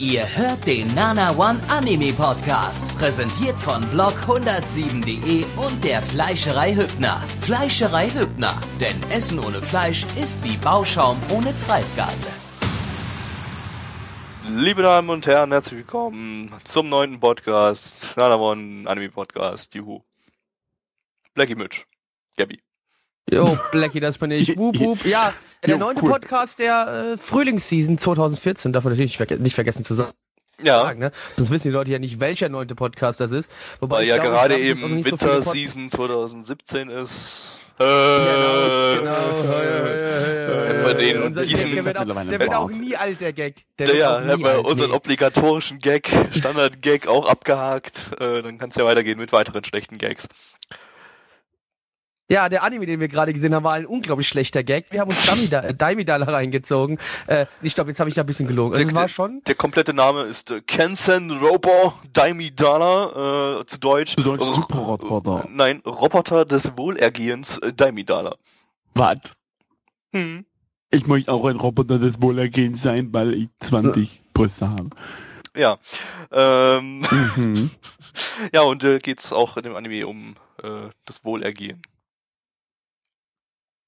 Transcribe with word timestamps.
Ihr 0.00 0.24
hört 0.34 0.66
den 0.66 0.86
Nana 0.94 1.30
One 1.36 1.60
Anime 1.68 2.10
Podcast, 2.14 2.96
präsentiert 2.96 3.54
von 3.58 3.82
blog107.de 3.92 5.44
und 5.62 5.84
der 5.84 6.00
Fleischerei 6.00 6.74
Hübner. 6.74 7.22
Fleischerei 7.42 8.08
Hübner, 8.08 8.58
denn 8.80 8.98
Essen 9.10 9.38
ohne 9.44 9.60
Fleisch 9.60 10.04
ist 10.18 10.42
wie 10.42 10.56
Bauschaum 10.56 11.18
ohne 11.30 11.54
Treibgase. 11.54 12.30
Liebe 14.48 14.80
Damen 14.80 15.10
und 15.10 15.26
Herren, 15.26 15.52
herzlich 15.52 15.80
willkommen 15.80 16.50
zum 16.64 16.88
neunten 16.88 17.20
Podcast, 17.20 18.14
Nana 18.16 18.36
One 18.36 18.88
Anime 18.88 19.10
Podcast, 19.10 19.74
juhu. 19.74 20.00
Blackie 21.34 21.56
Mitch, 21.56 21.84
Gabby. 22.38 22.62
Jo, 23.30 23.58
Blackie, 23.72 24.00
das 24.00 24.18
bin 24.18 24.30
ich. 24.30 24.56
Wup, 24.58 24.78
wup. 24.80 25.04
Ja, 25.04 25.32
der 25.64 25.74
Jo, 25.74 25.78
neunte 25.78 26.02
cool. 26.02 26.10
Podcast 26.10 26.58
der 26.58 27.12
äh, 27.14 27.16
Frühlingsseason 27.18 27.98
2014, 27.98 28.72
darf 28.72 28.84
man 28.84 28.92
natürlich 28.92 29.10
nicht, 29.10 29.16
verge 29.18 29.36
nicht 29.42 29.54
vergessen 29.54 29.84
zu 29.84 29.94
sagen. 29.94 30.12
Ja, 30.62 30.92
Ne? 30.92 31.10
Sonst 31.36 31.50
wissen 31.52 31.68
die 31.68 31.72
Leute 31.74 31.90
ja 31.90 31.98
nicht, 31.98 32.20
welcher 32.20 32.48
neunte 32.50 32.74
Podcast 32.74 33.18
das 33.20 33.30
ist. 33.30 33.50
Wobei 33.80 33.98
weil 33.98 34.08
ja 34.08 34.16
glaube, 34.16 34.30
gerade 34.30 34.58
eben 34.58 34.94
nicht 34.96 35.08
so 35.08 35.16
viele 35.16 35.30
Pod- 35.40 35.46
Winterseason 35.54 35.90
2017 35.90 36.90
ist. 36.90 37.50
Äh, 37.78 37.84
Genau, 37.84 38.98
genau. 38.98 40.64
Hätten 40.66 40.86
wir 40.86 40.94
den- 40.94 41.22
Unser- 41.22 41.42
diesen- 41.42 41.74
der 41.74 41.84
wird 41.84 41.96
auch, 41.96 42.04
der 42.26 42.40
wird 42.40 42.54
auch 42.54 42.70
nie 42.70 42.94
alt, 42.94 43.20
der 43.22 43.32
Gag. 43.32 43.64
Der 43.78 43.86
Ja, 43.86 43.92
wird 43.92 43.98
ja, 44.00 44.20
hätten 44.32 44.44
wir 44.44 44.64
unseren 44.66 44.90
nee. 44.90 44.96
obligatorischen 44.96 45.78
Gag, 45.78 46.10
Standard-Gag 46.32 47.06
auch 47.06 47.26
abgehakt. 47.26 48.10
Äh, 48.20 48.42
dann 48.42 48.58
kann 48.58 48.68
es 48.68 48.76
ja 48.76 48.84
weitergehen 48.84 49.18
mit 49.18 49.32
weiteren 49.32 49.64
schlechten 49.64 49.96
Gags. 49.96 50.28
Ja, 52.30 52.48
der 52.48 52.62
Anime, 52.62 52.86
den 52.86 53.00
wir 53.00 53.08
gerade 53.08 53.32
gesehen 53.32 53.54
haben, 53.54 53.64
war 53.64 53.72
ein 53.74 53.86
unglaublich 53.86 54.28
schlechter 54.28 54.62
Gag. 54.62 54.86
Wir 54.90 55.00
haben 55.00 55.10
uns 55.10 55.18
Daimida- 55.28 55.72
Daimidala 55.76 56.26
reingezogen. 56.26 56.98
Äh, 57.26 57.46
ich 57.60 57.74
glaube, 57.74 57.90
jetzt 57.90 57.98
habe 57.98 58.08
ich 58.08 58.14
da 58.14 58.22
ein 58.22 58.26
bisschen 58.26 58.46
gelogen. 58.46 58.76
Also, 58.76 58.88
es 58.88 58.94
war 58.94 59.08
schon... 59.08 59.42
Der 59.48 59.56
komplette 59.56 59.92
Name 59.92 60.22
ist 60.22 60.50
äh, 60.52 60.60
Kensen 60.60 61.30
Robo 61.32 61.94
Daimidala, 62.12 63.60
äh, 63.60 63.66
zu 63.66 63.78
Deutsch. 63.78 64.14
Zu 64.16 64.22
Deutsch 64.22 64.44
Superroboter. 64.44 65.46
Nein, 65.50 65.80
Roboter 65.84 66.44
des 66.44 66.76
Wohlergehens 66.76 67.58
äh, 67.58 67.72
Daimidala. 67.72 68.36
Was? 68.94 69.18
Hm. 70.12 70.44
Ich 70.90 71.06
möchte 71.06 71.32
auch 71.32 71.44
ein 71.46 71.56
Roboter 71.56 71.98
des 71.98 72.20
Wohlergehens 72.22 72.82
sein, 72.82 73.12
weil 73.12 73.34
ich 73.34 73.48
20 73.60 74.22
Brüste 74.34 74.68
habe. 74.70 74.90
Ja. 75.56 75.78
Ähm, 76.32 77.00
Mhm. 77.36 77.70
ja, 78.52 78.62
und 78.62 78.84
äh, 78.84 78.98
geht's 78.98 79.32
auch 79.32 79.56
in 79.56 79.64
dem 79.64 79.74
Anime 79.76 80.06
um 80.06 80.36
äh, 80.62 80.88
das 81.04 81.24
Wohlergehen. 81.24 81.82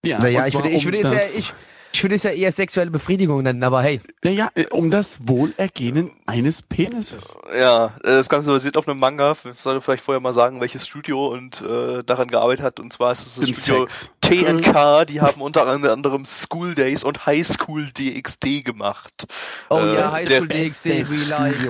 Ja, 0.05 0.19
Naja, 0.19 0.47
ich 0.49 0.55
würde, 0.55 0.69
ich, 0.69 0.79
um 0.79 0.85
würde 0.93 0.99
ja, 0.99 1.11
das- 1.11 1.39
ich, 1.39 1.55
ich 1.95 2.03
würde 2.03 2.15
es 2.15 2.23
ja 2.23 2.31
eher 2.31 2.51
sexuelle 2.53 2.91
Befriedigung 2.91 3.43
nennen, 3.43 3.63
aber 3.63 3.83
hey. 3.83 4.01
Naja, 4.23 4.51
äh, 4.55 4.67
um 4.71 4.91
das 4.91 5.19
Wohlergehen 5.29 6.11
eines 6.27 6.63
Penises. 6.63 7.37
Ja, 7.57 7.87
äh, 8.03 8.17
das 8.17 8.29
Ganze 8.29 8.51
basiert 8.51 8.77
auf 8.77 8.89
einem 8.89 8.99
Manga. 8.99 9.33
Ich 9.33 9.61
sollte 9.61 9.81
vielleicht 9.81 10.03
vorher 10.03 10.21
mal 10.21 10.33
sagen, 10.33 10.61
welches 10.61 10.87
Studio 10.87 11.29
und 11.29 11.61
äh, 11.61 12.03
daran 12.05 12.29
gearbeitet 12.29 12.65
hat. 12.65 12.81
Und 12.81 12.93
zwar 12.93 13.13
ist 13.13 13.27
es 13.27 13.35
das 13.37 13.45
Den 13.45 13.55
Studio 13.55 13.87
Sex. 13.87 14.11
TNK. 14.23 15.07
Die 15.07 15.21
haben 15.21 15.43
unter 15.43 15.67
anderem 15.67 16.25
School 16.25 16.75
Days 16.75 17.05
und 17.05 17.27
High 17.27 17.47
School 17.47 17.91
DxD 17.91 18.63
gemacht. 18.63 19.27
Oh 19.69 19.79
Äh, 19.79 19.95
ja, 19.95 20.13
High 20.13 20.29
der 20.29 20.37
School 20.39 20.49
DxD, 20.49 21.07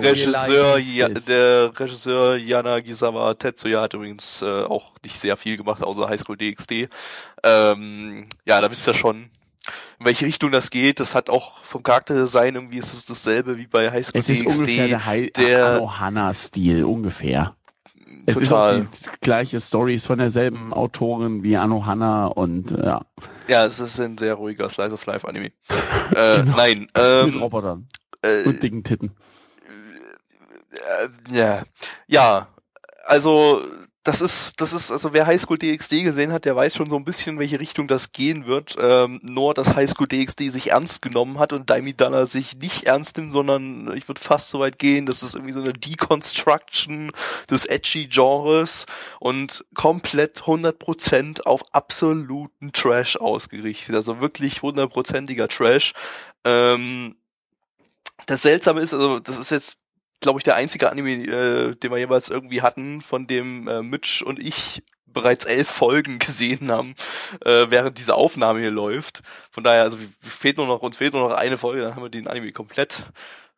Regisseur, 0.03 0.79
ja, 0.79 1.09
der 1.09 1.73
Regisseur 1.79 2.37
Yanagisawa 2.37 3.35
Tetsuya 3.35 3.83
hat 3.83 3.95
übrigens 3.95 4.43
äh, 4.43 4.63
auch 4.63 4.93
nicht 5.03 5.19
sehr 5.19 5.37
viel 5.37 5.57
gemacht, 5.57 5.83
außer 5.83 6.09
High 6.09 6.21
School 6.21 6.37
DxD. 6.37 6.89
Ähm, 7.43 8.29
ja, 8.45 8.61
da 8.61 8.71
wisst 8.71 8.87
ihr 8.87 8.95
schon, 8.95 9.31
in 9.99 10.07
welche 10.07 10.27
Richtung 10.27 10.51
das 10.53 10.71
geht. 10.71 11.01
Das 11.01 11.15
hat 11.15 11.31
auch 11.31 11.63
vom 11.65 11.83
Charakterdesign 11.83 12.55
irgendwie 12.55 12.79
ist 12.79 12.93
es 12.93 13.05
dasselbe 13.05 13.57
wie 13.59 13.67
bei 13.67 13.91
High 13.91 14.07
School 14.07 14.19
Es 14.21 14.29
ist 14.29 14.41
DxD. 14.45 14.59
ungefähr 14.61 14.89
der, 14.89 15.07
Hi 15.07 15.31
der- 15.37 15.67
Anohana-Stil, 15.77 16.85
ungefähr. 16.85 17.55
Es 18.27 18.37
ist 18.37 18.51
Total. 18.51 18.83
auch 18.83 18.85
die 18.85 19.21
gleiche 19.21 19.61
Stories 19.61 20.07
von 20.07 20.19
derselben 20.19 20.73
Autorin 20.73 21.43
wie 21.43 21.57
Anohana 21.57 22.27
und 22.27 22.71
äh, 22.71 22.85
ja, 22.87 23.01
Ja, 23.49 23.65
es 23.67 23.81
ist 23.81 23.99
ein 24.01 24.17
sehr 24.17 24.35
ruhiger 24.35 24.69
Slice 24.69 24.93
of 24.93 25.05
Life 25.07 25.27
Anime. 25.27 25.51
Äh, 26.15 26.37
Genau. 26.43 26.57
Nein, 26.57 26.79
mit 26.81 26.91
ähm, 26.95 27.37
Robotern 27.41 27.89
äh, 28.23 28.45
und 28.45 28.63
dicken 28.63 28.85
Titten. 28.85 29.13
äh, 30.73 31.09
ja, 31.37 31.63
ja, 32.07 32.49
also 33.05 33.63
das 34.05 34.21
ist, 34.21 34.61
das 34.61 34.73
ist, 34.73 34.91
also 34.91 35.13
wer 35.13 35.27
Highschool 35.27 35.59
DxD 35.59 36.03
gesehen 36.03 36.33
hat, 36.33 36.45
der 36.45 36.57
weiß 36.57 36.75
schon 36.75 36.91
so 36.91 36.97
ein 36.97 37.05
bisschen, 37.05 37.35
in 37.35 37.39
welche 37.39 37.61
Richtung 37.61 37.87
das 37.87 38.11
gehen 38.11 38.47
wird. 38.47 38.77
Ähm, 38.81 39.21
nur, 39.23 39.55
dass 39.55 39.77
Highschool 39.77 40.09
DxD 40.09 40.51
sich 40.51 40.71
ernst 40.71 41.03
genommen 41.03 41.39
hat 41.39 41.53
und 41.53 41.71
Daimidala 41.71 42.27
sich 42.27 42.57
nicht 42.57 42.85
ernst 42.85 43.17
nimmt, 43.17 43.33
sondern 43.33 43.97
ich 43.97 44.09
würde 44.09 44.21
fast 44.21 44.51
so 44.51 44.59
weit 44.59 44.81
gehen, 44.81 45.07
das 45.07 45.23
ist 45.23 45.35
irgendwie 45.35 45.53
so 45.53 45.61
eine 45.61 45.73
Deconstruction 45.73 47.13
des 47.49 47.65
edgy 47.65 48.09
Genres 48.09 48.87
und 49.21 49.65
komplett 49.75 50.43
100% 50.43 51.43
auf 51.43 51.63
absoluten 51.73 52.73
Trash 52.73 53.17
ausgerichtet. 53.17 53.95
Also 53.95 54.21
wirklich 54.21 54.63
hundertprozentiger 54.63 55.47
Trash. 55.47 55.93
Ähm, 56.45 57.15
das 58.27 58.43
Seltsame 58.43 58.81
ist, 58.81 58.95
also 58.95 59.21
das 59.21 59.39
ist 59.39 59.51
jetzt, 59.51 59.82
glaube 60.23 60.41
ich, 60.41 60.45
der 60.45 60.57
einzige 60.57 60.91
Anime, 60.91 61.11
äh, 61.11 61.75
den 61.75 61.91
wir 61.91 61.99
jeweils 61.99 62.31
irgendwie 62.31 62.63
hatten, 62.63 63.03
von 63.03 63.27
dem 63.27 63.69
äh, 63.69 63.83
Mitch 63.83 64.25
und 64.25 64.39
ich 64.39 64.83
bereits 65.07 65.45
elf 65.45 65.69
Folgen 65.69 66.19
gesehen 66.19 66.71
haben, 66.71 66.95
äh, 67.45 67.67
während 67.69 67.99
diese 67.99 68.15
Aufnahme 68.15 68.61
hier 68.61 68.71
läuft. 68.71 69.23
Von 69.51 69.65
daher, 69.65 69.83
also 69.83 69.99
fehlt 70.21 70.57
nur 70.57 70.67
noch, 70.67 70.81
uns 70.81 70.97
fehlt 70.97 71.13
nur 71.13 71.29
noch 71.29 71.37
eine 71.37 71.59
Folge, 71.59 71.83
dann 71.83 71.95
haben 71.95 72.03
wir 72.03 72.09
den 72.09 72.29
Anime 72.29 72.53
komplett 72.53 73.05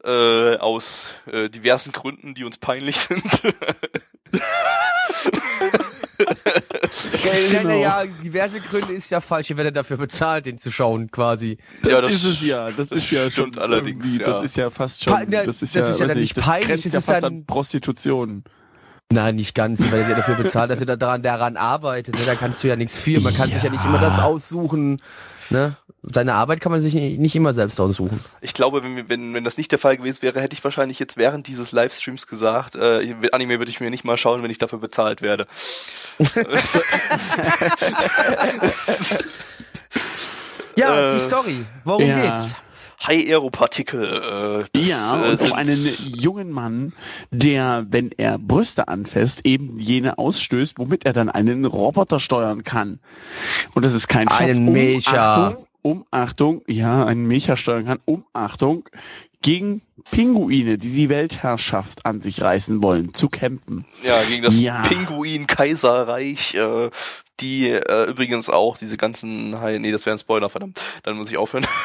äh, 0.03 0.57
aus 0.57 1.07
äh, 1.27 1.49
diversen 1.49 1.93
Gründen, 1.93 2.35
die 2.35 2.45
uns 2.45 2.59
peinlich 2.59 2.97
sind. 2.99 3.23
Ja, 6.19 7.61
Genau. 7.61 7.81
ja, 7.81 8.05
diverse 8.07 8.61
Gründe 8.61 8.93
ist 8.93 9.11
ja 9.11 9.21
falsch. 9.21 9.51
Ihr 9.51 9.57
werdet 9.57 9.77
dafür 9.77 9.97
bezahlt, 9.97 10.47
den 10.47 10.59
zu 10.59 10.71
schauen, 10.71 11.11
quasi. 11.11 11.59
Das, 11.83 11.93
Ja, 11.93 12.01
das 12.01 12.13
ist 12.13 12.25
es 12.25 12.41
ja. 12.43 12.71
Das 12.71 12.93
ist 12.93 13.11
ja 13.11 13.31
schon 13.31 13.57
allerdings, 13.59 14.19
ja. 14.19 14.25
Das 14.27 14.43
ist 14.43 14.57
ja 14.57 14.71
fast 14.71 15.03
schon. 15.05 15.13
Pa- 15.15 15.25
das 15.25 15.63
ist 15.63 15.63
das 15.63 15.75
ja, 15.75 15.89
ist 15.89 16.01
ja 16.01 16.07
dann 16.07 16.19
ich, 16.19 16.35
nicht 16.37 16.45
peinlich, 16.45 16.83
Das 16.83 16.83
das 16.83 16.93
ja 16.93 16.99
ist 16.99 17.05
fast 17.07 17.23
dann- 17.23 17.33
an 17.41 17.47
Prostitution. 17.47 18.45
Nein, 19.13 19.37
nicht 19.37 19.55
ganz. 19.55 19.81
Ihr 19.85 19.93
werdet 19.93 20.09
ja 20.09 20.17
dafür 20.17 20.35
bezahlt, 20.37 20.71
dass 20.71 20.81
ihr 20.81 20.87
da 20.87 20.97
daran, 20.97 21.23
daran 21.23 21.57
arbeitet. 21.59 22.15
Ne? 22.15 22.23
Da 22.25 22.35
kannst 22.35 22.65
du 22.65 22.69
ja 22.69 22.77
nichts 22.77 22.99
für. 22.99 23.21
Man 23.21 23.35
kann 23.35 23.51
sich 23.51 23.63
ja 23.63 23.69
nicht 23.71 23.85
immer 23.85 23.99
das 23.99 24.19
aussuchen. 24.19 25.01
Ne? 25.51 25.77
Seine 26.13 26.35
Arbeit 26.35 26.61
kann 26.61 26.73
man 26.73 26.81
sich 26.81 26.95
nicht 26.95 27.35
immer 27.37 27.55
selbst 27.55 27.81
aussuchen. 27.81 28.21
Ich 28.41 28.55
glaube, 28.55 28.83
wenn, 28.83 29.09
wenn, 29.09 29.35
wenn 29.35 29.45
das 29.45 29.57
nicht 29.57 29.73
der 29.73 29.79
Fall 29.79 29.97
gewesen 29.97 30.23
wäre, 30.23 30.41
hätte 30.41 30.55
ich 30.55 30.63
wahrscheinlich 30.63 30.99
jetzt 30.99 31.17
während 31.17 31.47
dieses 31.49 31.73
Livestreams 31.73 32.27
gesagt, 32.27 32.77
äh, 32.77 33.15
Anime 33.33 33.59
würde 33.59 33.71
ich 33.71 33.81
mir 33.81 33.91
nicht 33.91 34.05
mal 34.05 34.17
schauen, 34.17 34.43
wenn 34.43 34.51
ich 34.51 34.59
dafür 34.59 34.79
bezahlt 34.79 35.23
werde. 35.23 35.47
Ja, 40.77 41.11
Äh, 41.11 41.15
die 41.15 41.21
Story. 41.21 41.65
Worum 41.85 42.07
ja. 42.07 42.37
geht's? 42.37 42.55
High 43.07 43.29
Aeropartikel. 43.29 44.65
Äh, 44.75 44.81
Ja, 44.81 45.25
äh, 45.25 45.31
und 45.31 45.43
um 45.43 45.53
einen 45.53 45.89
jungen 46.05 46.51
Mann, 46.51 46.95
der, 47.31 47.87
wenn 47.91 48.13
er 48.13 48.39
Brüste 48.39 48.89
anfasst, 48.89 49.45
eben 49.45 49.79
jene 49.79 50.17
ausstößt, 50.17 50.79
womit 50.79 51.05
er 51.05 51.13
dann 51.13 51.29
einen 51.29 51.65
Roboter 51.67 52.19
steuern 52.19 52.65
kann. 52.65 53.01
Und 53.75 53.85
das 53.85 53.93
ist 53.93 54.09
kein 54.09 54.29
Scherz. 54.29 54.57
Einen 54.59 54.69
um 54.69 54.73
Mecha. 54.75 55.49
Achtung, 55.49 55.64
um 55.85 56.07
Achtung, 56.11 56.63
ja, 56.67 57.05
einen 57.05 57.27
Mecha 57.27 57.57
steuern 57.57 57.85
kann, 57.85 58.01
um 58.07 58.25
Achtung, 58.33 58.89
gegen 59.43 59.83
Pinguine, 60.11 60.79
die 60.79 60.91
die 60.91 61.11
Weltherrschaft 61.11 62.07
an 62.07 62.23
sich 62.23 62.41
reißen 62.41 62.83
wollen, 62.83 63.13
zu 63.13 63.29
campen. 63.29 63.85
Ja, 64.03 64.23
gegen 64.25 64.43
das 64.43 64.59
Ja. 64.59 64.81
Pinguin-Kaiserreich, 64.81 66.55
äh, 66.55 66.89
die 67.41 67.69
äh, 67.69 68.05
übrigens 68.09 68.49
auch 68.49 68.79
diese 68.79 68.97
ganzen, 68.97 69.51
nee, 69.51 69.93
das 69.93 70.07
wäre 70.07 70.17
ein 70.17 70.19
Spoiler, 70.19 70.49
verdammt, 70.49 70.81
dann 71.03 71.19
muss 71.19 71.31
ich 71.31 71.37
aufhören. 71.37 71.67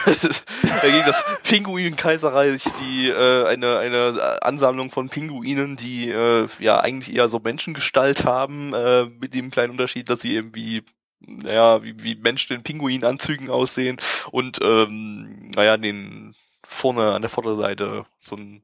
Äh, 0.82 0.92
gegen 0.92 1.06
das 1.06 1.24
Pinguin-Kaiserreich, 1.44 2.64
die 2.80 3.10
äh, 3.10 3.46
eine 3.48 3.80
eine 3.80 4.38
Ansammlung 4.42 4.92
von 4.92 5.10
Pinguinen, 5.10 5.76
die 5.76 6.10
äh, 6.10 6.48
ja 6.60 6.80
eigentlich 6.80 7.14
eher 7.14 7.28
so 7.28 7.40
Menschengestalt 7.40 8.24
haben, 8.24 8.74
äh, 8.74 9.06
mit 9.20 9.34
dem 9.34 9.52
kleinen 9.52 9.72
Unterschied, 9.72 10.10
dass 10.10 10.22
sie 10.22 10.36
eben 10.36 10.56
wie 10.56 10.84
naja, 11.20 11.84
wie, 11.84 12.02
wie 12.04 12.16
Menschen 12.16 12.56
in 12.56 12.64
Pinguinanzügen 12.64 13.50
aussehen 13.50 13.98
und 14.32 14.60
ähm, 14.62 15.52
naja, 15.56 15.78
den 15.78 16.36
vorne 16.64 17.14
an 17.14 17.22
der 17.22 17.30
Vorderseite 17.30 18.06
so 18.18 18.36
ein 18.36 18.62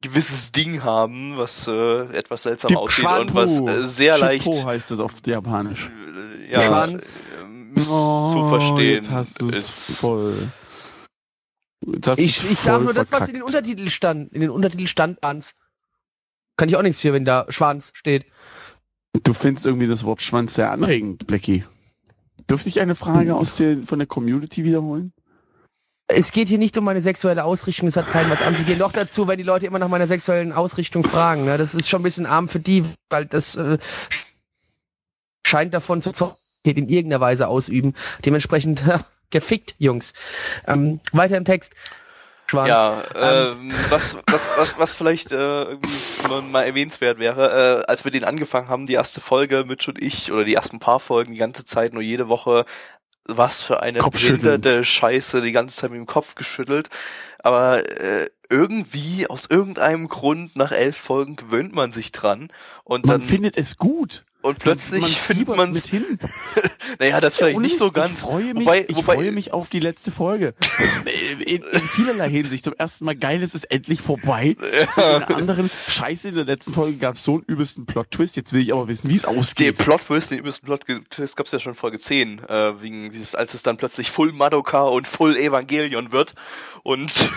gewisses 0.00 0.52
Ding 0.52 0.82
haben, 0.84 1.36
was 1.36 1.66
äh, 1.66 2.02
etwas 2.16 2.44
seltsam 2.44 2.76
aussieht 2.76 3.04
und 3.06 3.34
was 3.34 3.60
äh, 3.60 3.84
sehr 3.84 4.18
leicht 4.18 4.44
Shippo 4.44 4.64
heißt 4.64 4.90
es 4.90 5.00
auf 5.00 5.14
Japanisch. 5.26 5.88
äh, 5.88 6.52
ja, 6.52 6.62
Schwanz. 6.62 7.16
äh, 7.40 7.44
miss 7.46 7.86
zu 7.86 8.46
verstehen 8.48 8.74
Oh, 8.76 8.94
Jetzt 8.94 9.10
hast 9.10 9.42
ist. 9.42 9.96
voll. 9.96 10.48
Hast 12.06 12.18
Ich, 12.18 12.48
ich 12.50 12.58
sag 12.58 12.76
voll 12.76 12.84
nur 12.84 12.94
das, 12.94 13.10
was 13.12 13.18
verkackt. 13.24 13.28
in 13.30 13.34
den 13.34 13.42
Untertitel 13.42 13.88
stand. 13.88 14.32
In 14.32 14.40
den 14.40 14.50
Untertitel 14.50 14.86
stand 14.88 15.22
ans. 15.24 15.54
Kann 16.56 16.68
ich 16.68 16.76
auch 16.76 16.82
nichts 16.82 17.00
für, 17.00 17.12
wenn 17.12 17.24
da 17.24 17.46
Schwanz 17.50 17.92
steht. 17.94 18.26
Du 19.22 19.32
findest 19.32 19.64
irgendwie 19.66 19.86
das 19.86 20.04
Wort 20.04 20.22
Schwanz 20.22 20.54
sehr 20.54 20.70
anregend, 20.70 21.26
Blackie. 21.26 21.64
Dürfte 22.48 22.68
ich 22.68 22.80
eine 22.80 22.94
Frage 22.94 23.36
aus 23.36 23.56
der, 23.56 23.84
von 23.84 23.98
der 23.98 24.08
Community 24.08 24.64
wiederholen? 24.64 25.12
es 26.08 26.32
geht 26.32 26.48
hier 26.48 26.58
nicht 26.58 26.76
um 26.78 26.84
meine 26.84 27.02
sexuelle 27.02 27.44
Ausrichtung, 27.44 27.86
es 27.86 27.96
hat 27.96 28.10
keinen 28.10 28.30
was 28.30 28.40
an. 28.40 28.56
Sie 28.56 28.64
gehen 28.64 28.78
noch 28.78 28.92
dazu, 28.92 29.28
wenn 29.28 29.36
die 29.36 29.44
Leute 29.44 29.66
immer 29.66 29.78
nach 29.78 29.88
meiner 29.88 30.06
sexuellen 30.06 30.52
Ausrichtung 30.52 31.04
fragen. 31.04 31.44
Ne? 31.44 31.58
Das 31.58 31.74
ist 31.74 31.88
schon 31.88 32.00
ein 32.00 32.04
bisschen 32.04 32.24
arm 32.24 32.48
für 32.48 32.60
die, 32.60 32.84
weil 33.10 33.26
das 33.26 33.56
äh, 33.56 33.76
scheint 35.46 35.74
davon 35.74 36.00
zu 36.00 36.34
in 36.64 36.88
irgendeiner 36.88 37.20
Weise 37.20 37.48
ausüben. 37.48 37.94
Dementsprechend 38.24 38.82
gefickt, 39.30 39.74
Jungs. 39.78 40.14
Ähm, 40.66 41.00
weiter 41.12 41.36
im 41.36 41.44
Text. 41.44 41.74
Schwanz. 42.48 42.68
Ja, 42.68 43.02
ähm, 43.14 43.72
was, 43.90 44.16
was, 44.26 44.48
was, 44.56 44.78
was 44.78 44.94
vielleicht 44.94 45.32
äh, 45.32 45.62
irgendwie 45.64 46.42
mal 46.50 46.62
erwähnenswert 46.62 47.18
wäre, 47.18 47.84
äh, 47.86 47.90
als 47.90 48.04
wir 48.04 48.10
den 48.10 48.24
angefangen 48.24 48.68
haben, 48.68 48.86
die 48.86 48.94
erste 48.94 49.20
Folge, 49.20 49.64
Mitch 49.66 49.90
und 49.90 50.02
ich, 50.02 50.32
oder 50.32 50.44
die 50.44 50.54
ersten 50.54 50.78
paar 50.78 51.00
Folgen, 51.00 51.32
die 51.32 51.38
ganze 51.38 51.66
Zeit, 51.66 51.92
nur 51.92 52.02
jede 52.02 52.28
Woche, 52.28 52.64
was 53.26 53.62
für 53.62 53.82
eine 53.82 54.00
blinderte 54.00 54.84
Scheiße, 54.84 55.42
die 55.42 55.52
ganze 55.52 55.76
Zeit 55.76 55.90
mit 55.90 55.98
dem 55.98 56.06
Kopf 56.06 56.34
geschüttelt. 56.34 56.88
Aber 57.38 57.86
äh, 58.00 58.28
irgendwie, 58.48 59.26
aus 59.28 59.46
irgendeinem 59.48 60.08
Grund, 60.08 60.56
nach 60.56 60.72
elf 60.72 60.96
Folgen 60.96 61.36
gewöhnt 61.36 61.74
man 61.74 61.92
sich 61.92 62.12
dran. 62.12 62.50
Und 62.84 63.04
man 63.04 63.20
dann 63.20 63.28
findet 63.28 63.58
es 63.58 63.76
gut. 63.76 64.24
Und 64.40 64.60
plötzlich 64.60 65.00
man 65.02 65.10
findet 65.10 65.48
man 65.48 65.72
mit 65.72 65.84
hin. 65.86 66.18
naja, 67.00 67.20
das 67.20 67.36
vielleicht 67.36 67.56
Ja, 67.56 67.60
nicht 67.60 67.76
so 67.76 67.90
ganz. 67.90 68.20
Ich 68.20 68.20
freue 68.20 68.54
mich, 68.54 68.66
wobei, 68.66 68.86
ich 68.88 68.96
wobei, 68.96 69.14
freue 69.14 69.32
mich 69.32 69.52
auf 69.52 69.68
die 69.68 69.80
letzte 69.80 70.12
Folge. 70.12 70.54
in, 71.04 71.40
in, 71.56 71.62
in 71.62 71.80
vielerlei 71.80 72.30
Hinsicht. 72.30 72.64
Zum 72.64 72.74
ersten 72.74 73.04
Mal 73.04 73.16
geil, 73.16 73.42
es 73.42 73.54
ist 73.54 73.64
endlich 73.64 74.00
vorbei. 74.00 74.56
Und 74.58 74.62
in 74.62 75.26
der 75.28 75.36
anderen, 75.36 75.70
scheiße, 75.88 76.28
in 76.28 76.36
der 76.36 76.44
letzten 76.44 76.72
Folge 76.72 76.98
gab 76.98 77.16
es 77.16 77.24
so 77.24 77.34
einen 77.34 77.42
übelsten 77.48 77.84
Plot-Twist. 77.86 78.36
Jetzt 78.36 78.52
will 78.52 78.62
ich 78.62 78.72
aber 78.72 78.86
wissen, 78.86 79.10
wie 79.10 79.16
es 79.16 79.22
Den 79.22 79.36
ausgeht. 79.36 79.78
Plot-Twist, 79.78 80.30
den 80.30 80.38
übelsten 80.38 80.66
Plot-Twist 80.66 81.36
gab's 81.36 81.50
ja 81.50 81.58
schon 81.58 81.72
in 81.72 81.76
Folge 81.76 81.98
10, 81.98 82.40
äh, 82.48 82.80
wegen 82.80 83.10
dieses, 83.10 83.34
als 83.34 83.54
es 83.54 83.62
dann 83.62 83.76
plötzlich 83.76 84.10
Full 84.10 84.32
Madoka 84.32 84.82
und 84.82 85.08
Full 85.08 85.36
Evangelion 85.36 86.12
wird. 86.12 86.34
Und 86.84 87.10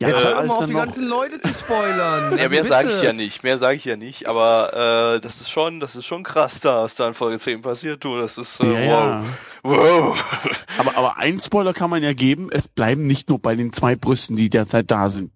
Ja, 0.00 0.08
Jetzt 0.08 0.24
hör 0.24 0.42
mal 0.42 0.50
auf, 0.50 0.64
die 0.66 0.72
ganzen 0.72 1.04
Leute 1.04 1.38
zu 1.38 1.52
spoilern. 1.52 2.32
ja, 2.38 2.44
Also 2.44 2.48
mehr 2.48 2.64
sage 2.64 2.88
ich 2.88 3.02
ja 3.02 3.12
nicht, 3.12 3.42
mehr 3.42 3.58
sage 3.58 3.76
ich 3.76 3.84
ja 3.84 3.96
nicht, 3.96 4.26
aber 4.26 5.16
äh, 5.16 5.20
das 5.20 5.42
ist 5.42 5.50
schon, 5.50 5.78
das 5.78 5.94
ist 5.94 6.06
schon 6.06 6.22
krass, 6.22 6.60
da, 6.60 6.84
was 6.84 6.94
da 6.94 7.08
in 7.08 7.12
Folge 7.12 7.38
10 7.38 7.60
passiert, 7.60 8.02
du. 8.02 8.16
Das 8.18 8.38
ist 8.38 8.60
äh, 8.60 8.86
Ja, 8.86 8.92
wow. 8.92 9.24
ja. 9.24 9.24
Wow. 9.62 10.24
Aber, 10.78 10.96
aber 10.96 11.18
ein 11.18 11.38
Spoiler 11.38 11.74
kann 11.74 11.90
man 11.90 12.02
ja 12.02 12.14
geben. 12.14 12.48
Es 12.50 12.66
bleiben 12.66 13.02
nicht 13.02 13.28
nur 13.28 13.38
bei 13.38 13.54
den 13.54 13.70
zwei 13.74 13.94
Brüsten, 13.94 14.34
die 14.36 14.48
derzeit 14.48 14.90
da 14.90 15.10
sind. 15.10 15.30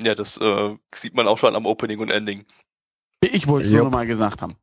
Ja, 0.00 0.14
das 0.14 0.38
äh, 0.38 0.74
sieht 0.94 1.14
man 1.14 1.28
auch 1.28 1.36
schon 1.36 1.54
am 1.54 1.66
Opening 1.66 1.98
und 1.98 2.10
Ending. 2.10 2.46
Ich 3.20 3.46
wollte 3.46 3.66
es 3.66 3.72
nur 3.74 3.84
noch 3.84 3.90
mal 3.90 4.06
gesagt 4.06 4.40
haben. 4.40 4.56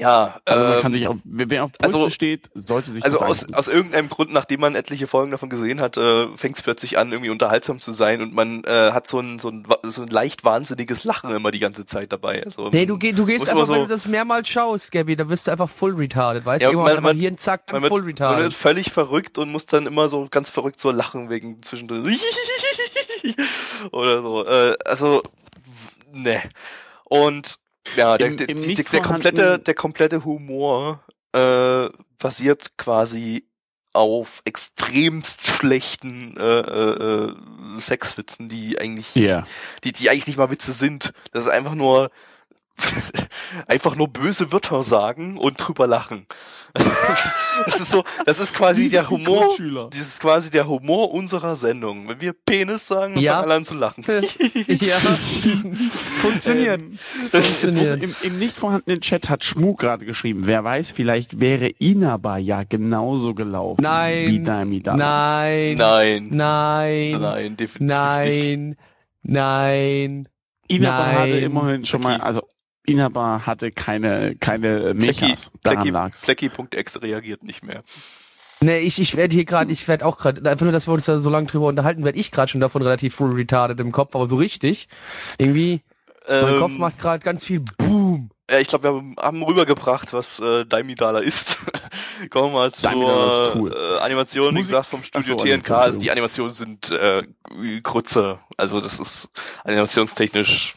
Ja, 0.00 0.40
Also 0.46 0.64
man 0.64 0.74
ähm, 0.76 0.82
kann 0.82 0.92
sich 0.92 1.06
auf, 1.06 1.16
wer 1.24 1.50
wer 1.50 1.64
auf 1.64 1.72
Brüste 1.72 1.84
also- 1.84 2.10
steht, 2.10 2.50
sollte 2.54 2.90
sich 2.90 3.04
Also 3.04 3.18
das 3.18 3.28
aus, 3.44 3.52
aus 3.52 3.68
irgendeinem 3.68 4.08
Grund, 4.08 4.32
nachdem 4.32 4.60
man 4.60 4.74
etliche 4.74 5.06
Folgen 5.06 5.30
davon 5.30 5.48
gesehen 5.50 5.80
hat, 5.80 5.96
äh, 5.98 6.28
fängt 6.36 6.56
es 6.56 6.62
plötzlich 6.62 6.96
an, 6.98 7.12
irgendwie 7.12 7.30
unterhaltsam 7.30 7.80
zu 7.80 7.92
sein 7.92 8.22
und 8.22 8.34
man 8.34 8.64
äh, 8.64 8.92
hat 8.92 9.06
so 9.06 9.20
ein, 9.20 9.38
so, 9.38 9.50
ein, 9.50 9.66
so 9.84 10.02
ein 10.02 10.08
leicht 10.08 10.42
wahnsinniges 10.44 11.04
Lachen 11.04 11.30
immer 11.34 11.50
die 11.50 11.58
ganze 11.58 11.84
Zeit 11.86 12.12
dabei. 12.12 12.42
Also, 12.44 12.70
Nee, 12.70 12.86
du, 12.86 12.96
geh, 12.98 13.12
du 13.12 13.26
gehst 13.26 13.42
einfach, 13.42 13.54
man 13.66 13.68
wenn 13.68 13.74
so- 13.82 13.86
du 13.86 13.92
das 13.92 14.06
mehrmals 14.06 14.48
schaust, 14.48 14.90
Gabby, 14.90 15.16
dann 15.16 15.28
bist 15.28 15.46
du 15.46 15.50
einfach 15.50 15.68
full 15.68 15.94
retarded, 15.94 16.44
weißt 16.46 16.62
Ja, 16.62 16.70
du? 16.72 16.80
Man- 16.80 17.02
man- 17.02 17.16
hier 17.18 17.30
ein 17.30 17.38
Zack, 17.38 17.66
dann 17.66 17.74
man 17.76 17.82
wird, 17.82 17.90
full 17.92 18.00
man 18.00 18.06
retarded. 18.08 18.42
wird 18.44 18.54
völlig 18.54 18.90
verrückt 18.90 19.36
und 19.38 19.52
muss 19.52 19.66
dann 19.66 19.86
immer 19.86 20.08
so 20.08 20.26
ganz 20.30 20.48
verrückt 20.50 20.80
so 20.80 20.90
lachen 20.90 21.28
wegen 21.28 21.62
zwischendrin. 21.62 22.18
Oder 23.92 24.22
so. 24.22 24.44
Äh, 24.46 24.76
also, 24.86 25.22
ne. 26.12 26.42
Und 27.04 27.58
ja, 27.96 28.18
der, 28.18 28.26
Im- 28.28 28.38
im 28.38 28.56
die, 28.62 28.74
der, 28.74 28.84
der 28.84 29.02
komplette, 29.02 29.58
der 29.58 29.74
komplette 29.74 30.24
Humor 30.24 31.02
äh, 31.32 31.88
basiert 32.18 32.76
quasi 32.76 33.46
auf 33.92 34.42
extremst 34.44 35.46
schlechten 35.48 36.36
äh, 36.36 36.42
äh, 36.42 37.26
äh, 37.28 37.80
Sexwitzen, 37.80 38.48
die 38.48 38.78
eigentlich 38.80 39.14
Ja. 39.16 39.46
die, 39.82 39.92
die 39.92 40.10
eigentlich 40.10 40.28
nicht 40.28 40.36
mal 40.36 40.50
Witze 40.50 40.72
sind. 40.72 41.12
Das 41.32 41.44
ist 41.44 41.50
einfach 41.50 41.74
nur 41.74 42.10
einfach 43.66 43.96
nur 43.96 44.08
böse 44.08 44.52
Wörter 44.52 44.82
sagen 44.82 45.36
und 45.38 45.56
drüber 45.56 45.86
lachen. 45.86 46.26
das 47.66 47.80
ist 47.80 47.90
so, 47.90 48.04
das 48.26 48.38
ist 48.38 48.54
quasi 48.54 48.88
der 48.90 49.10
Humor, 49.10 49.48
das 49.90 50.00
ist 50.00 50.20
quasi 50.20 50.50
der 50.50 50.68
Humor 50.68 51.12
unserer 51.12 51.56
Sendung. 51.56 52.08
Wenn 52.08 52.20
wir 52.20 52.32
Penis 52.32 52.86
sagen, 52.86 53.14
dann 53.14 53.22
Ja. 53.24 53.32
fangen 53.34 53.44
alle 53.46 53.54
an 53.56 53.64
zu 53.64 53.74
lachen. 53.74 54.04
ja, 54.68 54.98
funktioniert. 56.20 56.80
Ähm, 56.80 56.98
Funktioniert. 57.32 58.02
im, 58.04 58.14
Im 58.22 58.38
nicht 58.38 58.56
vorhandenen 58.56 59.00
Chat 59.00 59.28
hat 59.28 59.42
Schmu 59.44 59.74
gerade 59.74 60.04
geschrieben, 60.06 60.46
wer 60.46 60.62
weiß, 60.62 60.92
vielleicht 60.92 61.40
wäre 61.40 61.66
Inaba 61.68 62.38
ja 62.38 62.62
genauso 62.62 63.34
gelaufen 63.34 63.82
Nein. 63.82 64.26
wie 64.28 64.40
Daimi 64.40 64.80
da. 64.82 64.96
Nein, 64.96 65.74
nein, 65.76 66.28
nein, 66.30 67.10
nein, 67.20 67.56
definitiv 67.56 67.80
nicht. 67.80 67.88
nein, 67.88 68.76
nein. 69.22 70.28
Inaba 70.68 71.06
Nein. 71.06 71.16
hatte 71.18 71.38
immerhin 71.40 71.84
schon 71.84 72.00
mal, 72.00 72.10
Flecki. 72.10 72.24
also 72.26 72.42
Inaba 72.86 73.42
hatte 73.46 73.70
keine, 73.70 74.34
keine 74.36 74.94
Mechas. 74.94 75.50
Flecki.exe 76.12 77.02
reagiert 77.02 77.42
nicht 77.42 77.62
mehr. 77.62 77.82
Nee, 78.62 78.80
ich, 78.80 78.98
ich 79.00 79.16
werde 79.16 79.34
hier 79.34 79.44
gerade, 79.46 79.72
ich 79.72 79.88
werde 79.88 80.04
auch 80.04 80.18
gerade, 80.18 80.48
einfach 80.50 80.64
nur, 80.64 80.72
dass 80.72 80.86
wir 80.86 80.92
uns 80.92 81.06
da 81.06 81.18
so 81.18 81.30
lange 81.30 81.46
drüber 81.46 81.68
unterhalten, 81.68 82.04
werde 82.04 82.18
ich 82.18 82.30
gerade 82.30 82.50
schon 82.50 82.60
davon 82.60 82.82
relativ 82.82 83.14
full 83.14 83.32
retarded 83.32 83.80
im 83.80 83.90
Kopf, 83.90 84.14
aber 84.14 84.26
so 84.26 84.36
richtig. 84.36 84.88
Irgendwie, 85.38 85.80
mein 86.28 86.54
Ähm, 86.54 86.60
Kopf 86.60 86.72
macht 86.72 86.98
gerade 86.98 87.24
ganz 87.24 87.44
viel 87.44 87.60
Boom. 87.78 88.30
Ja, 88.50 88.58
ich 88.58 88.68
glaube, 88.68 88.84
wir 88.84 88.90
haben, 88.94 89.14
haben 89.18 89.42
rübergebracht, 89.44 90.12
was 90.12 90.40
äh, 90.40 90.66
Daimidala 90.66 91.20
ist. 91.20 91.56
Kommen 92.30 92.52
wir 92.52 92.58
mal 92.58 92.70
Daimidala 92.82 93.46
ist 93.46 93.52
zur 93.52 93.62
cool. 93.62 93.72
äh, 93.74 93.98
Animation, 94.00 94.54
wie 94.56 94.58
gesagt, 94.58 94.88
vom 94.88 95.02
Studio 95.04 95.38
so, 95.38 95.44
TNK. 95.44 95.46
Animation, 95.70 95.76
Also 95.78 95.98
die 96.00 96.10
Animationen 96.10 96.52
sind 96.52 96.90
äh, 96.90 97.22
Grütze. 97.82 98.40
Also 98.58 98.80
das 98.80 98.98
ist 99.00 99.30
animationstechnisch 99.64 100.74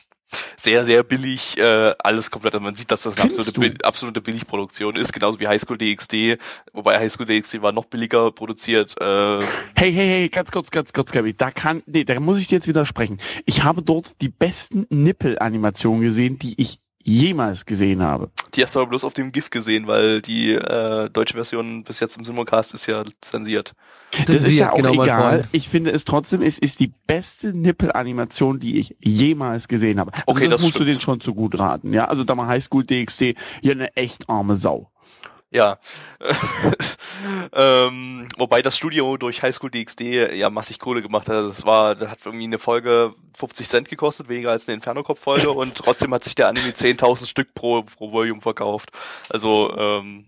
sehr, 0.57 0.83
sehr 0.85 1.03
billig. 1.03 1.57
Äh, 1.57 1.93
alles 1.99 2.31
komplett. 2.31 2.53
Also 2.53 2.63
man 2.63 2.75
sieht, 2.75 2.91
dass 2.91 3.03
das 3.03 3.15
eine 3.17 3.23
absolute, 3.25 3.51
du? 3.53 3.61
Bi- 3.61 3.73
absolute 3.83 4.21
Billigproduktion 4.21 4.95
ist, 4.95 5.13
genauso 5.13 5.39
wie 5.39 5.47
Highschool 5.47 5.77
DxD. 5.77 6.37
Wobei 6.73 6.99
Highschool 6.99 7.25
DxD 7.25 7.61
war 7.61 7.71
noch 7.71 7.85
billiger 7.85 8.31
produziert. 8.31 8.95
Äh, 9.01 9.39
Hey, 9.75 9.91
hey, 9.91 10.07
hey, 10.07 10.29
ganz 10.29 10.51
kurz, 10.51 10.71
ganz 10.71 10.93
kurz, 10.93 11.11
Gabi. 11.11 11.33
Da 11.33 11.51
kann, 11.51 11.83
nee, 11.85 12.03
da 12.03 12.19
muss 12.19 12.39
ich 12.39 12.47
dir 12.47 12.55
jetzt 12.55 12.67
widersprechen. 12.67 13.17
Ich 13.45 13.63
habe 13.63 13.81
dort 13.81 14.21
die 14.21 14.29
besten 14.29 14.85
Nippel-Animationen 14.89 16.01
gesehen, 16.01 16.39
die 16.39 16.53
ich 16.61 16.79
jemals 17.03 17.65
gesehen 17.65 18.01
habe. 18.01 18.31
die 18.55 18.63
hast 18.63 18.75
du 18.75 18.79
aber 18.79 18.89
bloß 18.89 19.03
auf 19.03 19.13
dem 19.13 19.31
GIF 19.31 19.49
gesehen, 19.49 19.87
weil 19.87 20.21
die 20.21 20.53
äh, 20.53 21.09
deutsche 21.09 21.33
Version 21.33 21.83
bis 21.83 21.99
jetzt 21.99 22.17
im 22.17 22.23
Simulcast 22.25 22.73
ist 22.73 22.85
ja 22.87 23.03
zensiert. 23.21 23.73
Das 24.27 24.47
ist 24.47 24.55
ja 24.57 24.71
auch 24.71 24.77
genau, 24.77 25.03
egal. 25.03 25.47
Ich 25.51 25.69
finde 25.69 25.91
es 25.91 26.05
trotzdem, 26.05 26.41
es 26.41 26.59
ist 26.59 26.79
die 26.79 26.93
beste 27.07 27.53
Nippel-Animation, 27.53 28.59
die 28.59 28.77
ich 28.79 28.95
jemals 29.01 29.67
gesehen 29.67 29.99
habe. 29.99 30.11
Also 30.13 30.23
Okay, 30.27 30.45
das, 30.45 30.51
das 30.57 30.61
musst 30.61 30.75
du 30.75 30.83
stimmt. 30.83 30.97
den 30.97 31.01
schon 31.01 31.19
zu 31.19 31.33
gut 31.33 31.59
raten. 31.59 31.93
Ja, 31.93 32.05
also 32.05 32.23
da 32.23 32.35
mal 32.35 32.47
Highschool 32.47 32.85
DxD, 32.85 33.35
ja 33.61 33.71
eine 33.71 33.95
echt 33.97 34.29
arme 34.29 34.55
Sau. 34.55 34.89
Ja. 35.53 35.77
ähm, 37.53 38.27
wobei 38.37 38.63
das 38.63 38.75
Studio 38.75 39.17
durch 39.17 39.43
Highschool 39.43 39.69
DxD 39.69 40.35
ja 40.35 40.49
massig 40.49 40.79
Kohle 40.79 41.03
gemacht 41.03 41.29
hat. 41.29 41.35
Das 41.35 41.63
war, 41.63 41.95
das 41.95 42.09
hat 42.09 42.19
irgendwie 42.25 42.45
eine 42.45 42.57
Folge 42.57 43.13
50 43.37 43.69
Cent 43.69 43.89
gekostet, 43.89 44.29
weniger 44.29 44.49
als 44.49 44.67
eine 44.67 44.75
Inferno-Cop-Folge 44.75 45.51
und 45.51 45.75
trotzdem 45.75 46.11
hat 46.13 46.23
sich 46.23 46.33
der 46.33 46.47
Anime 46.47 46.69
10.000 46.69 47.27
Stück 47.27 47.53
pro, 47.53 47.83
pro 47.83 48.11
Volume 48.11 48.41
verkauft. 48.41 48.91
Also, 49.29 49.71
ähm, 49.77 50.25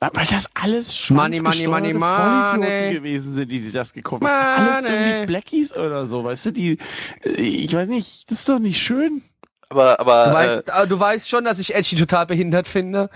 Weil 0.00 0.26
das 0.26 0.50
alles 0.52 1.08
Money, 1.08 1.40
money, 1.40 1.66
money, 1.66 1.94
money. 1.94 2.02
Vollidioten 2.02 2.94
gewesen 2.94 3.32
sind, 3.32 3.48
die 3.48 3.58
sich 3.58 3.72
das 3.72 3.94
gekauft 3.94 4.22
haben. 4.22 4.66
Alles 4.66 4.82
Money. 4.82 4.96
irgendwie 4.96 5.26
Blackies 5.28 5.74
oder 5.74 6.06
so, 6.06 6.24
weißt 6.24 6.46
du, 6.46 6.50
die, 6.50 6.78
äh, 7.24 7.30
ich 7.40 7.72
weiß 7.72 7.88
nicht, 7.88 8.30
das 8.30 8.40
ist 8.40 8.48
doch 8.50 8.58
nicht 8.58 8.82
schön. 8.82 9.22
aber, 9.70 9.98
aber, 9.98 10.24
Du 10.26 10.30
äh, 10.30 10.34
weißt, 10.34 10.70
aber 10.70 10.86
du 10.86 11.00
weißt 11.00 11.26
schon, 11.26 11.44
dass 11.44 11.58
ich 11.58 11.74
Edgy 11.74 11.96
total 11.96 12.26
behindert 12.26 12.68
finde. 12.68 13.08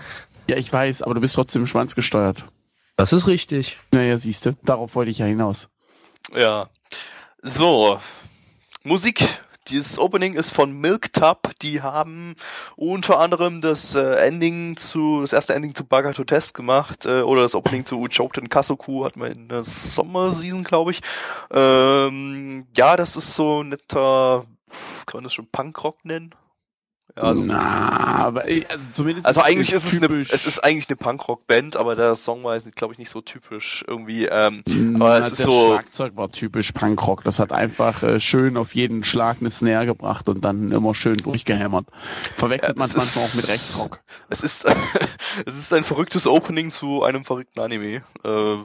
Ja, 0.47 0.55
ich 0.55 0.71
weiß, 0.71 1.01
aber 1.01 1.13
du 1.13 1.21
bist 1.21 1.35
trotzdem 1.35 1.67
schwanzgesteuert. 1.67 2.45
Das 2.95 3.13
ist 3.13 3.27
richtig. 3.27 3.77
Naja, 3.91 4.17
siehst 4.17 4.45
du, 4.45 4.55
darauf 4.63 4.95
wollte 4.95 5.11
ich 5.11 5.19
ja 5.19 5.25
hinaus. 5.25 5.69
ja. 6.33 6.69
So. 7.41 7.99
Musik. 8.83 9.23
Dieses 9.67 9.99
Opening 9.99 10.35
ist 10.35 10.51
von 10.51 10.71
Milk 10.71 11.11
Tub. 11.11 11.51
Die 11.61 11.81
haben 11.81 12.35
unter 12.77 13.19
anderem 13.19 13.59
das 13.59 13.95
äh, 13.95 14.15
Ending 14.25 14.77
zu, 14.77 15.21
das 15.21 15.33
erste 15.33 15.53
Ending 15.55 15.75
zu 15.75 15.85
Bagato 15.85 16.23
Test 16.23 16.53
gemacht, 16.53 17.05
äh, 17.05 17.21
oder 17.21 17.41
das 17.41 17.53
Opening 17.53 17.85
zu 17.85 18.07
Choked 18.07 18.49
Kasoku 18.49 19.03
hat 19.03 19.17
man 19.17 19.33
in 19.33 19.49
der 19.49 19.65
Sommerseason, 19.65 20.63
glaube 20.63 20.91
ich. 20.91 21.01
Ähm, 21.51 22.65
ja, 22.77 22.95
das 22.95 23.17
ist 23.17 23.35
so 23.35 23.61
ein 23.61 23.69
netter, 23.69 24.45
kann 25.05 25.17
man 25.17 25.23
das 25.25 25.33
schon 25.33 25.47
Punkrock 25.47 26.05
nennen? 26.05 26.33
Also, 27.17 27.41
Na, 27.41 27.59
aber 28.25 28.47
äh, 28.47 28.65
also 28.69 28.85
zumindest. 28.93 29.25
also 29.27 29.41
eigentlich 29.41 29.71
ist 29.71 29.85
es 29.91 30.01
eine, 30.01 30.21
es 30.21 30.45
ist 30.45 30.63
eigentlich 30.63 30.87
eine 30.89 30.95
Punkrock-Band, 30.97 31.75
aber 31.75 31.95
der 31.95 32.15
Song 32.15 32.43
war 32.43 32.55
jetzt, 32.55 32.73
glaube 32.75 32.93
ich, 32.93 32.99
nicht 32.99 33.09
so 33.09 33.21
typisch 33.21 33.83
irgendwie. 33.87 34.25
Ähm, 34.25 34.63
Na, 34.67 35.05
aber 35.05 35.19
es 35.19 35.31
ist 35.31 35.39
das 35.39 35.45
so- 35.45 35.67
Schlagzeug 35.73 36.15
war 36.15 36.31
typisch 36.31 36.71
Punkrock. 36.71 37.23
Das 37.23 37.39
hat 37.39 37.51
einfach 37.51 38.03
äh, 38.03 38.19
schön 38.19 38.57
auf 38.57 38.75
jeden 38.75 39.03
Schlag 39.03 39.37
eine 39.39 39.49
Snare 39.49 39.85
gebracht 39.85 40.29
und 40.29 40.41
dann 40.45 40.71
immer 40.71 40.93
schön 40.95 41.17
durchgehämmert. 41.17 41.87
Verwechselt 42.35 42.75
Ja, 42.75 42.79
man 42.79 42.87
es 42.87 42.95
manchmal 42.95 43.23
ist- 43.23 43.31
auch 43.31 43.35
mit 43.35 43.47
Rechtsrock. 43.47 43.99
Es 44.29 44.41
ist, 44.41 44.65
es 45.45 45.57
ist 45.57 45.73
ein 45.73 45.83
verrücktes 45.83 46.27
Opening 46.27 46.71
zu 46.71 47.03
einem 47.03 47.25
verrückten 47.25 47.59
Anime. 47.59 48.03
Äh, 48.23 48.57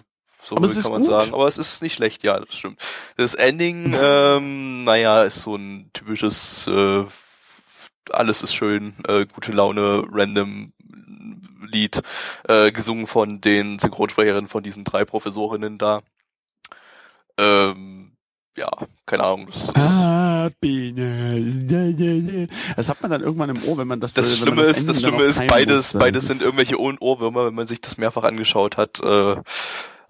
so 0.44 0.56
Aber 0.56 0.66
kann 0.66 0.76
ist 0.76 0.88
man 0.88 1.02
gut. 1.02 1.10
sagen. 1.10 1.32
Aber 1.34 1.46
es 1.46 1.56
ist 1.56 1.82
nicht 1.82 1.94
schlecht, 1.94 2.24
ja, 2.24 2.40
das 2.40 2.54
stimmt. 2.54 2.80
Das 3.16 3.34
Ending, 3.34 3.94
ähm, 4.00 4.82
naja, 4.84 5.22
ist 5.22 5.42
so 5.42 5.54
ein 5.54 5.88
typisches, 5.92 6.66
äh, 6.66 7.04
alles 8.10 8.42
ist 8.42 8.54
schön, 8.54 8.94
äh, 9.06 9.26
gute 9.26 9.52
Laune, 9.52 10.04
random 10.10 10.72
Lied, 11.66 12.02
äh, 12.48 12.72
gesungen 12.72 13.06
von 13.06 13.40
den 13.40 13.78
Synchronsprecherinnen 13.78 14.48
von 14.48 14.62
diesen 14.62 14.84
drei 14.84 15.04
Professorinnen 15.04 15.78
da. 15.78 16.02
Ähm, 17.38 18.12
ja, 18.56 18.70
keine 19.06 19.24
Ahnung. 19.24 19.48
Das. 19.48 19.72
Das 22.76 22.88
hat 22.88 23.00
man 23.00 23.10
dann 23.10 23.22
irgendwann 23.22 23.48
im 23.50 23.62
Ohr, 23.64 23.78
wenn 23.78 23.88
man 23.88 24.00
das 24.00 24.12
das 24.12 24.36
Schlimme 24.36 24.62
ist, 24.62 24.80
Ende 24.80 24.92
das 24.92 25.00
Schlimme 25.00 25.22
ist, 25.22 25.46
beides, 25.46 25.94
muss, 25.94 26.00
beides 26.00 26.24
ist 26.24 26.30
sind 26.30 26.42
irgendwelche 26.42 26.78
Ohr- 26.78 27.00
Ohrwürmer, 27.00 27.46
wenn 27.46 27.54
man 27.54 27.66
sich 27.66 27.80
das 27.80 27.96
mehrfach 27.96 28.24
angeschaut 28.24 28.76
hat. 28.76 29.00
Äh, 29.00 29.36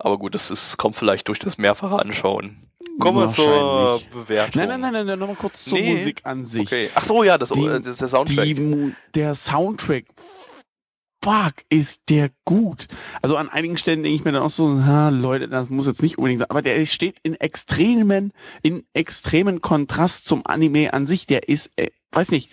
aber 0.02 0.18
gut, 0.18 0.34
das 0.34 0.50
ist, 0.50 0.76
kommt 0.76 0.96
vielleicht 0.96 1.28
durch 1.28 1.38
das 1.38 1.58
mehrfache 1.58 1.98
Anschauen. 1.98 2.68
Kommen 2.98 3.18
wir 3.18 3.28
zur 3.28 3.46
Wahrscheinlich. 3.46 4.08
Bewertung. 4.10 4.52
Nein, 4.60 4.68
nein, 4.68 4.80
nein, 4.80 4.92
nein, 4.92 5.06
nein, 5.06 5.18
nochmal 5.18 5.36
kurz 5.36 5.64
zur 5.64 5.78
Nee. 5.78 5.94
Musik 5.96 6.20
an 6.24 6.44
sich. 6.44 6.66
Okay. 6.66 6.90
Ach 6.94 7.04
so, 7.04 7.22
ja, 7.24 7.38
das, 7.38 7.50
Die- 7.50 7.64
äh, 7.64 7.78
das 7.78 7.86
ist 7.86 8.00
der 8.00 8.08
Soundtrack. 8.08 8.44
Die, 8.44 8.92
der 9.14 9.34
Soundtrack, 9.34 10.04
fuck, 11.24 11.54
ist 11.68 12.02
der 12.10 12.30
gut. 12.44 12.88
Also 13.22 13.36
an 13.36 13.48
einigen 13.48 13.76
Stellen 13.78 14.02
denke 14.02 14.16
ich 14.16 14.24
mir 14.24 14.32
dann 14.32 14.42
auch 14.42 14.50
so, 14.50 14.84
ha, 14.84 15.08
Leute, 15.10 15.48
das 15.48 15.70
muss 15.70 15.86
jetzt 15.86 16.02
nicht 16.02 16.18
unbedingt 16.18 16.40
sein, 16.40 16.50
aber 16.50 16.62
der 16.62 16.84
steht 16.86 17.16
in 17.22 17.34
extremen, 17.34 18.32
in 18.62 18.84
extremen 18.92 19.60
Kontrast 19.60 20.26
zum 20.26 20.44
Anime 20.44 20.92
an 20.92 21.06
sich. 21.06 21.26
Der 21.26 21.48
ist, 21.48 21.70
äh, 21.76 21.88
weiß 22.10 22.30
nicht, 22.32 22.50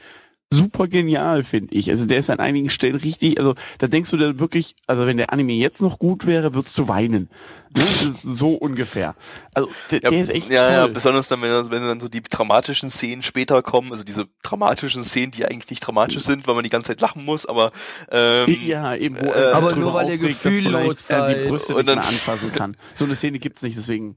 super 0.51 0.87
genial, 0.87 1.43
finde 1.43 1.75
ich. 1.75 1.89
Also 1.89 2.05
der 2.05 2.17
ist 2.17 2.29
an 2.29 2.39
einigen 2.39 2.69
Stellen 2.69 2.95
richtig, 2.95 3.37
also 3.37 3.53
da 3.77 3.87
denkst 3.87 4.09
du 4.09 4.17
dir 4.17 4.39
wirklich, 4.39 4.75
also 4.87 5.05
wenn 5.05 5.17
der 5.17 5.31
Anime 5.31 5.53
jetzt 5.53 5.81
noch 5.81 5.99
gut 5.99 6.25
wäre, 6.25 6.53
würdest 6.55 6.77
du 6.77 6.87
weinen. 6.87 7.29
Ne? 7.75 7.83
So 8.23 8.55
ungefähr. 8.55 9.13
Also 9.53 9.69
der, 9.91 10.01
ja, 10.01 10.09
der 10.09 10.21
ist 10.21 10.29
echt 10.29 10.49
ja, 10.49 10.63
toll. 10.65 10.73
ja, 10.73 10.87
besonders 10.87 11.27
dann, 11.27 11.41
wenn, 11.43 11.69
wenn 11.69 11.83
dann 11.83 11.99
so 11.99 12.07
die 12.09 12.23
dramatischen 12.23 12.89
Szenen 12.89 13.21
später 13.21 13.61
kommen, 13.61 13.91
also 13.91 14.03
diese 14.03 14.27
dramatischen 14.41 15.03
Szenen, 15.03 15.31
die 15.31 15.45
eigentlich 15.45 15.69
nicht 15.69 15.81
dramatisch 15.81 16.23
sind, 16.23 16.47
weil 16.47 16.55
man 16.55 16.63
die 16.63 16.71
ganze 16.71 16.87
Zeit 16.87 17.01
lachen 17.01 17.23
muss, 17.25 17.45
aber 17.45 17.71
ähm, 18.11 18.47
Ja, 18.65 18.95
eben, 18.95 19.17
wo 19.21 19.27
Äh, 19.27 19.39
er 19.51 19.55
Aber 19.55 19.75
nur 19.75 19.93
weil 19.93 20.07
ihr 20.09 20.15
aufregt, 20.15 20.23
dass 20.35 20.43
gefühllos 20.43 21.09
er 21.11 21.33
die. 21.43 21.47
Brüste 21.49 21.73
Und 21.75 21.85
nicht 21.85 21.89
dann- 21.89 21.99
mehr 21.99 22.07
anfassen 22.07 22.51
kann. 22.51 22.75
So 22.95 23.05
eine 23.05 23.13
Szene 23.15 23.37
gibt's 23.37 23.61
nicht, 23.61 23.77
deswegen. 23.77 24.15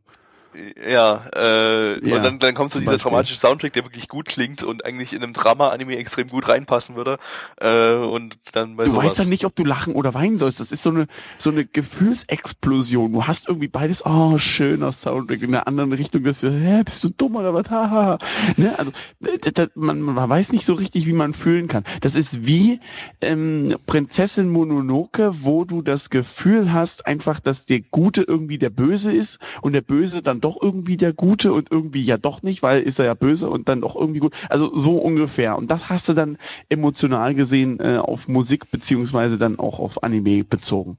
Ja, 0.88 1.24
äh, 1.34 2.08
Ja, 2.08 2.16
und 2.16 2.22
dann, 2.22 2.38
dann 2.38 2.54
kommt 2.54 2.72
so 2.72 2.78
dieser 2.80 2.92
Beispiel. 2.92 3.10
dramatische 3.10 3.36
Soundtrack, 3.36 3.72
der 3.72 3.84
wirklich 3.84 4.08
gut 4.08 4.26
klingt 4.26 4.62
und 4.62 4.84
eigentlich 4.84 5.12
in 5.12 5.22
einem 5.22 5.32
Drama-Anime 5.32 5.96
extrem 5.96 6.28
gut 6.28 6.48
reinpassen 6.48 6.94
würde. 6.96 7.18
Äh, 7.60 7.94
und 7.94 8.36
dann 8.52 8.76
bei 8.76 8.84
Du 8.84 8.90
sowas. 8.92 9.04
weißt 9.06 9.18
dann 9.20 9.28
nicht, 9.28 9.44
ob 9.44 9.54
du 9.56 9.64
lachen 9.64 9.94
oder 9.94 10.14
weinen 10.14 10.36
sollst. 10.36 10.60
Das 10.60 10.72
ist 10.72 10.82
so 10.82 10.90
eine 10.90 11.06
so 11.38 11.50
eine 11.50 11.64
Gefühlsexplosion. 11.64 13.12
Du 13.12 13.26
hast 13.26 13.48
irgendwie 13.48 13.68
beides, 13.68 14.04
oh, 14.06 14.38
schöner 14.38 14.92
Soundtrack. 14.92 15.42
In 15.42 15.52
der 15.52 15.66
anderen 15.66 15.92
Richtung, 15.92 16.24
dass 16.24 16.40
du, 16.40 16.50
hä, 16.50 16.82
bist 16.84 17.02
du 17.04 17.10
dumm 17.10 17.36
oder 17.36 17.54
was? 17.54 17.62
Haha. 17.70 18.18
Ne? 18.56 18.74
Also 18.78 18.92
d- 19.20 19.50
d- 19.50 19.68
man, 19.74 20.00
man 20.00 20.28
weiß 20.28 20.52
nicht 20.52 20.64
so 20.64 20.74
richtig, 20.74 21.06
wie 21.06 21.12
man 21.12 21.32
fühlen 21.34 21.68
kann. 21.68 21.84
Das 22.00 22.14
ist 22.14 22.46
wie 22.46 22.80
ähm, 23.20 23.74
Prinzessin 23.86 24.48
Mononoke, 24.50 25.30
wo 25.44 25.64
du 25.64 25.82
das 25.82 26.10
Gefühl 26.10 26.72
hast, 26.72 27.06
einfach, 27.06 27.40
dass 27.40 27.66
der 27.66 27.80
Gute 27.80 28.22
irgendwie 28.22 28.58
der 28.58 28.70
Böse 28.70 29.12
ist 29.12 29.38
und 29.62 29.72
der 29.72 29.80
Böse 29.80 30.22
dann 30.22 30.40
doch 30.44 30.56
irgendwie 30.60 30.96
der 30.96 31.12
Gute 31.12 31.52
und 31.52 31.70
irgendwie 31.70 32.02
ja 32.02 32.18
doch 32.18 32.42
nicht, 32.42 32.62
weil 32.62 32.82
ist 32.82 32.98
er 32.98 33.06
ja 33.06 33.14
böse 33.14 33.48
und 33.48 33.68
dann 33.68 33.80
doch 33.80 33.96
irgendwie 33.96 34.20
gut. 34.20 34.34
Also 34.48 34.76
so 34.76 34.98
ungefähr. 34.98 35.56
Und 35.56 35.70
das 35.70 35.88
hast 35.88 36.08
du 36.08 36.12
dann 36.12 36.38
emotional 36.68 37.34
gesehen 37.34 37.80
äh, 37.80 37.98
auf 37.98 38.28
Musik 38.28 38.70
beziehungsweise 38.70 39.38
dann 39.38 39.58
auch 39.58 39.78
auf 39.78 40.02
Anime 40.02 40.44
bezogen. 40.44 40.98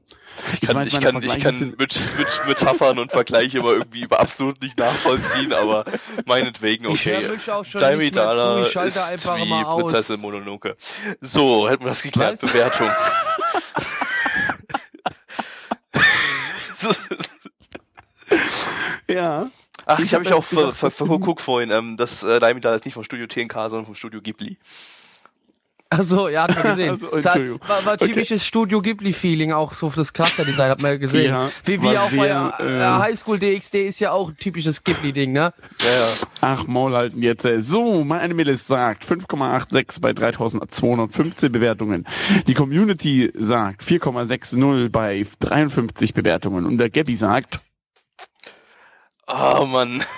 Ich 0.54 0.62
kann, 0.62 0.88
ich 0.88 0.94
meine 1.00 1.12
kann, 1.12 1.24
ich 1.24 1.40
kann 1.40 1.60
mit, 1.78 1.78
mit 1.78 2.42
Metaphern 2.48 2.98
und 2.98 3.12
Vergleiche 3.12 3.60
immer 3.60 3.74
irgendwie 3.74 4.08
absolut 4.10 4.60
nicht 4.62 4.80
nachvollziehen, 4.80 5.54
aber 5.54 5.86
meinetwegen, 6.26 6.88
okay. 6.88 7.18
Daimi 7.74 8.10
Dana 8.10 8.62
ich 8.62 8.76
ist 8.76 9.28
wie. 9.28 9.64
Prinzessin 9.64 10.20
Mononoke. 10.20 10.76
So, 11.22 11.70
hätten 11.70 11.84
wir 11.84 11.90
das 11.90 12.02
geklärt. 12.02 12.42
Was? 12.42 12.52
Bewertung. 12.52 12.90
Ja. 19.10 19.48
Ach, 19.86 20.00
ich, 20.00 20.06
Ich 20.06 20.14
habe 20.14 20.24
hab 20.26 20.30
mich 20.32 20.34
auch 20.38 20.44
ver, 20.44 20.72
ver, 20.74 20.92
verguckt 20.92 21.42
vorhin. 21.42 21.70
Ähm, 21.72 21.98
das 21.98 22.24
äh, 22.24 22.40
Daimi 22.40 22.60
Dana 22.62 22.76
ist 22.76 22.86
nicht 22.86 22.94
vom 22.94 23.04
Studio 23.04 23.28
TNK, 23.28 23.54
sondern 23.70 23.86
vom 23.86 23.96
Studio 23.96 24.22
Ghibli. 24.22 24.58
Ach 25.96 26.02
so, 26.02 26.28
ja, 26.28 26.44
hat 26.44 26.56
man 26.56 26.64
gesehen. 26.64 27.00
Also, 27.12 27.30
hat- 27.30 27.70
war, 27.70 27.86
war 27.86 27.94
Okay. 27.94 28.08
typisches 28.08 28.44
Studio 28.48 28.82
Ghibli-Feeling, 28.82 29.52
auch 29.52 29.76
so 29.76 29.92
für 29.92 29.98
das 29.98 30.12
Charakterdesign, 30.12 30.70
hat 30.72 30.82
man 30.82 30.92
ja 30.94 30.98
gesehen. 30.98 31.30
Ja, 31.30 31.52
wie 31.66 31.80
wie 31.84 31.96
auch 31.98 32.10
bei 32.10 32.28
sehr, 32.28 32.54
äh, 32.62 32.80
äh, 32.80 32.84
Highschool 32.84 33.38
DxD 33.38 33.86
ist 33.86 34.00
ja 34.00 34.12
auch 34.12 34.30
ein 34.30 34.38
typisches 34.38 34.84
Ghibli-Ding, 34.84 35.34
ne? 35.34 35.54
Ja, 35.84 35.92
ja. 35.92 36.08
Ach, 36.42 36.66
Maul 36.66 36.96
halten 36.96 37.22
jetzt. 37.22 37.46
äh. 37.46 37.62
So, 37.62 38.04
mein 38.04 38.22
Animalist 38.22 38.66
sagt 38.66 39.06
5,86 39.06 40.02
bei 40.02 40.14
3215 40.14 41.52
Bewertungen. 41.52 42.08
Die 42.48 42.56
Community 42.56 43.32
sagt 43.38 43.84
4,60 43.84 44.90
bei 44.90 45.24
53 45.42 46.16
Bewertungen. 46.16 46.66
Und 46.66 46.80
der 46.80 46.90
Gabby 46.90 47.16
sagt, 47.16 47.60
Ah, 49.34 49.66
Mann. 49.66 50.04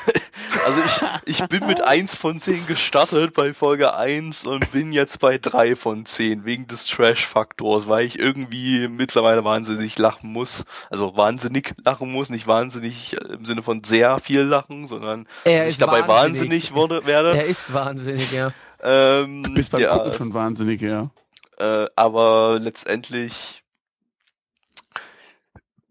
Also 0.65 0.79
ich, 1.25 1.41
ich 1.41 1.47
bin 1.47 1.67
mit 1.67 1.81
1 1.81 2.15
von 2.15 2.39
10 2.39 2.65
gestartet 2.65 3.35
bei 3.35 3.53
Folge 3.53 3.93
1 3.95 4.47
und 4.47 4.71
bin 4.71 4.91
jetzt 4.93 5.19
bei 5.19 5.37
3 5.37 5.75
von 5.75 6.07
10 6.07 6.43
wegen 6.43 6.65
des 6.65 6.87
Trash-Faktors, 6.87 7.87
weil 7.87 8.05
ich 8.05 8.17
irgendwie 8.17 8.87
mittlerweile 8.87 9.43
wahnsinnig 9.43 9.95
lachen 9.99 10.31
muss. 10.31 10.65
Also 10.89 11.15
wahnsinnig 11.15 11.75
lachen 11.83 12.11
muss, 12.11 12.29
nicht 12.31 12.47
wahnsinnig 12.47 13.15
im 13.29 13.45
Sinne 13.45 13.61
von 13.61 13.83
sehr 13.83 14.19
viel 14.19 14.41
lachen, 14.41 14.87
sondern 14.87 15.27
Er 15.43 15.59
dass 15.59 15.65
ich 15.67 15.71
ist 15.73 15.81
dabei 15.81 16.07
wahnsinnig. 16.07 16.71
wahnsinnig 16.71 16.73
wurde, 16.73 17.05
werde. 17.05 17.37
Er 17.37 17.45
ist 17.45 17.71
wahnsinnig, 17.71 18.31
ja. 18.31 18.51
Ähm, 18.81 19.43
du 19.43 19.53
bist 19.53 19.71
beim 19.71 19.81
ja, 19.81 19.95
Gucken 19.95 20.13
schon 20.13 20.33
wahnsinnig, 20.33 20.81
ja. 20.81 21.11
äh, 21.59 21.85
aber 21.95 22.57
letztendlich 22.59 23.61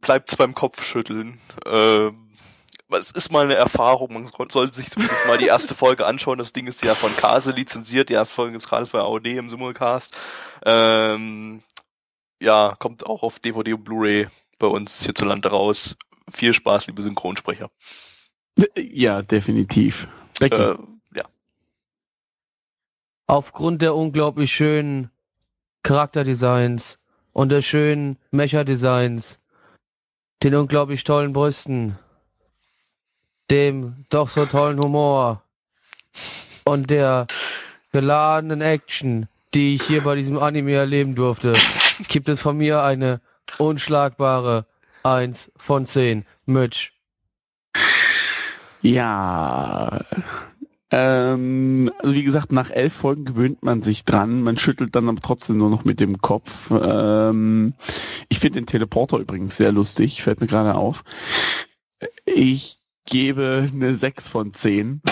bleibt's 0.00 0.34
beim 0.34 0.54
Kopfschütteln. 0.54 1.38
Ähm, 1.64 2.23
es 2.98 3.10
ist 3.10 3.30
mal 3.32 3.44
eine 3.44 3.54
Erfahrung, 3.54 4.12
man 4.12 4.26
soll- 4.26 4.50
sollte 4.50 4.74
sich 4.74 4.90
zumindest 4.90 5.26
mal 5.26 5.38
die 5.38 5.46
erste 5.46 5.74
Folge 5.74 6.06
anschauen. 6.06 6.38
Das 6.38 6.52
Ding 6.52 6.66
ist 6.66 6.82
ja 6.82 6.94
von 6.94 7.14
Kase 7.16 7.52
lizenziert, 7.52 8.08
die 8.08 8.14
erste 8.14 8.34
Folge 8.34 8.52
gibt's 8.52 8.68
gerade 8.68 8.86
bei 8.90 8.98
AOD 9.00 9.26
im 9.36 9.48
Simulcast. 9.48 10.16
Ähm, 10.64 11.62
ja, 12.40 12.74
kommt 12.78 13.06
auch 13.06 13.22
auf 13.22 13.38
DVD 13.38 13.72
und 13.74 13.84
Blu-ray 13.84 14.28
bei 14.58 14.66
uns 14.66 15.04
hierzulande 15.04 15.48
raus. 15.48 15.96
Viel 16.32 16.54
Spaß, 16.54 16.86
liebe 16.86 17.02
Synchronsprecher. 17.02 17.70
Ja, 18.76 19.22
definitiv. 19.22 20.08
Becky. 20.38 20.56
Äh, 20.60 20.76
ja. 21.14 21.24
Aufgrund 23.26 23.82
der 23.82 23.94
unglaublich 23.94 24.52
schönen 24.54 25.10
Charakterdesigns 25.82 26.98
und 27.32 27.50
der 27.50 27.62
schönen 27.62 28.18
Mecha-Designs, 28.30 29.40
den 30.42 30.54
unglaublich 30.54 31.04
tollen 31.04 31.32
Brüsten, 31.32 31.98
dem 33.50 34.04
doch 34.08 34.28
so 34.28 34.46
tollen 34.46 34.80
Humor 34.80 35.42
und 36.64 36.90
der 36.90 37.26
geladenen 37.92 38.60
Action, 38.60 39.28
die 39.52 39.76
ich 39.76 39.82
hier 39.82 40.02
bei 40.02 40.14
diesem 40.14 40.38
Anime 40.38 40.72
erleben 40.72 41.14
durfte, 41.14 41.52
gibt 42.08 42.28
es 42.28 42.40
von 42.40 42.56
mir 42.56 42.82
eine 42.82 43.20
unschlagbare 43.58 44.66
1 45.02 45.52
von 45.56 45.86
10. 45.86 46.24
Mitch. 46.46 46.92
Ja. 48.80 50.00
Ähm, 50.90 51.90
also 51.98 52.14
wie 52.14 52.22
gesagt, 52.22 52.52
nach 52.52 52.70
elf 52.70 52.94
Folgen 52.94 53.24
gewöhnt 53.24 53.62
man 53.62 53.82
sich 53.82 54.04
dran. 54.04 54.42
Man 54.42 54.58
schüttelt 54.58 54.94
dann 54.94 55.08
aber 55.08 55.20
trotzdem 55.20 55.56
nur 55.56 55.70
noch 55.70 55.84
mit 55.84 56.00
dem 56.00 56.18
Kopf. 56.18 56.70
Ähm, 56.70 57.74
ich 58.28 58.38
finde 58.38 58.60
den 58.60 58.66
Teleporter 58.66 59.18
übrigens 59.18 59.56
sehr 59.56 59.72
lustig, 59.72 60.22
fällt 60.22 60.40
mir 60.40 60.46
gerade 60.46 60.74
auf. 60.74 61.02
Ich 62.26 62.83
gebe 63.04 63.68
eine 63.72 63.94
6 63.94 64.28
von 64.28 64.52
10. 64.52 65.02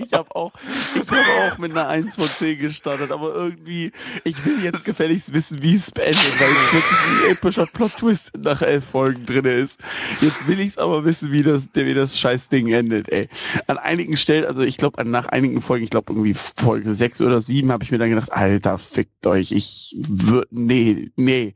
ich 0.00 0.12
habe 0.12 0.34
auch, 0.34 0.52
ich 0.94 1.10
habe 1.10 1.52
auch 1.52 1.58
mit 1.58 1.72
einer 1.72 1.88
1 1.88 2.16
von 2.16 2.28
10 2.28 2.58
gestartet, 2.58 3.10
aber 3.10 3.34
irgendwie, 3.34 3.92
ich 4.24 4.44
will 4.44 4.62
jetzt 4.62 4.84
gefälligst 4.84 5.34
wissen, 5.34 5.62
wie 5.62 5.74
es 5.74 5.90
beendet, 5.90 6.40
weil 6.40 6.48
wirklich 6.48 6.84
ein 6.84 7.32
epischer 7.32 7.66
Plot-Twist 7.66 8.32
nach 8.38 8.62
elf 8.62 8.84
Folgen 8.84 9.26
drin 9.26 9.44
ist. 9.44 9.80
Jetzt 10.20 10.46
will 10.46 10.60
ich 10.60 10.68
es 10.68 10.78
aber 10.78 11.04
wissen, 11.04 11.32
wie 11.32 11.42
das, 11.42 11.68
wie 11.74 11.94
das 11.94 12.18
scheiß 12.18 12.48
Ding 12.48 12.68
endet, 12.68 13.08
ey. 13.10 13.28
An 13.66 13.78
einigen 13.78 14.16
Stellen, 14.16 14.44
also 14.44 14.62
ich 14.62 14.76
glaube, 14.76 15.04
nach 15.04 15.28
einigen 15.28 15.60
Folgen, 15.60 15.84
ich 15.84 15.90
glaube 15.90 16.12
irgendwie 16.12 16.34
Folge 16.34 16.94
6 16.94 17.22
oder 17.22 17.40
7, 17.40 17.70
habe 17.70 17.84
ich 17.84 17.90
mir 17.90 17.98
dann 17.98 18.10
gedacht, 18.10 18.32
Alter, 18.32 18.78
fickt 18.78 19.26
euch, 19.26 19.52
ich 19.52 19.96
würde, 19.98 20.48
nee, 20.50 21.10
nee, 21.16 21.54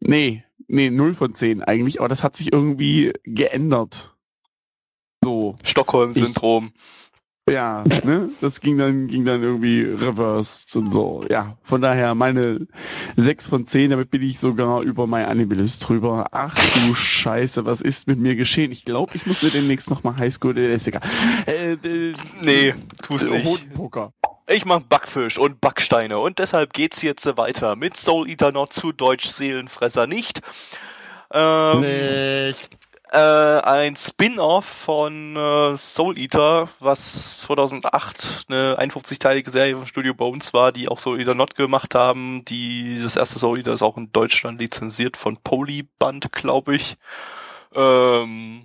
nee, 0.00 0.44
nee, 0.72 0.90
0 0.90 1.14
von 1.14 1.34
10 1.34 1.62
eigentlich, 1.62 2.00
aber 2.00 2.08
das 2.08 2.24
hat 2.24 2.36
sich 2.36 2.52
irgendwie 2.52 3.12
geändert. 3.24 4.16
So. 5.22 5.56
Stockholm-Syndrom. 5.62 6.72
ja, 7.48 7.84
ne? 8.04 8.30
Das 8.40 8.60
ging 8.60 8.78
dann, 8.78 9.06
ging 9.06 9.24
dann 9.24 9.42
irgendwie 9.42 9.82
reversed 9.82 10.74
und 10.76 10.90
so. 10.92 11.24
Ja, 11.28 11.58
von 11.62 11.80
daher 11.80 12.14
meine 12.14 12.66
6 13.16 13.48
von 13.48 13.66
10, 13.66 13.90
damit 13.90 14.10
bin 14.10 14.22
ich 14.22 14.38
sogar 14.40 14.82
über 14.82 15.06
mein 15.06 15.26
Animalist 15.26 15.86
drüber. 15.88 16.28
Ach 16.32 16.54
du 16.54 16.94
Scheiße, 16.94 17.64
was 17.64 17.80
ist 17.80 18.08
mit 18.08 18.18
mir 18.18 18.34
geschehen? 18.34 18.72
Ich 18.72 18.84
glaube, 18.84 19.12
ich 19.14 19.26
muss 19.26 19.42
mir 19.42 19.50
demnächst 19.50 19.90
nochmal 19.90 20.16
Highschool, 20.16 20.56
äh, 20.58 20.74
ist 20.74 20.88
egal. 20.88 21.02
Äh, 21.46 21.72
äh, 21.74 22.14
Nee, 22.40 22.74
tu's 23.02 23.24
nicht. 23.24 23.44
Hodenpoker. 23.44 24.12
Ich 24.48 24.64
mach 24.64 24.80
Backfisch 24.80 25.38
und 25.38 25.60
Backsteine 25.60 26.18
und 26.18 26.38
deshalb 26.38 26.72
geht's 26.72 27.00
jetzt 27.02 27.36
weiter 27.36 27.76
mit 27.76 27.96
Soul 27.96 28.28
Eater 28.28 28.50
Not 28.50 28.72
zu 28.72 28.92
Deutsch 28.92 29.26
Seelenfresser 29.26 30.06
nicht. 30.06 30.40
Ähm, 31.32 31.80
Nicht. 31.80 32.58
äh, 33.12 33.18
ein 33.18 33.94
Spin-off 33.96 34.64
von 34.64 35.36
äh, 35.36 35.76
Soul 35.76 36.18
Eater, 36.18 36.68
was 36.80 37.40
2008 37.42 38.46
eine 38.48 38.76
51-teilige 38.78 39.50
Serie 39.50 39.76
von 39.76 39.86
Studio 39.86 40.12
Bones 40.12 40.52
war, 40.52 40.72
die 40.72 40.88
auch 40.88 40.98
Soul 40.98 41.20
Eater 41.20 41.34
Not 41.34 41.54
gemacht 41.54 41.94
haben. 41.94 42.44
Die, 42.44 43.00
das 43.00 43.16
erste 43.16 43.38
Soul 43.38 43.58
Eater 43.58 43.72
ist 43.72 43.82
auch 43.82 43.96
in 43.96 44.12
Deutschland 44.12 44.60
lizenziert 44.60 45.16
von 45.16 45.36
Polyband, 45.38 46.32
glaube 46.32 46.74
ich. 46.74 46.96
Ähm, 47.74 48.64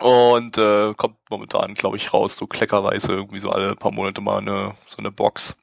und 0.00 0.58
äh, 0.58 0.94
kommt 0.94 1.16
momentan, 1.28 1.74
glaube 1.74 1.96
ich, 1.96 2.12
raus, 2.12 2.36
so 2.36 2.46
kleckerweise, 2.46 3.12
irgendwie 3.12 3.38
so 3.38 3.50
alle 3.50 3.76
paar 3.76 3.92
Monate 3.92 4.20
mal 4.20 4.38
eine, 4.38 4.74
so 4.86 4.98
eine 4.98 5.10
Box. 5.10 5.56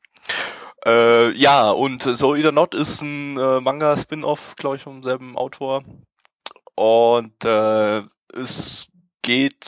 Äh, 0.85 1.31
ja, 1.31 1.69
und 1.69 2.03
Soul 2.03 2.37
Eater 2.37 2.51
Not 2.51 2.73
ist 2.73 3.01
ein 3.01 3.37
äh, 3.37 3.59
Manga-Spin-Off, 3.59 4.55
glaube 4.55 4.77
ich, 4.77 4.83
vom 4.83 5.03
selben 5.03 5.35
Autor. 5.37 5.83
Und 6.75 7.43
äh, 7.43 8.03
es 8.33 8.87
geht 9.23 9.67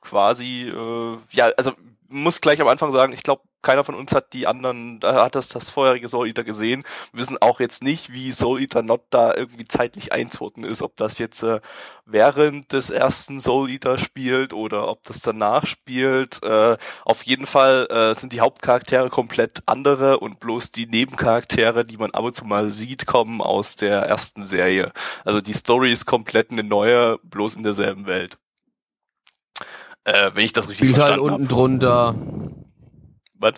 quasi, 0.00 0.68
äh, 0.68 1.18
ja, 1.30 1.50
also 1.56 1.72
muss 2.10 2.40
gleich 2.40 2.60
am 2.60 2.68
Anfang 2.68 2.92
sagen, 2.92 3.12
ich 3.12 3.22
glaube, 3.22 3.42
keiner 3.62 3.84
von 3.84 3.94
uns 3.94 4.12
hat 4.12 4.32
die 4.32 4.46
anderen, 4.46 5.00
äh, 5.02 5.06
hat 5.06 5.34
das, 5.34 5.48
das 5.48 5.70
vorherige 5.70 6.08
Soul 6.08 6.28
Eater 6.28 6.44
gesehen. 6.44 6.84
Wir 7.12 7.20
wissen 7.20 7.38
auch 7.40 7.60
jetzt 7.60 7.82
nicht, 7.82 8.12
wie 8.12 8.32
Soul 8.32 8.60
Eater 8.60 8.82
Not 8.82 9.02
da 9.10 9.34
irgendwie 9.34 9.66
zeitlich 9.66 10.12
einzuordnen 10.12 10.68
ist, 10.68 10.82
ob 10.82 10.96
das 10.96 11.18
jetzt 11.18 11.42
äh, 11.42 11.60
während 12.06 12.72
des 12.72 12.90
ersten 12.90 13.40
Soul 13.40 13.70
Eater 13.70 13.98
spielt 13.98 14.52
oder 14.52 14.88
ob 14.88 15.02
das 15.04 15.20
danach 15.20 15.66
spielt. 15.66 16.42
Äh, 16.42 16.76
auf 17.04 17.22
jeden 17.24 17.46
Fall 17.46 17.86
äh, 17.90 18.14
sind 18.14 18.32
die 18.32 18.40
Hauptcharaktere 18.40 19.10
komplett 19.10 19.62
andere 19.66 20.20
und 20.20 20.40
bloß 20.40 20.72
die 20.72 20.86
Nebencharaktere, 20.86 21.84
die 21.84 21.98
man 21.98 22.12
ab 22.12 22.24
und 22.24 22.34
zu 22.34 22.44
mal 22.44 22.70
sieht, 22.70 23.06
kommen 23.06 23.40
aus 23.42 23.76
der 23.76 24.02
ersten 24.02 24.44
Serie. 24.44 24.92
Also 25.24 25.40
die 25.40 25.52
Story 25.52 25.92
ist 25.92 26.06
komplett 26.06 26.50
eine 26.50 26.64
neue, 26.64 27.18
bloß 27.24 27.56
in 27.56 27.62
derselben 27.62 28.06
Welt. 28.06 28.38
Äh, 30.14 30.34
wenn 30.34 30.44
ich 30.44 30.52
das 30.52 30.68
richtig 30.68 30.88
Spielt 30.90 30.98
halt 31.02 31.18
verstanden 31.18 31.42
unten 31.42 31.44
habe. 31.44 31.54
drunter. 31.54 32.14
Was? 33.34 33.54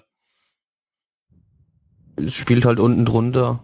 Es 2.16 2.34
Spielt 2.34 2.64
halt 2.64 2.78
unten 2.78 3.04
drunter. 3.04 3.62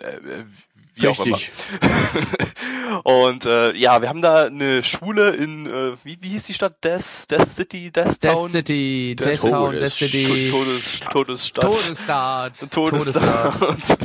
Äh, 0.00 0.06
äh, 0.16 0.44
wie 0.94 1.06
auch 1.08 1.24
immer. 1.24 1.36
Richtig. 1.36 1.52
und 3.04 3.44
äh, 3.46 3.72
ja, 3.74 4.02
wir 4.02 4.08
haben 4.08 4.20
da 4.22 4.46
eine 4.46 4.82
Schule 4.82 5.30
in, 5.30 5.66
äh, 5.66 5.96
wie, 6.02 6.18
wie 6.20 6.30
hieß 6.30 6.46
die 6.46 6.54
Stadt? 6.54 6.82
Death, 6.82 7.30
Death 7.30 7.48
City, 7.48 7.92
Death 7.92 8.20
Death 8.20 8.34
Town? 8.34 8.48
City, 8.50 9.14
Der 9.16 9.28
Death 9.28 9.40
Town, 9.42 9.50
Todes- 9.74 9.80
Death 9.80 9.92
City. 9.92 10.48
Todes, 10.50 11.00
Todesstadt. 11.10 11.64
Todesstaat. 11.64 12.70
Todesstaat. 12.70 13.98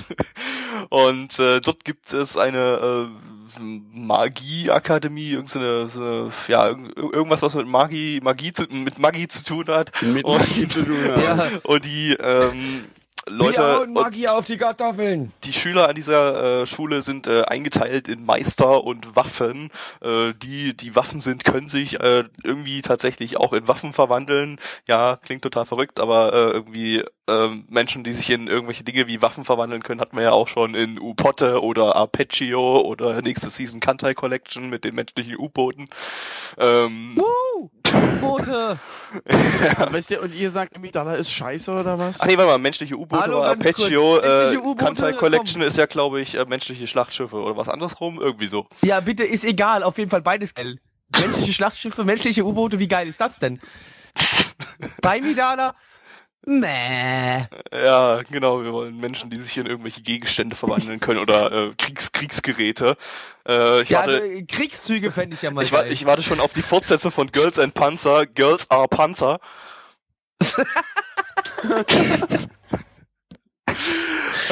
Und 0.89 1.39
äh, 1.39 1.59
dort 1.62 1.83
gibt 1.83 2.13
es 2.13 2.38
eine 2.38 2.59
äh, 2.59 3.32
Magieakademie, 3.60 5.31
irgendeine, 5.31 5.88
so 5.89 6.00
eine, 6.01 6.31
ja, 6.48 6.67
irg- 6.69 7.13
irgendwas, 7.13 7.41
was 7.41 7.53
mit 7.55 7.67
Magie, 7.67 8.19
Magie 8.22 8.53
zu, 8.53 8.63
mit 8.69 9.00
Magie 9.00 9.27
zu 9.27 9.43
tun 9.43 9.65
hat. 9.67 9.91
Mit 10.01 10.25
Und- 10.25 10.39
Magie 10.39 10.67
zu 10.67 10.83
tun 10.83 10.98
haben. 11.12 11.22
Ja. 11.22 11.50
Und 11.63 11.86
die 11.86 12.13
ähm, 12.13 12.86
Leute, 13.27 13.80
und 13.82 13.94
Magie 13.94 14.27
auf 14.27 14.46
die 14.46 14.58
Kartoffeln. 14.58 15.32
die 15.44 15.53
Schüler 15.53 15.88
an 15.89 15.96
dieser 15.96 16.62
äh, 16.62 16.65
Schule 16.65 17.01
sind 17.01 17.27
äh, 17.27 17.44
eingeteilt 17.44 18.08
in 18.08 18.25
Meister 18.25 18.84
und 18.84 19.15
Waffen. 19.15 19.70
Äh, 20.01 20.34
die, 20.42 20.75
die 20.75 20.96
Waffen 20.96 21.20
sind, 21.20 21.46
können 21.46 21.70
sich 21.70 22.00
äh, 22.00 22.25
irgendwie 22.44 22.82
tatsächlich 22.82 23.38
auch 23.38 23.53
in 23.53 23.68
Waffen 23.68 23.94
verwandeln. 23.94 24.60
Ja, 24.88 25.18
klingt 25.18 25.42
total 25.42 25.66
verrückt, 25.66 26.00
aber 26.00 26.33
äh, 26.33 26.51
irgendwie 26.51 27.03
ähm, 27.27 27.66
Menschen, 27.70 28.03
die 28.03 28.14
sich 28.14 28.29
in 28.29 28.48
irgendwelche 28.48 28.83
Dinge 28.83 29.07
wie 29.07 29.22
Waffen 29.22 29.46
verwandeln 29.46 29.83
können, 29.83 30.01
hatten 30.01 30.18
wir 30.18 30.24
ja 30.24 30.31
auch 30.31 30.48
schon 30.48 30.75
in 30.75 31.00
U-Potte 31.00 31.62
oder 31.62 31.96
Arpeggio 31.96 32.81
oder 32.81 33.22
nächste 33.22 33.50
Season 33.50 33.79
Kantai 33.79 34.14
Collection 34.14 34.70
mit 34.70 34.83
den 34.83 34.96
menschlichen 34.96 35.38
U-Booten. 35.38 35.86
Ähm, 36.57 37.16
Woo! 37.16 37.70
Boote. 38.22 38.79
Weißt 39.92 40.10
du, 40.12 40.22
und 40.22 40.34
ihr 40.34 40.51
sagt, 40.51 40.75
Amidala 40.75 41.16
ist 41.16 41.32
scheiße 41.32 41.72
oder 41.72 42.00
was? 42.00 42.20
Ach 42.20 42.25
nee, 42.25 42.38
warte 42.38 42.51
mal, 42.51 42.58
menschliche 42.58 42.96
U-Boote 42.96 43.36
oder 43.36 43.56
kurz. 43.56 43.64
Menschliche 43.64 43.96
äh, 43.96 44.58
U-Boote, 44.58 44.86
Kantai 44.86 45.14
Collection 45.14 45.62
komm. 45.62 45.68
ist 45.68 45.77
ja, 45.77 45.86
glaube 45.86 46.22
ich, 46.22 46.38
äh, 46.38 46.46
menschliche 46.46 46.88
Schlachtschiffe 46.88 47.36
oder 47.36 47.56
was 47.58 47.70
andersrum, 47.70 48.20
irgendwie 48.20 48.48
so. 48.48 48.68
Ja, 48.82 49.00
bitte, 49.00 49.24
ist 49.24 49.46
egal. 49.46 49.84
Auf 49.84 49.98
jeden 49.98 50.10
Fall 50.10 50.22
beides 50.22 50.53
geil. 50.53 50.79
Menschliche 51.20 51.53
Schlachtschiffe, 51.53 52.03
menschliche 52.03 52.44
U-Boote, 52.44 52.79
wie 52.79 52.88
geil 52.88 53.08
ist 53.08 53.22
das 53.22 53.40
denn? 53.40 53.60
Bei 55.01 55.22
Midala? 55.22 55.75
Mäh. 56.46 57.48
Ja, 57.72 58.22
genau, 58.29 58.62
wir 58.64 58.74
wollen 58.74 58.98
Menschen, 58.98 59.29
die 59.29 59.38
sich 59.38 59.58
in 59.58 59.66
irgendwelche 59.66 60.01
Gegenstände 60.01 60.56
verwandeln 60.56 61.00
können 61.00 61.20
oder 61.20 61.51
äh, 61.51 61.74
Kriegs 61.77 62.12
Kriegsgeräte. 62.12 62.98
Äh, 63.48 63.82
ich, 63.82 63.90
Ja, 63.90 64.01
also, 64.01 64.16
warte, 64.16 64.46
Kriegszüge 64.46 65.12
fände 65.12 65.36
ich 65.36 65.42
ja 65.42 65.51
mal 65.51 65.64
ich, 65.64 65.72
geil. 65.72 65.92
ich 65.92 66.06
warte 66.06 66.22
schon 66.22 66.42
auf 66.42 66.51
die 66.53 66.62
Fortsetzung 66.62 67.12
von 67.12 67.32
Girls 67.32 67.60
and 67.60 67.74
Panzer, 67.74 68.25
Girls 68.25 68.70
are 68.70 68.90
Panzer. 68.90 69.40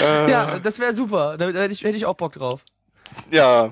äh, 0.02 0.32
ja, 0.32 0.60
das 0.60 0.80
wäre 0.80 0.94
super. 0.94 1.38
Da, 1.38 1.52
da 1.52 1.62
hätte 1.62 1.74
ich, 1.74 1.84
hätte 1.84 1.98
ich 1.98 2.06
auch 2.06 2.16
Bock 2.16 2.34
drauf. 2.34 2.64
Ja. 3.30 3.72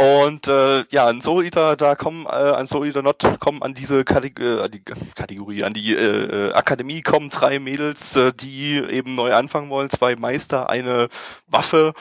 Und 0.00 0.48
äh, 0.48 0.86
ja, 0.88 1.08
an 1.08 1.20
Soul 1.20 1.44
Eater, 1.44 1.76
da 1.76 1.94
kommen, 1.94 2.24
äh, 2.24 2.30
an 2.30 2.66
Soul 2.66 2.86
Eater 2.86 3.02
Not 3.02 3.22
kommen 3.38 3.62
an 3.62 3.74
diese 3.74 4.02
Kategor 4.02 4.64
äh, 4.64 4.70
die 4.70 4.82
Kategorie, 4.82 5.62
an 5.62 5.74
die 5.74 5.94
äh, 5.94 6.48
äh, 6.48 6.52
Akademie. 6.54 7.02
Kommen 7.02 7.28
drei 7.28 7.58
Mädels, 7.58 8.16
äh, 8.16 8.32
die 8.32 8.76
eben 8.78 9.14
neu 9.14 9.34
anfangen 9.34 9.68
wollen, 9.68 9.90
zwei 9.90 10.16
Meister, 10.16 10.70
eine 10.70 11.10
Waffe. 11.48 11.92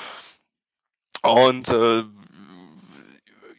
Und 1.23 1.67
äh, 1.67 2.03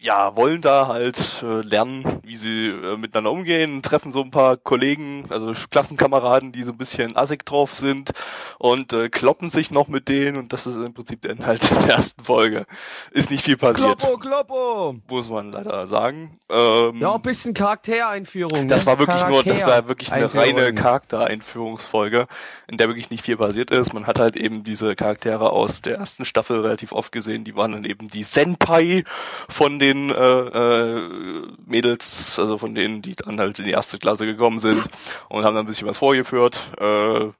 ja, 0.01 0.35
wollen 0.35 0.63
da 0.63 0.89
halt 0.89 1.43
äh, 1.43 1.61
lernen, 1.61 2.21
wie 2.23 2.37
sie 2.37 2.69
äh, 2.69 2.97
miteinander 2.97 3.31
umgehen, 3.31 3.83
treffen 3.83 4.11
so 4.11 4.23
ein 4.23 4.31
paar 4.31 4.57
Kollegen, 4.57 5.27
also 5.29 5.53
Klassenkameraden, 5.71 6.53
die 6.53 6.63
so 6.63 6.73
ein 6.73 6.79
bisschen 6.79 7.17
assig 7.17 7.45
drauf 7.45 7.75
sind 7.75 8.13
und 8.59 8.95
äh, 8.95 9.11
kloppen 9.11 9.51
sich 9.51 9.71
noch 9.71 9.89
mit 9.89 10.09
denen 10.09 10.39
und 10.39 10.55
das 10.55 10.67
ist 10.67 10.77
im 10.77 10.95
Prinzip 10.95 11.21
der 11.21 11.33
Inhalt 11.33 11.71
der 11.87 11.97
ersten 11.97 12.25
Folge. 12.25 12.65
Ist 13.11 13.31
nicht 13.31 13.45
viel 13.45 13.59
passiert, 13.59 13.99
Kloppo, 13.99 14.17
Kloppo. 14.17 14.97
muss 15.09 15.29
man 15.29 15.53
leider 15.53 15.87
sagen. 15.87 16.41
Ähm, 16.49 16.99
Ja, 16.99 17.15
ein 17.15 17.23
bisschen 17.23 17.53
Charaktereinführung. 17.53 18.69
das 18.69 18.83
ne? 18.83 18.87
war 18.87 18.99
wirklich 18.99 19.27
nur, 19.27 19.45
das 19.45 19.67
war 19.67 19.87
wirklich 19.87 20.11
eine 20.13 20.35
reine 20.35 20.73
Charaktereinführung. 20.73 20.91
Charaktereinführungsfolge, 20.91 22.27
in 22.69 22.79
der 22.79 22.89
wirklich 22.89 23.11
nicht 23.11 23.25
viel 23.25 23.37
passiert 23.37 23.71
ist. 23.71 23.93
Man 23.93 24.07
hat 24.07 24.19
halt 24.19 24.37
eben 24.37 24.65
diese 24.65 24.97
Charaktere 24.97 25.51
aus 25.51 25.83
der 25.83 25.97
ersten 25.97 26.25
Staffel 26.25 26.61
relativ 26.61 26.93
oft 26.93 27.13
gesehen. 27.13 27.45
Die 27.45 27.55
waren 27.55 27.73
dann 27.73 27.85
eben 27.85 28.09
die 28.09 28.23
Senpai 28.23 29.05
von 29.49 29.79
den 29.79 29.90
äh, 29.95 30.13
äh, 30.13 31.47
Mädels, 31.67 32.39
also 32.39 32.59
von 32.59 32.75
denen, 32.75 33.03
die 33.03 33.17
dann 33.17 33.41
halt 33.41 33.59
in 33.59 33.65
die 33.65 33.73
erste 33.73 33.99
Klasse 33.99 34.27
gekommen 34.27 34.59
sind 34.59 34.85
und 35.29 35.45
haben 35.45 35.55
dann 35.55 35.65
ein 35.65 35.67
bisschen 35.67 35.89
was 35.89 35.99
vorgeführt. 35.99 36.59
Äh, 36.79 37.31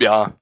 ja, 0.00 0.32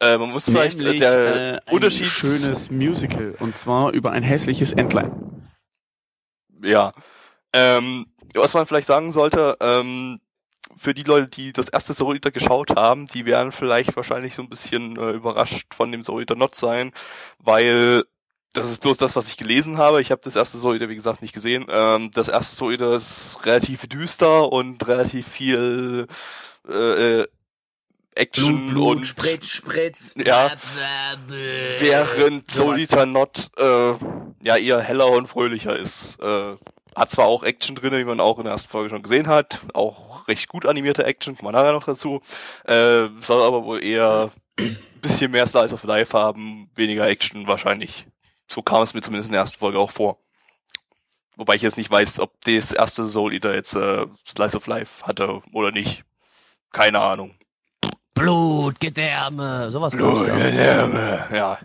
äh, 0.00 0.18
man 0.18 0.30
muss 0.30 0.44
vielleicht 0.44 0.80
äh, 0.80 0.96
der 0.96 1.12
äh, 1.12 1.60
ein 1.66 1.74
Unterschied 1.74 2.06
schönes 2.06 2.70
Musical 2.70 3.34
und 3.40 3.56
zwar 3.56 3.92
über 3.92 4.12
ein 4.12 4.22
hässliches 4.22 4.72
Entlein. 4.72 5.48
ja. 6.62 6.92
Ähm, 7.52 8.06
was 8.34 8.52
man 8.52 8.66
vielleicht 8.66 8.86
sagen 8.86 9.12
sollte, 9.12 9.56
ähm, 9.60 10.20
für 10.76 10.94
die 10.94 11.02
Leute, 11.02 11.28
die 11.28 11.52
das 11.52 11.68
erste 11.68 11.92
Eater 12.04 12.30
geschaut 12.30 12.76
haben, 12.76 13.06
die 13.06 13.24
werden 13.24 13.52
vielleicht 13.52 13.96
wahrscheinlich 13.96 14.34
so 14.34 14.42
ein 14.42 14.48
bisschen 14.48 14.96
äh, 14.96 15.12
überrascht 15.12 15.72
von 15.74 15.90
dem 15.92 16.02
Eater 16.02 16.34
Not 16.34 16.54
sein, 16.54 16.92
weil 17.38 18.04
das 18.56 18.68
ist 18.68 18.80
bloß 18.80 18.96
das, 18.96 19.14
was 19.16 19.28
ich 19.28 19.36
gelesen 19.36 19.78
habe. 19.78 20.00
Ich 20.00 20.10
habe 20.10 20.20
das 20.24 20.36
erste 20.36 20.56
Eater, 20.58 20.88
wie 20.88 20.94
gesagt, 20.94 21.22
nicht 21.22 21.34
gesehen. 21.34 21.66
Ähm, 21.68 22.10
das 22.12 22.28
erste 22.28 22.64
Eater 22.66 22.94
ist 22.94 23.38
relativ 23.44 23.86
düster 23.86 24.50
und 24.50 24.86
relativ 24.88 25.28
viel 25.28 26.06
äh, 26.68 27.20
äh, 27.20 27.26
Action 28.14 28.74
und 28.76 29.06
Spritz, 29.06 29.48
Spritz. 29.48 30.14
Ja. 30.16 30.52
während 31.78 32.50
Soul 32.50 32.80
Eater 32.80 33.04
Not 33.04 33.50
äh, 33.58 33.92
ja 34.42 34.56
eher 34.56 34.80
heller 34.80 35.10
und 35.10 35.26
fröhlicher 35.26 35.76
ist. 35.76 36.18
Äh, 36.20 36.56
hat 36.94 37.10
zwar 37.10 37.26
auch 37.26 37.42
Action 37.42 37.76
drin, 37.76 37.92
wie 37.92 38.04
man 38.04 38.20
auch 38.20 38.38
in 38.38 38.44
der 38.44 38.54
ersten 38.54 38.70
Folge 38.70 38.88
schon 38.88 39.02
gesehen 39.02 39.26
hat, 39.26 39.60
auch 39.74 40.26
recht 40.28 40.48
gut 40.48 40.64
animierte 40.64 41.04
Action, 41.04 41.36
kommen 41.36 41.48
wir 41.48 41.60
nachher 41.60 41.72
noch 41.72 41.84
dazu. 41.84 42.22
Äh, 42.64 43.08
soll 43.20 43.42
aber 43.42 43.64
wohl 43.64 43.84
eher 43.84 44.30
ein 44.58 44.78
bisschen 45.02 45.30
mehr 45.30 45.46
Slice 45.46 45.74
of 45.74 45.84
Life 45.84 46.16
haben, 46.16 46.70
weniger 46.74 47.06
Action 47.06 47.46
wahrscheinlich. 47.46 48.06
So 48.48 48.62
kam 48.62 48.82
es 48.82 48.94
mir 48.94 49.02
zumindest 49.02 49.28
in 49.28 49.32
der 49.32 49.42
ersten 49.42 49.58
Folge 49.58 49.78
auch 49.78 49.90
vor. 49.90 50.18
Wobei 51.36 51.54
ich 51.54 51.62
jetzt 51.62 51.76
nicht 51.76 51.90
weiß, 51.90 52.20
ob 52.20 52.32
das 52.44 52.72
erste 52.72 53.04
Soul 53.04 53.34
Eater 53.34 53.54
jetzt 53.54 53.74
äh, 53.74 54.06
Slice 54.26 54.56
of 54.56 54.66
Life 54.66 55.06
hatte 55.06 55.42
oder 55.52 55.70
nicht. 55.70 56.04
Keine 56.72 57.00
Ahnung. 57.00 57.34
Blut, 58.14 58.80
Gedärme, 58.80 59.70
sowas. 59.70 59.94
Blut, 59.94 60.26
gab's, 60.26 60.28
ja. 60.28 60.50
Gedärme, 60.50 61.26
ja. 61.32 61.58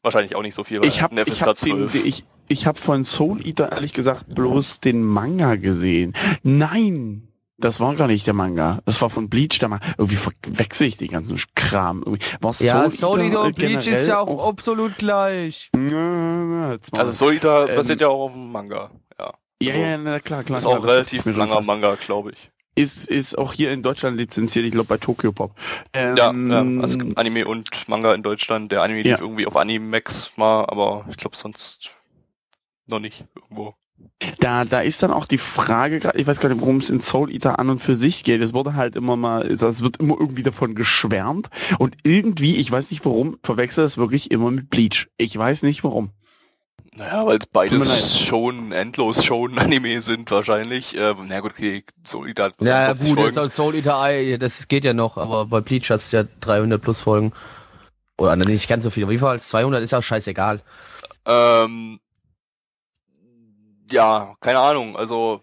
Wahrscheinlich 0.00 0.34
auch 0.34 0.42
nicht 0.42 0.54
so 0.54 0.64
viel. 0.64 0.80
weil 0.80 0.88
Ich 0.88 1.02
habe 1.02 1.20
ich 1.20 1.42
hab 1.42 1.58
den, 1.58 1.88
12. 1.88 1.94
ich, 2.06 2.24
ich 2.48 2.66
hab 2.66 2.78
von 2.78 3.04
Soul 3.04 3.46
Eater 3.46 3.72
ehrlich 3.72 3.92
gesagt 3.92 4.34
bloß 4.34 4.80
den 4.80 5.02
Manga 5.02 5.56
gesehen. 5.56 6.14
Nein, 6.42 7.28
das 7.58 7.80
war 7.80 7.94
gar 7.94 8.06
nicht 8.06 8.26
der 8.26 8.34
Manga. 8.34 8.80
Das 8.84 9.00
war 9.00 9.08
von 9.10 9.28
Bleach 9.28 9.58
der 9.58 9.68
Manga. 9.68 9.84
Irgendwie 9.96 10.16
verwechsel 10.16 10.88
ich 10.88 10.96
den 10.96 11.08
ganzen 11.08 11.40
Kram. 11.54 12.04
War 12.40 12.54
Ja, 12.60 12.84
äh, 12.84 13.36
und 13.36 13.56
Bleach 13.56 13.86
ist 13.86 14.06
ja 14.08 14.20
auch 14.20 14.48
absolut 14.48 14.98
gleich. 14.98 15.70
Also 16.92 17.30
Eater 17.30 17.68
Ähm, 17.68 17.76
basiert 17.76 18.00
ja 18.00 18.08
auch 18.08 18.26
auf 18.26 18.32
dem 18.32 18.52
Manga. 18.52 18.90
Ja. 19.18 19.32
ja, 19.62 19.72
also, 19.72 19.78
ja, 19.84 19.98
na, 19.98 20.20
klar, 20.20 20.44
klar. 20.44 20.58
ist 20.58 20.64
klar, 20.64 20.78
auch 20.78 20.84
relativ 20.84 21.24
langer 21.24 21.46
fast. 21.54 21.66
Manga, 21.66 21.94
glaube 21.94 22.32
ich. 22.32 22.50
Ist, 22.78 23.08
ist 23.08 23.38
auch 23.38 23.54
hier 23.54 23.72
in 23.72 23.82
Deutschland 23.82 24.18
lizenziert, 24.18 24.66
ich 24.66 24.72
glaube 24.72 24.88
bei 24.88 24.98
Tokyo 24.98 25.32
Pop. 25.32 25.52
Ähm, 25.94 26.14
Ja, 26.14 26.30
ja, 26.32 26.58
also 26.82 26.98
es 26.98 26.98
gibt 26.98 27.16
Anime 27.16 27.46
und 27.46 27.70
Manga 27.88 28.12
in 28.12 28.22
Deutschland. 28.22 28.70
Der 28.70 28.82
Anime 28.82 29.00
Ja. 29.00 29.12
lief 29.12 29.22
irgendwie 29.22 29.46
auf 29.46 29.56
Animax 29.56 30.32
mal, 30.36 30.66
aber 30.66 31.06
ich 31.08 31.16
glaube 31.16 31.36
sonst 31.36 31.90
noch 32.86 33.00
nicht 33.00 33.24
irgendwo. 33.34 33.74
Da, 34.40 34.64
da 34.64 34.80
ist 34.80 35.02
dann 35.02 35.10
auch 35.10 35.26
die 35.26 35.38
Frage, 35.38 36.12
ich 36.14 36.26
weiß 36.26 36.40
gar 36.40 36.48
nicht, 36.48 36.60
worum 36.60 36.78
es 36.78 36.88
in 36.90 37.00
Soul 37.00 37.30
Eater 37.30 37.58
an 37.58 37.68
und 37.68 37.80
für 37.80 37.94
sich 37.94 38.24
geht. 38.24 38.40
Es 38.40 38.54
wurde 38.54 38.74
halt 38.74 38.96
immer 38.96 39.16
mal, 39.16 39.46
es 39.46 39.82
wird 39.82 39.98
immer 39.98 40.16
irgendwie 40.18 40.42
davon 40.42 40.74
geschwärmt 40.74 41.48
und 41.78 41.96
irgendwie, 42.02 42.56
ich 42.56 42.70
weiß 42.70 42.90
nicht 42.90 43.04
warum, 43.04 43.38
verwechselt 43.42 43.86
es 43.86 43.98
wirklich 43.98 44.30
immer 44.30 44.50
mit 44.50 44.70
Bleach. 44.70 45.08
Ich 45.18 45.36
weiß 45.36 45.62
nicht 45.64 45.84
warum. 45.84 46.10
Naja, 46.94 47.26
weil 47.26 47.36
es 47.36 47.46
beides 47.46 48.18
schon 48.18 48.72
endlos 48.72 49.22
schon 49.22 49.58
Anime 49.58 50.00
sind 50.00 50.30
wahrscheinlich. 50.30 50.96
Äh, 50.96 51.14
na 51.28 51.40
gut, 51.40 51.52
okay, 51.52 51.84
Soul 52.06 52.28
Eater 52.28 52.44
hat 52.44 52.54
Ja, 52.60 52.80
ja 52.80 52.94
50 52.94 53.08
gut, 53.08 53.18
jetzt 53.18 53.34
Folgen. 53.34 53.38
als 53.38 53.56
Soul 53.56 53.74
Eater 53.74 54.02
Eye, 54.02 54.38
das 54.38 54.66
geht 54.66 54.84
ja 54.84 54.94
noch, 54.94 55.18
aber 55.18 55.44
bei 55.44 55.60
Bleach 55.60 55.90
hast 55.90 56.12
du 56.12 56.16
ja 56.18 56.24
300 56.40 56.80
plus 56.80 57.02
Folgen. 57.02 57.32
Oder 58.18 58.34
nicht 58.36 58.66
ganz 58.66 58.84
so 58.84 58.90
viel, 58.90 59.02
aber 59.02 59.12
jedenfalls 59.12 59.48
200 59.48 59.82
ist 59.82 59.92
auch 59.92 60.02
scheißegal. 60.02 60.62
Ähm, 61.26 62.00
ja, 63.90 64.34
keine 64.40 64.58
Ahnung. 64.58 64.96
Also, 64.96 65.42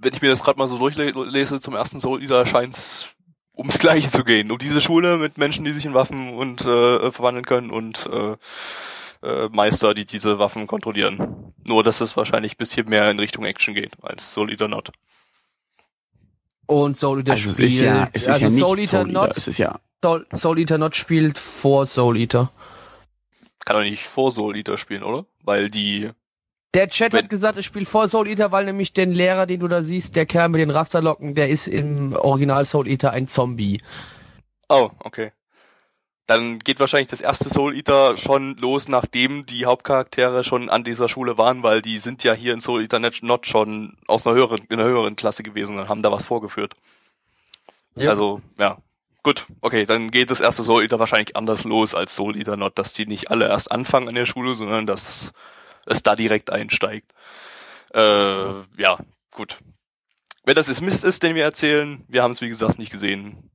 wenn 0.00 0.14
ich 0.14 0.22
mir 0.22 0.30
das 0.30 0.42
gerade 0.42 0.58
mal 0.58 0.68
so 0.68 0.78
durchlese 0.78 1.60
zum 1.60 1.74
ersten 1.74 2.00
Soul 2.00 2.22
Eater, 2.22 2.46
scheint's 2.46 3.08
ums 3.56 3.78
Gleiche 3.78 4.10
zu 4.10 4.24
gehen. 4.24 4.50
Um 4.50 4.58
diese 4.58 4.80
Schule 4.80 5.18
mit 5.18 5.38
Menschen, 5.38 5.64
die 5.64 5.72
sich 5.72 5.84
in 5.84 5.94
Waffen 5.94 6.34
und 6.34 6.62
äh, 6.64 7.10
verwandeln 7.10 7.44
können 7.44 7.70
und 7.70 8.06
äh, 8.06 8.36
äh, 9.22 9.48
Meister, 9.48 9.94
die 9.94 10.06
diese 10.06 10.38
Waffen 10.38 10.66
kontrollieren. 10.66 11.54
Nur, 11.66 11.82
dass 11.82 12.00
es 12.00 12.16
wahrscheinlich 12.16 12.54
ein 12.54 12.58
bisschen 12.58 12.88
mehr 12.88 13.10
in 13.10 13.18
Richtung 13.18 13.44
Action 13.44 13.74
geht 13.74 13.92
als 14.02 14.32
Soul 14.32 14.50
Eater 14.50 14.68
Not. 14.68 14.92
Und 16.66 16.96
Soul 16.96 17.20
Eater 17.20 17.32
Also 17.32 17.48
es 17.48 17.54
spielt, 17.54 17.72
ist 17.72 17.80
ja, 17.80 18.08
es 18.12 18.22
ist 18.22 18.28
also 18.28 18.44
ja 18.44 18.50
nicht 18.50 18.60
Soul 18.60 18.78
Eater 18.78 18.90
Soul 18.90 19.08
Eater, 19.08 19.26
Not, 19.26 19.36
es 19.36 19.48
ist 19.48 19.58
ja, 19.58 19.80
Soul, 20.02 20.26
Soul 20.34 20.58
Eater 20.58 20.78
Not 20.78 20.96
spielt 20.96 21.38
vor 21.38 21.86
Soul 21.86 22.16
Eater. 22.18 22.52
Kann 23.64 23.76
doch 23.76 23.82
nicht 23.82 24.06
vor 24.06 24.30
Soul 24.30 24.56
Eater 24.56 24.78
spielen, 24.78 25.02
oder? 25.02 25.26
Weil 25.42 25.70
die 25.70 26.10
Der 26.78 26.86
Chat 26.88 27.12
Wenn- 27.12 27.24
hat 27.24 27.30
gesagt, 27.30 27.58
es 27.58 27.64
spielt 27.64 27.88
vor 27.88 28.06
Soul 28.06 28.28
Eater, 28.28 28.52
weil 28.52 28.64
nämlich 28.64 28.92
den 28.92 29.10
Lehrer, 29.10 29.46
den 29.46 29.58
du 29.58 29.66
da 29.66 29.82
siehst, 29.82 30.14
der 30.14 30.26
Kerl 30.26 30.48
mit 30.48 30.60
den 30.60 30.70
Rasterlocken, 30.70 31.34
der 31.34 31.48
ist 31.48 31.66
im 31.66 32.12
Original 32.12 32.64
Soul 32.64 32.86
Eater 32.86 33.10
ein 33.10 33.26
Zombie. 33.26 33.82
Oh, 34.68 34.90
okay. 35.00 35.32
Dann 36.28 36.60
geht 36.60 36.78
wahrscheinlich 36.78 37.08
das 37.08 37.20
erste 37.20 37.48
Soul 37.48 37.74
Eater 37.74 38.16
schon 38.16 38.56
los, 38.58 38.86
nachdem 38.86 39.44
die 39.44 39.66
Hauptcharaktere 39.66 40.44
schon 40.44 40.68
an 40.68 40.84
dieser 40.84 41.08
Schule 41.08 41.36
waren, 41.36 41.64
weil 41.64 41.82
die 41.82 41.98
sind 41.98 42.22
ja 42.22 42.32
hier 42.32 42.52
in 42.52 42.60
Soul 42.60 42.82
Eater 42.82 43.00
Not 43.22 43.48
schon 43.48 43.96
aus 44.06 44.24
einer 44.24 44.36
höheren, 44.36 44.60
in 44.68 44.78
einer 44.78 44.88
höheren 44.88 45.16
Klasse 45.16 45.42
gewesen 45.42 45.80
und 45.80 45.88
haben 45.88 46.02
da 46.02 46.12
was 46.12 46.26
vorgeführt. 46.26 46.74
Ja. 47.96 48.10
Also, 48.10 48.40
ja. 48.56 48.78
Gut, 49.24 49.46
okay, 49.62 49.84
dann 49.84 50.12
geht 50.12 50.30
das 50.30 50.40
erste 50.40 50.62
Soul 50.62 50.84
Eater 50.84 51.00
wahrscheinlich 51.00 51.34
anders 51.34 51.64
los 51.64 51.96
als 51.96 52.14
Soul 52.14 52.36
Eater 52.36 52.56
Not, 52.56 52.78
dass 52.78 52.92
die 52.92 53.06
nicht 53.06 53.32
alle 53.32 53.48
erst 53.48 53.72
anfangen 53.72 54.06
an 54.06 54.14
der 54.14 54.26
Schule, 54.26 54.54
sondern 54.54 54.86
dass 54.86 55.32
es 55.88 56.02
da 56.02 56.14
direkt 56.14 56.52
einsteigt. 56.52 57.12
Äh, 57.94 58.00
ja, 58.00 58.98
gut. 59.32 59.58
Wenn 60.44 60.54
das 60.54 60.68
jetzt 60.68 60.82
Mist 60.82 61.04
ist, 61.04 61.22
den 61.22 61.34
wir 61.34 61.44
erzählen, 61.44 62.04
wir 62.08 62.22
haben 62.22 62.32
es 62.32 62.40
wie 62.40 62.48
gesagt 62.48 62.78
nicht 62.78 62.90
gesehen. 62.92 63.50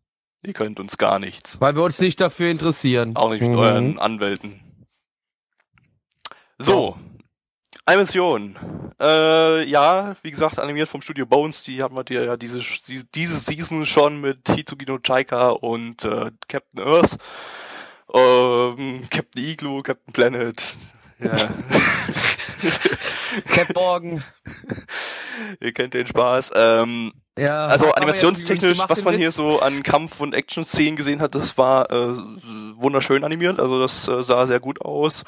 Ihr 0.46 0.54
könnt 0.54 0.80
uns 0.80 0.98
gar 0.98 1.20
nichts. 1.20 1.60
Weil 1.62 1.76
wir 1.76 1.84
uns 1.84 2.00
nicht 2.00 2.20
dafür 2.20 2.52
interessieren. 2.52 3.16
Auch 3.16 3.30
nicht 3.30 3.42
mit 3.42 3.52
Mhm. 3.52 3.58
euren 3.58 4.00
Anwälten. 4.00 4.60
So. 6.60 6.98
Eine 7.86 8.02
Mission. 8.02 8.58
Äh, 9.00 9.66
ja, 9.66 10.16
wie 10.22 10.32
gesagt, 10.32 10.60
animiert 10.60 10.88
vom 10.88 11.02
Studio 11.02 11.26
Bones. 11.26 11.64
Die 11.64 11.82
haben 11.82 11.96
wir 11.96 12.04
dir 12.04 12.24
ja 12.24 12.38
diese, 12.38 12.62
diese, 13.14 13.38
Season 13.38 13.86
schon 13.86 14.22
mit 14.22 14.48
Hitogino 14.50 15.00
Chaika 15.00 15.50
und 15.50 16.06
äh, 16.06 16.32
Captain 16.48 16.80
Earth. 16.80 17.18
Ähm, 18.14 19.08
Captain 19.10 19.44
Igloo, 19.44 19.82
Captain 19.82 20.14
Planet. 20.14 20.78
Ja. 21.24 21.36
Cap 23.50 23.74
Morgan. 23.76 24.24
Ihr 25.60 25.74
kennt 25.74 25.94
den 25.94 26.08
Spaß. 26.08 26.52
Ähm, 26.56 27.14
Ja, 27.38 27.68
Also 27.68 27.92
animationstechnisch, 27.92 28.78
was 28.88 29.04
man 29.04 29.18
hier 29.18 29.32
so 29.32 29.60
an 29.60 29.82
Kampf- 29.82 30.22
und 30.22 30.36
Action-Szenen 30.36 30.96
gesehen 30.96 31.20
hat, 31.22 31.34
das 31.34 31.58
war 31.58 31.92
äh, 31.92 32.14
wunderschön 32.76 33.24
animiert. 33.24 33.60
Also 33.60 33.82
das 33.82 34.08
äh, 34.08 34.22
sah 34.24 34.46
sehr 34.46 34.60
gut 34.60 34.82
aus. 34.82 35.24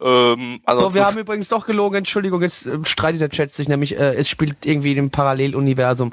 Ähm, 0.00 0.60
also 0.64 0.88
So, 0.88 0.94
wir 0.94 1.04
haben 1.04 1.18
übrigens 1.18 1.48
doch 1.48 1.66
gelogen, 1.66 1.96
Entschuldigung, 1.98 2.40
jetzt 2.40 2.66
äh, 2.66 2.78
streitet 2.84 3.20
der 3.20 3.30
Chat 3.30 3.52
sich 3.52 3.68
nämlich, 3.68 3.98
äh, 3.98 4.14
es 4.14 4.28
spielt 4.28 4.64
irgendwie 4.64 4.92
in 4.92 4.98
einem 4.98 5.10
Paralleluniversum. 5.10 6.12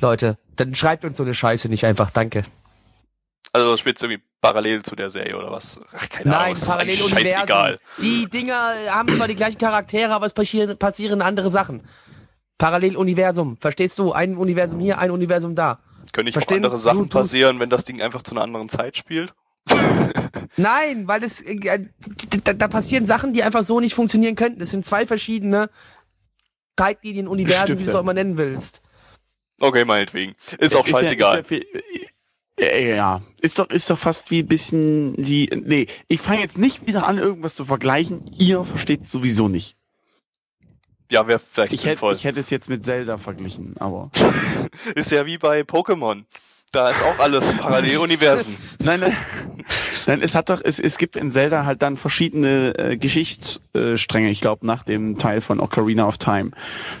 Leute, 0.00 0.36
dann 0.56 0.74
schreibt 0.74 1.04
uns 1.04 1.16
so 1.16 1.22
eine 1.22 1.34
Scheiße 1.34 1.68
nicht 1.68 1.86
einfach, 1.86 2.10
danke. 2.10 2.44
also 3.52 3.70
das 3.70 3.80
spielt 3.80 4.02
irgendwie 4.02 4.22
parallel 4.40 4.82
zu 4.82 4.94
der 4.96 5.10
Serie 5.10 5.36
oder 5.36 5.50
was? 5.50 5.80
Ach, 5.96 6.08
keine 6.08 6.36
Ahnung, 6.36 6.42
Nein, 6.46 6.52
ist 6.54 6.68
eigentlich 6.68 6.98
Paralleluniversum. 7.00 7.32
scheißegal. 7.38 7.78
Die 8.00 8.26
Dinger 8.30 8.74
haben 8.90 9.14
zwar 9.14 9.28
die 9.28 9.34
gleichen 9.34 9.58
Charaktere, 9.58 10.12
aber 10.12 10.26
es 10.26 10.32
passieren, 10.32 10.78
passieren 10.78 11.22
andere 11.22 11.50
Sachen. 11.50 11.82
Paralleluniversum, 12.58 13.56
verstehst 13.58 13.98
du? 13.98 14.12
Ein 14.12 14.36
Universum 14.36 14.80
hier, 14.80 14.98
ein 14.98 15.10
Universum 15.10 15.54
da. 15.54 15.78
Können 16.12 16.26
nicht 16.26 16.38
auch 16.38 16.50
andere 16.50 16.78
Sachen 16.78 17.04
Du 17.04 17.06
passieren, 17.08 17.60
wenn 17.60 17.70
das 17.70 17.84
Ding 17.84 18.00
einfach 18.00 18.22
zu 18.22 18.32
einer 18.32 18.42
anderen 18.42 18.68
Zeit 18.68 18.96
spielt? 18.96 19.32
Nein, 20.56 21.06
weil 21.06 21.22
es 21.22 21.40
äh, 21.42 21.88
da, 22.44 22.52
da 22.54 22.68
passieren 22.68 23.06
Sachen, 23.06 23.32
die 23.32 23.42
einfach 23.42 23.62
so 23.62 23.78
nicht 23.80 23.94
funktionieren 23.94 24.34
könnten. 24.34 24.60
Es 24.62 24.70
sind 24.70 24.84
zwei 24.86 25.06
verschiedene 25.06 25.68
Zeitlinien, 26.76 27.28
Universen, 27.28 27.62
wie 27.62 27.66
du 27.68 27.72
es 27.74 27.80
Stifte. 27.82 27.98
auch 27.98 28.02
immer 28.02 28.14
nennen 28.14 28.38
willst. 28.38 28.80
Okay, 29.60 29.84
meinetwegen. 29.84 30.34
Ist 30.58 30.74
auch 30.74 30.84
Es 30.86 30.90
ja- 30.92 30.98
scheißegal. 31.00 31.40
Ist 31.40 31.50
ja, 31.50 31.58
viel- 31.58 31.66
äh, 31.74 32.06
ja, 32.58 33.22
ist 33.40 33.58
doch, 33.58 33.68
ist 33.70 33.90
doch 33.90 33.98
fast 33.98 34.30
wie 34.30 34.40
ein 34.40 34.46
bisschen 34.48 35.14
die, 35.16 35.48
nee, 35.64 35.86
ich 36.08 36.20
fange 36.20 36.40
jetzt 36.40 36.58
nicht 36.58 36.86
wieder 36.86 37.06
an, 37.06 37.18
irgendwas 37.18 37.54
zu 37.54 37.64
vergleichen. 37.64 38.24
Ihr 38.36 38.64
versteht 38.64 39.06
sowieso 39.06 39.48
nicht. 39.48 39.76
Ja, 41.10 41.26
wäre 41.26 41.38
vielleicht 41.38 41.72
Ich 41.72 41.80
hätte, 41.80 41.90
sinnvoll. 41.90 42.14
ich 42.14 42.24
hätte 42.24 42.40
es 42.40 42.50
jetzt 42.50 42.68
mit 42.68 42.84
Zelda 42.84 43.16
verglichen, 43.16 43.74
aber. 43.78 44.10
Ist 44.94 45.10
ja 45.10 45.24
wie 45.24 45.38
bei 45.38 45.60
Pokémon. 45.62 46.24
Da 46.70 46.90
ist 46.90 47.02
auch 47.02 47.18
alles 47.18 47.50
Paralleluniversen. 47.56 48.54
Nein, 48.78 49.00
nein. 49.00 49.16
Nein, 50.08 50.22
es 50.22 50.34
hat 50.34 50.48
doch, 50.48 50.62
es, 50.64 50.78
es 50.80 50.96
gibt 50.96 51.16
in 51.16 51.30
Zelda 51.30 51.66
halt 51.66 51.82
dann 51.82 51.98
verschiedene 51.98 52.72
äh, 52.78 52.96
Geschichtsstränge, 52.96 54.30
ich 54.30 54.40
glaube, 54.40 54.66
nach 54.66 54.82
dem 54.82 55.18
Teil 55.18 55.42
von 55.42 55.60
Ocarina 55.60 56.08
of 56.08 56.16
Time. 56.16 56.52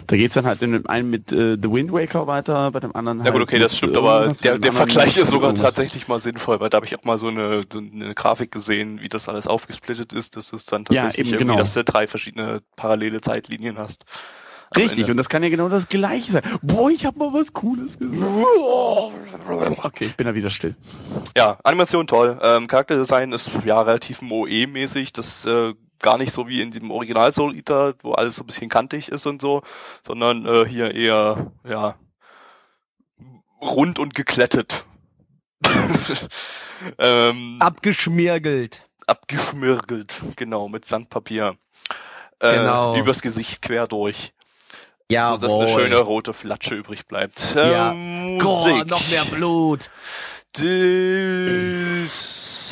Da 0.06 0.16
geht's 0.16 0.34
dann 0.34 0.44
halt 0.44 0.60
in 0.60 0.72
dem 0.72 0.86
einen 0.86 1.08
mit 1.08 1.32
äh, 1.32 1.56
The 1.60 1.70
Wind 1.70 1.90
Waker 1.90 2.26
weiter, 2.26 2.70
bei 2.70 2.80
dem 2.80 2.94
anderen 2.94 3.20
Ja 3.20 3.24
halt 3.24 3.32
gut, 3.32 3.42
okay, 3.42 3.58
das 3.58 3.78
stimmt, 3.78 3.96
aber 3.96 4.20
irgendwas, 4.20 4.38
der, 4.38 4.58
der 4.58 4.74
Vergleich 4.74 5.16
ist 5.16 5.30
sogar 5.30 5.50
irgendwas. 5.50 5.74
tatsächlich 5.74 6.06
mal 6.06 6.20
sinnvoll, 6.20 6.60
weil 6.60 6.68
da 6.68 6.76
habe 6.76 6.86
ich 6.86 6.98
auch 6.98 7.04
mal 7.04 7.16
so 7.16 7.28
eine, 7.28 7.62
so 7.72 7.78
eine 7.78 8.14
Grafik 8.14 8.52
gesehen, 8.52 9.00
wie 9.00 9.08
das 9.08 9.26
alles 9.26 9.46
aufgesplittet 9.46 10.12
ist, 10.12 10.36
dass 10.36 10.52
es 10.52 10.66
dann 10.66 10.84
Ja, 10.90 11.04
tatsächlich 11.04 11.18
eben, 11.18 11.28
irgendwie, 11.34 11.44
genau. 11.52 11.58
dass 11.58 11.72
du 11.72 11.84
drei 11.84 12.06
verschiedene 12.06 12.60
parallele 12.76 13.22
Zeitlinien 13.22 13.78
hast. 13.78 14.04
Richtig, 14.76 15.00
Ende. 15.00 15.12
und 15.12 15.16
das 15.16 15.28
kann 15.28 15.42
ja 15.42 15.48
genau 15.48 15.68
das 15.68 15.88
gleiche 15.88 16.32
sein. 16.32 16.42
Boah, 16.62 16.90
ich 16.90 17.06
habe 17.06 17.18
mal 17.18 17.32
was 17.32 17.52
Cooles 17.52 17.98
gesagt. 17.98 18.26
Okay, 19.82 20.04
ich 20.04 20.16
bin 20.16 20.26
da 20.26 20.34
wieder 20.34 20.50
still. 20.50 20.76
Ja, 21.36 21.58
Animation 21.64 22.06
toll. 22.06 22.38
Ähm, 22.42 22.66
Charakterdesign 22.66 23.32
ist 23.32 23.50
ja 23.64 23.80
relativ 23.80 24.20
MOE-mäßig. 24.20 25.12
Das 25.12 25.46
äh, 25.46 25.74
gar 26.00 26.18
nicht 26.18 26.32
so 26.32 26.48
wie 26.48 26.60
in 26.60 26.70
dem 26.70 26.90
Original 26.90 27.32
Soul 27.32 27.56
Eater, 27.56 27.94
wo 28.02 28.12
alles 28.12 28.36
so 28.36 28.42
ein 28.44 28.46
bisschen 28.46 28.68
kantig 28.68 29.08
ist 29.08 29.26
und 29.26 29.40
so, 29.40 29.62
sondern 30.06 30.44
äh, 30.46 30.66
hier 30.66 30.94
eher 30.94 31.50
ja 31.66 31.96
rund 33.60 33.98
und 33.98 34.14
geklettet. 34.14 34.84
ähm, 36.98 37.56
Abgeschmirgelt. 37.60 38.84
abgeschmirgelt, 39.06 40.22
genau, 40.36 40.68
mit 40.68 40.84
Sandpapier. 40.84 41.56
Äh, 42.40 42.54
Genau. 42.54 42.96
Übers 42.96 43.20
Gesicht 43.22 43.62
quer 43.62 43.86
durch. 43.88 44.32
Ja, 45.10 45.30
so 45.30 45.36
dass 45.38 45.52
eine 45.52 45.68
schöne 45.68 45.96
rote 45.98 46.34
Flatsche 46.34 46.74
übrig 46.74 47.06
bleibt. 47.06 47.54
Ja. 47.54 47.92
Ähm, 47.92 48.36
Musik. 48.36 48.86
noch 48.86 49.08
mehr 49.08 49.24
Blut. 49.24 49.90
Das, 50.52 50.64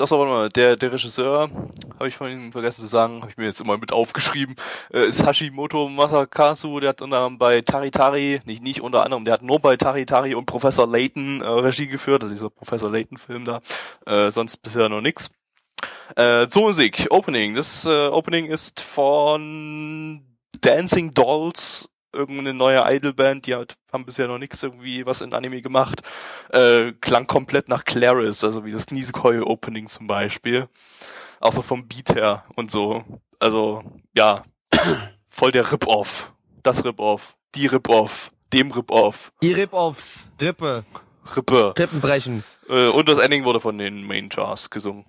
achso, 0.00 0.18
warte 0.18 0.30
mal, 0.30 0.48
der, 0.48 0.76
der 0.76 0.92
Regisseur, 0.92 1.50
habe 1.98 2.08
ich 2.08 2.16
vorhin 2.16 2.52
vergessen 2.52 2.80
zu 2.80 2.86
sagen, 2.86 3.20
habe 3.20 3.30
ich 3.30 3.36
mir 3.36 3.44
jetzt 3.46 3.60
immer 3.60 3.78
mit 3.78 3.92
aufgeschrieben, 3.92 4.56
äh, 4.92 5.06
ist 5.06 5.24
Hashimoto 5.24 5.88
Masakazu, 5.88 6.80
der 6.80 6.90
hat 6.90 7.02
unter 7.02 7.16
anderem 7.18 7.38
bei 7.38 7.60
Tari 7.60 7.90
Tari, 7.90 8.40
nicht, 8.44 8.62
nicht 8.62 8.80
unter 8.80 9.04
anderem, 9.04 9.24
der 9.24 9.34
hat 9.34 9.42
nur 9.42 9.60
bei 9.60 9.76
Tari 9.76 10.04
Tari 10.04 10.34
und 10.34 10.46
Professor 10.46 10.86
Layton 10.86 11.42
äh, 11.42 11.46
Regie 11.46 11.86
geführt, 11.86 12.22
also 12.22 12.34
dieser 12.34 12.50
Professor 12.50 12.90
Layton 12.90 13.18
Film 13.18 13.44
da, 13.44 13.60
äh, 14.06 14.30
sonst 14.30 14.56
bisher 14.58 14.88
noch 14.88 15.00
nix. 15.00 15.30
Äh, 16.16 16.48
zur 16.48 16.62
Musik, 16.62 17.06
Opening, 17.10 17.54
das 17.54 17.84
äh, 17.84 18.08
Opening 18.08 18.46
ist 18.46 18.80
von 18.80 20.22
Dancing 20.60 21.12
Dolls 21.12 21.88
irgendeine 22.16 22.54
neue 22.54 22.82
Idolband, 22.84 23.46
die 23.46 23.54
hat, 23.54 23.76
haben 23.92 24.04
bisher 24.04 24.26
noch 24.26 24.38
nichts 24.38 24.62
irgendwie 24.62 25.06
was 25.06 25.20
in 25.20 25.32
Anime 25.32 25.62
gemacht, 25.62 26.02
äh, 26.50 26.92
klang 27.00 27.26
komplett 27.26 27.68
nach 27.68 27.84
Claris, 27.84 28.42
also 28.42 28.64
wie 28.64 28.72
das 28.72 28.90
Nisekoi 28.90 29.40
Opening 29.40 29.88
zum 29.88 30.06
Beispiel. 30.06 30.68
Auch 31.40 31.52
so 31.52 31.62
vom 31.62 31.86
Beat 31.86 32.14
her 32.14 32.44
und 32.56 32.70
so. 32.70 33.04
Also, 33.38 33.84
ja, 34.16 34.44
voll 35.26 35.52
der 35.52 35.70
Rip-Off. 35.70 36.32
Das 36.62 36.84
Rip-Off. 36.84 37.36
Die 37.54 37.66
Rip-Off. 37.66 38.32
Dem 38.52 38.70
Rip-Off. 38.70 39.32
Die 39.42 39.52
Rip-Offs. 39.52 40.30
Rippe. 40.40 40.84
Rippe. 41.36 41.74
Rippen 41.78 42.00
brechen. 42.00 42.44
Äh, 42.68 42.88
und 42.88 43.08
das 43.08 43.18
Ending 43.18 43.44
wurde 43.44 43.60
von 43.60 43.76
den 43.78 44.06
Main 44.06 44.28
Jars 44.30 44.70
gesungen. 44.70 45.04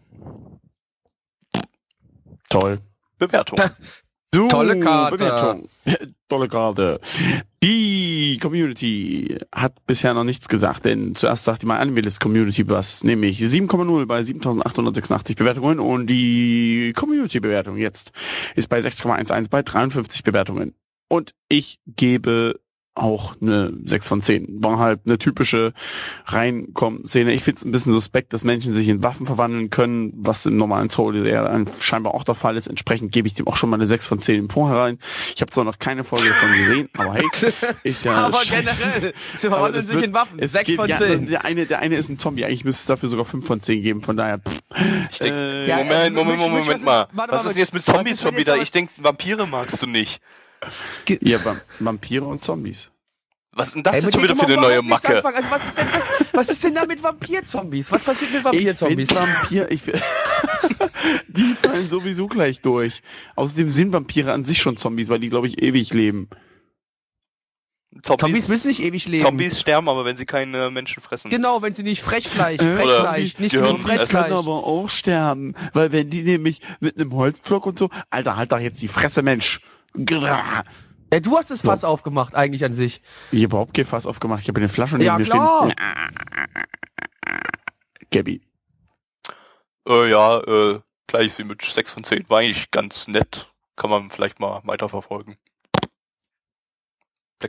Toll. 2.50 2.82
Bewertung. 3.18 3.60
Du, 4.32 4.48
Tolle 4.48 4.80
Karte. 4.80 5.18
Bewertung. 5.18 5.70
Tolle 6.30 6.50
Karte. 6.50 7.00
Die 7.64 8.38
Community 8.42 9.40
hat 9.54 9.74
bisher 9.86 10.14
noch 10.14 10.26
nichts 10.26 10.50
gesagt, 10.50 10.86
denn 10.86 11.16
zuerst 11.16 11.46
sagt 11.46 11.62
die 11.62 11.66
My 11.66 11.74
Anime 11.74 12.02
List 12.02 12.20
Community 12.20 12.68
was, 12.68 13.04
nämlich 13.04 13.40
7,0 13.40 14.06
bei 14.06 14.22
7886 14.22 15.38
Bewertungen 15.38 15.80
und 15.80 16.08
die 16.08 16.94
Community 16.96 17.40
Bewertung 17.40 17.78
jetzt 17.78 18.12
ist 18.56 18.68
bei 18.68 18.80
6,11 18.80 19.50
bei 19.50 19.64
53 19.64 20.24
Bewertungen. 20.24 20.76
Und 21.08 21.32
ich 21.48 21.80
gebe 21.88 22.60
auch 22.98 23.36
eine 23.42 23.74
6 23.84 24.08
von 24.08 24.22
10. 24.22 24.64
War 24.64 24.80
halt 24.80 25.02
eine 25.06 25.18
typische 25.18 25.74
Reinkommen-Szene. 26.26 27.34
Ich 27.34 27.44
finde 27.44 27.60
es 27.60 27.66
ein 27.66 27.72
bisschen 27.72 27.94
suspekt, 27.94 28.34
dass 28.34 28.44
Menschen 28.44 28.72
sich 28.72 28.88
in 28.90 29.04
Waffen 29.04 29.26
verwandeln 29.26 29.70
können, 29.70 30.14
was 30.16 30.46
im 30.46 30.58
normalen 30.58 30.90
Soul 30.90 31.26
eher 31.26 31.66
scheinbar 31.80 32.14
auch 32.14 32.24
der 32.24 32.36
Fall 32.36 32.58
ist. 32.58 32.68
Entsprechend 32.68 33.12
gebe 33.12 33.28
ich 33.28 33.34
dem 33.34 33.48
auch 33.48 33.56
schon 33.56 33.70
mal 33.70 33.78
eine 33.78 33.86
6 33.86 34.08
von 34.08 34.20
10 34.20 34.36
im 34.40 34.50
Vorhinein. 34.50 35.00
Ich 35.36 35.42
habe 35.42 35.52
zwar 35.52 35.64
noch 35.64 35.80
keine 35.80 36.04
Folge 36.04 36.30
davon 36.30 36.52
gesehen, 36.52 36.90
aber 36.98 37.14
hey, 37.14 37.26
ist 37.84 38.04
ja 38.06 38.14
Aber 38.14 38.38
scheiße. 38.44 38.72
generell, 38.80 39.14
sie 39.36 39.48
verwandeln 39.48 39.84
sich 39.84 39.96
wird- 39.96 40.06
in 40.06 40.14
Waffen. 40.14 40.40
Es 40.40 40.52
6 40.54 40.66
geht, 40.68 40.76
von 40.78 40.90
ja, 40.90 40.98
10. 40.98 41.28
Der 41.28 41.46
eine, 41.46 41.66
der 41.66 41.80
eine 41.80 41.96
ist 41.98 42.10
ein 42.10 42.18
Zombie. 42.18 42.46
Eigentlich 42.46 42.64
müsste 42.66 42.82
es 42.82 42.86
dafür 42.88 43.10
sogar 43.10 43.26
5 43.26 43.46
von 43.46 43.62
10 43.62 43.82
geben. 43.82 44.02
Von 44.02 44.18
daher, 44.18 44.40
pff, 44.40 44.60
Ich 45.12 45.20
denk, 45.20 45.34
äh, 45.38 45.68
Ja, 45.68 45.78
Moment, 45.78 45.94
äh, 45.94 46.10
Moment, 46.12 46.40
Misch- 46.40 46.40
Moment, 46.40 46.40
Misch, 46.40 46.60
was 46.60 46.66
Moment 46.68 46.80
ist- 46.80 46.86
mal. 46.86 47.08
warte 47.14 47.34
Was 47.34 47.44
mal, 47.44 47.50
ist 47.52 47.58
jetzt 47.58 47.74
mit 47.74 47.84
Zombies 47.84 48.22
schon 48.22 48.36
wieder? 48.38 48.58
Ich 48.62 48.72
denk, 48.72 48.90
Vampire 48.98 49.48
magst 49.48 49.82
du 49.82 49.88
nicht. 49.88 50.22
Ja, 51.22 51.44
Va- 51.44 51.62
Vampire 51.80 52.26
und 52.26 52.44
Zombies. 52.44 52.90
Was 53.54 53.70
ist 53.70 53.76
denn 53.76 53.84
das 53.84 53.96
Ey, 53.96 54.02
jetzt 54.04 54.14
schon 54.14 54.24
wieder 54.24 54.36
für 54.36 54.46
eine 54.46 54.56
neue 54.58 54.82
Macke? 54.84 55.24
Also 55.26 55.50
was 55.50 55.66
ist 55.68 55.78
denn 55.78 55.88
das, 55.92 56.10
was 56.34 56.50
ist 56.50 56.64
denn 56.64 56.76
da 56.76 56.86
mit 56.86 57.02
Vampir-Zombies? 57.02 57.92
Was 57.92 58.04
passiert 58.04 58.32
mit 58.32 58.44
Vampir-Zombies? 58.44 59.16
Vampir, 59.16 59.72
ich 59.72 59.82
find- 59.82 60.02
die 61.28 61.56
fallen 61.62 61.90
sowieso 61.90 62.28
gleich 62.28 62.62
durch. 62.62 63.02
Außerdem 63.36 63.70
sind 63.70 63.94
Vampire 63.94 64.32
an 64.34 64.44
sich 64.44 64.60
schon 64.60 64.78
Zombies, 64.78 65.10
weil 65.10 65.20
die, 65.20 65.30
glaube 65.30 65.48
ich, 65.48 65.62
ewig 65.62 65.92
leben. 65.94 66.30
Zombies 68.04 68.48
müssen 68.48 68.68
nicht 68.68 68.82
ewig 68.82 69.08
leben. 69.08 69.24
Zombies 69.26 69.60
sterben 69.60 69.90
aber, 69.90 70.06
wenn 70.06 70.18
sie 70.18 70.26
keine 70.28 70.70
Menschen 70.70 71.02
fressen. 71.02 71.32
Genau, 71.32 71.62
wenn 71.64 71.74
sie 71.74 71.82
nicht 71.84 72.04
Frechfleisch, 72.04 72.62
Äh, 72.62 72.76
Frechfleisch, 72.76 73.34
oder 73.34 73.42
nicht 73.42 73.52
genug 73.54 73.66
essen. 73.66 73.76
Die 73.78 73.82
Frechfleisch. 73.82 74.24
können 74.26 74.34
aber 74.38 74.64
auch 74.68 74.90
sterben, 74.90 75.56
weil 75.74 75.92
wenn 75.92 76.10
die 76.12 76.22
nämlich 76.22 76.62
mit 76.80 77.00
einem 77.00 77.12
Holzblock 77.14 77.66
und 77.66 77.80
so, 77.80 77.90
Alter, 78.12 78.36
halt 78.36 78.52
doch 78.52 78.60
jetzt 78.60 78.82
die 78.84 78.88
Fresse, 78.88 79.24
Mensch. 79.24 79.62
Ja, 79.96 80.64
du 81.22 81.38
hast 81.38 81.52
das 81.52 81.60
So. 81.60 81.70
Fass 81.70 81.84
aufgemacht, 81.84 82.36
eigentlich 82.36 82.64
an 82.66 82.74
sich. 82.74 83.02
Ich 83.32 83.40
habe 83.44 83.46
überhaupt 83.46 83.74
kein 83.74 83.86
Fass 83.86 84.06
aufgemacht, 84.06 84.42
ich 84.42 84.48
habe 84.50 84.60
eine 84.60 84.70
Flasche 84.70 84.96
neben 84.96 85.06
Ja, 85.06 85.18
mir 85.18 85.24
klar. 85.26 85.72
stehen. 85.72 85.76
Gabby. 88.12 88.42
Äh, 89.88 90.10
ja, 90.10 90.40
äh, 90.40 90.80
gleich 91.08 91.38
wie 91.38 91.44
mit 91.44 91.62
6 91.62 91.92
von 91.92 92.04
10. 92.04 92.30
War 92.30 92.40
eigentlich 92.40 92.72
ganz 92.72 93.08
nett. 93.08 93.52
Kann 93.76 93.90
man 93.90 94.10
vielleicht 94.10 94.40
mal 94.40 94.62
weiterverfolgen. 94.66 95.38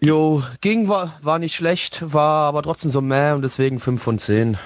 Jo, 0.02 0.42
ging, 0.60 0.88
war, 0.88 1.18
war 1.22 1.38
nicht 1.38 1.54
schlecht, 1.54 2.12
war 2.12 2.44
aber 2.48 2.62
trotzdem 2.62 2.90
so 2.90 3.00
meh 3.00 3.32
und 3.32 3.40
deswegen 3.42 3.80
5 3.80 4.02
von 4.02 4.18
10. 4.18 4.58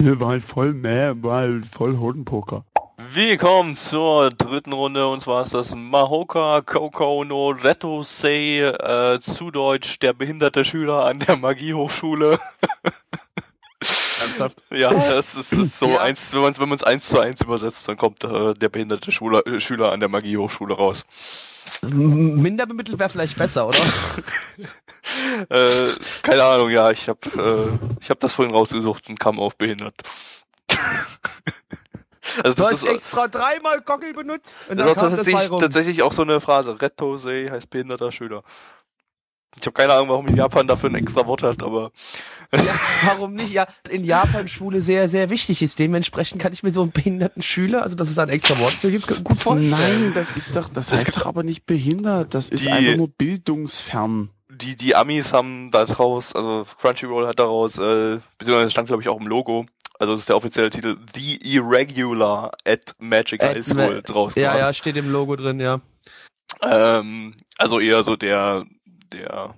War 0.00 0.28
halt 0.28 0.42
voll 0.42 0.74
meh, 0.74 1.12
war 1.22 1.36
halt 1.42 1.64
voll 1.66 1.96
Hodenpoker. 1.98 2.64
Willkommen 3.10 3.74
zur 3.74 4.30
dritten 4.30 4.72
Runde 4.72 5.08
und 5.08 5.20
zwar 5.20 5.42
ist 5.42 5.54
das 5.54 5.74
Mahoka 5.74 6.60
Koko 6.60 7.24
no 7.24 7.50
Retosei, 7.50 8.60
äh, 8.60 9.18
zu 9.20 9.50
Deutsch 9.50 9.98
der 9.98 10.12
behinderte 10.12 10.64
Schüler 10.64 11.06
an 11.06 11.18
der 11.18 11.36
Magiehochschule. 11.36 12.38
Ernsthaft? 14.20 14.62
Ja, 14.70 14.90
das 14.92 15.34
ist, 15.34 15.52
ist 15.52 15.78
so 15.78 15.88
Ja. 15.88 16.00
eins, 16.02 16.32
wenn 16.32 16.42
man 16.42 16.52
es 16.52 16.60
wenn 16.60 16.68
man's 16.68 16.84
eins 16.84 17.08
zu 17.08 17.18
eins 17.18 17.40
übersetzt, 17.40 17.88
dann 17.88 17.96
kommt 17.96 18.22
äh, 18.24 18.54
der 18.54 18.68
behinderte 18.68 19.10
Schüler, 19.10 19.44
äh, 19.46 19.58
Schüler 19.60 19.90
an 19.92 20.00
der 20.00 20.08
Magiehochschule 20.08 20.74
raus. 20.74 21.04
Minder 21.82 22.66
bemittelt 22.66 22.98
wäre 22.98 23.10
vielleicht 23.10 23.36
besser, 23.36 23.68
oder? 23.68 23.78
Äh, 25.48 25.88
keine 26.22 26.44
Ahnung, 26.44 26.70
ja, 26.70 26.90
ich 26.92 27.08
habe 27.08 27.18
äh, 27.36 27.96
ich 28.00 28.08
hab 28.08 28.20
das 28.20 28.34
vorhin 28.34 28.54
rausgesucht 28.54 29.08
und 29.08 29.18
kam 29.18 29.40
auf 29.40 29.56
behindert. 29.56 29.94
also 32.42 32.54
Du 32.54 32.62
das 32.62 32.72
hast 32.72 32.82
ist, 32.84 32.88
extra 32.88 33.28
dreimal 33.28 33.80
Gockel 33.80 34.12
benutzt 34.12 34.60
und 34.68 34.78
das 34.78 34.86
dann 34.86 34.94
ist 34.94 35.00
kam 35.00 35.10
das 35.10 35.16
tatsächlich, 35.16 35.60
tatsächlich 35.60 36.02
auch 36.02 36.12
so 36.12 36.22
eine 36.22 36.40
Phrase. 36.40 36.80
Rettosei 36.80 37.48
heißt 37.50 37.68
behinderter 37.70 38.12
Schüler. 38.12 38.42
Ich 39.60 39.66
habe 39.66 39.72
keine 39.74 39.92
Ahnung, 39.92 40.08
warum 40.08 40.26
Japan 40.28 40.66
dafür 40.66 40.88
ein 40.88 40.94
extra 40.94 41.26
Wort 41.26 41.42
hat, 41.42 41.62
aber 41.62 41.92
Ja, 42.54 42.74
warum 43.04 43.34
nicht? 43.34 43.52
Ja, 43.52 43.66
in 43.90 44.02
Japan 44.02 44.48
Schule 44.48 44.80
sehr, 44.80 45.10
sehr 45.10 45.28
wichtig 45.28 45.60
ist. 45.62 45.78
Dementsprechend 45.78 46.40
kann 46.40 46.54
ich 46.54 46.62
mir 46.62 46.70
so 46.70 46.80
einen 46.80 46.90
behinderten 46.92 47.42
Schüler, 47.42 47.82
also 47.82 47.94
dass 47.94 48.08
es 48.08 48.14
da 48.14 48.22
ein 48.22 48.30
extra 48.30 48.58
Wort 48.58 48.72
für 48.72 48.90
gibt, 48.90 49.22
gut 49.22 49.36
vorstellen. 49.38 49.70
Nein, 49.70 50.12
das 50.14 50.30
ist 50.36 50.56
doch, 50.56 50.70
das 50.72 50.90
Es 50.90 51.00
heißt 51.04 51.16
doch 51.18 51.26
aber 51.26 51.42
nicht 51.42 51.66
behindert, 51.66 52.32
das 52.32 52.48
ist 52.48 52.64
Die- 52.64 52.70
einfach 52.70 52.96
nur 52.96 53.08
bildungsfern. 53.08 54.30
die, 54.48 54.74
die 54.74 54.94
Amis 54.96 55.34
haben 55.34 55.70
da 55.70 55.84
draus, 55.84 56.34
also 56.34 56.66
Crunchyroll 56.80 57.26
hat 57.26 57.38
daraus, 57.38 57.76
äh, 57.78 58.20
beziehungsweise 58.38 58.70
stand 58.70 58.88
glaube 58.88 59.02
ich 59.02 59.08
auch 59.10 59.20
im 59.20 59.26
Logo, 59.26 59.66
also 59.98 60.12
das 60.12 60.20
ist 60.20 60.28
der 60.28 60.36
offizielle 60.36 60.70
Titel, 60.70 60.96
The 61.14 61.38
Irregular 61.54 62.52
at 62.64 62.94
Magic 62.98 63.42
At 63.42 63.56
High 63.56 63.64
School 63.64 63.94
Ma- 63.96 64.00
draus 64.00 64.34
Ja, 64.34 64.56
ja, 64.56 64.72
steht 64.72 64.96
im 64.96 65.10
Logo 65.10 65.36
drin, 65.36 65.60
ja. 65.60 65.80
Ähm, 66.60 67.34
also 67.58 67.80
eher 67.80 68.02
so 68.04 68.16
der, 68.16 68.64
der, 69.12 69.54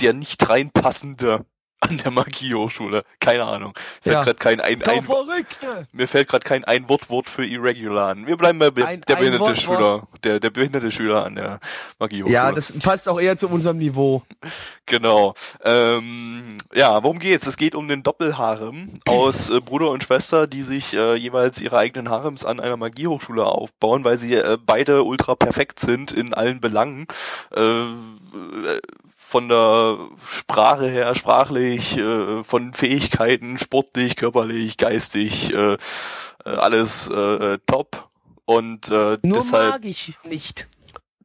der 0.00 0.12
nicht 0.12 0.48
reinpassende 0.48 1.44
an 1.88 1.98
der 1.98 2.10
Magiehochschule. 2.10 3.04
Keine 3.20 3.44
Ahnung. 3.44 3.74
Fällt 4.02 4.14
Ja. 4.14 4.22
grad 4.24 4.40
kein 4.40 4.60
ein, 4.60 4.82
ein, 4.82 5.02
Verrückte! 5.02 5.86
mir 5.92 6.08
fällt 6.08 6.28
gerade 6.28 6.44
kein 6.44 6.64
ein 6.64 6.88
Wortwort 6.88 7.28
für 7.30 7.44
Irregular 7.44 8.08
an. 8.10 8.26
Wir 8.26 8.36
bleiben 8.36 8.58
bei 8.58 8.70
be- 8.70 8.86
Ein- 8.86 9.00
der 9.02 9.16
ein 9.16 9.20
behinderte 9.20 9.44
Wort- 9.46 9.58
Schüler, 9.58 10.08
der, 10.24 10.40
der 10.40 10.50
behinderte 10.50 10.90
Schüler 10.90 11.24
an 11.24 11.34
der 11.36 11.60
Magiehochschule. 11.98 12.34
Ja, 12.34 12.52
das 12.52 12.72
passt 12.72 13.08
auch 13.08 13.20
eher 13.20 13.36
zu 13.36 13.48
unserem 13.48 13.78
Niveau. 13.78 14.22
Genau. 14.86 15.34
Ähm, 15.64 16.58
ja, 16.74 17.02
worum 17.02 17.18
geht's? 17.18 17.46
Es 17.46 17.56
geht 17.56 17.74
um 17.74 17.88
den 17.88 18.02
Doppelharem 18.02 18.90
aus 19.06 19.50
äh, 19.50 19.60
Bruder 19.60 19.90
und 19.90 20.04
Schwester, 20.04 20.46
die 20.46 20.62
sich 20.62 20.94
äh, 20.94 21.14
jeweils 21.16 21.60
ihre 21.60 21.78
eigenen 21.78 22.08
Harems 22.10 22.44
an 22.44 22.60
einer 22.60 22.76
Magiehochschule 22.76 23.44
aufbauen, 23.44 24.04
weil 24.04 24.18
sie 24.18 24.34
äh, 24.34 24.56
beide 24.64 25.02
ultra 25.02 25.34
perfekt 25.34 25.80
sind 25.80 26.12
in 26.12 26.34
allen 26.34 26.60
Belangen. 26.60 27.06
Äh, 27.54 27.86
von 29.28 29.48
der 29.48 29.98
Sprache 30.30 30.88
her, 30.88 31.14
sprachlich, 31.14 31.96
äh, 31.96 32.44
von 32.44 32.72
Fähigkeiten, 32.74 33.58
sportlich, 33.58 34.14
körperlich, 34.16 34.76
geistig, 34.76 35.52
äh, 35.54 35.74
äh, 35.74 35.78
alles 36.44 37.08
äh, 37.08 37.14
äh, 37.54 37.58
top. 37.66 38.08
Und 38.44 38.88
äh, 38.88 39.18
Nur 39.22 39.38
deshalb 39.40 39.82
mag 39.82 39.84
ich 39.84 40.14
nicht. 40.28 40.68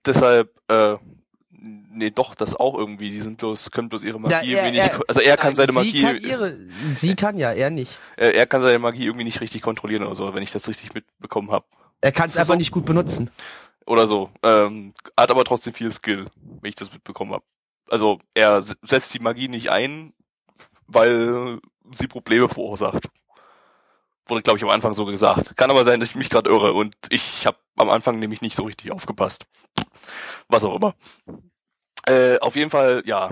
deshalb, 0.05 0.51
äh, 0.69 0.95
nee, 1.51 2.09
doch, 2.09 2.33
das 2.33 2.55
auch 2.55 2.75
irgendwie. 2.75 3.11
Die 3.11 3.19
sind 3.19 3.37
bloß, 3.37 3.69
können 3.69 3.89
bloß 3.89 4.03
ihre 4.03 4.19
Magie 4.19 4.33
Ja, 4.33 4.39
er- 4.41 4.47
irgendwie 4.65 4.71
nicht, 4.79 4.87
er- 4.87 5.01
also 5.07 5.21
er 5.21 5.37
kann 5.37 5.49
Nein, 5.49 5.55
seine 5.57 5.71
sie 5.71 5.77
Magie, 5.77 6.01
Kann 6.01 6.17
ihre, 6.17 6.57
sie 6.89 7.15
kann 7.15 7.37
ja, 7.37 7.51
er 7.51 7.69
nicht. 7.69 7.99
äh, 8.17 8.31
er 8.31 8.47
kann 8.47 8.63
seine 8.63 8.79
Magie 8.79 9.05
irgendwie 9.05 9.25
nicht 9.25 9.41
richtig 9.41 9.61
kontrollieren 9.61 10.03
oder 10.03 10.15
so, 10.15 10.33
wenn 10.33 10.41
ich 10.41 10.51
das 10.51 10.67
richtig 10.67 10.93
mitbekommen 10.95 11.51
habe. 11.51 11.65
Er 12.01 12.11
kann 12.11 12.29
es 12.29 12.37
einfach 12.37 12.53
so? 12.55 12.57
nicht 12.57 12.71
gut 12.71 12.85
benutzen. 12.85 13.29
Oder 13.85 14.07
so. 14.07 14.31
Ähm, 14.41 14.93
hat 15.15 15.29
aber 15.29 15.43
trotzdem 15.43 15.73
viel 15.73 15.91
Skill, 15.91 16.25
wenn 16.61 16.69
ich 16.69 16.75
das 16.75 16.91
mitbekommen 16.91 17.33
habe. 17.33 17.43
Also 17.91 18.19
er 18.33 18.61
setzt 18.61 19.13
die 19.13 19.19
Magie 19.19 19.49
nicht 19.49 19.69
ein, 19.69 20.13
weil 20.87 21.59
sie 21.93 22.07
Probleme 22.07 22.47
verursacht. 22.47 23.09
Wurde, 24.27 24.43
glaube 24.43 24.57
ich, 24.57 24.63
am 24.63 24.69
Anfang 24.69 24.93
so 24.93 25.03
gesagt. 25.03 25.57
Kann 25.57 25.69
aber 25.69 25.83
sein, 25.83 25.99
dass 25.99 26.11
ich 26.11 26.15
mich 26.15 26.29
gerade 26.29 26.49
irre 26.49 26.71
und 26.71 26.95
ich 27.09 27.45
habe 27.45 27.57
am 27.75 27.89
Anfang 27.89 28.17
nämlich 28.17 28.39
nicht 28.39 28.55
so 28.55 28.63
richtig 28.63 28.93
aufgepasst. 28.93 29.45
Was 30.47 30.63
auch 30.63 30.77
immer. 30.77 30.95
Äh, 32.07 32.39
auf 32.39 32.55
jeden 32.55 32.71
Fall, 32.71 33.03
ja. 33.05 33.31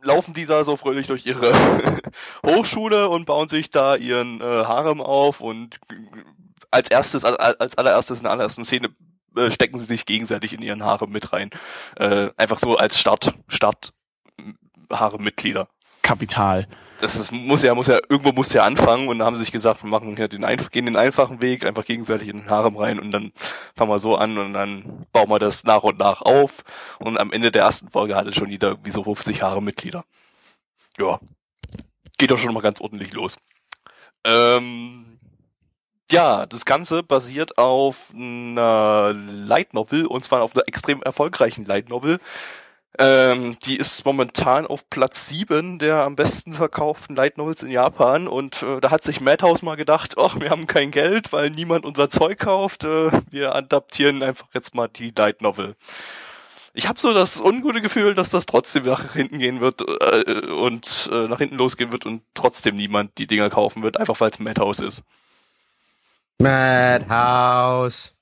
laufen 0.00 0.32
die 0.32 0.46
da 0.46 0.64
so 0.64 0.78
fröhlich 0.78 1.06
durch 1.06 1.26
ihre 1.26 1.52
Hochschule 2.46 3.10
und 3.10 3.26
bauen 3.26 3.50
sich 3.50 3.68
da 3.68 3.96
ihren 3.96 4.40
äh, 4.40 4.44
Harem 4.64 5.02
auf 5.02 5.42
und 5.42 5.78
als 6.70 6.90
erstes, 6.90 7.26
als, 7.26 7.60
als 7.60 7.76
allererstes 7.76 8.20
in 8.20 8.24
der 8.24 8.32
allerersten 8.32 8.64
Szene 8.64 8.96
äh, 9.36 9.50
stecken 9.50 9.78
sie 9.78 9.86
sich 9.86 10.06
gegenseitig 10.06 10.52
in 10.52 10.62
ihren 10.62 10.84
Harem 10.84 11.10
mit 11.10 11.32
rein. 11.32 11.50
Äh, 11.96 12.30
einfach 12.36 12.58
so 12.58 12.76
als 12.76 12.98
Start, 12.98 13.34
Start 13.48 13.92
Harem-Mitglieder. 14.92 15.68
Kapital. 16.02 16.68
Das 17.00 17.14
ist, 17.14 17.30
muss 17.30 17.62
ja, 17.62 17.74
muss 17.74 17.88
ja, 17.88 17.98
irgendwo 18.08 18.32
muss 18.32 18.52
ja 18.52 18.64
anfangen 18.64 19.08
und 19.08 19.18
dann 19.18 19.26
haben 19.26 19.36
sie 19.36 19.42
sich 19.42 19.52
gesagt, 19.52 19.82
wir 19.82 19.90
machen 19.90 20.16
hier 20.16 20.28
den 20.28 20.44
einf 20.44 20.70
gehen 20.70 20.86
den 20.86 20.96
einfachen 20.96 21.42
Weg, 21.42 21.66
einfach 21.66 21.84
gegenseitig 21.84 22.28
in 22.28 22.40
den 22.40 22.50
Harem 22.50 22.76
rein 22.76 22.98
und 22.98 23.10
dann 23.10 23.32
fangen 23.76 23.90
wir 23.90 23.98
so 23.98 24.16
an 24.16 24.38
und 24.38 24.54
dann 24.54 25.06
bauen 25.12 25.28
wir 25.28 25.38
das 25.38 25.64
nach 25.64 25.82
und 25.82 25.98
nach 25.98 26.22
auf 26.22 26.64
und 26.98 27.18
am 27.18 27.32
Ende 27.32 27.50
der 27.50 27.64
ersten 27.64 27.90
Folge 27.90 28.16
hatte 28.16 28.32
schon 28.32 28.48
jeder 28.48 28.78
wie 28.82 28.90
so 28.90 29.04
50 29.04 29.42
Harem-Mitglieder. 29.42 30.04
Ja. 30.98 31.20
Geht 32.16 32.30
doch 32.30 32.38
schon 32.38 32.54
mal 32.54 32.62
ganz 32.62 32.80
ordentlich 32.80 33.12
los. 33.12 33.36
Ähm, 34.24 35.15
ja, 36.10 36.46
das 36.46 36.64
Ganze 36.64 37.02
basiert 37.02 37.58
auf 37.58 38.12
einer 38.14 39.12
Light 39.14 39.74
Novel 39.74 40.06
und 40.06 40.24
zwar 40.24 40.42
auf 40.42 40.54
einer 40.54 40.66
extrem 40.66 41.02
erfolgreichen 41.02 41.64
Light 41.64 41.88
Novel. 41.88 42.18
Ähm, 42.98 43.58
die 43.64 43.76
ist 43.76 44.06
momentan 44.06 44.66
auf 44.66 44.88
Platz 44.88 45.28
sieben 45.28 45.78
der 45.78 46.02
am 46.04 46.16
besten 46.16 46.54
verkauften 46.54 47.14
Light 47.14 47.36
Novels 47.36 47.62
in 47.62 47.70
Japan 47.70 48.26
und 48.26 48.62
äh, 48.62 48.80
da 48.80 48.90
hat 48.90 49.04
sich 49.04 49.20
Madhouse 49.20 49.62
mal 49.62 49.76
gedacht, 49.76 50.14
ach, 50.16 50.40
wir 50.40 50.48
haben 50.48 50.66
kein 50.66 50.90
Geld, 50.92 51.32
weil 51.32 51.50
niemand 51.50 51.84
unser 51.84 52.08
Zeug 52.08 52.38
kauft, 52.38 52.84
äh, 52.84 53.10
wir 53.30 53.54
adaptieren 53.54 54.22
einfach 54.22 54.48
jetzt 54.54 54.74
mal 54.74 54.88
die 54.88 55.12
Light 55.16 55.42
Novel. 55.42 55.76
Ich 56.72 56.88
habe 56.88 57.00
so 57.00 57.12
das 57.12 57.40
ungute 57.40 57.80
Gefühl, 57.82 58.14
dass 58.14 58.30
das 58.30 58.46
trotzdem 58.46 58.84
nach 58.84 59.12
hinten 59.14 59.38
gehen 59.38 59.60
wird 59.60 59.82
äh, 59.82 60.46
und 60.52 61.10
äh, 61.12 61.26
nach 61.28 61.38
hinten 61.38 61.56
losgehen 61.56 61.92
wird 61.92 62.06
und 62.06 62.22
trotzdem 62.34 62.76
niemand 62.76 63.18
die 63.18 63.26
Dinger 63.26 63.50
kaufen 63.50 63.82
wird, 63.82 63.98
einfach 63.98 64.20
weil 64.20 64.30
es 64.30 64.38
Madhouse 64.38 64.80
ist. 64.80 65.02
Madhouse. 66.40 68.14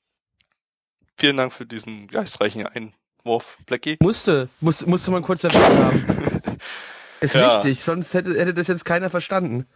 Vielen 1.16 1.36
Dank 1.36 1.52
für 1.52 1.66
diesen 1.66 2.08
geistreichen 2.08 2.66
Einwurf, 2.66 3.56
Blackie. 3.66 3.96
Musste, 4.00 4.48
musste, 4.60 4.88
musste 4.88 5.10
man 5.10 5.22
kurz 5.22 5.44
erwähnt 5.44 5.64
haben. 5.64 6.58
Ist 7.20 7.34
Ja. 7.34 7.56
wichtig, 7.56 7.82
sonst 7.82 8.12
hätte, 8.14 8.38
hätte 8.38 8.52
das 8.54 8.66
jetzt 8.66 8.84
keiner 8.84 9.08
verstanden. 9.10 9.66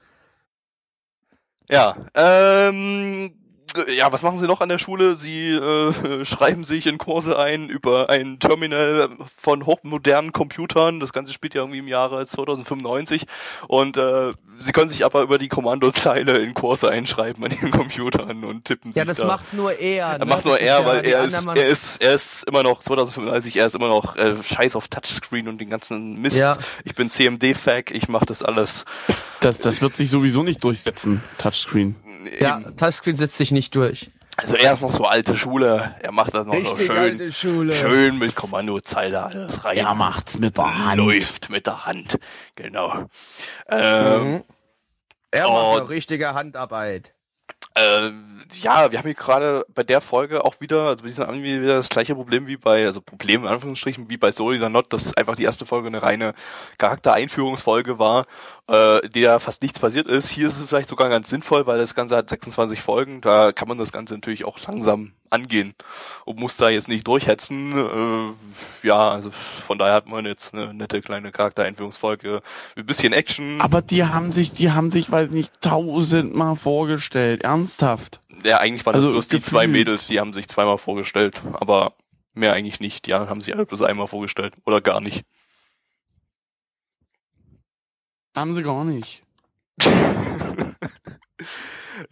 Ja, 1.70 1.96
ähm, 2.14 3.37
ja, 3.94 4.12
was 4.12 4.22
machen 4.22 4.38
Sie 4.38 4.46
noch 4.46 4.60
an 4.60 4.68
der 4.68 4.78
Schule? 4.78 5.16
Sie 5.16 5.50
äh, 5.50 6.24
schreiben 6.24 6.64
sich 6.64 6.86
in 6.86 6.98
Kurse 6.98 7.38
ein 7.38 7.68
über 7.68 8.10
ein 8.10 8.38
Terminal 8.38 9.08
von 9.36 9.66
hochmodernen 9.66 10.32
Computern. 10.32 11.00
Das 11.00 11.12
Ganze 11.12 11.32
spielt 11.32 11.54
ja 11.54 11.62
irgendwie 11.62 11.78
im 11.78 11.88
Jahre 11.88 12.26
2095 12.26 13.26
und 13.66 13.96
äh, 13.96 14.32
Sie 14.60 14.72
können 14.72 14.88
sich 14.90 15.04
aber 15.04 15.22
über 15.22 15.38
die 15.38 15.46
Kommandozeile 15.48 16.38
in 16.38 16.52
Kurse 16.52 16.90
einschreiben 16.90 17.44
an 17.44 17.52
Ihren 17.52 17.70
Computern 17.72 18.44
und 18.44 18.64
tippen 18.64 18.92
Ja, 18.92 19.02
sich 19.02 19.10
das 19.10 19.18
da. 19.18 19.26
macht 19.26 19.52
nur 19.52 19.78
er. 19.78 20.06
Er 20.06 20.18
ne? 20.18 20.26
macht 20.26 20.44
nur 20.44 20.58
er, 20.58 20.80
ja 20.80 20.86
weil 20.86 21.06
er 21.06 21.24
ist, 21.24 21.46
er 21.46 21.66
ist, 21.68 22.02
er 22.02 22.14
ist 22.14 22.44
immer 22.44 22.62
noch 22.62 22.82
2035, 22.82 23.56
er 23.56 23.66
ist 23.66 23.76
immer 23.76 23.88
noch 23.88 24.16
äh, 24.16 24.34
scheiß 24.42 24.74
auf 24.76 24.88
Touchscreen 24.88 25.48
und 25.48 25.60
den 25.60 25.70
ganzen 25.70 26.20
Mist. 26.20 26.38
Ja. 26.38 26.58
Ich 26.84 26.94
bin 26.94 27.08
CMD-Fag, 27.08 27.92
ich 27.92 28.08
mach 28.08 28.24
das 28.24 28.42
alles. 28.42 28.84
Das, 29.40 29.58
das 29.58 29.80
wird 29.80 29.94
sich 29.94 30.10
sowieso 30.10 30.42
nicht 30.42 30.64
durchsetzen, 30.64 31.22
Touchscreen. 31.38 31.94
Ja, 32.40 32.58
Eben. 32.58 32.76
Touchscreen 32.76 33.16
setzt 33.16 33.36
sich 33.36 33.52
nicht 33.52 33.57
durch. 33.70 34.10
Also 34.36 34.56
er 34.56 34.72
ist 34.72 34.82
noch 34.82 34.92
so 34.92 35.02
alte 35.04 35.36
Schule, 35.36 35.96
er 36.00 36.12
macht 36.12 36.32
das 36.32 36.46
noch 36.46 36.54
so 36.54 36.60
Richtig 36.60 36.86
schön. 36.86 36.96
alte 36.96 37.32
Schule. 37.32 37.74
Schön 37.74 38.18
mit 38.20 38.36
Kommandozeile 38.36 39.24
alles 39.24 39.64
rein. 39.64 39.76
Er 39.76 39.94
macht's 39.94 40.38
mit 40.38 40.56
der 40.56 40.78
Hand. 40.86 40.98
Läuft 40.98 41.50
mit 41.50 41.66
der 41.66 41.84
Hand. 41.86 42.18
Genau. 42.54 43.06
Ähm, 43.68 44.22
Mhm. 44.32 44.44
Er 45.32 45.48
macht 45.50 45.82
noch 45.82 45.90
richtige 45.90 46.34
Handarbeit. 46.34 47.12
Äh, 47.78 48.12
ja, 48.60 48.90
wir 48.90 48.98
haben 48.98 49.06
hier 49.06 49.14
gerade 49.14 49.66
bei 49.74 49.82
der 49.82 50.00
Folge 50.00 50.44
auch 50.44 50.60
wieder, 50.60 50.86
also 50.86 51.02
bei 51.02 51.08
diesem 51.08 51.28
Anime 51.28 51.62
wieder 51.62 51.76
das 51.76 51.88
gleiche 51.88 52.14
Problem 52.14 52.46
wie 52.46 52.56
bei, 52.56 52.86
also 52.86 53.00
Problem 53.00 53.42
in 53.42 53.48
Anführungsstrichen, 53.48 54.08
wie 54.10 54.16
bei 54.16 54.32
Soul 54.32 54.62
or 54.62 54.68
Not, 54.68 54.92
dass 54.92 55.16
einfach 55.16 55.36
die 55.36 55.44
erste 55.44 55.66
Folge 55.66 55.88
eine 55.88 56.02
reine 56.02 56.34
Charaktereinführungsfolge 56.78 57.98
war, 57.98 58.26
äh, 58.70 59.04
in 59.04 59.12
der 59.12 59.40
fast 59.40 59.62
nichts 59.62 59.78
passiert 59.78 60.06
ist. 60.06 60.30
Hier 60.30 60.46
ist 60.46 60.60
es 60.60 60.68
vielleicht 60.68 60.88
sogar 60.88 61.08
ganz 61.08 61.28
sinnvoll, 61.28 61.66
weil 61.66 61.78
das 61.78 61.94
Ganze 61.94 62.16
hat 62.16 62.28
26 62.28 62.80
Folgen, 62.80 63.20
da 63.20 63.52
kann 63.52 63.68
man 63.68 63.78
das 63.78 63.92
Ganze 63.92 64.14
natürlich 64.14 64.44
auch 64.44 64.58
langsam 64.66 65.12
angehen 65.30 65.74
und 66.24 66.38
muss 66.38 66.56
da 66.56 66.68
jetzt 66.68 66.88
nicht 66.88 67.06
durchhetzen. 67.06 67.72
Äh, 67.72 68.86
ja, 68.86 69.10
also 69.10 69.30
von 69.30 69.78
daher 69.78 69.94
hat 69.94 70.06
man 70.06 70.26
jetzt 70.26 70.54
eine 70.54 70.74
nette 70.74 71.00
kleine 71.00 71.32
Charaktereinführungsfolge, 71.32 72.42
mit 72.76 72.84
ein 72.84 72.86
bisschen 72.86 73.12
Action. 73.12 73.60
Aber 73.60 73.82
die 73.82 74.04
haben 74.04 74.32
sich, 74.32 74.52
die 74.52 74.70
haben 74.72 74.90
sich, 74.90 75.10
weiß 75.10 75.30
nicht, 75.30 75.60
tausendmal 75.60 76.56
vorgestellt. 76.56 77.42
Ernsthaft. 77.42 78.20
Ja, 78.44 78.58
eigentlich 78.58 78.86
waren 78.86 78.94
Also 78.94 79.08
das 79.08 79.14
bloß 79.14 79.28
die 79.28 79.42
zwei. 79.42 79.66
Mädels, 79.66 80.06
die 80.06 80.20
haben 80.20 80.32
sich 80.32 80.48
zweimal 80.48 80.78
vorgestellt, 80.78 81.42
aber 81.54 81.94
mehr 82.34 82.52
eigentlich 82.52 82.80
nicht. 82.80 83.06
Die 83.06 83.14
anderen 83.14 83.30
haben 83.30 83.40
sich 83.40 83.54
alle 83.54 83.66
bloß 83.66 83.82
einmal 83.82 84.06
vorgestellt 84.06 84.54
oder 84.64 84.80
gar 84.80 85.00
nicht. 85.00 85.24
Haben 88.34 88.54
sie 88.54 88.62
gar 88.62 88.84
nicht. 88.84 89.22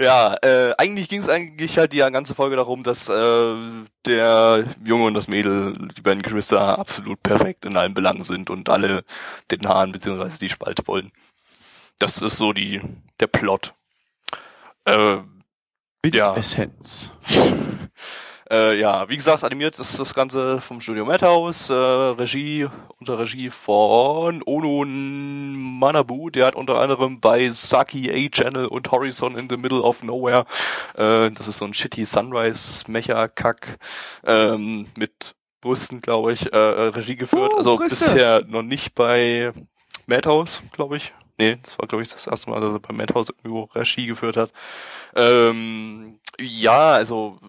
Ja, 0.00 0.34
äh, 0.42 0.74
eigentlich 0.78 1.08
ging 1.08 1.20
es 1.20 1.28
eigentlich 1.28 1.78
halt 1.78 1.92
die 1.92 1.98
ganze 1.98 2.34
Folge 2.34 2.56
darum, 2.56 2.82
dass 2.82 3.08
äh, 3.08 3.54
der 4.04 4.64
Junge 4.84 5.04
und 5.06 5.14
das 5.14 5.28
Mädel, 5.28 5.74
die 5.96 6.02
beiden 6.02 6.22
Geschwister, 6.22 6.78
absolut 6.78 7.22
perfekt 7.22 7.64
in 7.64 7.76
allen 7.76 7.94
Belangen 7.94 8.24
sind 8.24 8.50
und 8.50 8.68
alle 8.68 9.04
den 9.50 9.66
Hahn 9.68 9.92
beziehungsweise 9.92 10.38
die 10.38 10.48
Spalte 10.48 10.86
wollen. 10.86 11.12
Das 11.98 12.20
ist 12.20 12.36
so 12.36 12.52
die 12.52 12.80
der 13.20 13.26
Plot. 13.26 13.74
Äh, 14.84 15.18
Ja. 16.12 16.36
Essenz. 16.36 17.10
Äh, 18.48 18.78
ja, 18.78 19.08
wie 19.08 19.16
gesagt, 19.16 19.42
animiert 19.42 19.78
ist 19.78 19.98
das 19.98 20.14
Ganze 20.14 20.60
vom 20.60 20.80
Studio 20.80 21.04
Madhouse, 21.04 21.68
äh, 21.68 21.74
Regie, 21.74 22.68
unter 23.00 23.18
Regie 23.18 23.50
von 23.50 24.40
Ono 24.46 24.84
Manabu, 24.86 26.30
der 26.30 26.46
hat 26.46 26.54
unter 26.54 26.78
anderem 26.78 27.20
bei 27.20 27.50
Saki 27.50 28.08
A-Channel 28.10 28.66
und 28.66 28.92
Horizon 28.92 29.36
in 29.36 29.48
the 29.50 29.56
Middle 29.56 29.82
of 29.82 30.04
Nowhere, 30.04 30.46
äh, 30.94 31.32
das 31.32 31.48
ist 31.48 31.58
so 31.58 31.64
ein 31.64 31.74
shitty 31.74 32.04
Sunrise-Mecha-Kack, 32.04 33.78
ähm, 34.24 34.86
mit 34.96 35.34
Brüsten, 35.60 36.00
glaube 36.00 36.32
ich, 36.32 36.52
äh, 36.52 36.56
äh, 36.56 36.88
Regie 36.90 37.16
geführt. 37.16 37.50
Oh, 37.52 37.56
also 37.56 37.76
Brüste. 37.76 38.12
bisher 38.12 38.44
noch 38.46 38.62
nicht 38.62 38.94
bei 38.94 39.52
Madhouse, 40.06 40.62
glaube 40.70 40.98
ich. 40.98 41.12
Nee, 41.38 41.58
das 41.64 41.78
war, 41.80 41.88
glaube 41.88 42.02
ich, 42.02 42.10
das 42.10 42.28
erste 42.28 42.48
Mal, 42.48 42.60
dass 42.60 42.74
er 42.74 42.78
bei 42.78 42.94
Madhouse 42.94 43.30
irgendwo 43.42 43.64
Regie 43.74 44.06
geführt 44.06 44.36
hat. 44.36 44.52
Ähm, 45.16 46.20
ja, 46.38 46.92
also 46.92 47.40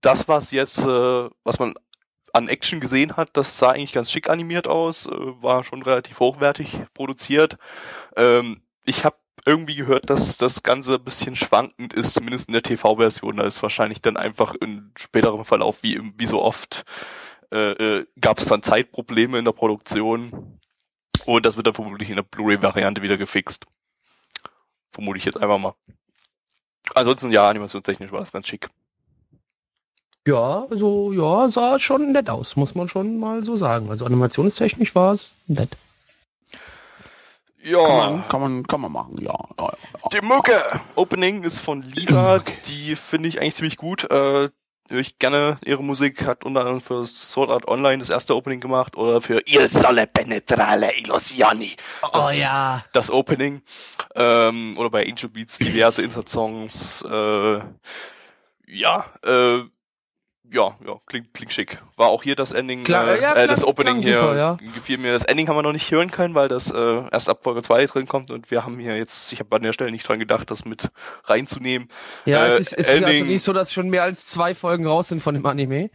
das, 0.00 0.28
was 0.28 0.50
jetzt, 0.50 0.78
äh, 0.78 1.30
was 1.44 1.58
man 1.58 1.74
an 2.32 2.48
Action 2.48 2.80
gesehen 2.80 3.16
hat, 3.16 3.30
das 3.36 3.58
sah 3.58 3.70
eigentlich 3.70 3.92
ganz 3.92 4.10
schick 4.10 4.30
animiert 4.30 4.68
aus, 4.68 5.06
äh, 5.06 5.10
war 5.42 5.64
schon 5.64 5.82
relativ 5.82 6.20
hochwertig 6.20 6.78
produziert. 6.94 7.58
Ähm, 8.16 8.62
ich 8.84 9.04
habe 9.04 9.16
irgendwie 9.46 9.74
gehört, 9.74 10.10
dass 10.10 10.36
das 10.36 10.62
Ganze 10.62 10.94
ein 10.94 11.04
bisschen 11.04 11.34
schwankend 11.36 11.94
ist, 11.94 12.14
zumindest 12.14 12.48
in 12.48 12.52
der 12.52 12.62
TV-Version. 12.62 13.36
Da 13.36 13.44
ist 13.44 13.62
wahrscheinlich 13.62 14.00
dann 14.02 14.16
einfach 14.16 14.54
in 14.54 14.92
späterem 14.96 15.44
Verlauf, 15.44 15.82
wie, 15.82 16.00
wie 16.16 16.26
so 16.26 16.42
oft, 16.42 16.84
äh, 17.52 17.72
äh, 17.72 18.06
gab 18.20 18.38
es 18.38 18.46
dann 18.46 18.62
Zeitprobleme 18.62 19.38
in 19.38 19.44
der 19.44 19.52
Produktion. 19.52 20.60
Und 21.26 21.46
das 21.46 21.56
wird 21.56 21.66
dann 21.66 21.74
vermutlich 21.74 22.10
in 22.10 22.16
der 22.16 22.22
Blu-ray-Variante 22.22 23.02
wieder 23.02 23.16
gefixt. 23.16 23.66
Vermute 24.92 25.18
ich 25.18 25.24
jetzt 25.24 25.40
einfach 25.40 25.58
mal. 25.58 25.74
Ansonsten, 26.94 27.30
ja, 27.30 27.48
animationstechnisch 27.48 28.12
war 28.12 28.20
das 28.20 28.32
ganz 28.32 28.48
schick. 28.48 28.68
Ja, 30.26 30.66
also, 30.70 31.12
ja, 31.12 31.48
sah 31.48 31.78
schon 31.78 32.12
nett 32.12 32.28
aus, 32.28 32.54
muss 32.56 32.74
man 32.74 32.88
schon 32.88 33.18
mal 33.18 33.42
so 33.42 33.56
sagen. 33.56 33.88
Also 33.90 34.04
animationstechnisch 34.04 34.94
war 34.94 35.12
es 35.12 35.32
nett. 35.46 35.70
Ja. 37.62 37.86
Kann 37.86 37.96
man, 37.96 38.28
kann 38.28 38.40
man, 38.40 38.66
kann 38.66 38.80
man 38.80 38.92
machen, 38.92 39.16
ja. 39.20 39.34
ja, 39.58 39.64
ja. 39.66 40.08
Die 40.12 40.20
Mucke! 40.26 40.62
Opening 40.94 41.42
ist 41.42 41.60
von 41.60 41.82
Lisa, 41.82 42.38
die 42.66 42.96
finde 42.96 43.28
ich 43.28 43.40
eigentlich 43.40 43.54
ziemlich 43.56 43.76
gut. 43.76 44.04
Äh, 44.10 44.48
höre 44.88 45.00
ich 45.00 45.18
gerne 45.18 45.58
ihre 45.64 45.82
Musik, 45.84 46.26
hat 46.26 46.44
unter 46.44 46.60
anderem 46.60 46.80
für 46.80 47.06
Sword 47.06 47.50
Art 47.50 47.68
Online 47.68 47.98
das 47.98 48.08
erste 48.10 48.34
Opening 48.34 48.60
gemacht 48.60 48.96
oder 48.96 49.20
für 49.20 49.40
Il 49.46 49.70
Sole 49.70 50.06
Penetrale 50.06 50.96
Illusioni. 50.98 51.76
Das- 52.12 52.36
ja. 52.38 52.84
Das 52.92 53.10
Opening. 53.10 53.62
Ähm, 54.14 54.74
oder 54.76 54.90
bei 54.90 55.06
Angel 55.06 55.28
Beats 55.28 55.58
diverse 55.58 56.02
Insert-Songs. 56.02 57.02
Äh, 57.08 57.60
ja, 58.66 59.04
äh, 59.22 59.60
ja, 60.52 60.76
ja, 60.86 60.94
klingt, 61.06 61.32
klingt 61.32 61.52
schick. 61.52 61.78
War 61.96 62.08
auch 62.08 62.22
hier 62.22 62.34
das 62.36 62.52
Ending, 62.52 62.82
Klar, 62.84 63.08
äh, 63.08 63.20
ja, 63.22 63.34
äh, 63.34 63.46
das 63.46 63.60
klang- 63.60 63.70
Opening 63.70 64.02
hier 64.02 64.14
super, 64.20 64.36
ja. 64.36 64.58
gefiel 64.74 64.98
mir. 64.98 65.12
Das 65.12 65.24
Ending 65.24 65.48
haben 65.48 65.56
wir 65.56 65.62
noch 65.62 65.72
nicht 65.72 65.90
hören 65.90 66.10
können, 66.10 66.34
weil 66.34 66.48
das 66.48 66.70
äh, 66.72 67.02
erst 67.12 67.28
ab 67.28 67.44
Folge 67.44 67.62
2 67.62 67.86
drin 67.86 68.06
kommt 68.08 68.30
und 68.30 68.50
wir 68.50 68.64
haben 68.64 68.78
hier 68.78 68.96
jetzt, 68.96 69.32
ich 69.32 69.38
habe 69.40 69.54
an 69.56 69.62
der 69.62 69.72
Stelle 69.72 69.90
nicht 69.92 70.08
dran 70.08 70.18
gedacht, 70.18 70.50
das 70.50 70.64
mit 70.64 70.90
reinzunehmen. 71.24 71.88
Ja, 72.24 72.46
Äh, 72.46 72.48
es 72.54 72.60
ist, 72.60 72.72
es 72.72 72.78
ist 72.78 72.88
also 72.90 73.04
Ending- 73.06 73.26
nicht 73.28 73.42
so, 73.42 73.52
dass 73.52 73.72
schon 73.72 73.88
mehr 73.90 74.02
als 74.02 74.26
zwei 74.26 74.54
Folgen 74.54 74.86
raus 74.86 75.08
sind 75.08 75.20
von 75.22 75.34
dem 75.34 75.46
Anime. 75.46 75.90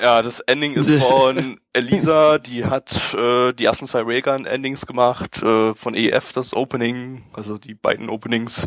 Ja, 0.00 0.22
das 0.22 0.40
Ending 0.40 0.74
ist 0.74 0.90
von 1.00 1.60
Elisa, 1.76 2.38
die 2.38 2.64
hat 2.64 3.12
äh, 3.12 3.52
die 3.52 3.66
ersten 3.66 3.86
zwei 3.86 4.00
Raygun-Endings 4.00 4.86
gemacht, 4.86 5.42
äh, 5.42 5.74
von 5.74 5.94
EF 5.94 6.32
das 6.32 6.54
Opening, 6.54 7.24
also 7.34 7.58
die 7.58 7.74
beiden 7.74 8.08
Openings 8.08 8.66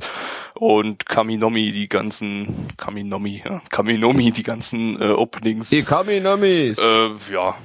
und 0.53 1.07
Kaminomi 1.07 1.71
die 1.71 1.89
ganzen, 1.89 2.67
Kaminomi, 2.77 3.41
ja, 3.43 3.61
Kaminomi 3.69 4.31
die 4.31 4.43
ganzen 4.43 5.01
äh, 5.01 5.09
Openings. 5.09 5.71
Die 5.71 5.81
Kaminomis. 5.81 6.77
Äh, 6.77 7.33
ja, 7.33 7.55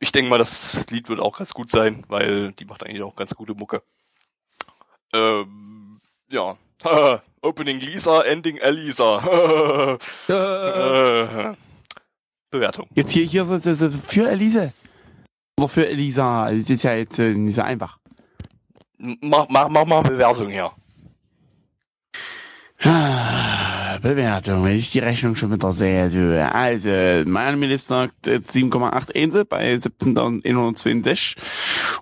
ich 0.00 0.12
denke 0.12 0.28
mal, 0.28 0.38
das 0.38 0.90
Lied 0.90 1.08
wird 1.08 1.18
auch 1.18 1.38
ganz 1.38 1.54
gut 1.54 1.70
sein, 1.70 2.04
weil 2.08 2.52
die 2.52 2.66
macht 2.66 2.84
eigentlich 2.84 3.02
auch 3.02 3.16
ganz 3.16 3.34
gute 3.34 3.54
Mucke. 3.54 3.82
Ähm, 5.14 6.02
ja. 6.28 6.58
Opening 7.40 7.80
Lisa, 7.80 8.20
Ending 8.20 8.58
Elisa. 8.58 9.98
Bewertung. 12.54 12.86
Jetzt 12.94 13.12
hier, 13.12 13.24
hier 13.24 13.44
so, 13.44 13.58
so, 13.58 13.74
so 13.74 13.90
für 13.90 14.30
Elise. 14.30 14.72
Oder 15.58 15.68
für 15.68 15.86
Elisa. 15.86 16.50
Das 16.50 16.70
ist 16.70 16.84
ja 16.84 16.94
jetzt 16.94 17.18
äh, 17.18 17.34
nicht 17.34 17.56
so 17.56 17.62
einfach. 17.62 17.98
Mach, 18.98 19.46
mach, 19.48 19.68
mach 19.68 19.84
mal 19.84 20.02
Bewertung 20.02 20.48
her. 20.48 20.72
Bewertung, 24.04 24.64
wenn 24.64 24.76
ich 24.76 24.90
die 24.90 24.98
Rechnung 24.98 25.34
schon 25.34 25.50
wieder 25.50 25.72
sehe. 25.72 26.10
Du. 26.10 26.38
Also, 26.52 26.90
mein 26.90 27.54
Anime 27.54 27.78
sagt 27.78 28.26
jetzt 28.26 28.54
7,8 28.54 29.16
Einzel 29.16 29.46
bei 29.46 29.76
17.120 29.76 31.36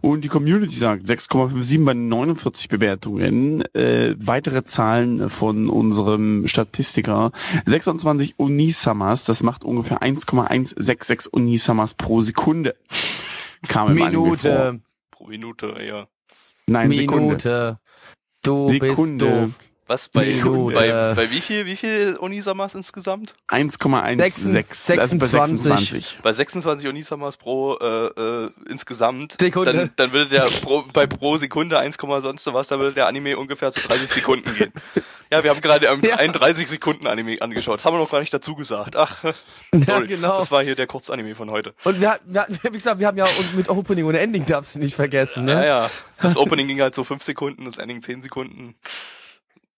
und 0.00 0.22
die 0.24 0.28
Community 0.28 0.74
sagt 0.74 1.06
6,57 1.06 1.84
bei 1.84 1.94
49 1.94 2.68
Bewertungen. 2.68 3.62
Äh, 3.72 4.16
weitere 4.18 4.64
Zahlen 4.64 5.30
von 5.30 5.70
unserem 5.70 6.48
Statistiker 6.48 7.30
26 7.66 8.34
Unisamas, 8.36 9.24
das 9.24 9.44
macht 9.44 9.62
ungefähr 9.62 10.02
1,166 10.02 11.32
Unisamas 11.32 11.94
pro 11.94 12.20
Sekunde. 12.20 12.74
Kam. 13.68 13.94
Minute. 13.94 14.80
Pro 15.12 15.28
Minute, 15.28 15.76
ja. 15.86 16.08
Nein, 16.66 16.90
Sekunde. 16.90 17.22
Minute. 17.22 17.78
Du 18.42 18.66
Sekunde. 18.66 19.24
bist 19.24 19.58
doof. 19.60 19.71
Was 19.88 20.08
bei, 20.08 20.40
bei, 20.72 21.14
bei 21.14 21.30
wie 21.30 21.40
viel, 21.40 21.66
wie 21.66 21.74
viel 21.76 22.16
Unisamas 22.20 22.74
insgesamt? 22.74 23.34
1,16, 23.48 24.98
also 24.98 25.18
bei 25.18 25.26
26. 25.26 26.18
Bei 26.22 26.30
26 26.32 26.88
Unisamas 26.88 27.36
pro 27.36 27.76
äh, 27.78 28.06
äh, 28.06 28.50
insgesamt. 28.70 29.36
Sekunde. 29.40 29.72
Dann, 29.72 29.90
dann 29.96 30.12
würde 30.12 30.30
der 30.30 30.42
pro, 30.44 30.84
bei 30.92 31.06
pro 31.06 31.36
Sekunde 31.36 31.78
1, 31.78 31.96
sonst 32.00 32.46
was, 32.52 32.68
dann 32.68 32.78
würde 32.80 32.94
der 32.94 33.06
Anime 33.08 33.36
ungefähr 33.36 33.72
zu 33.72 33.80
30 33.86 34.08
Sekunden 34.08 34.54
gehen. 34.54 34.72
Ja, 35.32 35.42
wir 35.42 35.48
haben 35.48 35.62
gerade 35.62 35.86
ähm, 35.86 36.02
Ja. 36.04 36.16
einen 36.16 36.34
30 36.34 36.68
Sekunden 36.68 37.06
Anime 37.06 37.40
angeschaut. 37.40 37.86
Haben 37.86 37.94
wir 37.96 38.00
noch 38.00 38.10
gar 38.10 38.20
nicht 38.20 38.34
dazu 38.34 38.54
gesagt. 38.54 38.96
Ach, 38.96 39.24
sorry. 39.86 40.06
genau. 40.06 40.38
Das 40.38 40.50
war 40.50 40.62
hier 40.62 40.74
der 40.74 40.86
Kurzanime 40.86 41.34
von 41.34 41.50
heute. 41.50 41.72
Und 41.84 42.02
wir, 42.02 42.10
hatten- 42.10 42.34
wir, 42.34 42.42
hatten- 42.42 42.58
wie 42.62 42.68
gesagt, 42.68 42.98
wir 43.00 43.06
haben 43.06 43.16
ja 43.16 43.24
mit 43.56 43.70
Opening 43.70 44.04
und 44.04 44.14
Ending 44.14 44.44
darfst 44.44 44.74
du 44.74 44.78
nicht 44.78 44.94
vergessen, 44.94 45.46
ne? 45.46 45.52
Ja, 45.52 45.64
ja. 45.64 45.90
Das 46.20 46.36
Opening 46.36 46.68
ging 46.68 46.82
halt 46.82 46.94
so 46.94 47.02
5 47.02 47.22
Sekunden, 47.22 47.64
das 47.64 47.78
Ending 47.78 48.02
10 48.02 48.20
Sekunden. 48.20 48.74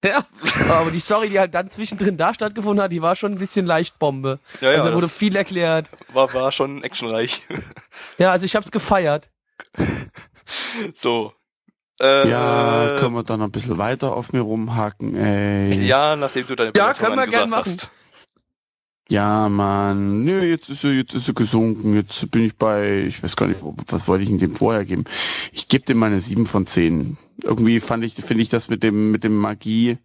Ja. 0.04 0.24
Aber 0.70 0.90
die 0.90 1.00
Story, 1.00 1.30
die 1.30 1.38
halt 1.40 1.54
dann 1.54 1.70
zwischendrin 1.70 2.16
da 2.16 2.32
stattgefunden 2.34 2.82
hat, 2.84 2.92
die 2.92 3.02
war 3.02 3.16
schon 3.16 3.32
ein 3.32 3.38
bisschen 3.38 3.64
leicht 3.66 3.98
Bombe. 3.98 4.38
Ja, 4.60 4.70
ja, 4.72 4.82
also 4.82 4.94
wurde 4.94 5.08
viel 5.08 5.34
erklärt. 5.34 5.88
War, 6.12 6.32
war 6.34 6.52
schon 6.52 6.82
actionreich. 6.84 7.42
Ja, 8.18 8.30
also 8.30 8.44
ich 8.44 8.54
hab's 8.54 8.70
gefeiert. 8.70 9.30
so. 10.94 11.32
Äh, 12.00 12.28
Ja, 12.28 12.96
können 12.98 13.14
wir 13.14 13.22
dann 13.22 13.40
ein 13.42 13.50
bisschen 13.50 13.78
weiter 13.78 14.14
auf 14.14 14.32
mir 14.32 14.40
rumhaken, 14.40 15.16
ey. 15.16 15.86
Ja, 15.86 16.16
nachdem 16.16 16.46
du 16.46 16.54
deine 16.56 16.72
Ja, 16.76 16.92
können 16.94 17.16
wir 17.16 17.26
gern 17.26 17.44
angesagt 17.44 17.50
machen. 17.50 17.72
hast. 17.72 17.88
Ja, 19.08 19.48
Mann. 19.48 20.24
Nö, 20.24 20.44
jetzt 20.44 20.70
ist 20.70 20.80
sie, 20.80 20.92
jetzt 20.92 21.14
ist 21.14 21.26
sie 21.26 21.34
gesunken. 21.34 21.94
Jetzt 21.94 22.30
bin 22.30 22.44
ich 22.44 22.56
bei, 22.56 23.02
ich 23.08 23.22
weiß 23.22 23.36
gar 23.36 23.46
nicht, 23.46 23.60
was 23.88 24.08
wollte 24.08 24.24
ich 24.24 24.30
denn 24.30 24.38
dem 24.38 24.56
vorher 24.56 24.84
geben? 24.84 25.04
Ich 25.52 25.68
gebe 25.68 25.84
dem 25.84 25.98
meine 25.98 26.20
7 26.20 26.46
von 26.46 26.66
10. 26.66 27.18
Irgendwie 27.42 27.80
fand 27.80 28.04
ich, 28.04 28.14
finde 28.14 28.42
ich 28.42 28.48
das 28.48 28.68
mit 28.68 28.82
dem, 28.82 29.10
mit 29.10 29.24
dem 29.24 29.36
Magie 29.36 29.98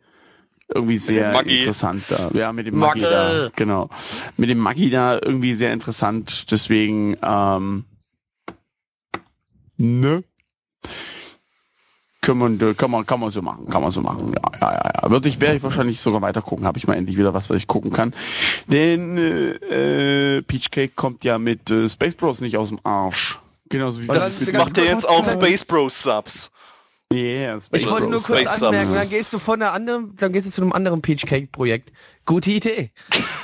irgendwie 0.73 0.97
sehr 0.97 1.31
Magie. 1.33 1.59
interessant 1.59 2.03
da. 2.09 2.29
Ja, 2.33 2.53
mit 2.53 2.67
dem 2.67 2.77
Magie, 2.77 3.01
Magie. 3.01 3.11
da. 3.11 3.49
Genau. 3.55 3.89
Mit 4.37 4.49
dem 4.49 4.59
Magie 4.59 4.89
da 4.89 5.15
irgendwie 5.15 5.53
sehr 5.53 5.73
interessant. 5.73 6.51
Deswegen, 6.51 7.17
ähm, 7.23 7.85
ne? 9.77 10.23
Kann 12.21 12.37
man, 12.37 12.59
kann 12.75 12.91
man, 12.91 13.05
kann 13.05 13.19
man 13.19 13.31
so 13.31 13.41
machen, 13.41 13.67
kann 13.69 13.81
man 13.81 13.91
so 13.91 14.01
machen. 14.01 14.33
Ja, 14.33 14.51
ja, 14.61 14.73
ja, 14.73 14.91
ja. 15.03 15.09
Würde 15.09 15.27
ich, 15.29 15.39
werde 15.41 15.55
ich 15.55 15.63
wahrscheinlich 15.63 16.01
sogar 16.01 16.21
weiter 16.21 16.41
gucken. 16.41 16.65
Habe 16.67 16.77
ich 16.77 16.85
mal 16.85 16.95
endlich 16.95 17.17
wieder 17.17 17.33
was, 17.33 17.49
was 17.49 17.57
ich 17.57 17.65
gucken 17.65 17.91
kann. 17.91 18.13
Denn 18.67 19.17
äh, 19.17 20.35
äh, 20.37 20.41
Peach 20.43 20.69
Cake 20.69 20.93
kommt 20.95 21.23
ja 21.23 21.39
mit 21.39 21.71
äh, 21.71 21.87
Space 21.89 22.15
Bros 22.15 22.41
nicht 22.41 22.57
aus 22.57 22.67
dem 22.69 22.79
Arsch. 22.83 23.39
Genauso 23.69 24.01
wie 24.01 24.07
Das 24.07 24.17
ganz 24.17 24.51
macht 24.51 24.77
ja 24.77 24.83
kurz 24.83 24.93
jetzt 24.93 25.09
auch 25.09 25.25
Space 25.25 25.63
Bros 25.65 26.03
Subs. 26.03 26.51
Yeah, 27.11 27.59
Space 27.59 27.81
Ich 27.81 27.89
wollte 27.89 28.07
nur 28.07 28.21
kurz 28.21 28.41
Space 28.41 28.61
anmerken, 28.61 28.87
Subs. 28.87 28.99
dann 28.99 29.09
gehst 29.09 29.33
du 29.33 29.39
von 29.39 29.61
einer 29.61 29.73
anderen, 29.73 30.15
dann 30.15 30.31
gehst 30.31 30.45
du 30.45 30.51
zu 30.51 30.61
einem 30.61 30.73
anderen 30.73 31.01
Peach 31.01 31.25
Cake 31.25 31.47
Projekt. 31.47 31.91
Gute 32.25 32.51
Idee. 32.51 32.91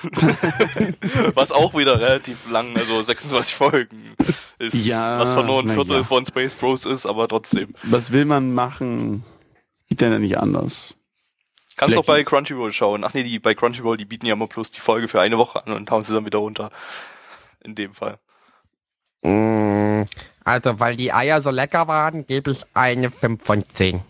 Was 1.33 1.51
auch 1.51 1.73
wieder 1.73 1.99
relativ 1.99 2.47
lang, 2.51 2.77
also 2.77 3.01
26 3.01 3.55
Folgen 3.55 4.15
ist. 4.59 4.85
Ja, 4.85 5.19
was 5.19 5.33
von 5.33 5.47
nur 5.47 5.61
ein 5.61 5.69
Viertel 5.69 5.97
ja. 5.97 6.03
von 6.03 6.25
Space 6.27 6.53
Bros 6.53 6.85
ist, 6.85 7.07
aber 7.07 7.27
trotzdem. 7.27 7.73
Was 7.81 8.11
will 8.11 8.25
man 8.25 8.53
machen? 8.53 9.23
Geht 9.89 10.01
denn 10.01 10.11
ja 10.11 10.19
nicht 10.19 10.37
anders? 10.37 10.95
Kannst 11.75 11.97
auch 11.97 12.05
Blackie. 12.05 12.23
bei 12.23 12.29
Crunchyroll 12.29 12.71
schauen. 12.71 13.03
Ach 13.03 13.13
nee, 13.13 13.23
die 13.23 13.39
bei 13.39 13.55
Crunchyroll, 13.55 13.97
die 13.97 14.05
bieten 14.05 14.27
ja 14.27 14.33
immer 14.33 14.47
bloß 14.47 14.71
die 14.71 14.79
Folge 14.79 15.07
für 15.07 15.19
eine 15.19 15.39
Woche 15.39 15.65
an 15.65 15.73
und 15.73 15.89
hauen 15.89 16.03
sie 16.03 16.13
dann 16.13 16.25
wieder 16.25 16.37
runter. 16.37 16.69
In 17.63 17.73
dem 17.73 17.93
Fall. 17.93 18.19
Also, 20.45 20.79
weil 20.79 20.95
die 20.95 21.11
Eier 21.11 21.41
so 21.41 21.49
lecker 21.49 21.87
waren, 21.87 22.25
gebe 22.27 22.51
ich 22.51 22.63
eine 22.73 23.11
5 23.11 23.43
von 23.43 23.63
10. 23.67 24.01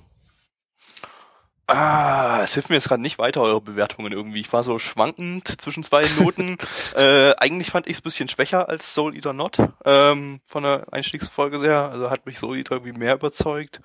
Ah, 1.68 2.42
es 2.44 2.54
hilft 2.54 2.70
mir 2.70 2.76
jetzt 2.76 2.90
gerade 2.90 3.02
nicht 3.02 3.18
weiter, 3.18 3.42
eure 3.42 3.60
Bewertungen 3.62 4.12
irgendwie. 4.12 4.40
Ich 4.40 4.54
war 4.54 4.64
so 4.64 4.78
schwankend 4.78 5.48
zwischen 5.60 5.84
zwei 5.84 6.04
Noten. 6.20 6.58
äh, 6.96 7.34
eigentlich 7.38 7.72
fand 7.72 7.88
ich 7.88 7.94
es 7.94 8.02
bisschen 8.02 8.28
schwächer 8.30 8.70
als 8.70 8.94
Soul 8.94 9.16
Eater 9.16 9.34
Not. 9.34 9.58
Ähm, 9.84 10.42
von 10.46 10.62
der 10.62 10.86
Einstiegsfolge 10.92 11.58
sehr. 11.58 11.90
Also 11.90 12.12
hat 12.12 12.28
mich 12.28 12.38
Soul 12.38 12.58
Eater 12.58 12.74
irgendwie 12.74 12.98
mehr 12.98 13.16
überzeugt. 13.16 13.82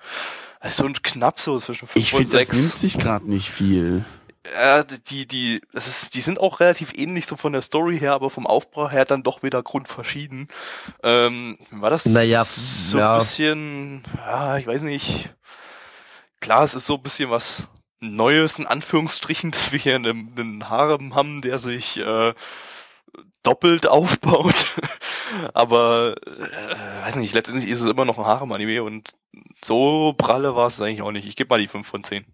Also 0.59 0.85
so 0.85 0.93
knapp 1.01 1.39
so 1.39 1.57
zwischen 1.57 1.87
5 1.87 1.95
Ich 2.05 2.13
und 2.13 2.27
finde, 2.27 2.37
das 2.37 2.49
6. 2.49 2.57
nimmt 2.61 2.77
sich 2.77 2.97
gerade 2.99 3.27
nicht 3.27 3.49
viel. 3.49 4.05
Ja, 4.55 4.83
die, 4.83 5.27
die, 5.27 5.61
das 5.71 5.87
ist, 5.87 6.15
die 6.15 6.21
sind 6.21 6.39
auch 6.39 6.59
relativ 6.59 6.93
ähnlich 6.95 7.27
so 7.27 7.35
von 7.35 7.53
der 7.53 7.61
Story 7.61 7.99
her, 7.99 8.13
aber 8.13 8.31
vom 8.31 8.47
Aufbau 8.47 8.89
her 8.89 9.05
dann 9.05 9.21
doch 9.21 9.43
wieder 9.43 9.61
grundverschieden. 9.61 10.47
Ähm, 11.03 11.59
war 11.69 11.91
das 11.91 12.07
Naja, 12.07 12.43
so 12.43 12.97
ja. 12.97 13.13
ein 13.13 13.19
bisschen, 13.19 14.03
ja, 14.17 14.57
ich 14.57 14.65
weiß 14.65 14.81
nicht. 14.81 15.29
Klar, 16.39 16.63
es 16.63 16.73
ist 16.73 16.87
so 16.87 16.95
ein 16.95 17.03
bisschen 17.03 17.29
was 17.29 17.67
Neues, 17.99 18.57
in 18.57 18.65
Anführungsstrichen, 18.65 19.51
dass 19.51 19.71
wir 19.71 19.79
hier 19.79 19.95
einen, 19.95 20.33
einen 20.35 20.69
Harem 20.69 21.13
haben, 21.13 21.41
der 21.41 21.59
sich 21.59 21.97
äh, 21.97 22.33
doppelt 23.43 23.85
aufbaut. 23.85 24.65
aber, 25.53 26.15
äh, 26.25 27.05
weiß 27.05 27.15
nicht, 27.17 27.35
letztendlich 27.35 27.69
ist 27.69 27.81
es 27.81 27.89
immer 27.89 28.05
noch 28.05 28.17
ein 28.17 28.25
Harem-Anime 28.25 28.81
und 28.81 29.11
so 29.63 30.13
pralle 30.17 30.55
war 30.55 30.67
es 30.67 30.81
eigentlich 30.81 31.03
auch 31.03 31.11
nicht. 31.11 31.27
Ich 31.27 31.35
gebe 31.35 31.49
mal 31.49 31.61
die 31.61 31.67
5 31.67 31.87
von 31.87 32.03
10. 32.03 32.25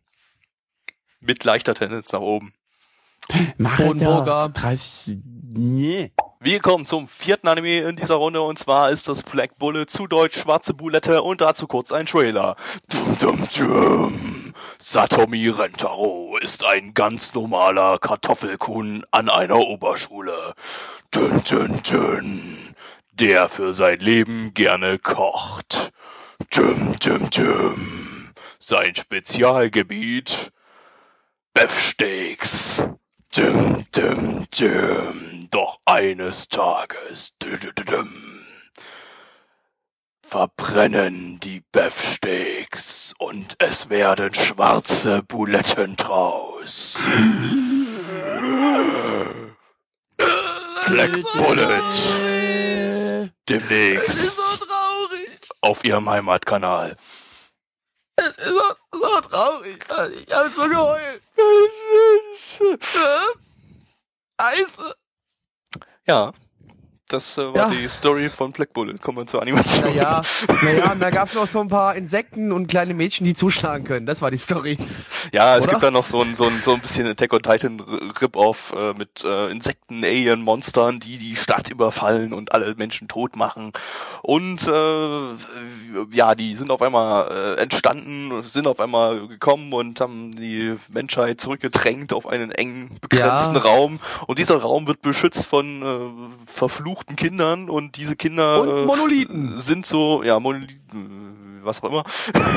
Mit 1.19 1.43
leichter 1.43 1.73
Tendenz 1.73 2.11
nach 2.11 2.19
oben. 2.21 2.53
Mach 3.57 3.77
Kronburger. 3.77 4.49
30, 4.49 5.17
nee. 5.53 6.11
Wir 6.39 6.59
kommen 6.59 6.85
zum 6.85 7.07
vierten 7.07 7.47
Anime 7.47 7.79
in 7.79 7.95
dieser 7.95 8.15
Runde 8.15 8.41
und 8.41 8.59
zwar 8.59 8.91
ist 8.91 9.07
das 9.07 9.23
Black 9.23 9.57
Bullet 9.57 9.87
zu 9.87 10.05
Deutsch 10.05 10.39
Schwarze 10.39 10.73
Bulette 10.73 11.23
und 11.23 11.41
dazu 11.41 11.65
kurz 11.65 11.91
ein 11.91 12.05
Trailer. 12.05 12.55
Dum, 12.89 13.17
dum, 13.19 13.47
dum. 13.57 14.53
Satomi 14.77 15.49
Rentaro 15.49 16.37
ist 16.37 16.63
ein 16.63 16.93
ganz 16.93 17.33
normaler 17.33 17.97
Kartoffelkuhn 17.97 19.03
an 19.11 19.29
einer 19.29 19.57
Oberschule. 19.57 20.53
Dün, 21.13 21.41
dün, 21.43 21.81
dün. 21.83 22.75
Der 23.13 23.49
für 23.49 23.73
sein 23.73 23.99
Leben 23.99 24.53
gerne 24.53 24.99
kocht. 24.99 25.91
Düm, 26.55 26.97
düm, 26.99 27.29
düm. 27.31 28.29
Sein 28.59 28.95
Spezialgebiet 28.95 30.51
Beefsteaks. 31.57 32.83
Düm, 33.35 33.85
düm, 33.91 34.45
düm. 34.51 35.47
Doch 35.51 35.79
eines 35.87 36.47
Tages 36.47 37.31
dü, 37.41 37.59
dü, 37.61 37.71
dü, 37.75 37.83
düm, 37.87 38.43
verbrennen 40.21 41.39
die 41.39 41.63
Beefsteaks 41.71 43.13
und 43.17 43.55
es 43.57 43.89
werden 43.89 44.35
schwarze 44.35 45.23
Buletten 45.23 45.95
draus. 45.95 46.99
Black 50.87 51.23
Bullet. 51.33 51.93
Demnächst 53.49 54.35
so 54.35 55.51
auf 55.61 55.83
ihrem 55.83 56.07
Heimatkanal. 56.07 56.97
Es 58.17 58.37
ist 58.37 58.47
so, 58.47 58.75
so 58.91 59.21
traurig. 59.21 59.85
Ich 60.15 60.33
habe 60.33 60.49
so 60.49 60.67
geheult. 60.67 61.21
Scheiße. 64.39 64.95
Ja, 66.07 66.33
Das 67.09 67.37
äh, 67.37 67.41
war 67.53 67.55
Ja. 67.55 67.69
die 67.69 67.87
Story 67.87 68.27
von 68.29 68.51
Black 68.51 68.73
Bullet. 68.73 68.95
Kommen 68.97 69.19
wir 69.19 69.25
zur 69.27 69.41
Animation. 69.41 69.85
Naja, 69.85 70.21
naja, 70.61 70.91
und 70.91 70.99
da 71.01 71.09
gab's 71.09 71.33
noch 71.33 71.47
so 71.47 71.61
ein 71.61 71.69
paar 71.69 71.95
Insekten 71.95 72.51
und 72.51 72.67
kleine 72.67 72.93
Mädchen, 72.93 73.23
die 73.25 73.33
zuschlagen 73.33 73.85
können. 73.85 74.05
Das 74.05 74.21
war 74.21 74.29
die 74.29 74.35
Story. 74.37 74.77
Ja, 75.31 75.55
es 75.55 75.63
Oder? 75.63 75.71
gibt 75.73 75.83
da 75.83 75.91
noch 75.91 76.05
so 76.05 76.21
ein, 76.21 76.35
so 76.35 76.43
ein, 76.45 76.61
so 76.63 76.73
ein 76.73 76.81
bisschen 76.81 77.07
Attack 77.07 77.31
on 77.31 77.41
Titan 77.43 77.79
Rip-Off 77.79 78.73
äh, 78.77 78.91
mit 78.93 79.23
äh, 79.23 79.49
Insekten, 79.49 80.03
Alien, 80.03 80.41
Monstern, 80.41 80.99
die 80.99 81.17
die 81.17 81.37
Stadt 81.37 81.69
überfallen 81.69 82.33
und 82.33 82.51
alle 82.51 82.75
Menschen 82.75 83.07
tot 83.07 83.37
machen. 83.37 83.71
Und 84.21 84.67
äh, 84.67 85.33
ja, 86.11 86.35
die 86.35 86.55
sind 86.55 86.71
auf 86.71 86.81
einmal 86.81 87.55
äh, 87.57 87.61
entstanden, 87.61 88.43
sind 88.43 88.67
auf 88.67 88.81
einmal 88.81 89.27
gekommen 89.29 89.71
und 89.71 90.01
haben 90.01 90.35
die 90.35 90.75
Menschheit 90.89 91.39
zurückgedrängt 91.39 92.11
auf 92.11 92.27
einen 92.27 92.51
engen, 92.51 92.97
begrenzten 92.99 93.55
Ja. 93.55 93.61
Raum. 93.61 93.99
Und 94.27 94.39
dieser 94.39 94.57
Raum 94.57 94.87
wird 94.87 95.01
beschützt 95.01 95.45
von 95.45 95.81
äh, 95.81 96.51
verfluchten 96.51 96.96
Kindern 97.15 97.69
und 97.69 97.97
diese 97.97 98.15
Kinder 98.15 98.61
Und 98.61 98.69
äh, 98.69 98.85
Monolithen. 98.85 99.57
sind 99.57 99.85
so, 99.85 100.23
ja, 100.23 100.39
Monolithen, 100.39 101.59
was 101.63 101.83
auch 101.83 101.89
immer. 101.89 102.03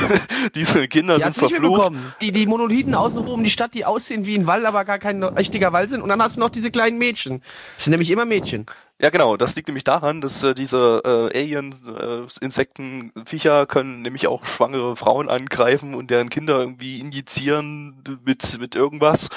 diese 0.55 0.87
Kinder 0.87 1.17
Die 1.17 1.23
sind 1.23 1.33
verflucht. 1.35 1.91
Die, 2.21 2.31
die 2.31 2.45
Monolithen 2.47 2.95
außenrum 2.95 3.33
um 3.33 3.43
die 3.43 3.49
Stadt, 3.49 3.73
die 3.73 3.85
aussehen 3.85 4.25
wie 4.25 4.35
ein 4.37 4.47
Wall, 4.47 4.65
aber 4.65 4.85
gar 4.85 4.99
kein 4.99 5.23
richtiger 5.23 5.73
Wall 5.73 5.89
sind. 5.89 6.01
Und 6.01 6.09
dann 6.09 6.21
hast 6.21 6.37
du 6.37 6.39
noch 6.39 6.49
diese 6.49 6.71
kleinen 6.71 6.97
Mädchen. 6.97 7.41
Das 7.75 7.85
sind 7.85 7.91
nämlich 7.91 8.09
immer 8.09 8.25
Mädchen. 8.25 8.65
Ja, 9.01 9.09
genau. 9.09 9.35
Das 9.35 9.55
liegt 9.55 9.67
nämlich 9.67 9.83
daran, 9.83 10.21
dass 10.21 10.43
äh, 10.43 10.53
diese 10.53 11.01
äh, 11.03 11.35
Alien-Insekten, 11.35 13.11
Viecher 13.25 13.65
können 13.65 14.03
nämlich 14.03 14.27
auch 14.27 14.45
schwangere 14.45 14.95
Frauen 14.95 15.27
angreifen 15.27 15.95
und 15.95 16.11
deren 16.11 16.29
Kinder 16.29 16.59
irgendwie 16.59 16.99
injizieren 16.99 18.03
mit 18.23 18.59
mit 18.59 18.75
irgendwas, 18.75 19.29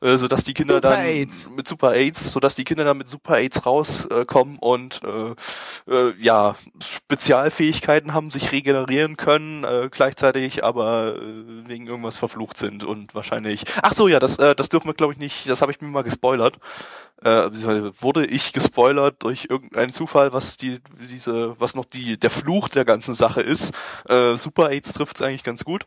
äh, 0.00 0.16
sodass 0.16 0.42
die 0.42 0.54
Kinder 0.54 0.74
Super 0.74 0.90
dann 0.90 1.00
AIDS. 1.06 1.50
mit 1.50 1.68
Super 1.68 1.92
AIDS, 1.92 2.32
sodass 2.32 2.56
die 2.56 2.64
Kinder 2.64 2.82
dann 2.82 2.98
mit 2.98 3.08
Super 3.08 3.36
AIDS 3.36 3.64
rauskommen 3.64 4.56
äh, 4.56 4.58
und 4.58 5.00
äh, 5.04 5.92
äh, 5.92 6.14
ja 6.18 6.56
Spezialfähigkeiten 6.80 8.14
haben, 8.14 8.30
sich 8.30 8.50
regenerieren 8.50 9.16
können, 9.16 9.62
äh, 9.62 9.88
gleichzeitig 9.88 10.64
aber 10.64 11.14
äh, 11.14 11.68
wegen 11.68 11.86
irgendwas 11.86 12.16
verflucht 12.16 12.58
sind 12.58 12.82
und 12.82 13.14
wahrscheinlich. 13.14 13.66
Ach 13.82 13.94
so, 13.94 14.08
ja, 14.08 14.18
das 14.18 14.38
äh, 14.38 14.56
das 14.56 14.68
dürfen 14.68 14.88
wir 14.88 14.94
glaube 14.94 15.12
ich 15.12 15.20
nicht. 15.20 15.48
Das 15.48 15.62
habe 15.62 15.70
ich 15.70 15.80
mir 15.80 15.86
mal 15.86 16.02
gespoilert 16.02 16.58
äh, 17.24 17.50
wurde 18.00 18.26
ich 18.26 18.52
gespoilert 18.52 19.22
durch 19.22 19.46
irgendeinen 19.48 19.92
Zufall, 19.92 20.32
was 20.32 20.56
die 20.56 20.78
diese, 21.00 21.58
was 21.60 21.74
noch 21.74 21.84
die 21.84 22.18
der 22.18 22.30
Fluch 22.30 22.68
der 22.68 22.84
ganzen 22.84 23.14
Sache 23.14 23.40
ist. 23.40 23.72
Äh, 24.08 24.36
Super 24.36 24.70
AIDS 24.70 24.92
trifft's 24.92 25.22
eigentlich 25.22 25.44
ganz 25.44 25.64
gut. 25.64 25.86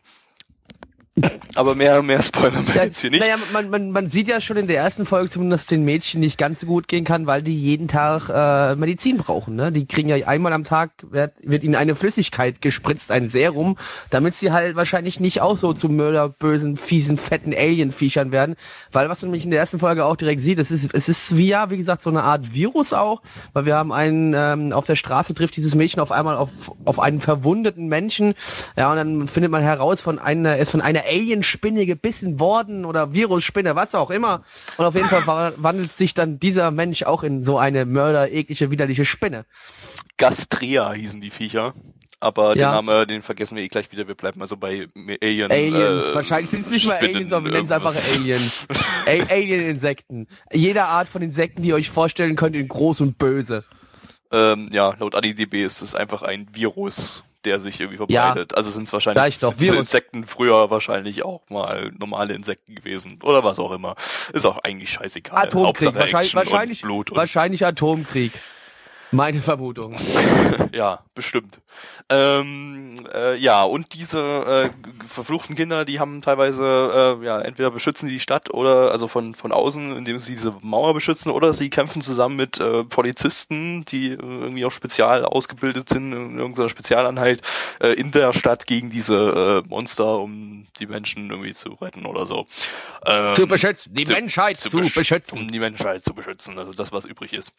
Aber 1.54 1.74
mehr 1.74 2.02
mehr 2.02 2.20
spoilern 2.20 2.68
wir 2.68 2.74
Ja, 2.74 2.84
jetzt 2.84 3.00
hier 3.00 3.10
nicht. 3.10 3.20
Naja, 3.20 3.36
man, 3.52 3.70
man, 3.70 3.90
man 3.90 4.06
sieht 4.06 4.28
ja 4.28 4.40
schon 4.42 4.58
in 4.58 4.66
der 4.66 4.76
ersten 4.76 5.06
Folge 5.06 5.30
zumindest, 5.30 5.62
dass 5.62 5.66
den 5.68 5.84
Mädchen 5.84 6.20
nicht 6.20 6.36
ganz 6.36 6.60
so 6.60 6.66
gut 6.66 6.88
gehen 6.88 7.04
kann, 7.04 7.26
weil 7.26 7.42
die 7.42 7.58
jeden 7.58 7.88
Tag 7.88 8.28
äh, 8.28 8.76
Medizin 8.76 9.16
brauchen. 9.16 9.56
Ne? 9.56 9.72
Die 9.72 9.86
kriegen 9.86 10.10
ja 10.10 10.26
einmal 10.26 10.52
am 10.52 10.64
Tag, 10.64 10.90
wird, 11.02 11.32
wird 11.42 11.64
ihnen 11.64 11.74
eine 11.74 11.94
Flüssigkeit 11.94 12.60
gespritzt, 12.60 13.10
ein 13.10 13.30
Serum, 13.30 13.78
damit 14.10 14.34
sie 14.34 14.52
halt 14.52 14.76
wahrscheinlich 14.76 15.18
nicht 15.18 15.40
auch 15.40 15.56
so 15.56 15.72
zu 15.72 15.88
mörderbösen, 15.88 16.76
fiesen, 16.76 17.16
fetten 17.16 17.54
Alien-Viechern 17.54 18.30
werden. 18.32 18.56
Weil 18.92 19.08
was 19.08 19.22
man 19.22 19.30
nämlich 19.30 19.44
in 19.44 19.50
der 19.50 19.60
ersten 19.60 19.78
Folge 19.78 20.04
auch 20.04 20.16
direkt 20.16 20.42
sieht, 20.42 20.58
es 20.58 20.70
ist, 20.70 20.90
es 20.92 21.08
ist 21.08 21.38
wie 21.38 21.48
ja, 21.48 21.70
wie 21.70 21.78
gesagt, 21.78 22.02
so 22.02 22.10
eine 22.10 22.24
Art 22.24 22.52
Virus 22.52 22.92
auch, 22.92 23.22
weil 23.54 23.64
wir 23.64 23.76
haben 23.76 23.92
einen, 23.92 24.34
ähm, 24.36 24.72
auf 24.74 24.84
der 24.84 24.96
Straße 24.96 25.32
trifft 25.32 25.56
dieses 25.56 25.74
Mädchen 25.74 26.00
auf 26.00 26.12
einmal 26.12 26.36
auf, 26.36 26.50
auf 26.84 27.00
einen 27.00 27.20
verwundeten 27.20 27.86
Menschen, 27.86 28.34
ja, 28.76 28.90
und 28.90 28.96
dann 28.96 29.28
findet 29.28 29.50
man 29.50 29.62
heraus, 29.62 30.02
von 30.02 30.18
einer, 30.18 30.50
er 30.50 30.58
ist 30.58 30.70
von 30.70 30.82
einer 30.82 31.05
Alien-Spinne 31.06 31.86
gebissen 31.86 32.38
worden 32.40 32.84
oder 32.84 33.14
Virusspinne, 33.14 33.76
was 33.76 33.94
auch 33.94 34.10
immer. 34.10 34.42
Und 34.76 34.84
auf 34.84 34.94
jeden 34.94 35.08
Fall 35.08 35.54
wandelt 35.56 35.96
sich 35.96 36.14
dann 36.14 36.38
dieser 36.38 36.70
Mensch 36.70 37.02
auch 37.04 37.22
in 37.22 37.44
so 37.44 37.58
eine 37.58 37.84
mörder, 37.86 38.30
eklige, 38.32 38.70
widerliche 38.70 39.04
Spinne. 39.04 39.44
Gastrea 40.16 40.92
hießen 40.92 41.20
die 41.20 41.30
Viecher. 41.30 41.74
Aber 42.18 42.56
Ja. 42.56 42.70
den 42.80 42.86
Namen, 42.86 43.08
den 43.08 43.22
vergessen 43.22 43.56
wir 43.56 43.62
eh 43.62 43.68
gleich 43.68 43.92
wieder. 43.92 44.08
Wir 44.08 44.14
bleiben 44.14 44.40
also 44.40 44.56
bei 44.56 44.88
Alien. 45.20 45.50
Aliens, 45.52 46.06
äh, 46.06 46.14
wahrscheinlich 46.14 46.48
sind 46.48 46.60
es 46.60 46.70
nicht 46.70 46.86
mal 46.86 46.94
Aliens, 46.96 47.32
aber 47.32 47.44
wir 47.44 47.52
nennen 47.52 47.64
es 47.64 47.70
einfach 47.70 47.94
irgendwas. 47.94 48.18
Aliens. 48.18 48.66
Alien-Insekten. 49.30 50.26
Jede 50.50 50.84
Art 50.84 51.08
von 51.08 51.20
Insekten, 51.20 51.62
die 51.62 51.68
ihr 51.68 51.74
euch 51.74 51.90
vorstellen 51.90 52.34
könnt, 52.34 52.56
in 52.56 52.68
groß 52.68 53.02
und 53.02 53.18
böse. 53.18 53.64
Ähm, 54.32 54.70
ja, 54.72 54.94
laut 54.98 55.14
ADDB 55.14 55.62
ist 55.62 55.82
es 55.82 55.94
einfach 55.94 56.22
ein 56.22 56.48
Virus, 56.52 57.22
der 57.46 57.60
sich 57.60 57.80
irgendwie 57.80 58.02
Ja. 58.12 58.26
verbreitet. 58.26 58.56
Also 58.56 58.70
sind 58.70 58.86
es 58.86 58.92
wahrscheinlich 58.92 59.24
ich 59.26 59.38
doch, 59.38 59.54
diese. 59.54 59.76
Insekten 59.76 60.26
früher 60.26 60.70
wahrscheinlich 60.70 61.24
auch 61.24 61.42
mal 61.48 61.92
normale 61.98 62.34
Insekten 62.34 62.74
gewesen 62.74 63.18
oder 63.22 63.44
was 63.44 63.58
auch 63.58 63.72
immer. 63.72 63.94
Ist 64.32 64.44
auch 64.44 64.58
eigentlich 64.58 64.90
scheißegal. 64.90 65.46
Atomkrieg, 65.46 65.66
Hauptsache 65.86 65.94
wahrscheinlich, 65.94 66.34
Action 66.34 66.38
wahrscheinlich, 66.38 66.82
und 66.82 66.88
Blut 66.88 67.10
und 67.10 67.16
wahrscheinlich 67.16 67.64
Atomkrieg. 67.64 68.32
Meine 69.12 69.40
Vermutung. 69.40 69.96
ja, 70.72 71.00
bestimmt. 71.14 71.58
Ähm, 72.08 72.94
äh, 73.14 73.36
ja, 73.36 73.62
und 73.62 73.94
diese 73.94 74.18
äh, 74.20 74.70
verfluchten 75.06 75.54
Kinder, 75.56 75.84
die 75.84 76.00
haben 76.00 76.22
teilweise, 76.22 77.18
äh, 77.20 77.24
ja, 77.24 77.40
entweder 77.40 77.70
beschützen 77.70 78.08
die 78.08 78.14
die 78.14 78.20
Stadt 78.20 78.52
oder, 78.52 78.90
also 78.90 79.08
von, 79.08 79.34
von 79.34 79.52
außen, 79.52 79.96
indem 79.96 80.18
sie 80.18 80.34
diese 80.34 80.54
Mauer 80.60 80.92
beschützen, 80.94 81.30
oder 81.30 81.54
sie 81.54 81.70
kämpfen 81.70 82.02
zusammen 82.02 82.36
mit 82.36 82.58
äh, 82.60 82.84
Polizisten, 82.84 83.84
die 83.84 84.08
äh, 84.08 84.16
irgendwie 84.18 84.64
auch 84.64 84.72
spezial 84.72 85.24
ausgebildet 85.24 85.88
sind 85.88 86.12
in 86.12 86.38
irgendeiner 86.38 86.68
Spezialeinheit 86.68 87.42
äh, 87.80 87.88
in 87.94 88.10
der 88.12 88.32
Stadt 88.32 88.66
gegen 88.66 88.90
diese 88.90 89.62
äh, 89.64 89.68
Monster, 89.68 90.18
um 90.18 90.66
die 90.78 90.86
Menschen 90.86 91.30
irgendwie 91.30 91.54
zu 91.54 91.70
retten 91.74 92.06
oder 92.06 92.26
so. 92.26 92.46
Ähm, 93.04 93.34
Zu 93.34 93.46
beschützen, 93.46 93.94
die 93.94 94.04
zu- 94.04 94.12
Menschheit 94.12 94.58
zu, 94.58 94.68
besch- 94.68 94.94
beschützen. 94.94 95.38
Um 95.38 95.48
die 95.48 95.58
Menschheit 95.60 96.02
zu 96.02 96.12
beschützen, 96.14 96.58
also 96.58 96.72
das, 96.72 96.92
was 96.92 97.04
übrig 97.04 97.32
ist. 97.32 97.52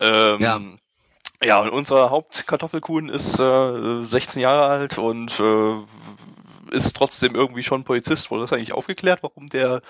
Ähm, 0.00 0.40
Ja. 0.40 0.60
Ja, 1.44 1.60
und 1.60 1.70
unser 1.70 2.10
Hauptkartoffelkuhn 2.10 3.08
ist 3.08 3.38
äh, 3.38 4.04
16 4.04 4.40
Jahre 4.42 4.66
alt 4.66 4.98
und 4.98 5.38
äh, 5.40 6.74
ist 6.74 6.96
trotzdem 6.96 7.34
irgendwie 7.34 7.62
schon 7.62 7.84
Polizist. 7.84 8.30
Wurde 8.30 8.42
das 8.42 8.52
eigentlich 8.52 8.72
aufgeklärt, 8.72 9.22
warum 9.22 9.48
der 9.48 9.80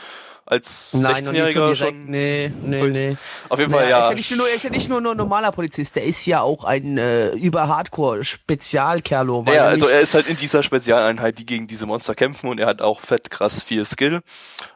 als 0.46 0.90
Nein, 0.92 1.24
noch 1.24 1.32
nicht 1.32 1.54
so 1.54 1.60
16-Jähriger 1.60 1.74
direkt. 1.74 1.78
schon... 1.78 2.04
Nee, 2.06 2.52
nee, 2.62 2.82
nee. 2.82 3.16
Auf 3.48 3.58
jeden 3.58 3.70
Naja, 3.70 3.82
Fall, 3.82 3.90
ja. 3.90 3.98
Ist 4.00 4.08
ja 4.10 4.14
nicht 4.14 4.36
nur, 4.36 4.48
er 4.48 4.54
ist 4.56 4.64
ja 4.64 4.70
nicht 4.70 4.88
nur, 4.88 5.00
nur 5.00 5.12
ein 5.12 5.16
normaler 5.16 5.52
Polizist, 5.52 5.96
der 5.96 6.04
ist 6.04 6.26
ja 6.26 6.42
auch 6.42 6.64
ein 6.64 6.98
äh, 6.98 7.30
über 7.30 7.68
Hardcore-Spezialkerlo. 7.68 9.44
ja, 9.46 9.52
er 9.52 9.64
also 9.66 9.88
er 9.88 10.00
ist 10.00 10.14
halt 10.14 10.26
in 10.26 10.36
dieser 10.36 10.62
Spezialeinheit, 10.62 11.38
die 11.38 11.46
gegen 11.46 11.66
diese 11.66 11.86
Monster 11.86 12.14
kämpfen 12.14 12.48
und 12.48 12.58
er 12.60 12.66
hat 12.66 12.82
auch 12.82 13.00
fett 13.00 13.30
krass 13.30 13.62
viel 13.62 13.84
Skill 13.86 14.20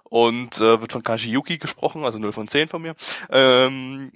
und 0.04 0.56
äh, 0.58 0.80
wird 0.80 0.92
von 0.92 1.02
Kashi 1.02 1.30
Yuki 1.30 1.58
gesprochen, 1.58 2.04
also 2.04 2.18
0 2.18 2.32
von 2.32 2.48
10 2.48 2.68
von 2.68 2.80
mir. 2.80 2.94
Ähm, 3.30 4.12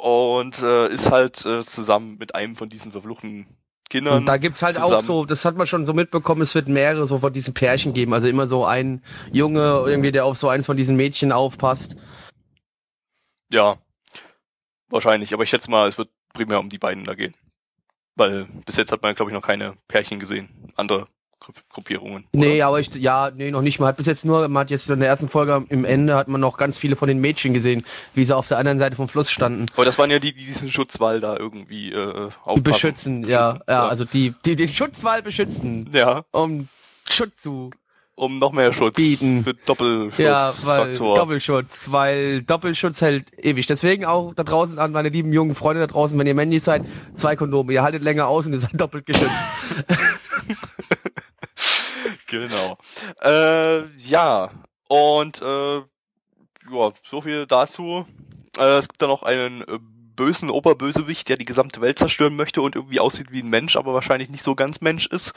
und 0.00 0.62
äh, 0.62 0.88
ist 0.88 1.10
halt 1.10 1.44
äh, 1.44 1.62
zusammen 1.62 2.16
mit 2.18 2.34
einem 2.34 2.56
von 2.56 2.68
diesen 2.68 2.92
verfluchten 2.92 3.46
Kindern. 3.90 4.18
Und 4.18 4.26
da 4.26 4.38
gibt's 4.38 4.62
halt 4.62 4.78
auch 4.78 4.84
zusammen. 4.84 5.02
so, 5.02 5.24
das 5.24 5.44
hat 5.44 5.56
man 5.56 5.66
schon 5.66 5.84
so 5.84 5.92
mitbekommen, 5.92 6.40
es 6.40 6.54
wird 6.54 6.68
mehrere 6.68 7.04
so 7.06 7.18
von 7.18 7.32
diesen 7.32 7.54
Pärchen 7.54 7.92
geben. 7.92 8.14
Also 8.14 8.28
immer 8.28 8.46
so 8.46 8.64
ein 8.64 9.02
Junge, 9.32 9.84
irgendwie, 9.86 10.12
der 10.12 10.24
auf 10.24 10.36
so 10.36 10.48
eins 10.48 10.66
von 10.66 10.76
diesen 10.76 10.96
Mädchen 10.96 11.32
aufpasst. 11.32 11.96
Ja, 13.52 13.78
wahrscheinlich. 14.88 15.34
Aber 15.34 15.42
ich 15.42 15.50
schätze 15.50 15.70
mal, 15.70 15.88
es 15.88 15.98
wird 15.98 16.08
primär 16.32 16.60
um 16.60 16.68
die 16.68 16.78
beiden 16.78 17.04
da 17.04 17.14
gehen. 17.14 17.34
Weil 18.16 18.46
bis 18.64 18.76
jetzt 18.76 18.92
hat 18.92 19.02
man, 19.02 19.14
glaube 19.14 19.30
ich, 19.30 19.34
noch 19.34 19.46
keine 19.46 19.76
Pärchen 19.88 20.20
gesehen. 20.20 20.72
Andere 20.76 21.08
Gruppierungen. 21.70 22.24
oder? 22.32 22.44
Nee, 22.46 22.62
aber 22.62 22.80
ich, 22.80 22.94
ja, 22.94 23.30
nee, 23.34 23.50
noch 23.50 23.62
nicht. 23.62 23.80
Man 23.80 23.88
hat 23.88 23.96
bis 23.96 24.06
jetzt 24.06 24.24
nur, 24.24 24.46
man 24.48 24.62
hat 24.62 24.70
jetzt 24.70 24.88
in 24.90 25.00
der 25.00 25.08
ersten 25.08 25.28
Folge 25.28 25.64
im 25.68 25.84
Ende 25.84 26.14
hat 26.14 26.28
man 26.28 26.40
noch 26.40 26.56
ganz 26.58 26.78
viele 26.78 26.96
von 26.96 27.08
den 27.08 27.18
Mädchen 27.18 27.54
gesehen, 27.54 27.82
wie 28.14 28.24
sie 28.24 28.36
auf 28.36 28.48
der 28.48 28.58
anderen 28.58 28.78
Seite 28.78 28.96
vom 28.96 29.08
Fluss 29.08 29.30
standen. 29.30 29.66
Aber 29.74 29.84
das 29.84 29.98
waren 29.98 30.10
ja 30.10 30.18
die, 30.18 30.32
die 30.34 30.44
diesen 30.44 30.70
Schutzwall 30.70 31.20
da 31.20 31.36
irgendwie 31.36 31.92
äh, 31.92 32.28
aufpassen. 32.44 32.62
Beschützen, 32.62 33.24
ja, 33.28 33.52
Beschützen, 33.52 33.64
ja, 33.72 33.88
also 33.88 34.04
die, 34.04 34.34
die 34.44 34.56
den 34.56 34.68
Schutzwall 34.68 35.22
beschützen, 35.22 35.90
Ja, 35.92 36.24
um 36.30 36.68
Schutz 37.08 37.40
zu 37.40 37.70
um 38.16 38.38
noch 38.38 38.52
mehr 38.52 38.70
Schutz 38.74 38.96
Bieten. 38.96 39.44
für 39.44 39.54
Doppelschutz. 39.54 40.18
Ja, 40.18 40.52
weil 40.64 40.88
Faktor. 40.90 41.16
Doppelschutz, 41.16 41.86
weil 41.90 42.42
Doppelschutz 42.42 43.00
hält 43.00 43.32
ewig. 43.42 43.66
Deswegen 43.66 44.04
auch 44.04 44.34
da 44.34 44.44
draußen 44.44 44.78
an 44.78 44.92
meine 44.92 45.08
lieben 45.08 45.32
jungen 45.32 45.54
Freunde 45.54 45.80
da 45.80 45.86
draußen, 45.86 46.18
wenn 46.18 46.26
ihr 46.26 46.34
männlich 46.34 46.62
seid, 46.62 46.84
zwei 47.14 47.34
Kondome. 47.34 47.72
Ihr 47.72 47.82
haltet 47.82 48.02
länger 48.02 48.28
aus 48.28 48.44
und 48.44 48.52
ihr 48.52 48.58
seid 48.58 48.78
doppelt 48.78 49.06
geschützt. 49.06 49.30
Genau. 52.30 52.78
Äh, 53.24 53.86
ja, 53.96 54.50
und 54.88 55.42
äh, 55.42 55.78
ja, 55.78 56.92
so 57.02 57.20
viel 57.20 57.46
dazu. 57.46 58.06
Äh, 58.56 58.78
es 58.78 58.88
gibt 58.88 59.02
da 59.02 59.08
noch 59.08 59.24
einen 59.24 59.62
äh, 59.62 59.78
bösen 60.20 60.50
Oberbösewicht, 60.50 61.30
der 61.30 61.38
die 61.38 61.46
gesamte 61.46 61.80
Welt 61.80 61.98
zerstören 61.98 62.36
möchte 62.36 62.60
und 62.60 62.76
irgendwie 62.76 63.00
aussieht 63.00 63.32
wie 63.32 63.40
ein 63.42 63.48
Mensch, 63.48 63.74
aber 63.76 63.94
wahrscheinlich 63.94 64.28
nicht 64.28 64.44
so 64.44 64.54
ganz 64.54 64.82
Mensch 64.82 65.06
ist. 65.06 65.32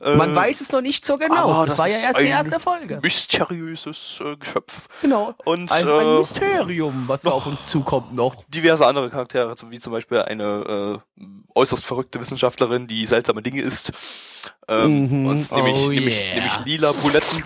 Äh, 0.00 0.14
Man 0.14 0.32
weiß 0.32 0.60
es 0.60 0.70
noch 0.70 0.80
nicht 0.80 1.04
so 1.04 1.18
genau. 1.18 1.62
Das, 1.66 1.70
das 1.70 1.78
war 1.78 1.88
ja 1.88 1.98
erst 1.98 2.20
die 2.20 2.26
erste 2.26 2.60
Folge. 2.60 3.00
mysteriöses 3.02 4.20
äh, 4.24 4.36
Geschöpf. 4.36 4.88
Genau. 5.02 5.34
Und 5.44 5.72
Ein, 5.72 5.88
äh, 5.88 5.90
ein 5.90 6.18
Mysterium, 6.18 7.04
was 7.08 7.22
da 7.22 7.30
auf 7.30 7.46
uns 7.46 7.66
zukommt 7.66 8.14
noch. 8.14 8.36
diverse 8.46 8.86
andere 8.86 9.10
Charaktere, 9.10 9.56
wie 9.70 9.80
zum 9.80 9.92
Beispiel 9.92 10.18
eine 10.22 11.00
äh, 11.18 11.24
äußerst 11.56 11.84
verrückte 11.84 12.20
Wissenschaftlerin, 12.20 12.86
die 12.86 13.04
seltsame 13.06 13.42
Dinge 13.42 13.62
isst. 13.62 13.90
Ähm, 14.68 15.02
Mhm. 15.08 15.26
und 15.26 15.50
nämlich, 15.50 15.76
Oh 15.76 15.88
nämlich, 15.88 16.16
yeah. 16.16 16.34
nämlich 16.36 16.64
lila 16.64 16.92
Buletten. 16.92 17.42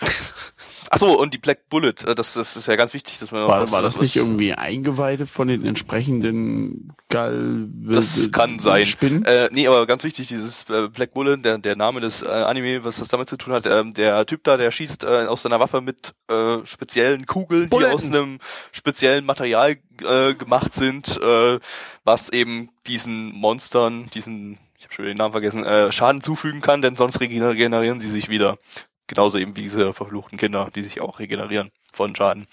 Ach 0.94 0.98
so, 0.98 1.18
und 1.18 1.34
die 1.34 1.38
Black 1.38 1.68
Bullet, 1.68 1.94
äh, 2.06 2.14
das, 2.14 2.34
das 2.34 2.56
ist 2.56 2.66
ja 2.68 2.76
ganz 2.76 2.94
wichtig, 2.94 3.18
dass 3.18 3.32
man 3.32 3.46
War, 3.48 3.62
was- 3.62 3.72
war 3.72 3.82
das 3.82 3.94
was- 3.96 4.02
nicht 4.02 4.16
irgendwie 4.16 4.54
Eingeweide 4.54 5.26
von 5.26 5.48
den 5.48 5.64
entsprechenden 5.64 6.92
Gal 7.08 7.68
Das 7.92 8.30
kann 8.32 8.58
sein. 8.58 8.86
Spinnen? 8.86 9.24
Äh, 9.24 9.48
nee, 9.52 9.66
aber 9.66 9.86
ganz 9.86 10.04
wichtig, 10.04 10.28
dieses 10.28 10.64
äh, 10.70 10.88
Black 10.88 11.12
Bullet, 11.14 11.36
der, 11.38 11.58
der 11.58 11.76
Name 11.76 12.00
des 12.00 12.22
äh, 12.22 12.26
Anime, 12.28 12.84
was 12.84 12.98
das 12.98 13.08
damit 13.08 13.28
zu 13.28 13.36
tun 13.36 13.52
hat, 13.52 13.66
ähm, 13.66 13.92
der 13.94 14.24
Typ 14.26 14.44
da, 14.44 14.56
der 14.56 14.70
schießt 14.70 15.04
äh, 15.04 15.26
aus 15.26 15.42
seiner 15.42 15.60
Waffe 15.60 15.80
mit 15.80 16.14
äh, 16.28 16.58
speziellen 16.64 17.26
Kugeln, 17.26 17.64
die 17.64 17.68
Bulleten. 17.68 17.94
aus 17.94 18.04
einem 18.06 18.38
speziellen 18.72 19.24
Material 19.24 19.76
äh, 20.02 20.34
gemacht 20.34 20.74
sind, 20.74 21.20
äh, 21.22 21.58
was 22.04 22.28
eben 22.30 22.70
diesen 22.86 23.32
Monstern, 23.32 24.08
diesen, 24.14 24.58
ich 24.78 24.84
habe 24.84 24.94
schon 24.94 25.04
wieder 25.04 25.14
den 25.14 25.18
Namen 25.18 25.32
vergessen, 25.32 25.64
äh, 25.64 25.90
Schaden 25.92 26.20
zufügen 26.20 26.60
kann, 26.60 26.82
denn 26.82 26.96
sonst 26.96 27.20
regenerieren 27.20 28.00
sie 28.00 28.10
sich 28.10 28.28
wieder. 28.28 28.58
Genauso 29.06 29.38
eben 29.38 29.56
wie 29.56 29.62
diese 29.62 29.92
verfluchten 29.92 30.38
Kinder, 30.38 30.70
die 30.74 30.82
sich 30.82 31.00
auch 31.00 31.18
regenerieren 31.18 31.70
von 31.92 32.14
Schaden. 32.16 32.46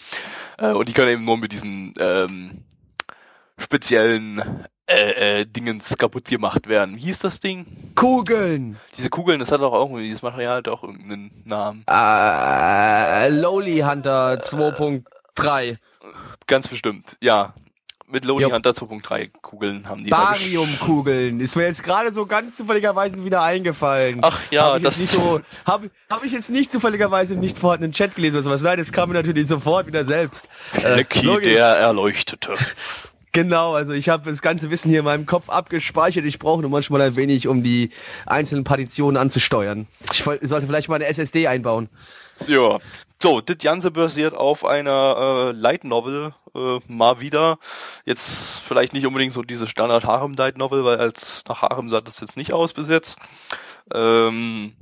Äh, 0.58 0.72
und 0.72 0.90
die 0.90 0.94
können 0.94 1.12
eben 1.12 1.26
nur 1.26 1.38
mit 1.38 1.52
diesen 1.52 1.94
ähm, 2.00 2.64
speziellen 3.58 4.66
äh, 4.88 5.42
äh, 5.42 5.46
Dingens 5.46 5.98
kaputt 5.98 6.26
gemacht 6.26 6.68
werden. 6.68 6.98
Wie 6.98 7.02
hieß 7.02 7.20
das 7.20 7.40
Ding? 7.40 7.94
Kugeln. 7.96 8.78
Diese 8.98 9.10
Kugeln, 9.10 9.40
das 9.40 9.52
hat 9.52 9.62
auch 9.62 9.74
irgendwie, 9.74 10.04
dieses 10.04 10.22
Material 10.22 10.58
hat 10.58 10.68
auch 10.68 10.84
irgendeinen 10.84 11.32
Namen. 11.46 11.86
Äh, 11.90 13.30
Lowly 13.30 13.80
Hunter 13.80 14.34
2.3. 14.42 15.78
Ganz 16.48 16.68
bestimmt, 16.68 17.16
ja. 17.22 17.54
Mit 18.12 18.26
Lonely 18.26 18.44
Jupp. 18.44 18.54
Hunter 18.54 18.72
2.3 18.72 19.30
Kugeln 19.42 19.88
haben 19.88 20.04
die 20.04 20.10
Bariumkugeln. 20.10 21.40
Ist 21.40 21.56
mir 21.56 21.64
jetzt 21.64 21.82
gerade 21.82 22.12
so 22.12 22.26
ganz 22.26 22.58
zufälligerweise 22.58 23.24
wieder 23.24 23.42
eingefallen. 23.42 24.20
Ach 24.22 24.38
ja, 24.52 24.74
hab 24.74 24.82
das 24.82 24.98
nicht 25.00 25.12
so, 25.12 25.40
habe 25.66 25.90
hab 26.10 26.24
ich 26.26 26.34
jetzt 26.34 26.50
nicht 26.50 26.72
zufälligerweise 26.72 27.36
im 27.36 27.40
nicht 27.40 27.58
vorhandenen 27.58 27.94
Chat 27.94 28.16
gelesen 28.16 28.36
oder 28.36 28.44
sowas. 28.44 28.64
Nein, 28.64 28.80
das 28.80 28.92
kam 28.92 29.10
mir 29.10 29.16
natürlich 29.16 29.48
sofort 29.48 29.88
wieder 29.88 30.04
selbst. 30.04 30.50
Äh, 30.84 30.96
Lecky, 30.96 31.26
logisch. 31.26 31.54
der 31.54 31.66
Erleuchtete. 31.66 32.56
Genau, 33.34 33.76
also 33.76 33.94
ich 33.94 34.10
habe 34.10 34.30
das 34.30 34.42
ganze 34.42 34.70
Wissen 34.72 34.90
hier 34.90 35.00
in 35.00 35.06
meinem 35.06 35.26
Kopf 35.26 35.48
abgespeichert. 35.50 36.26
Ich 36.26 36.38
brauche 36.38 36.60
nur 36.60 36.70
manchmal 36.70 37.00
ein 37.00 37.16
wenig, 37.16 37.48
um 37.48 37.64
die 37.64 37.92
einzelnen 38.26 38.66
Partitionen 38.66 39.16
anzusteuern. 39.16 39.88
Ich 40.12 40.22
sollte 40.22 40.68
vielleicht 40.68 40.90
mal 40.90 40.96
eine 40.96 41.06
SSD 41.06 41.48
einbauen. 41.48 41.88
Ja. 42.48 42.80
So, 43.22 43.40
das 43.40 43.60
Ganze 43.60 43.92
basiert 43.92 44.34
auf 44.34 44.66
einer 44.66 45.52
äh, 45.52 45.52
Light 45.52 45.84
Novel, 45.84 46.34
äh, 46.56 46.80
mal 46.88 47.20
wieder. 47.20 47.60
Jetzt 48.04 48.62
vielleicht 48.62 48.94
nicht 48.94 49.06
unbedingt 49.06 49.32
so 49.32 49.44
diese 49.44 49.68
Standard 49.68 50.06
Harem 50.06 50.34
Light 50.34 50.58
Novel, 50.58 50.84
weil 50.84 50.98
als 51.00 51.44
nach 51.48 51.62
Harem 51.62 51.88
sah 51.88 52.02
das 52.02 52.20
jetzt 52.20 52.36
nicht 52.36 52.52
aus 52.52 52.74
bis 52.74 52.90
jetzt. 52.90 53.20
Ähm, 53.94 54.74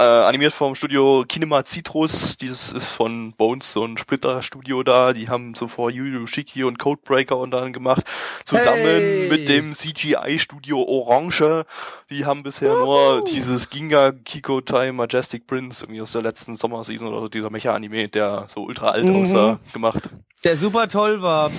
äh, 0.00 0.04
animiert 0.04 0.52
vom 0.52 0.74
Studio 0.74 1.24
Kinema 1.28 1.64
Citrus, 1.64 2.36
dieses 2.36 2.72
ist 2.72 2.86
von 2.86 3.32
Bones, 3.32 3.72
so 3.72 3.84
ein 3.84 3.96
Splitter-Studio 3.96 4.82
da, 4.82 5.12
die 5.12 5.28
haben 5.28 5.54
zuvor 5.54 5.90
Yu 5.90 6.04
Yu 6.04 6.26
Shiki 6.26 6.64
und 6.64 6.78
Codebreaker 6.78 7.36
unter 7.38 7.58
anderem 7.58 7.72
gemacht, 7.72 8.02
zusammen 8.44 8.78
Hey! 8.82 9.28
mit 9.30 9.48
dem 9.48 9.72
CGI-Studio 9.72 10.82
Orange, 10.82 11.64
die 12.10 12.24
haben 12.24 12.42
bisher 12.42 12.72
nur 12.72 13.22
dieses 13.24 13.70
Ginga 13.70 14.10
Kikotai 14.12 14.90
Majestic 14.92 15.46
Prince 15.46 15.84
irgendwie 15.84 16.02
aus 16.02 16.12
der 16.12 16.22
letzten 16.22 16.56
Sommerseason 16.56 17.08
oder 17.08 17.20
so, 17.20 17.28
dieser 17.28 17.50
Mecha-Anime, 17.50 18.08
der 18.08 18.46
so 18.48 18.62
ultra 18.64 18.88
alt 18.90 19.08
Mhm. 19.08 19.16
aussah, 19.22 19.60
gemacht. 19.72 20.10
Der 20.42 20.56
super 20.56 20.88
toll 20.88 21.22
war. 21.22 21.50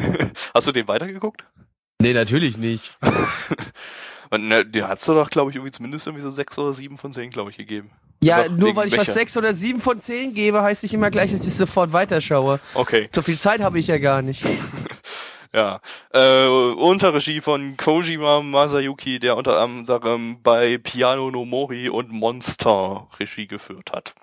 Hast 0.54 0.66
du 0.66 0.72
den 0.72 0.88
weitergeguckt? 0.88 1.44
Nee, 2.02 2.12
natürlich 2.12 2.58
nicht. 2.58 2.98
Und, 4.30 4.48
ne, 4.48 4.64
den 4.64 4.88
hat's 4.88 5.04
doch, 5.06 5.30
glaube 5.30 5.50
ich, 5.50 5.56
irgendwie 5.56 5.72
zumindest 5.72 6.06
irgendwie 6.06 6.22
so 6.22 6.30
sechs 6.30 6.58
oder 6.58 6.72
sieben 6.72 6.98
von 6.98 7.12
zehn, 7.12 7.30
glaube 7.30 7.50
ich, 7.50 7.56
gegeben. 7.56 7.90
Ja, 8.22 8.48
nur 8.48 8.74
weil 8.74 8.88
ich 8.88 8.96
was 8.96 9.12
sechs 9.12 9.36
oder 9.36 9.52
sieben 9.52 9.80
von 9.80 10.00
zehn 10.00 10.32
gebe, 10.32 10.62
heißt 10.62 10.82
nicht 10.82 10.94
immer 10.94 11.10
gleich, 11.10 11.32
dass 11.32 11.46
ich 11.46 11.54
sofort 11.54 11.92
weiterschaue. 11.92 12.58
Okay. 12.74 13.08
So 13.14 13.22
viel 13.22 13.38
Zeit 13.38 13.60
habe 13.60 13.78
ich 13.78 13.86
ja 13.86 13.98
gar 13.98 14.22
nicht. 14.22 14.44
Ja, 15.56 15.80
äh, 16.12 16.48
unter 16.48 17.14
Regie 17.14 17.40
von 17.40 17.76
Kojima 17.76 18.42
Masayuki, 18.42 19.20
der 19.20 19.36
unter 19.36 19.60
anderem 19.60 20.42
bei 20.42 20.78
Piano 20.78 21.30
no 21.30 21.44
Mori 21.44 21.88
und 21.88 22.10
Monster 22.10 23.06
Regie 23.20 23.46
geführt 23.46 23.92
hat. 23.92 24.16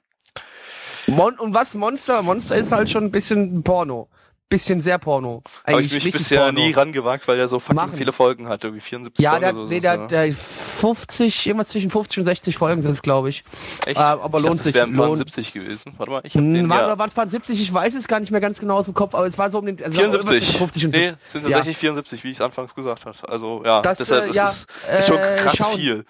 Mon 1.07 1.39
und 1.39 1.53
was 1.53 1.73
Monster? 1.73 2.21
Monster 2.21 2.57
ist 2.57 2.73
halt 2.73 2.89
schon 2.89 3.05
ein 3.05 3.11
bisschen 3.11 3.63
Porno. 3.63 4.09
Bisschen 4.51 4.81
sehr 4.81 4.97
Porno. 4.99 5.41
Habe 5.65 5.77
Eigentlich 5.79 5.95
ich 5.95 6.03
mich 6.05 6.13
bisher 6.13 6.41
Porno. 6.43 6.59
nie 6.59 6.71
rangewagt, 6.73 7.27
weil 7.27 7.37
der 7.37 7.47
so 7.47 7.57
fucking 7.59 7.75
Machen. 7.77 7.93
viele 7.95 8.11
Folgen 8.11 8.47
hatte, 8.49 8.73
wie 8.75 8.79
74 8.81 9.23
Ja, 9.23 9.31
Folgen 9.31 9.41
der, 9.45 9.53
oder 9.55 9.65
so. 9.65 9.71
nee, 9.71 9.79
der, 9.79 9.97
das, 9.97 10.07
der 10.09 10.31
50, 10.33 11.47
irgendwas 11.47 11.69
zwischen 11.69 11.89
50 11.89 12.17
und 12.19 12.25
60 12.25 12.57
Folgen 12.57 12.81
sind 12.81 12.91
es, 12.91 13.01
glaube 13.01 13.29
ich. 13.29 13.43
Echt? 13.85 13.97
äh, 13.97 14.01
aber 14.03 14.39
ich 14.39 14.43
lohnt 14.45 14.55
dachte, 14.59 14.63
sich, 14.63 14.73
Das 14.73 14.81
wären 14.81 14.93
lohnt- 14.93 15.17
70 15.17 15.53
gewesen. 15.53 15.93
Warte 15.97 16.11
mal, 16.11 16.21
ich 16.25 16.35
hab 16.35 16.41
den 16.41 16.59
Hm, 16.59 16.69
Waren 16.69 16.79
ja. 16.79 16.85
oder 16.87 16.99
waren 16.99 17.09
es 17.09 17.15
waren 17.17 17.29
70? 17.29 17.61
Ich 17.61 17.73
weiß 17.73 17.95
es 17.95 18.07
gar 18.07 18.19
nicht 18.19 18.31
mehr 18.31 18.41
ganz 18.41 18.59
genau 18.59 18.75
aus 18.75 18.85
dem 18.85 18.93
Kopf, 18.93 19.15
aber 19.15 19.25
es 19.25 19.37
war 19.37 19.49
so 19.49 19.59
um 19.59 19.65
den 19.65 19.81
also 19.83 19.99
irgendwas 20.01 20.25
74. 20.25 20.47
zwischen 20.47 20.57
50 20.59 20.85
und 20.85 20.91
nee, 20.91 20.97
70. 21.09 21.29
sind 21.31 21.41
Ja. 21.43 21.49
tatsächlich 21.57 21.77
74, 21.77 22.23
wie 22.23 22.29
ich 22.31 22.37
es 22.37 22.41
anfangs 22.41 22.75
gesagt 22.75 23.05
habe. 23.05 23.17
Also 23.29 23.63
ja, 23.65 23.81
Das, 23.81 23.99
deshalb 23.99 24.25
äh, 24.25 24.29
ist 24.31 24.35
ja, 24.35 24.45
es 24.45 24.65
ist 24.99 25.07
schon 25.07 25.17
äh, 25.17 25.37
krass 25.37 25.55
schauen. 25.55 25.77
viel. 25.77 26.05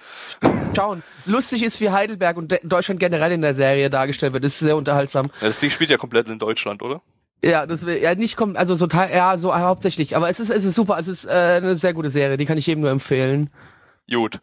Schauen. 0.75 1.03
Lustig 1.25 1.61
ist, 1.63 1.79
wie 1.79 1.89
Heidelberg 1.91 2.37
und 2.37 2.51
De- 2.51 2.59
Deutschland 2.63 2.99
generell 2.99 3.31
in 3.33 3.41
der 3.41 3.53
Serie 3.53 3.89
dargestellt 3.91 4.33
wird. 4.33 4.43
Das 4.43 4.53
ist 4.53 4.59
sehr 4.59 4.75
unterhaltsam. 4.75 5.27
Ja, 5.41 5.47
das 5.47 5.59
Ding 5.59 5.69
spielt 5.69 5.89
ja 5.91 5.97
komplett 5.97 6.27
in 6.27 6.39
Deutschland, 6.39 6.81
oder? 6.81 7.01
Ja, 7.43 7.65
das 7.65 7.85
will 7.85 7.97
ja 8.01 8.13
nicht 8.13 8.37
kommen, 8.37 8.55
also 8.55 8.75
so 8.75 8.85
teil, 8.87 9.15
ja, 9.15 9.35
so 9.37 9.55
hauptsächlich. 9.55 10.15
Aber 10.15 10.29
es 10.29 10.39
ist, 10.39 10.51
es 10.51 10.63
ist 10.63 10.75
super. 10.75 10.97
Es 10.99 11.07
ist 11.07 11.25
äh, 11.25 11.29
eine 11.57 11.75
sehr 11.75 11.93
gute 11.93 12.09
Serie. 12.09 12.37
Die 12.37 12.45
kann 12.45 12.57
ich 12.57 12.67
jedem 12.67 12.81
nur 12.81 12.91
empfehlen. 12.91 13.49
Gut. 14.09 14.39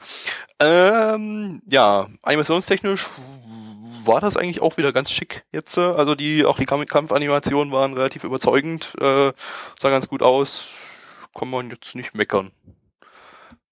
Ähm, 0.61 1.63
ja, 1.71 2.09
animationstechnisch 2.23 3.07
war 4.05 4.21
das 4.21 4.37
eigentlich 4.37 4.63
auch 4.63 4.79
wieder 4.79 4.93
ganz 4.93 5.11
schick 5.13 5.45
jetzt. 5.53 5.77
äh, 5.77 5.83
Also 5.83 6.15
die, 6.15 6.45
auch 6.45 6.59
die 6.59 6.65
Kamp- 6.65 6.89
Kampfanimationen 6.89 7.73
waren 7.73 7.93
relativ 7.93 8.25
überzeugend, 8.25 8.95
äh, 9.01 9.33
sah 9.79 9.91
ganz 9.91 10.09
gut 10.09 10.23
aus. 10.23 10.69
Kann 11.39 11.51
man 11.51 11.71
jetzt 11.71 11.95
nicht 11.95 12.15
meckern. 12.15 12.51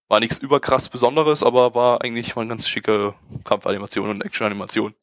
War 0.08 0.20
nichts 0.20 0.38
überkrass 0.38 0.88
Besonderes, 0.88 1.42
aber 1.42 1.74
war 1.74 2.02
eigentlich 2.02 2.36
mal 2.36 2.42
eine 2.42 2.50
ganz 2.50 2.68
schicke 2.68 3.14
Kampfanimation 3.44 4.08
und 4.08 4.24
Actionanimation. 4.24 4.94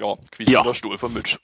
Ja, 0.00 0.16
quietscht 0.30 0.50
Ja. 0.52 0.62
der 0.62 0.74
Stuhl 0.74 0.96
von 0.98 1.12
Mitch. 1.12 1.36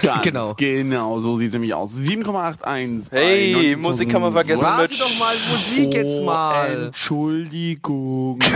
Ganz 0.00 0.22
Genau. 0.22 0.54
genau. 0.54 1.18
so 1.20 1.34
sieht's 1.34 1.52
nämlich 1.54 1.74
aus. 1.74 1.92
7,81. 1.94 3.10
bei 3.10 3.18
Hey, 3.18 3.54
19.000 3.54 3.76
Musik 3.78 4.10
kann 4.10 4.22
man 4.22 4.32
vergessen. 4.32 4.62
Warte 4.62 4.82
Mitch. 4.92 4.98
doch 5.02 5.18
mal 5.18 5.34
Musik 5.50 5.94
jetzt 5.94 6.20
Oh, 6.20 6.24
mal. 6.24 6.84
Entschuldigung. 6.86 8.38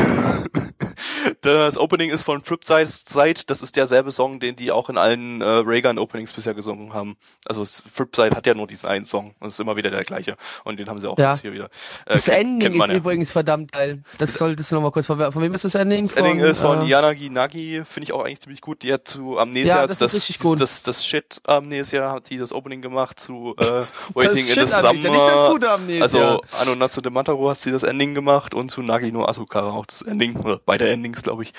Das 1.41 1.77
Opening 1.79 2.11
ist 2.11 2.23
von 2.23 2.43
Tripside, 2.43 2.87
Side. 2.87 3.41
das 3.47 3.63
ist 3.63 3.75
derselbe 3.77 4.11
Song, 4.13 4.39
den 4.39 4.55
die 4.55 4.71
auch 4.71 4.89
in 4.89 4.97
allen 4.97 5.41
äh, 5.41 5.45
Raygun-Openings 5.45 6.33
bisher 6.33 6.55
gesungen 6.55 6.95
haben. 6.95 7.17
Also 7.47 7.63
es- 7.63 7.83
Tripside 7.97 8.35
hat 8.37 8.47
ja 8.47 8.55
nur 8.55 8.67
diesen 8.69 8.89
einen 8.89 9.05
Song 9.05 9.35
und 9.41 9.49
es 9.49 9.55
ist 9.55 9.61
immer 9.61 9.77
wieder 9.77 9.91
der 9.91 10.03
gleiche. 10.05 10.37
Und 10.65 10.79
den 10.79 10.89
haben 10.89 11.01
sie 11.01 11.09
auch 11.11 11.19
Ja. 11.19 11.33
jetzt 11.33 11.41
hier 11.43 11.53
wieder. 11.53 11.65
Äh, 12.07 12.13
Das 12.15 12.29
Ending 12.29 12.75
ist 12.81 12.89
ja. 12.89 12.95
übrigens 12.95 13.33
verdammt 13.33 13.73
geil. 13.73 14.03
Das 14.19 14.35
solltest 14.35 14.71
du 14.71 14.77
noch 14.77 14.83
mal 14.83 14.91
kurz. 14.93 15.07
Von 15.07 15.19
wem 15.19 15.55
ist 15.55 15.65
das 15.65 15.75
Ending? 15.75 16.07
Das 16.07 16.17
Ending 16.17 16.39
ist 16.41 16.59
von 16.59 16.83
äh, 16.83 16.87
Yanagi 16.89 17.31
Nagi, 17.31 17.83
finde 17.89 18.05
ich 18.05 18.13
auch 18.13 18.25
eigentlich 18.25 18.41
ziemlich 18.41 18.61
gut. 18.61 18.83
Die 18.83 18.93
hat 18.93 19.07
zu 19.09 19.32
Amnesia, 19.39 19.77
Ja, 19.77 19.81
also 19.83 19.95
das 19.95 20.15
ist 20.15 20.23
richtig 20.29 20.39
gut. 20.41 20.61
das, 20.61 20.83
das 20.83 21.05
Shit 21.05 21.41
Amnesia, 21.47 22.13
hat 22.13 22.31
die 22.31 22.39
das 22.39 22.53
Opening 22.53 22.83
gemacht 22.83 23.19
zu 23.21 23.55
äh, 23.59 23.65
Waiting 24.15 24.37
in 24.39 24.45
Shit 24.45 24.67
the 24.69 24.75
Summer. 24.75 24.93
nicht 24.95 25.15
das 25.15 25.51
gute 25.51 25.71
Amnesia. 25.71 26.03
Also 26.03 26.43
Ano 26.61 26.75
Natsu 26.75 27.01
de 27.01 27.11
Mataru 27.13 27.51
hat 27.51 27.59
sie 27.59 27.71
das 27.73 27.83
Ending 27.83 28.15
gemacht 28.15 28.55
und 28.55 28.71
zu 28.71 28.83
Nagi 28.83 29.13
no 29.13 29.25
Asukara 29.27 29.71
auch 29.71 29.87
das 29.87 30.03
Ending, 30.03 30.37
oder 30.37 30.59
beide 30.65 30.89
Endings, 30.91 31.23
glaube 31.23 31.43
ich. 31.45 31.53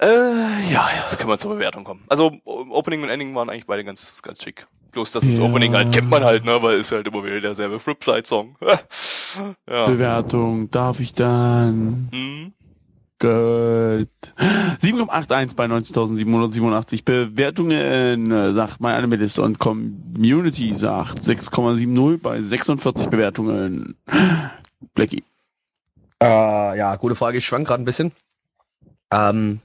Äh, 0.00 0.72
ja, 0.72 0.88
jetzt 0.96 1.18
können 1.18 1.30
wir 1.30 1.38
zur 1.38 1.52
Bewertung 1.54 1.84
kommen. 1.84 2.04
Also 2.08 2.32
Opening 2.44 3.02
und 3.02 3.10
Ending 3.10 3.34
waren 3.34 3.50
eigentlich 3.50 3.66
beide 3.66 3.84
ganz, 3.84 4.22
ganz 4.22 4.42
schick. 4.42 4.66
Bloß 4.92 5.12
dass 5.12 5.24
das 5.24 5.36
Ja. 5.36 5.44
Opening 5.44 5.74
halt 5.74 5.92
kennt 5.92 6.08
man 6.10 6.24
halt, 6.24 6.44
ne, 6.44 6.60
weil 6.62 6.78
ist 6.80 6.90
halt 6.90 7.06
immer 7.06 7.22
wieder 7.22 7.40
derselbe 7.40 7.78
Flipside-Song. 7.78 8.56
ja. 9.68 9.86
Bewertung 9.86 10.70
darf 10.70 10.98
ich 11.00 11.12
dann. 11.12 12.08
Hm. 12.12 12.52
Gut. 13.20 14.08
7,81 14.38 15.54
bei 15.54 15.66
19.787 15.66 17.04
Bewertungen, 17.04 18.30
äh, 18.32 18.54
sagt 18.54 18.80
mein 18.80 18.94
Animalist 18.94 19.38
und 19.38 19.58
Community 19.58 20.72
sagt 20.74 21.18
6,70 21.18 22.18
bei 22.18 22.40
46 22.40 23.08
Bewertungen. 23.08 23.94
Blackie. 24.94 25.22
Äh, 26.22 26.78
ja, 26.78 26.96
gute 26.96 27.14
Frage. 27.14 27.38
Ich 27.38 27.44
schwank 27.44 27.66
gerade 27.66 27.82
ein 27.82 27.84
bisschen. 27.84 28.12
Ähm, 29.12 29.60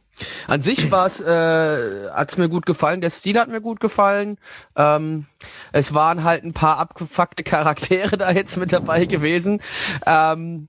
an 0.47 0.61
sich 0.61 0.91
war 0.91 1.05
es, 1.05 1.21
äh, 1.21 2.09
hat's 2.11 2.37
mir 2.37 2.49
gut 2.49 2.65
gefallen. 2.65 2.99
Der 2.99 3.09
Stil 3.09 3.39
hat 3.39 3.47
mir 3.47 3.61
gut 3.61 3.79
gefallen. 3.79 4.37
Ähm, 4.75 5.27
es 5.71 5.93
waren 5.93 6.25
halt 6.25 6.43
ein 6.43 6.53
paar 6.53 6.77
abgefuckte 6.77 7.43
Charaktere 7.43 8.17
da 8.17 8.31
jetzt 8.31 8.57
mit 8.57 8.73
dabei 8.73 9.05
gewesen. 9.05 9.61
Ähm, 10.05 10.67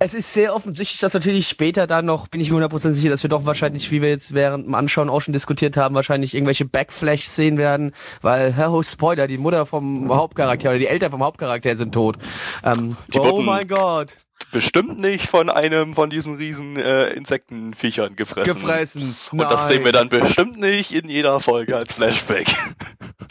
Es 0.00 0.14
ist 0.14 0.32
sehr 0.32 0.54
offensichtlich, 0.54 1.00
dass 1.00 1.14
natürlich 1.14 1.48
später 1.48 1.86
dann 1.88 2.06
noch, 2.06 2.28
bin 2.28 2.40
ich 2.40 2.50
mir 2.50 2.64
100% 2.64 2.92
sicher, 2.92 3.08
dass 3.10 3.24
wir 3.24 3.30
doch 3.30 3.44
wahrscheinlich, 3.46 3.90
wie 3.90 4.00
wir 4.00 4.10
jetzt 4.10 4.32
während 4.32 4.66
dem 4.66 4.74
Anschauen 4.74 5.10
auch 5.10 5.20
schon 5.20 5.32
diskutiert 5.32 5.76
haben, 5.76 5.94
wahrscheinlich 5.96 6.34
irgendwelche 6.34 6.64
Backflash 6.64 7.24
sehen 7.24 7.58
werden, 7.58 7.92
weil, 8.22 8.54
oh, 8.70 8.82
Spoiler, 8.82 9.26
die 9.26 9.38
Mutter 9.38 9.66
vom 9.66 10.08
Hauptcharakter 10.14 10.70
oder 10.70 10.78
die 10.78 10.86
Eltern 10.86 11.10
vom 11.10 11.24
Hauptcharakter 11.24 11.76
sind 11.76 11.92
tot. 11.92 12.16
Ähm, 12.64 12.96
oh 13.16 13.40
mein 13.40 13.66
Gott, 13.66 14.14
Bestimmt 14.52 15.00
nicht 15.00 15.26
von 15.26 15.50
einem 15.50 15.94
von 15.94 16.10
diesen 16.10 16.36
riesen 16.36 16.76
äh, 16.76 17.10
Insektenviechern 17.10 18.16
gefressen. 18.16 18.54
gefressen. 18.54 19.16
Und 19.32 19.38
das 19.40 19.64
Nein. 19.64 19.68
sehen 19.68 19.84
wir 19.84 19.92
dann 19.92 20.08
bestimmt 20.08 20.58
nicht 20.58 20.92
in 20.92 21.08
jeder 21.08 21.40
Folge 21.40 21.76
als 21.76 21.92
Flashback. 21.92 22.46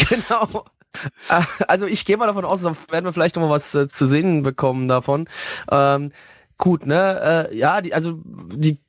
Genau. 0.09 0.63
Äh, 1.27 1.41
Also 1.67 1.85
ich 1.85 2.05
gehe 2.05 2.15
mal 2.15 2.27
davon 2.27 2.45
aus, 2.45 2.61
da 2.61 2.73
werden 2.89 3.03
wir 3.03 3.11
vielleicht 3.11 3.35
noch 3.35 3.43
mal 3.43 3.49
was 3.49 3.75
äh, 3.75 3.89
zu 3.89 4.07
sehen 4.07 4.41
bekommen 4.41 4.87
davon. 4.87 5.27
Ähm, 5.69 6.11
gut, 6.57 6.85
ne? 6.85 7.47
Äh, 7.51 7.57
ja, 7.57 7.81
die, 7.81 7.93
also 7.93 8.19
die 8.25 8.79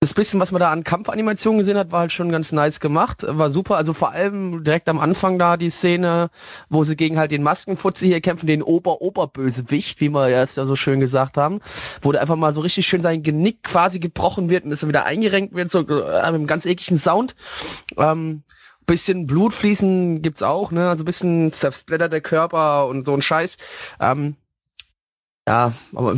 das 0.00 0.12
bisschen, 0.12 0.38
was 0.40 0.52
man 0.52 0.60
da 0.60 0.70
an 0.70 0.84
Kampfanimationen 0.84 1.58
gesehen 1.58 1.78
hat, 1.78 1.90
war 1.90 2.00
halt 2.00 2.12
schon 2.12 2.30
ganz 2.30 2.52
nice 2.52 2.80
gemacht, 2.80 3.24
war 3.26 3.48
super. 3.48 3.76
Also 3.76 3.94
vor 3.94 4.12
allem 4.12 4.62
direkt 4.62 4.88
am 4.90 5.00
Anfang 5.00 5.38
da 5.38 5.56
die 5.56 5.70
Szene, 5.70 6.30
wo 6.68 6.84
sie 6.84 6.96
gegen 6.96 7.18
halt 7.18 7.30
den 7.30 7.42
Maskenfutzi 7.42 8.06
hier 8.06 8.20
kämpfen, 8.20 8.46
den 8.46 8.62
Ober-Oberbösewicht, 8.62 10.00
wie 10.00 10.10
wir 10.10 10.28
erst 10.28 10.58
ja 10.58 10.66
so 10.66 10.76
schön 10.76 11.00
gesagt 11.00 11.38
haben, 11.38 11.60
wo 12.02 12.12
da 12.12 12.20
einfach 12.20 12.36
mal 12.36 12.52
so 12.52 12.60
richtig 12.60 12.86
schön 12.86 13.00
sein 13.00 13.22
Genick 13.22 13.62
quasi 13.62 13.98
gebrochen 13.98 14.50
wird 14.50 14.64
und 14.64 14.70
es 14.70 14.86
wieder 14.86 15.06
eingerenkt 15.06 15.54
wird, 15.54 15.70
so 15.70 15.80
äh, 15.80 15.82
mit 15.84 15.96
einem 15.96 16.46
ganz 16.46 16.66
ekligen 16.66 16.98
Sound. 16.98 17.34
Ähm, 17.96 18.42
bisschen 18.84 19.26
Blutfließen 19.26 20.20
gibt's 20.22 20.42
auch, 20.42 20.70
ne? 20.72 20.90
Also 20.90 21.04
bisschen 21.04 21.50
zersplittert 21.52 22.12
der 22.12 22.20
Körper 22.20 22.86
und 22.86 23.06
so 23.06 23.14
ein 23.14 23.22
Scheiß. 23.22 23.56
Ähm, 23.98 24.36
ja, 25.48 25.72
aber 25.94 26.16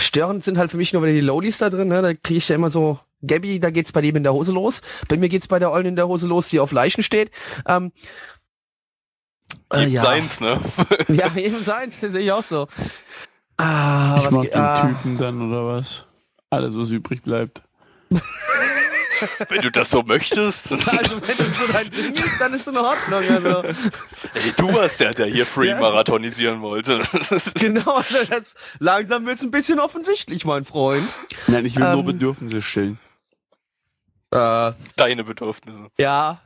störend 0.00 0.44
sind 0.44 0.58
halt 0.58 0.70
für 0.70 0.76
mich 0.76 0.92
nur 0.92 1.02
wieder 1.02 1.12
die 1.12 1.20
Lowlies 1.20 1.58
da 1.58 1.70
drin, 1.70 1.88
ne? 1.88 2.02
Da 2.02 2.14
kriege 2.14 2.38
ich 2.38 2.48
ja 2.48 2.56
immer 2.56 2.70
so, 2.70 2.98
Gabby, 3.26 3.60
da 3.60 3.70
geht's 3.70 3.92
bei 3.92 4.00
dem 4.00 4.16
in 4.16 4.22
der 4.22 4.32
Hose 4.32 4.52
los. 4.52 4.82
Bei 5.08 5.16
mir 5.16 5.28
geht's 5.28 5.48
bei 5.48 5.58
der 5.58 5.72
Ollen 5.72 5.86
in 5.86 5.96
der 5.96 6.08
Hose 6.08 6.26
los, 6.26 6.48
die 6.48 6.60
auf 6.60 6.72
Leichen 6.72 7.02
steht. 7.02 7.30
Ähm, 7.66 7.92
äh, 9.72 9.80
Jedem 9.80 9.94
ja. 9.94 10.02
seins, 10.02 10.40
ne? 10.40 10.60
ja, 11.08 11.34
eben 11.36 11.62
seins, 11.62 12.00
das 12.00 12.12
sehe 12.12 12.22
ich 12.22 12.32
auch 12.32 12.42
so. 12.42 12.68
Ah, 13.56 14.16
ich 14.18 14.26
was 14.26 14.34
mag 14.34 14.42
geht, 14.42 14.54
den 14.54 14.60
ah, 14.60 14.80
Typen 14.80 15.18
dann 15.18 15.50
oder 15.50 15.66
was? 15.66 16.06
Alles, 16.50 16.76
was 16.76 16.90
übrig 16.90 17.22
bleibt. 17.22 17.62
Wenn 19.48 19.60
du 19.60 19.70
das 19.70 19.90
so 19.90 20.02
möchtest. 20.02 20.70
Also 20.86 21.20
wenn 21.20 21.36
du 21.36 21.44
so 21.52 21.66
dein 21.72 21.90
Ding 21.90 22.14
ist, 22.14 22.40
dann 22.40 22.54
ist 22.54 22.62
es 22.62 22.66
in 22.68 22.76
Ordnung. 22.78 23.22
Also. 23.44 23.62
Ey, 23.68 24.52
du 24.56 24.72
warst 24.72 24.98
der, 25.00 25.12
der 25.12 25.26
hier 25.26 25.44
Free 25.44 25.68
Ja. 25.68 25.78
marathonisieren 25.80 26.62
wollte. 26.62 27.02
Genau, 27.54 27.96
also 27.96 28.24
das, 28.28 28.54
langsam 28.78 29.26
wird's 29.26 29.42
ein 29.42 29.50
bisschen 29.50 29.78
offensichtlich, 29.78 30.44
mein 30.46 30.64
Freund. 30.64 31.06
Nein, 31.48 31.66
ich 31.66 31.76
will 31.76 31.84
nur 31.84 32.00
Ähm, 32.00 32.06
Bedürfnisse 32.06 32.62
stillen. 32.62 32.98
Äh, 34.32 34.72
Deine 34.96 35.24
Bedürfnisse. 35.24 35.88
ja, 35.98 36.40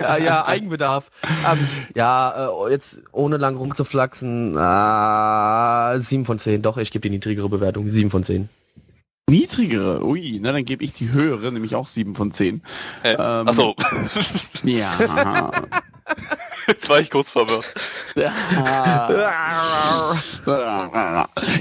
ja, 0.00 0.16
ja, 0.16 0.46
Eigenbedarf. 0.46 1.10
Ähm, 1.46 1.66
ja, 1.94 2.48
äh, 2.66 2.70
jetzt 2.70 3.02
ohne 3.12 3.36
lang 3.38 3.56
rumzuflaxen, 3.56 4.56
äh, 4.56 5.98
7 6.00 6.24
von 6.24 6.38
10. 6.38 6.62
Doch, 6.62 6.76
ich 6.78 6.90
gebe 6.90 7.02
die 7.02 7.10
niedrigere 7.10 7.48
Bewertung, 7.48 7.88
7 7.88 8.08
von 8.08 8.22
10. 8.22 8.48
Niedrigere, 9.30 10.04
ui, 10.04 10.38
na 10.42 10.52
dann 10.52 10.64
gebe 10.66 10.84
ich 10.84 10.92
die 10.92 11.10
höhere, 11.10 11.50
nämlich 11.50 11.74
auch 11.74 11.88
7 11.88 12.14
von 12.14 12.30
10. 12.30 12.62
Äh, 13.02 13.14
Ähm, 13.14 13.48
achso, 13.48 13.74
Ja. 14.62 15.50
jetzt 16.68 16.88
war 16.88 17.00
ich 17.00 17.10
kurz 17.10 17.30
verwirrt. 17.30 17.72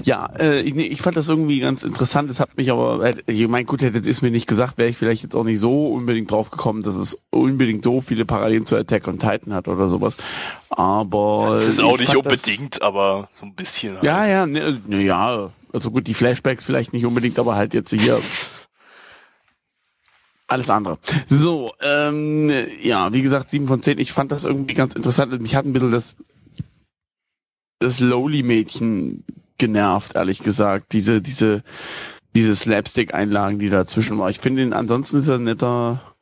ja, 0.04 0.26
äh, 0.40 0.62
ich, 0.62 0.76
ich 0.76 1.02
fand 1.02 1.18
das 1.18 1.28
irgendwie 1.30 1.60
ganz 1.60 1.84
interessant. 1.84 2.30
Es 2.30 2.40
hat 2.40 2.56
mich 2.58 2.72
aber, 2.72 3.04
äh, 3.06 3.16
ich 3.28 3.48
mein 3.48 3.66
gut, 3.66 3.82
hätte 3.82 3.98
es 4.00 4.22
mir 4.22 4.32
nicht 4.32 4.48
gesagt, 4.48 4.78
wäre 4.78 4.90
ich 4.90 4.98
vielleicht 4.98 5.24
jetzt 5.24 5.36
auch 5.36 5.44
nicht 5.44 5.60
so 5.60 5.88
unbedingt 5.88 6.32
drauf 6.32 6.52
gekommen, 6.52 6.82
dass 6.82 6.96
es 6.96 7.18
unbedingt 7.30 7.84
so 7.84 8.02
viele 8.02 8.26
Parallelen 8.26 8.66
zu 8.66 8.76
Attack 8.76 9.08
on 9.08 9.20
Titan 9.20 9.54
hat 9.54 9.68
oder 9.68 9.90
sowas. 9.90 10.16
Aber 10.70 11.52
Das 11.52 11.68
ist 11.68 11.82
auch 11.82 11.98
nicht 11.98 12.14
fand 12.14 12.26
das- 12.26 12.34
unbedingt, 12.34 12.82
aber 12.82 13.30
so 13.40 13.46
ein 13.46 13.54
bisschen. 13.56 13.96
Halt. 13.96 14.04
Ja, 14.04 14.26
ja, 14.26 14.46
ne, 14.46 14.82
ne, 14.88 15.02
ja. 15.02 15.50
Also 15.72 15.90
gut, 15.92 16.08
die 16.08 16.14
Flashbacks 16.14 16.64
vielleicht 16.64 16.94
nicht 16.94 17.06
unbedingt, 17.06 17.40
aber 17.40 17.56
halt 17.56 17.74
jetzt 17.74 17.90
hier 17.92 18.20
alles 20.54 20.70
andere. 20.70 21.00
So, 21.28 21.74
ähm, 21.82 22.52
ja, 22.82 23.12
wie 23.12 23.22
gesagt, 23.22 23.50
7 23.50 23.68
von 23.68 23.82
10. 23.82 24.00
Ich 24.00 24.14
fand 24.14 24.32
das 24.32 24.46
irgendwie 24.46 24.74
ganz 24.74 24.96
interessant. 24.96 25.40
Mich 25.42 25.56
hat 25.56 25.66
ein 25.66 25.74
bisschen 25.74 25.92
das, 25.92 26.16
das 27.80 28.00
Lowly-Mädchen 28.00 29.26
genervt, 29.58 30.16
ehrlich 30.16 30.40
gesagt. 30.40 30.94
Diese, 30.94 31.22
diese, 31.22 31.64
diese 32.36 32.56
Slapstick-Einlagen, 32.56 33.60
die 33.60 33.70
dazwischen 33.70 34.18
war. 34.18 34.30
Ich 34.30 34.40
finde 34.40 34.64
ihn, 34.64 34.74
ansonsten 34.74 35.18
ist 35.18 35.28
er 35.28 35.40
netter, 35.40 36.13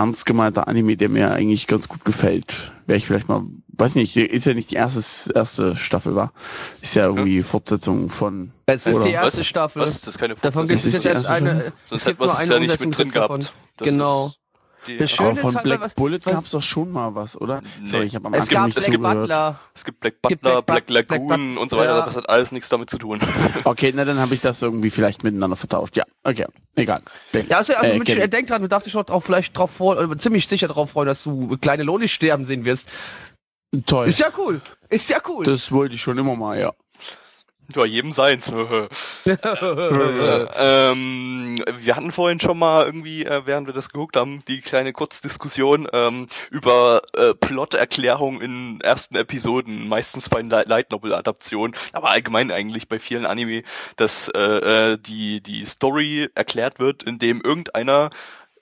ernst 0.00 0.24
gemeinter 0.26 0.66
Anime, 0.66 0.96
der 0.96 1.08
mir 1.08 1.30
eigentlich 1.30 1.66
ganz 1.66 1.88
gut 1.88 2.04
gefällt. 2.04 2.72
Wäre 2.86 2.96
ich 2.96 3.06
vielleicht 3.06 3.28
mal, 3.28 3.42
weiß 3.68 3.94
nicht, 3.96 4.16
ist 4.16 4.46
ja 4.46 4.54
nicht 4.54 4.70
die 4.70 4.76
erste, 4.76 5.32
erste 5.34 5.76
Staffel, 5.76 6.14
war. 6.14 6.32
Ist 6.80 6.94
ja 6.94 7.04
irgendwie 7.04 7.42
Fortsetzung 7.42 8.08
von, 8.08 8.52
Es 8.66 8.86
ist 8.86 8.96
Oder 8.96 9.04
die 9.04 9.10
erste 9.12 9.40
was? 9.40 9.46
Staffel. 9.46 9.82
Was? 9.82 10.00
Das 10.00 10.08
ist 10.14 10.18
keine 10.18 10.34
Davon 10.36 10.66
gibt 10.66 10.80
Fortsetzung. 10.80 10.98
es 10.98 11.04
jetzt 11.04 11.14
erst 11.14 11.26
eine. 11.26 11.72
Sonst 11.88 12.02
es 12.02 12.04
gibt 12.06 12.20
nur 12.20 12.36
eine 12.36 12.52
ja 12.52 12.58
nicht 12.58 12.70
mit 12.70 12.80
Umsetzung 12.86 12.90
drin 12.90 13.12
davon. 13.12 13.40
gehabt. 13.40 13.54
Das 13.76 13.88
Genau. 13.88 14.32
Das 14.98 15.10
Schöne 15.10 15.36
von 15.36 15.54
halt, 15.54 15.64
Black 15.64 15.80
was- 15.80 15.94
Bullet 15.94 16.20
was- 16.24 16.32
gab's 16.32 16.50
doch 16.52 16.62
schon 16.62 16.90
mal 16.90 17.14
was, 17.14 17.40
oder? 17.40 17.60
Nee. 17.80 17.86
Sorry, 17.86 18.06
ich 18.06 18.14
habe 18.14 18.26
am 18.28 18.34
Es 18.34 18.42
Anfang 18.42 18.54
gab 18.54 18.66
nicht 18.66 18.74
Black 18.76 18.92
zugehört. 18.92 19.20
Butler. 19.20 19.60
Es 19.74 19.84
gibt 19.84 20.00
Black 20.00 20.14
Gibt 20.28 20.42
Butler, 20.42 20.62
Black 20.62 20.86
Black, 20.86 21.08
Black 21.08 21.20
Lagoon 21.20 21.54
But- 21.54 21.62
und 21.62 21.70
so 21.70 21.76
weiter, 21.76 21.96
ja. 21.98 22.04
das 22.06 22.16
hat 22.16 22.28
alles 22.28 22.52
nichts 22.52 22.68
damit 22.68 22.88
zu 22.90 22.98
tun. 22.98 23.20
Okay, 23.64 23.92
na 23.94 24.04
dann 24.04 24.18
habe 24.18 24.34
ich 24.34 24.40
das 24.40 24.62
irgendwie 24.62 24.90
vielleicht 24.90 25.22
miteinander 25.24 25.56
vertauscht. 25.56 25.96
Ja, 25.96 26.04
okay, 26.24 26.46
egal. 26.76 27.00
Ja, 27.48 27.58
also, 27.58 27.74
also 27.74 27.92
Äh, 27.92 27.98
mit, 27.98 28.06
Kenny. 28.08 28.28
denk 28.28 28.46
dran, 28.48 28.62
du 28.62 28.68
darfst 28.68 28.86
dich 28.86 28.94
noch 28.94 29.04
drauf, 29.04 29.24
vielleicht 29.24 29.56
drauf 29.56 29.70
freuen, 29.70 29.98
oder 29.98 30.18
ziemlich 30.18 30.48
sicher 30.48 30.68
drauf 30.68 30.90
freuen, 30.92 31.06
dass 31.06 31.22
du 31.24 31.56
kleine 31.58 31.82
Lolis 31.82 32.10
sterben 32.10 32.44
sehen 32.44 32.64
wirst. 32.64 32.90
Toll. 33.86 34.06
Ist 34.08 34.18
ja 34.18 34.28
cool. 34.38 34.60
Ist 34.88 35.08
ja 35.10 35.18
cool. 35.28 35.44
das 35.44 35.70
wollte 35.70 35.94
ich 35.94 36.00
schon 36.02 36.18
immer 36.18 36.34
mal, 36.34 36.58
ja. 36.58 36.72
Ja, 37.76 37.84
jedem 37.84 38.12
seins. 38.12 38.48
ähm, 40.56 41.64
wir 41.78 41.96
hatten 41.96 42.12
vorhin 42.12 42.40
schon 42.40 42.58
mal 42.58 42.84
irgendwie, 42.86 43.24
äh, 43.24 43.42
während 43.44 43.66
wir 43.66 43.74
das 43.74 43.90
geguckt 43.90 44.16
haben, 44.16 44.42
die 44.48 44.60
kleine 44.60 44.92
Kurzdiskussion 44.92 45.86
ähm, 45.92 46.26
über 46.50 47.02
äh, 47.16 47.34
Plot-Erklärung 47.34 48.40
in 48.40 48.80
ersten 48.80 49.16
Episoden, 49.16 49.88
meistens 49.88 50.28
bei 50.28 50.40
Light 50.40 50.90
Novel-Adaptionen, 50.90 51.76
aber 51.92 52.10
allgemein 52.10 52.50
eigentlich 52.50 52.88
bei 52.88 52.98
vielen 52.98 53.26
Anime, 53.26 53.62
dass 53.96 54.28
äh, 54.28 54.40
äh, 54.92 54.98
die 54.98 55.40
die 55.42 55.64
Story 55.64 56.28
erklärt 56.34 56.78
wird, 56.78 57.02
indem 57.02 57.40
irgendeiner 57.40 58.10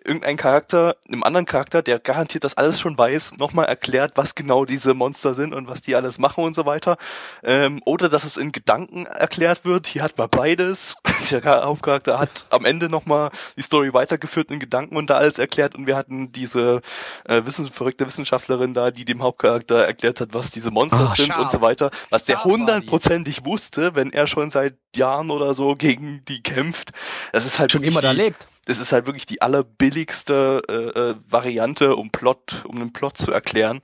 irgendein 0.04 0.36
Charakter, 0.36 0.96
einem 1.06 1.22
anderen 1.22 1.46
Charakter, 1.46 1.82
der 1.82 1.98
garantiert 1.98 2.44
das 2.44 2.56
alles 2.56 2.80
schon 2.80 2.96
weiß, 2.96 3.32
nochmal 3.38 3.66
erklärt, 3.66 4.12
was 4.16 4.34
genau 4.34 4.64
diese 4.64 4.94
Monster 4.94 5.34
sind 5.34 5.52
und 5.54 5.68
was 5.68 5.82
die 5.82 5.94
alles 5.94 6.18
machen 6.18 6.44
und 6.44 6.54
so 6.54 6.66
weiter. 6.66 6.96
Ähm, 7.42 7.82
oder 7.84 8.08
dass 8.08 8.24
es 8.24 8.36
in 8.36 8.52
Gedanken 8.52 9.06
erklärt 9.06 9.64
wird. 9.64 9.86
Hier 9.86 10.02
hat 10.02 10.16
man 10.18 10.28
beides. 10.30 10.96
Der 11.30 11.42
Hauptcharakter 11.64 12.18
hat 12.18 12.46
am 12.50 12.64
Ende 12.64 12.88
nochmal 12.88 13.30
die 13.56 13.62
Story 13.62 13.92
weitergeführt 13.92 14.50
in 14.50 14.60
Gedanken 14.60 14.96
und 14.96 15.10
da 15.10 15.18
alles 15.18 15.38
erklärt. 15.38 15.74
Und 15.74 15.86
wir 15.86 15.96
hatten 15.96 16.32
diese 16.32 16.80
äh, 17.24 17.44
wissen, 17.44 17.66
verrückte 17.70 18.06
Wissenschaftlerin 18.06 18.72
da, 18.72 18.90
die 18.90 19.04
dem 19.04 19.22
Hauptcharakter 19.22 19.84
erklärt 19.84 20.20
hat, 20.20 20.30
was 20.32 20.50
diese 20.50 20.70
Monster 20.70 21.08
Ah, 21.10 21.14
sind 21.14 21.26
scharf. 21.26 21.40
und 21.40 21.50
so 21.50 21.60
weiter. 21.60 21.90
Was 22.10 22.24
der 22.24 22.44
hundertprozentig 22.44 23.44
wusste, 23.44 23.94
wenn 23.94 24.12
er 24.12 24.26
schon 24.26 24.50
seit 24.50 24.76
Jahren 24.96 25.30
oder 25.30 25.52
so 25.54 25.74
gegen 25.74 26.24
die 26.26 26.42
kämpft. 26.42 26.92
Das 27.32 27.44
ist 27.44 27.58
halt 27.58 27.72
Schon 27.72 27.82
immer 27.82 28.00
da 28.00 28.12
die, 28.12 28.16
lebt. 28.16 28.48
Das 28.68 28.80
ist 28.80 28.92
halt 28.92 29.06
wirklich 29.06 29.24
die 29.24 29.40
allerbilligste 29.40 30.62
äh, 30.68 31.00
äh, 31.00 31.14
Variante, 31.26 31.96
um 31.96 32.10
Plot, 32.10 32.66
um 32.66 32.76
einen 32.76 32.92
Plot 32.92 33.16
zu 33.16 33.32
erklären. 33.32 33.80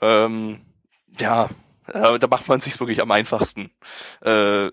Ähm, 0.00 0.62
ja, 1.20 1.50
äh, 1.88 2.18
da 2.18 2.26
macht 2.26 2.48
man 2.48 2.62
sich 2.62 2.80
wirklich 2.80 3.02
am 3.02 3.10
einfachsten. 3.10 3.70
Äh, 4.22 4.70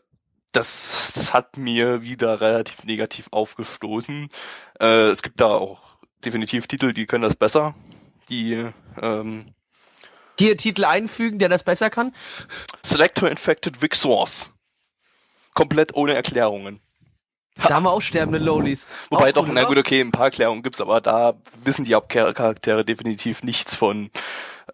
das, 0.54 1.12
das 1.16 1.34
hat 1.34 1.58
mir 1.58 2.02
wieder 2.02 2.40
relativ 2.40 2.86
negativ 2.86 3.28
aufgestoßen. 3.32 4.30
Äh, 4.80 5.10
es 5.10 5.22
gibt 5.22 5.42
da 5.42 5.48
auch 5.48 5.98
definitiv 6.24 6.68
Titel, 6.68 6.94
die 6.94 7.06
können 7.06 7.24
das 7.24 7.36
besser. 7.36 7.76
Die 8.30 8.70
ähm, 9.02 9.54
Hier 10.40 10.56
Titel 10.56 10.86
einfügen, 10.86 11.40
der 11.40 11.50
das 11.50 11.64
besser 11.64 11.90
kann. 11.90 12.16
Selector 12.84 13.30
Infected 13.30 13.78
Source. 13.96 14.50
Komplett 15.54 15.94
ohne 15.94 16.14
Erklärungen. 16.14 16.80
Da 17.56 17.76
haben 17.76 17.84
wir 17.84 17.92
auch 17.92 18.02
sterbende 18.02 18.40
Lolis. 18.40 18.88
Wobei 19.10 19.30
Auch 19.30 19.34
doch, 19.34 19.48
cool, 19.48 19.54
na 19.54 19.64
gut, 19.66 19.78
okay, 19.78 20.02
ein 20.02 20.12
paar 20.12 20.26
Erklärungen 20.26 20.64
gibt's, 20.64 20.82
aber 20.82 21.02
da 21.02 21.34
wissen 21.64 21.84
die 21.86 21.96
Hauptcharaktere 21.96 22.86
definitiv 22.86 23.44
nichts 23.44 23.76
von. 23.76 24.10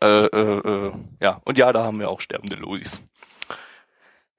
Äh, 0.01 0.25
äh, 0.25 0.59
äh, 0.59 0.91
ja, 1.19 1.41
und 1.43 1.57
ja, 1.57 1.73
da 1.73 1.83
haben 1.83 1.99
wir 1.99 2.09
auch 2.09 2.21
sterbende 2.21 2.55
Lois. 2.55 3.01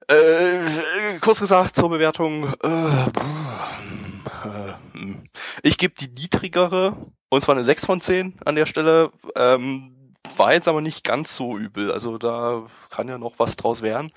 Äh, 0.09 0.55
äh, 0.55 1.19
kurz 1.19 1.39
gesagt 1.39 1.75
zur 1.75 1.89
Bewertung. 1.89 2.53
Äh, 2.63 3.11
puh, 3.11 4.49
äh, 4.49 4.73
ich 5.61 5.77
gebe 5.77 5.93
die 5.99 6.07
niedrigere, 6.07 6.95
und 7.29 7.43
zwar 7.43 7.55
eine 7.55 7.63
6 7.63 7.85
von 7.85 8.01
10 8.01 8.39
an 8.45 8.55
der 8.55 8.65
Stelle. 8.65 9.11
Ähm, 9.35 10.15
war 10.37 10.53
jetzt 10.53 10.67
aber 10.67 10.81
nicht 10.81 11.03
ganz 11.03 11.35
so 11.35 11.57
übel. 11.57 11.91
Also 11.91 12.17
da 12.17 12.63
kann 12.89 13.07
ja 13.07 13.17
noch 13.17 13.35
was 13.37 13.55
draus 13.55 13.81
werden. 13.81 14.11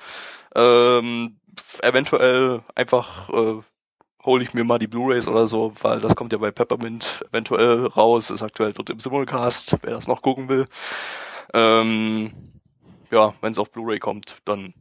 Ähm, 0.55 1.37
eventuell 1.83 2.63
einfach 2.75 3.29
äh, 3.31 3.63
hole 4.25 4.43
ich 4.45 4.55
mir 4.55 4.65
mal 4.65 4.79
die 4.79 4.87
Blu-rays 4.87 5.27
oder 5.29 5.47
so, 5.47 5.73
weil 5.83 6.01
das 6.01 6.15
kommt 6.15 6.33
ja 6.33 6.39
bei 6.39 6.51
Peppermint 6.51 7.25
eventuell 7.31 7.87
raus, 7.87 8.31
ist 8.31 8.43
aktuell 8.43 8.73
dort 8.73 8.91
im 8.91 9.01
Simulcast, 9.01 9.77
wer 9.83 9.93
das 9.93 10.07
noch 10.07 10.23
gucken 10.23 10.49
will. 10.49 10.67
Ähm, 11.55 12.33
ja, 13.11 13.35
wenn 13.41 13.53
es 13.53 13.59
auf 13.59 13.71
Blu-ray 13.71 13.99
kommt, 13.99 14.37
dann 14.45 14.75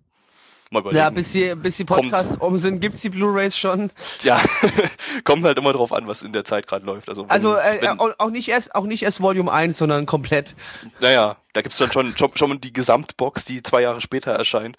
mal 0.70 0.80
überlegen. 0.80 1.00
Ja, 1.00 1.10
bis 1.10 1.32
die, 1.34 1.54
bis 1.56 1.76
die 1.78 1.84
Podcasts 1.86 2.38
um 2.38 2.58
sind, 2.58 2.80
gibt's 2.80 3.02
die 3.02 3.10
Blu-rays 3.10 3.58
schon. 3.58 3.92
Ja, 4.22 4.39
kommt 5.26 5.44
halt 5.44 5.58
immer 5.58 5.74
drauf 5.74 5.92
an, 5.92 6.08
was 6.08 6.22
in 6.22 6.32
der 6.34 6.46
Zeit 6.46 6.68
gerade 6.68 6.86
läuft. 6.86 7.10
Also, 7.10 7.24
wenn, 7.24 7.32
Also 7.32 7.56
äh, 7.58 7.80
wenn, 7.82 8.00
auch, 8.00 8.12
auch 8.20 8.30
nicht 8.30 8.48
erst 8.48 8.74
auch 8.76 8.86
nicht 8.86 9.04
erst 9.04 9.22
Volume 9.22 9.52
1, 9.52 9.78
sondern 9.78 10.06
komplett. 10.06 10.56
naja, 11.02 11.36
da 11.54 11.62
gibt's 11.62 11.78
dann 11.78 11.92
schon, 11.92 12.16
schon, 12.16 12.32
schon 12.36 12.62
die 12.62 12.72
Gesamtbox, 12.72 13.44
die 13.46 13.62
zwei 13.64 13.82
Jahre 13.82 14.00
später 14.02 14.32
erscheint, 14.32 14.78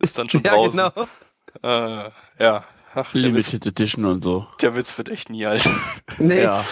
ist 0.00 0.18
dann 0.18 0.28
schon 0.28 0.42
Ja, 0.44 0.54
draußen. 0.54 0.90
genau. 0.94 1.06
Äh, 1.62 2.10
ja, 2.38 2.64
Ach, 2.94 3.10
der, 3.12 3.22
Witz, 3.34 3.52
Limited 3.52 3.66
Edition 3.66 4.04
und 4.04 4.22
so. 4.22 4.46
der 4.60 4.76
Witz 4.76 4.98
wird 4.98 5.08
echt 5.08 5.30
nie 5.30 5.46
alt. 5.46 5.68
Nee. 6.18 6.42
Ja. 6.42 6.64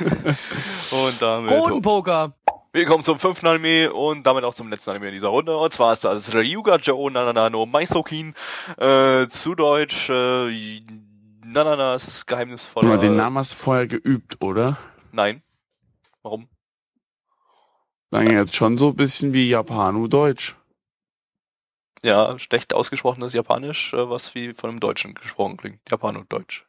Und 0.90 1.20
damit 1.20 1.50
Bodenpoker. 1.50 2.34
willkommen 2.72 3.04
zum 3.04 3.18
fünften 3.18 3.46
Anime 3.46 3.92
und 3.92 4.26
damit 4.26 4.42
auch 4.44 4.54
zum 4.54 4.70
letzten 4.70 4.90
Anime 4.90 5.08
in 5.08 5.12
dieser 5.12 5.28
Runde. 5.28 5.56
Und 5.56 5.72
zwar 5.72 5.92
ist 5.92 6.04
das 6.04 6.34
Ryuga 6.34 6.76
Joe 6.76 7.10
Nanana 7.10 7.50
no 7.50 7.66
Maisokin, 7.66 8.34
äh, 8.78 9.28
zu 9.28 9.54
Deutsch, 9.54 10.08
äh, 10.08 10.80
Nananas 11.44 12.24
geheimnisvoller... 12.26 12.88
Aber 12.88 12.98
den 12.98 13.16
Namen 13.16 13.36
hast 13.38 13.52
du 13.52 13.56
vorher 13.56 13.86
geübt, 13.86 14.40
oder? 14.40 14.78
Nein. 15.12 15.42
Warum? 16.22 16.48
Sagen 18.10 18.30
jetzt 18.32 18.56
schon 18.56 18.78
so 18.78 18.88
ein 18.88 18.96
bisschen 18.96 19.34
wie 19.34 19.48
Japano-Deutsch. 19.50 20.56
Ja, 22.02 22.38
schlecht 22.38 22.72
ausgesprochenes 22.72 23.34
Japanisch, 23.34 23.92
äh, 23.92 24.08
was 24.08 24.34
wie 24.34 24.54
von 24.54 24.70
einem 24.70 24.80
Deutschen 24.80 25.14
gesprochen 25.14 25.56
klingt. 25.56 25.80
Japano-Deutsch. 25.90 26.66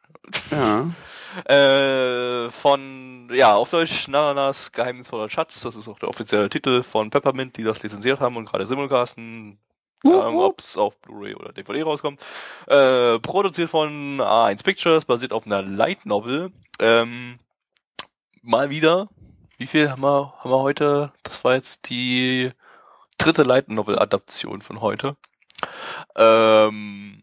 Ja. 0.50 0.90
Äh, 1.46 2.50
von, 2.50 3.30
ja, 3.32 3.54
auf 3.54 3.70
Deutsch, 3.70 4.06
Nananas 4.06 4.70
geheimnisvoller 4.70 5.30
Schatz. 5.30 5.62
Das 5.62 5.74
ist 5.74 5.88
auch 5.88 5.98
der 5.98 6.10
offizielle 6.10 6.50
Titel 6.50 6.82
von 6.82 7.08
Peppermint, 7.08 7.56
die 7.56 7.64
das 7.64 7.82
lizenziert 7.82 8.20
haben 8.20 8.36
und 8.36 8.44
gerade 8.44 8.66
simulcasten. 8.66 9.58
Keine 10.02 10.20
Ahnung, 10.20 10.34
wupp. 10.34 10.44
ob's 10.44 10.76
auf 10.76 10.98
Blu-ray 10.98 11.34
oder 11.34 11.54
DVD 11.54 11.84
rauskommt. 11.84 12.20
Äh, 12.66 13.18
produziert 13.20 13.70
von 13.70 14.20
A1 14.20 14.62
Pictures, 14.62 15.06
basiert 15.06 15.32
auf 15.32 15.46
einer 15.46 15.62
Light 15.62 16.04
Novel. 16.04 16.52
Ähm, 16.78 17.38
mal 18.42 18.68
wieder. 18.68 19.08
Wie 19.56 19.66
viel 19.66 19.90
haben 19.90 20.02
wir, 20.02 20.34
haben 20.40 20.50
wir 20.50 20.58
heute? 20.60 21.12
Das 21.22 21.44
war 21.44 21.54
jetzt 21.54 21.88
die 21.88 22.50
dritte 23.22 23.42
Light 23.44 23.68
Novel 23.68 23.98
Adaption 23.98 24.62
von 24.62 24.80
heute. 24.80 25.16
Ähm, 26.16 27.22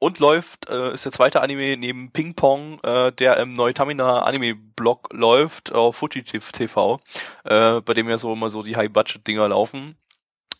und 0.00 0.18
läuft, 0.18 0.68
äh, 0.68 0.92
ist 0.92 1.04
der 1.04 1.12
zweite 1.12 1.40
Anime 1.42 1.76
neben 1.76 2.10
Ping 2.12 2.34
Pong, 2.34 2.80
äh, 2.82 3.12
der 3.12 3.36
im 3.38 3.54
Neutamina 3.54 4.22
Anime 4.22 4.54
Blog 4.54 5.08
läuft 5.12 5.72
auf 5.72 5.96
Fujitiv 5.96 6.52
TV, 6.52 7.00
äh, 7.44 7.80
bei 7.80 7.94
dem 7.94 8.08
ja 8.08 8.18
so 8.18 8.32
immer 8.32 8.50
so 8.50 8.62
die 8.62 8.76
High-Budget-Dinger 8.76 9.48
laufen. 9.48 9.96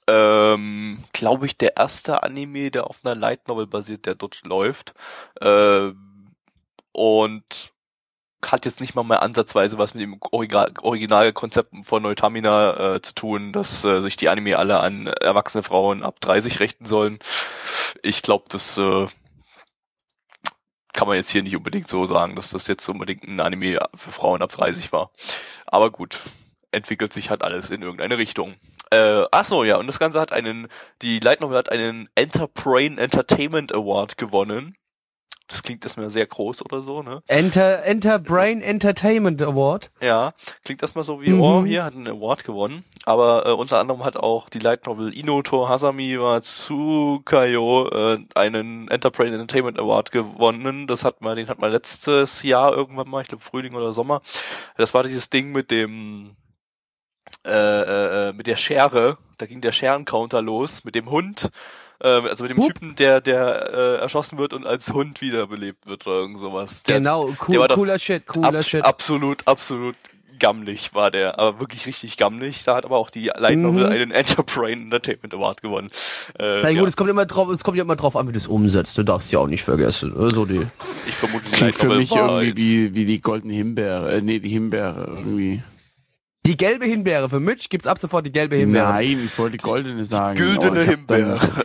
Ähm, 0.07 1.05
glaube 1.13 1.47
ich, 1.47 1.59
der 1.59 1.77
erste 1.77 2.23
Anime, 2.23 2.71
der 2.71 2.87
auf 2.87 3.01
einer 3.05 3.15
Light 3.15 3.47
Novel 3.49 3.67
basiert, 3.67 4.07
der 4.07 4.15
dort 4.15 4.43
läuft. 4.45 4.95
Äh, 5.41 5.91
und 6.93 7.73
hat 8.45 8.65
jetzt 8.65 8.81
nicht 8.81 8.95
mal 8.95 9.03
mehr 9.03 9.23
ansatzweise 9.23 9.79
was 9.79 9.95
mit 9.95 10.03
dem 10.03 10.19
Original 10.31 10.73
Originalkonzept 10.81 11.75
von 11.83 12.03
Neutamina 12.03 12.95
äh, 12.95 13.03
zu 13.03 13.15
tun, 13.15 13.53
dass 13.53 13.85
äh, 13.85 14.01
sich 14.01 14.17
die 14.17 14.29
Anime 14.29 14.59
alle 14.59 14.81
an 14.81 15.07
erwachsene 15.07 15.63
Frauen 15.63 16.03
ab 16.03 16.21
30 16.21 16.61
richten 16.61 16.87
sollen. 16.87 17.19
Ich 18.03 18.23
glaube, 18.23 18.45
das 18.49 18.79
äh, 18.79 19.07
kann 20.93 21.09
man 21.09 21.17
jetzt 21.17 21.31
hier 21.31 21.43
nicht 21.43 21.57
unbedingt 21.57 21.89
so 21.89 22.07
sagen, 22.07 22.37
dass 22.37 22.51
das 22.51 22.67
jetzt 22.67 22.89
unbedingt 22.89 23.25
ein 23.25 23.41
Anime 23.41 23.79
für 23.95 24.13
Frauen 24.13 24.43
ab 24.43 24.51
30 24.51 24.93
war. 24.93 25.11
Aber 25.67 25.91
gut, 25.91 26.21
entwickelt 26.73 27.13
sich 27.13 27.31
halt 27.31 27.43
alles 27.43 27.71
in 27.71 27.83
irgendeine 27.83 28.19
Richtung. 28.19 28.55
Äh, 28.91 29.25
ach 29.31 29.45
so, 29.45 29.65
ja, 29.65 29.77
und 29.77 29.87
das 29.87 29.99
Ganze 29.99 30.19
hat 30.19 30.33
einen, 30.33 30.69
die 31.03 31.21
Light 31.21 31.41
Novel 31.41 31.59
hat 31.59 31.71
einen 31.71 32.09
Enterbrain 32.15 32.99
Entertainment 32.99 33.73
Award 33.73 34.17
gewonnen. 34.17 34.77
Das 35.51 35.63
klingt 35.63 35.83
erstmal 35.83 36.11
sehr 36.11 36.27
groß 36.27 36.63
oder 36.65 36.83
so, 36.83 37.03
ne? 37.03 37.23
Enter, 37.27 37.83
Enter 37.85 38.19
Brain 38.19 38.61
Entertainment 38.61 39.41
Award. 39.41 39.91
Ja, 39.99 40.35
klingt 40.63 40.83
erstmal 40.83 41.05
so 41.05 41.23
wie, 41.23 41.31
Mhm. 41.31 41.41
oh, 41.41 41.65
hier 41.65 41.85
hat 41.85 41.95
einen 41.95 42.07
Award 42.07 42.45
gewonnen. 42.45 42.85
Aber 43.07 43.47
äh, 43.47 43.53
unter 43.53 43.79
anderem 43.81 44.05
hat 44.05 44.17
auch 44.19 44.51
die 44.51 44.59
Light 44.59 44.87
Novel 44.87 45.13
Inoto 45.17 45.67
Hasami 45.67 46.21
wa 46.21 46.43
Tsukayo 46.43 47.89
äh, 47.89 48.19
einen 48.35 48.89
Enterprise 48.89 49.33
Entertainment 49.33 49.79
Award 49.79 50.11
gewonnen. 50.13 50.87
Das 50.87 51.05
hat 51.05 51.23
man, 51.23 51.37
den 51.37 51.49
hat 51.49 51.59
man 51.59 51.73
letztes 51.73 52.43
Jahr 52.43 52.75
irgendwann 52.77 53.09
mal, 53.09 53.23
ich 53.23 53.29
glaube 53.29 53.43
Frühling 53.43 53.75
oder 53.75 53.93
Sommer. 53.95 54.21
Das 54.77 54.93
war 54.93 55.03
dieses 55.03 55.31
Ding 55.31 55.53
mit 55.53 55.71
dem 55.71 56.37
äh, 57.47 57.51
äh, 57.53 58.29
äh, 58.29 58.33
mit 58.35 58.47
der 58.47 58.57
Schere. 58.57 59.17
Da 59.39 59.47
ging 59.47 59.61
der 59.63 59.73
Scherencounter 59.73 60.43
los 60.43 60.85
mit 60.85 60.95
dem 60.95 61.11
Hund. 61.11 61.49
Äh, 62.01 62.09
also 62.09 62.45
mit 62.45 62.51
dem 62.53 62.59
Hup. 62.59 62.75
Typen, 62.75 62.95
der 62.97 63.21
der 63.21 63.73
äh, 63.73 63.97
erschossen 64.01 64.39
wird 64.39 64.53
und 64.53 64.67
als 64.67 64.93
Hund 64.93 65.21
wiederbelebt 65.21 65.87
wird 65.87 66.07
oder 66.07 66.17
irgend 66.17 66.39
sowas. 66.39 66.83
Der, 66.85 66.99
genau, 66.99 67.27
der 67.49 67.61
cool, 67.61 67.69
cooler 67.69 67.99
Shit, 67.99 68.27
cooler 68.27 68.49
Abs 68.49 68.69
Shit. 68.69 68.85
Absolut, 68.85 69.47
absolut 69.47 69.97
gammelig 70.39 70.95
war 70.95 71.11
der, 71.11 71.37
aber 71.41 71.59
wirklich 71.59 71.85
richtig 71.87 72.17
gammelig. 72.17 72.63
Da 72.63 72.77
hat 72.77 72.85
aber 72.85 72.97
auch 72.97 73.11
die 73.11 73.29
Light 73.37 73.59
Novel 73.59 73.87
Mhm. 73.87 73.91
einen 73.93 74.11
Enterbrain 74.13 74.83
Entertainment 74.83 75.35
Award 75.35 75.63
gewonnen. 75.63 75.89
Äh, 76.39 76.63
Na 76.63 76.69
gut, 76.69 76.77
ja, 76.79 76.85
es 76.85 76.97
kommt 76.97 77.11
immer 77.11 77.27
drauf, 77.27 77.51
es 77.51 77.65
kommt 77.65 77.77
ja 77.77 77.83
immer 77.83 77.97
drauf 77.97 78.15
an, 78.15 78.29
wie 78.29 78.33
du 78.33 78.39
es 78.39 78.47
umsetzt. 78.47 78.97
Du 78.97 79.03
darfst 79.03 79.33
ja 79.33 79.41
auch 79.41 79.49
nicht 79.49 79.65
vergessen. 79.65 80.15
Also 80.17 80.45
die. 80.47 80.65
ich 81.09 81.15
vermute, 81.17 81.45
die 81.47 81.51
Klingt 81.51 81.61
Light 81.73 81.77
für 81.77 81.87
Novel 81.87 81.99
mich 81.99 82.11
war 82.13 82.41
irgendwie 82.43 82.83
jetzt- 82.85 82.95
wie, 82.95 82.95
wie 82.95 83.05
die 83.07 83.21
goldene 83.21 83.55
Himbeere. 83.55 84.13
Äh, 84.13 84.21
nee, 84.21 84.39
die 84.39 84.51
Himbeere 84.51 85.07
irgendwie. 85.09 85.63
Die 86.49 86.57
gelbe 86.57 86.87
Himbeere. 86.87 87.29
Für 87.29 87.41
Mitch 87.41 87.67
gibt's 87.69 87.87
ab 87.87 87.99
sofort 87.99 88.25
die 88.25 88.33
gelbe 88.33 88.57
Himbeere. 88.57 88.89
Nein, 88.89 89.21
ich 89.27 89.39
wollte 89.39 89.59
goldene 89.59 90.03
sagen. 90.05 90.37
güldene 90.39 90.67
aber 90.67 90.83
ich 90.83 90.89
hab 90.89 91.07
dann- 91.07 91.17
Himbeere. 91.19 91.41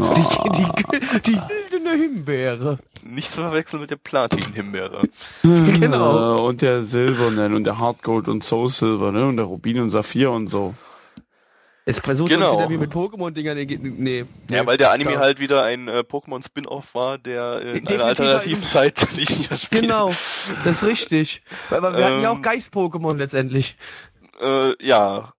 Oh. 0.00 0.14
Die, 0.54 0.62
die, 0.62 1.32
die 1.32 1.40
güldene 1.70 1.96
Himbeere. 2.02 2.78
Nicht 3.02 3.32
zu 3.32 3.40
verwechseln 3.40 3.80
mit 3.80 3.90
der 3.90 3.96
Platin-Himbeere. 3.96 5.02
Genau. 5.42 6.36
Äh, 6.36 6.40
Und 6.40 6.62
der 6.62 6.84
Silbernen 6.84 7.54
und 7.54 7.64
der 7.64 7.78
Hardgold 7.78 8.28
und 8.28 8.44
Soul 8.44 8.68
Silver, 8.68 9.10
ne? 9.12 9.26
Und 9.26 9.36
der 9.38 9.46
Rubin 9.46 9.80
und 9.80 9.90
Saphir 9.90 10.30
und 10.30 10.46
so. 10.46 10.74
Es 11.84 11.98
versucht 12.00 12.28
Genau. 12.30 12.50
uns 12.52 12.58
wieder 12.58 12.68
wie 12.70 12.76
mit 12.76 12.92
Pokémon-Dingern. 12.92 13.56
Nee, 13.56 13.78
nee. 13.96 14.24
Ja, 14.50 14.66
weil 14.66 14.76
der 14.76 14.90
Anime 14.92 15.12
da- 15.12 15.20
halt 15.20 15.40
wieder 15.40 15.64
ein 15.64 15.88
äh, 15.88 16.00
Pokémon-Spin-Off 16.06 16.94
war, 16.94 17.16
der 17.16 17.60
in 17.62 17.66
Definitiv 17.84 17.94
einer 17.96 18.04
alternativen 18.04 18.62
Zeitlinie 18.64 19.26
spielt. 19.56 19.82
Genau, 19.82 20.14
das 20.64 20.82
ist 20.82 20.88
richtig. 20.88 21.42
Weil, 21.70 21.80
weil 21.82 21.96
wir 21.96 22.04
hatten 22.04 22.20
ja 22.22 22.30
auch 22.30 22.36
Ähm, 22.36 22.42
Geist-Pokémon 22.42 23.16
letztendlich. 23.16 23.76
Äh, 24.40 24.74
ja. 24.84 25.32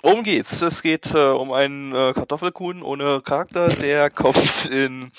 Worum 0.00 0.22
geht's? 0.22 0.62
Es 0.62 0.82
geht 0.82 1.12
äh, 1.12 1.18
um 1.18 1.50
einen 1.52 1.92
äh, 1.92 2.12
Kartoffelkuhn 2.12 2.82
ohne 2.82 3.20
Charakter, 3.20 3.68
der 3.68 4.10
kommt 4.10 4.66
in... 4.66 5.10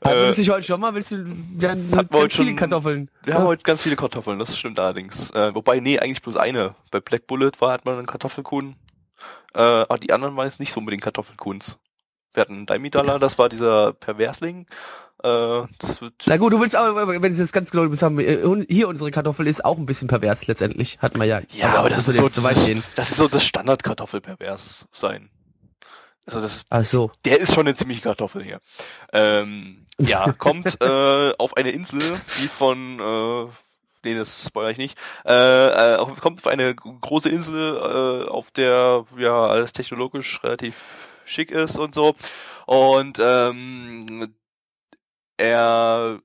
Äh, 0.00 0.32
du 0.32 0.40
nicht 0.40 0.48
heute 0.50 0.62
schon 0.62 0.80
mal? 0.80 0.94
Willst 0.94 1.10
du, 1.10 1.22
wir 1.26 1.70
haben 1.70 1.90
wir 1.90 1.96
ganz 1.98 2.12
heute 2.14 2.36
viele 2.36 2.48
schon- 2.48 2.56
Kartoffeln. 2.56 3.10
Wir 3.24 3.34
haben 3.34 3.44
heute 3.44 3.62
ganz 3.62 3.82
viele 3.82 3.96
Kartoffeln, 3.96 4.38
das 4.38 4.56
stimmt 4.56 4.78
allerdings. 4.80 5.30
Äh, 5.32 5.54
wobei, 5.54 5.80
nee, 5.80 5.98
eigentlich 5.98 6.22
bloß 6.22 6.36
eine. 6.36 6.74
Bei 6.90 7.00
Black 7.00 7.26
Bullet 7.26 7.50
war, 7.58 7.72
hat 7.72 7.84
man 7.84 7.98
einen 7.98 8.06
Kartoffelkuhn. 8.06 8.74
Äh, 9.54 9.60
aber 9.60 9.98
die 9.98 10.12
anderen 10.14 10.34
waren 10.34 10.46
jetzt 10.46 10.60
nicht 10.60 10.72
so 10.72 10.80
unbedingt 10.80 11.02
Kartoffelkuhns. 11.02 11.78
Wir 12.32 12.40
hatten 12.40 12.64
Daimidala, 12.64 13.18
das 13.18 13.36
war 13.38 13.50
dieser 13.50 13.92
Perversling. 13.92 14.66
Äh, 15.22 15.62
das 15.78 16.00
wird, 16.00 16.14
Na 16.26 16.36
gut, 16.36 16.52
du 16.52 16.60
willst 16.60 16.76
auch, 16.76 16.94
wenn 16.94 17.30
es 17.32 17.38
jetzt 17.38 17.52
ganz 17.52 17.70
genau 17.70 17.88
bist, 17.88 18.02
haben, 18.02 18.18
wir- 18.18 18.64
hier 18.68 18.88
unsere 18.88 19.10
Kartoffel 19.10 19.46
ist 19.46 19.64
auch 19.64 19.78
ein 19.78 19.86
bisschen 19.86 20.08
pervers 20.08 20.46
letztendlich. 20.46 20.98
Hatten 21.00 21.18
wir 21.20 21.26
ja. 21.26 21.40
ja, 21.52 21.74
aber 21.74 21.90
das 21.90 22.06
würde 22.06 22.10
ist, 22.12 22.16
so, 22.18 22.22
jetzt 22.24 22.34
zu 22.34 22.42
weit 22.42 22.56
das, 22.56 22.66
gehen. 22.66 22.82
das 22.96 23.10
ist 23.10 23.16
so 23.18 23.28
das 23.28 23.44
Standard-Kartoffel-Pervers 23.44 24.86
sein. 24.92 25.30
Also 26.26 26.40
das, 26.40 26.64
Ach 26.70 26.84
so. 26.84 27.10
der 27.24 27.40
ist 27.40 27.52
schon 27.54 27.66
eine 27.66 27.74
ziemliche 27.74 28.02
Kartoffel 28.02 28.42
hier. 28.44 28.60
Ähm, 29.12 29.86
ja, 29.98 30.32
kommt 30.38 30.80
äh, 30.80 31.32
auf 31.38 31.56
eine 31.56 31.70
Insel, 31.70 32.00
die 32.40 32.48
von 32.48 32.98
äh, 33.00 33.52
nee, 34.04 34.16
das 34.16 34.46
spoilere 34.46 34.72
ich 34.72 34.78
nicht. 34.78 34.98
Äh, 35.24 35.94
äh, 35.94 36.06
kommt 36.20 36.40
auf 36.40 36.46
eine 36.46 36.74
große 36.74 37.28
Insel, 37.28 37.76
äh, 37.76 38.28
auf 38.28 38.50
der 38.52 39.04
ja 39.18 39.46
alles 39.46 39.72
technologisch 39.72 40.42
relativ 40.44 40.76
schick 41.24 41.50
ist 41.50 41.78
und 41.78 41.94
so. 41.94 42.14
Und 42.66 43.18
ähm, 43.20 44.32
er 45.42 46.20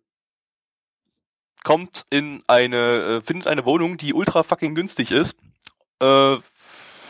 kommt 1.64 2.06
in 2.10 2.44
eine, 2.48 2.78
äh, 3.18 3.22
findet 3.22 3.48
eine 3.48 3.66
Wohnung, 3.66 3.98
die 3.98 4.14
ultra 4.14 4.44
fucking 4.44 4.76
günstig 4.76 5.12
ist. 5.12 5.36
Äh, 6.02 6.38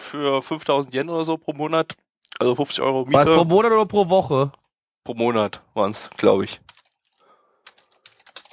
für 0.10 0.42
5000 0.42 0.94
Yen 0.96 1.10
oder 1.10 1.26
so 1.26 1.38
pro 1.38 1.54
Monat. 1.54 1.96
Also 2.40 2.56
50 2.56 2.82
Euro 2.82 3.06
War 3.12 3.20
Miete 3.20 3.32
es 3.32 3.38
pro 3.38 3.44
Monat 3.46 3.72
oder 3.72 3.86
pro 3.86 4.10
Woche? 4.10 4.52
pro 5.04 5.14
Monat 5.14 5.62
waren's, 5.74 6.10
glaube 6.18 6.46
ich. 6.46 6.60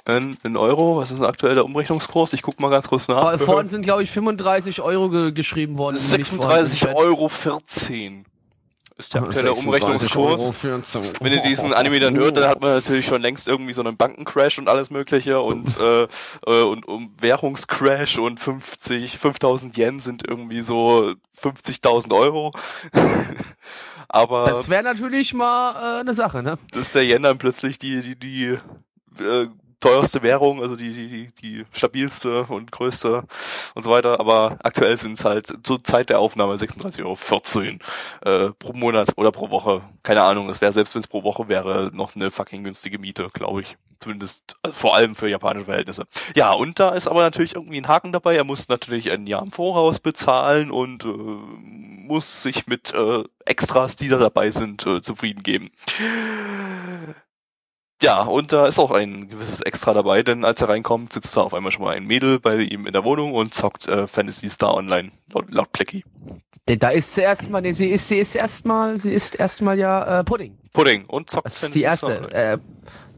In, 0.07 0.37
in 0.43 0.55
Euro, 0.55 0.97
was 0.97 1.09
ist 1.11 1.17
denn 1.17 1.25
aktuell 1.25 1.55
der 1.55 1.65
Umrechnungskurs? 1.65 2.33
Ich 2.33 2.43
guck 2.43 2.59
mal 2.59 2.69
ganz 2.69 2.87
kurz 2.87 3.07
nach. 3.07 3.21
Vor- 3.21 3.39
Vorhin 3.39 3.69
sind, 3.69 3.81
glaube 3.81 4.03
ich, 4.03 4.11
35 4.11 4.81
Euro 4.81 5.09
ge 5.09 5.31
geschrieben 5.31 5.77
worden. 5.79 5.97
die 5.97 6.17
nicht 6.17 6.27
vorhanden 6.27 6.65
36 6.67 6.79
sind. 6.81 6.95
Euro 6.95 7.27
14. 7.27 8.25
ist 8.97 9.13
der 9.13 9.23
aktuelle 9.23 9.53
Umrechnungskurs. 9.53 10.63
Wenn 11.19 11.33
ihr 11.33 11.41
diesen 11.41 11.73
Anime 11.73 11.99
dann 11.99 12.15
hört, 12.15 12.37
dann 12.37 12.49
hat 12.49 12.61
man 12.61 12.71
natürlich 12.71 13.05
schon 13.05 13.21
längst 13.21 13.47
irgendwie 13.47 13.73
so 13.73 13.81
einen 13.81 13.97
Bankencrash 13.97 14.57
und 14.57 14.69
alles 14.69 14.89
mögliche 14.89 15.41
und, 15.41 15.77
äh, 15.79 16.07
äh, 16.47 16.63
und 16.63 16.87
um 16.87 17.13
Währungscrash 17.19 18.19
und 18.19 18.39
50, 18.39 19.17
5000 19.17 19.77
Yen 19.77 19.99
sind 19.99 20.27
irgendwie 20.27 20.61
so 20.61 21.13
50.000 21.41 22.15
Euro. 22.15 22.51
Aber. 24.07 24.45
Das 24.45 24.69
wäre 24.69 24.83
natürlich 24.83 25.33
mal 25.33 25.97
äh, 25.97 25.99
eine 26.01 26.13
Sache, 26.13 26.41
ne? 26.41 26.57
Das 26.71 26.83
ist 26.83 26.95
der 26.95 27.03
Yen 27.03 27.23
dann 27.23 27.37
plötzlich 27.37 27.77
die, 27.77 28.01
die, 28.01 28.15
die, 28.15 28.43
äh, 29.21 29.47
teuerste 29.85 30.23
Währung, 30.23 30.61
also 30.61 30.75
die, 30.75 30.91
die, 30.93 31.31
die 31.41 31.65
stabilste 31.71 32.43
und 32.43 32.71
größte 32.71 33.23
und 33.75 33.83
so 33.83 33.89
weiter. 33.91 34.19
Aber 34.19 34.57
aktuell 34.63 34.97
sind 34.97 35.13
es 35.13 35.25
halt 35.25 35.47
zur 35.63 35.83
Zeit 35.83 36.09
der 36.09 36.19
Aufnahme 36.19 36.55
36,14 36.55 37.79
Euro 38.23 38.47
äh, 38.47 38.51
pro 38.53 38.73
Monat 38.73 39.09
oder 39.15 39.31
pro 39.31 39.49
Woche. 39.51 39.83
Keine 40.03 40.23
Ahnung, 40.23 40.49
es 40.49 40.61
wäre 40.61 40.71
selbst 40.71 40.95
wenn 40.95 41.01
es 41.01 41.07
pro 41.07 41.23
Woche 41.23 41.47
wäre, 41.47 41.91
noch 41.93 42.15
eine 42.15 42.31
fucking 42.31 42.63
günstige 42.63 42.97
Miete, 42.97 43.29
glaube 43.31 43.61
ich. 43.61 43.77
Zumindest 43.99 44.55
äh, 44.63 44.71
vor 44.71 44.95
allem 44.95 45.15
für 45.15 45.29
japanische 45.29 45.65
Verhältnisse. 45.65 46.05
Ja, 46.35 46.51
und 46.51 46.79
da 46.79 46.89
ist 46.89 47.07
aber 47.07 47.21
natürlich 47.21 47.55
irgendwie 47.55 47.77
ein 47.77 47.87
Haken 47.87 48.11
dabei. 48.11 48.35
Er 48.35 48.43
muss 48.43 48.67
natürlich 48.67 49.11
ein 49.11 49.27
Jahr 49.27 49.43
im 49.43 49.51
Voraus 49.51 49.99
bezahlen 49.99 50.71
und 50.71 51.05
äh, 51.05 51.07
muss 51.07 52.43
sich 52.43 52.67
mit 52.67 52.93
äh, 52.93 53.23
Extras, 53.45 53.95
die 53.95 54.09
da 54.09 54.17
dabei 54.17 54.49
sind, 54.49 54.85
äh, 54.85 55.01
zufrieden 55.01 55.43
geben. 55.43 55.71
Ja, 58.01 58.21
und 58.23 58.51
da 58.51 58.67
ist 58.67 58.77
auch 58.77 58.91
ein 58.91 59.29
gewisses 59.29 59.61
Extra 59.61 59.93
dabei, 59.93 60.21
denn 60.21 60.43
als 60.43 60.59
er 60.61 60.69
reinkommt, 60.69 61.13
sitzt 61.13 61.35
da 61.37 61.41
auf 61.41 61.53
einmal 61.53 61.71
schon 61.71 61.83
mal 61.85 61.95
ein 61.95 62.05
Mädel 62.05 62.39
bei 62.39 62.57
ihm 62.57 62.85
in 62.87 62.93
der 62.93 63.03
Wohnung 63.05 63.33
und 63.33 63.53
zockt 63.53 63.87
äh, 63.87 64.05
Fantasy 64.07 64.49
Star 64.49 64.73
Online 64.75 65.11
laut, 65.31 65.45
laut 65.49 65.71
Plecky. 65.71 66.03
Da 66.65 66.89
ist 66.89 67.13
sie 67.15 67.21
erstmal, 67.21 67.61
nee, 67.61 67.71
sie 67.71 67.87
ist, 67.89 68.07
sie 68.09 68.17
ist 68.17 68.35
erstmal, 68.35 68.97
sie 68.97 69.11
ist 69.11 69.35
erstmal 69.35 69.77
ja 69.79 70.19
äh, 70.19 70.23
Pudding. 70.23 70.57
Pudding 70.73 71.05
und 71.05 71.29
zockt 71.29 71.45
Das 71.45 71.63
ist 71.63 71.75
die 71.75 71.83
erste. 71.83 72.31
Äh, 72.33 72.57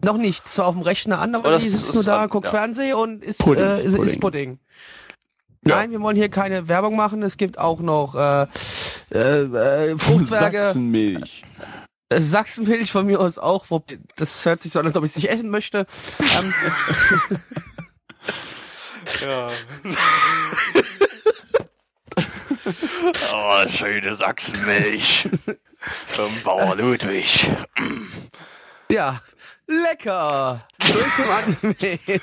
noch 0.05 0.17
nicht, 0.17 0.47
zwar 0.47 0.67
auf 0.67 0.75
dem 0.75 0.83
Rechner 0.83 1.19
an, 1.19 1.33
aber 1.33 1.49
Aber 1.49 1.59
sie 1.59 1.71
das 1.71 1.79
sitzt 1.79 1.95
nur 1.95 2.03
da, 2.03 2.23
an- 2.23 2.29
guckt 2.29 2.45
ja. 2.45 2.51
Fernsehen 2.51 2.93
und 2.93 3.23
ist, 3.23 3.39
Pudding 3.39 3.63
äh, 3.63 3.73
ist 3.73 3.83
ist, 3.83 3.93
ist 3.95 4.19
Pudding. 4.19 4.19
Pudding. 4.19 4.59
Ja. 5.65 5.77
Nein, 5.77 5.91
wir 5.91 5.99
wollen 6.01 6.15
hier 6.15 6.29
keine 6.29 6.67
Werbung 6.67 6.95
machen. 6.95 7.23
Es 7.23 7.35
gibt 7.37 7.57
auch 7.57 7.79
noch 7.79 8.13
äh, 8.15 8.45
äh, 9.11 9.17
äh, 9.91 9.97
Fruchtzwerge. 9.97 10.57
Sachsenmilch. 10.65 11.43
Äh, 12.09 12.21
Sachsenmilch 12.21 12.91
von 12.91 13.05
mir 13.05 13.19
aus 13.19 13.37
auch. 13.37 13.65
wo- 13.69 13.83
Das 14.15 14.45
hört 14.45 14.63
sich 14.63 14.71
so 14.71 14.79
an, 14.79 14.85
als 14.85 14.95
ob 14.95 15.03
ich 15.03 15.11
es 15.11 15.15
nicht 15.17 15.29
essen 15.29 15.49
möchte. 15.49 15.85
Ähm, 16.19 16.53
Ja. 19.21 19.49
oh, 23.33 23.69
schöne 23.69 24.15
Sachsenmilch. 24.15 25.29
Vom 26.05 26.31
Bauer 26.43 26.75
Ludwig. 26.75 27.49
ja, 28.91 29.21
lecker. 29.67 30.67
Schön 30.83 31.05
zum 31.15 31.25
Annehmen. 31.73 32.21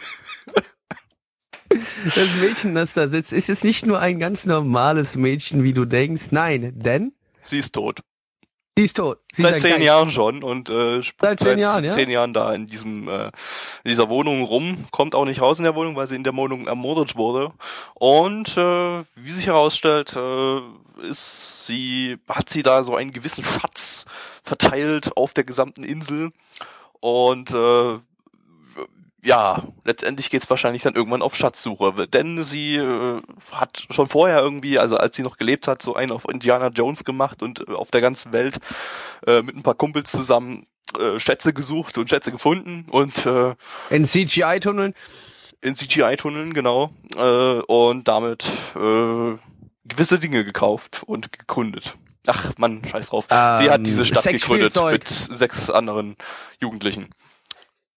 Das 2.15 2.29
Mädchen, 2.41 2.75
das 2.75 2.93
da 2.93 3.09
sitzt, 3.09 3.33
ist 3.33 3.49
jetzt 3.49 3.65
nicht 3.65 3.87
nur 3.87 3.99
ein 3.99 4.19
ganz 4.21 4.45
normales 4.45 5.17
Mädchen, 5.17 5.63
wie 5.65 5.73
du 5.73 5.85
denkst. 5.87 6.25
Nein, 6.31 6.73
denn 6.77 7.13
Sie 7.45 7.59
ist 7.59 7.75
tot. 7.75 8.01
Die 8.77 8.85
ist 8.85 8.97
tot. 8.97 9.19
Sie 9.33 9.43
Seit 9.43 9.57
ist 9.57 9.63
zehn. 9.63 9.83
Jahren 9.83 10.11
schon 10.11 10.43
und 10.43 10.69
äh, 10.69 11.01
Seit 11.21 11.41
zehn 11.41 11.59
Jahren, 11.59 11.85
ja? 11.85 11.93
zehn 11.93 12.11
Jahren 12.11 12.33
da 12.33 12.53
in 12.53 12.67
diesem 12.67 13.09
äh, 13.09 13.27
in 13.27 13.33
dieser 13.91 14.09
Wohnung 14.09 14.43
rum, 14.43 14.87
kommt 14.91 15.15
auch 15.15 15.25
nicht 15.25 15.41
raus 15.41 15.59
in 15.59 15.65
der 15.65 15.75
Wohnung, 15.75 15.97
weil 15.97 16.07
sie 16.07 16.17
in 16.17 16.25
der 16.25 16.35
Wohnung 16.35 16.67
ermordet 16.67 17.17
wurde. 17.17 17.53
Und 17.95 18.57
äh, 18.57 19.05
wie 19.15 19.33
sich 19.33 19.47
herausstellt, 19.47 20.17
äh, 20.17 20.61
ist 21.09 21.67
sie 21.67 22.19
hat 22.29 22.51
sie 22.51 22.63
da 22.63 22.83
so 22.83 22.97
einen 22.97 23.13
gewissen 23.13 23.45
Schatz 23.45 24.07
verteilt 24.43 25.17
auf 25.17 25.35
der 25.35 25.45
gesamten 25.45 25.85
Insel 25.85 26.33
und 27.01 27.51
äh, 27.53 27.99
ja, 29.25 29.63
letztendlich 29.85 30.31
geht's 30.31 30.49
wahrscheinlich 30.51 30.83
dann 30.83 30.95
irgendwann 30.95 31.23
auf 31.23 31.35
Schatzsuche, 31.35 32.07
denn 32.09 32.45
sie 32.45 32.77
äh, 32.77 33.23
hat 33.53 33.87
schon 33.91 34.09
vorher 34.09 34.41
irgendwie, 34.41 34.79
also 34.79 34.97
als 34.99 35.17
sie 35.17 35.23
noch 35.23 35.39
gelebt 35.39 35.67
hat, 35.67 35.83
so 35.83 35.95
einen 35.95 36.13
auf 36.13 36.29
Indiana 36.31 36.69
Jones 36.69 37.05
gemacht 37.05 37.43
und 37.43 37.67
äh, 37.69 37.73
auf 37.73 37.91
der 37.91 38.01
ganzen 38.03 38.33
Welt 38.33 38.59
äh, 39.27 39.43
mit 39.43 39.57
ein 39.57 39.63
paar 39.63 39.75
Kumpels 39.75 40.13
zusammen 40.13 40.67
äh, 40.99 41.19
Schätze 41.19 41.53
gesucht 41.53 41.97
und 41.99 42.11
Schätze 42.11 42.31
gefunden 42.31 42.87
und 42.91 43.25
äh, 43.27 43.55
In 43.91 44.05
CGI-Tunneln. 44.05 44.95
in 45.63 45.75
CGI-Tunneln, 45.75 46.53
genau, 46.53 46.91
äh, 47.17 47.61
und 47.63 48.07
damit 48.07 48.45
äh, 48.77 49.37
gewisse 49.87 50.19
Dinge 50.19 50.45
gekauft 50.45 51.03
und 51.07 51.33
gegründet. 51.33 51.97
Ach 52.27 52.53
Mann, 52.57 52.83
scheiß 52.85 53.09
drauf. 53.09 53.27
Sie 53.29 53.35
Ähm, 53.35 53.71
hat 53.71 53.87
diese 53.87 54.05
Stadt 54.05 54.25
gegründet 54.25 54.75
mit 54.91 55.09
sechs 55.09 55.69
anderen 55.71 56.17
Jugendlichen. 56.61 57.11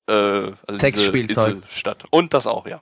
Äh, 0.08 0.14
also 0.14 0.78
Sexspielzeug. 0.78 1.56
Inselstadt. 1.56 2.06
Und 2.12 2.34
das 2.34 2.48
auch, 2.48 2.68
ja. 2.68 2.80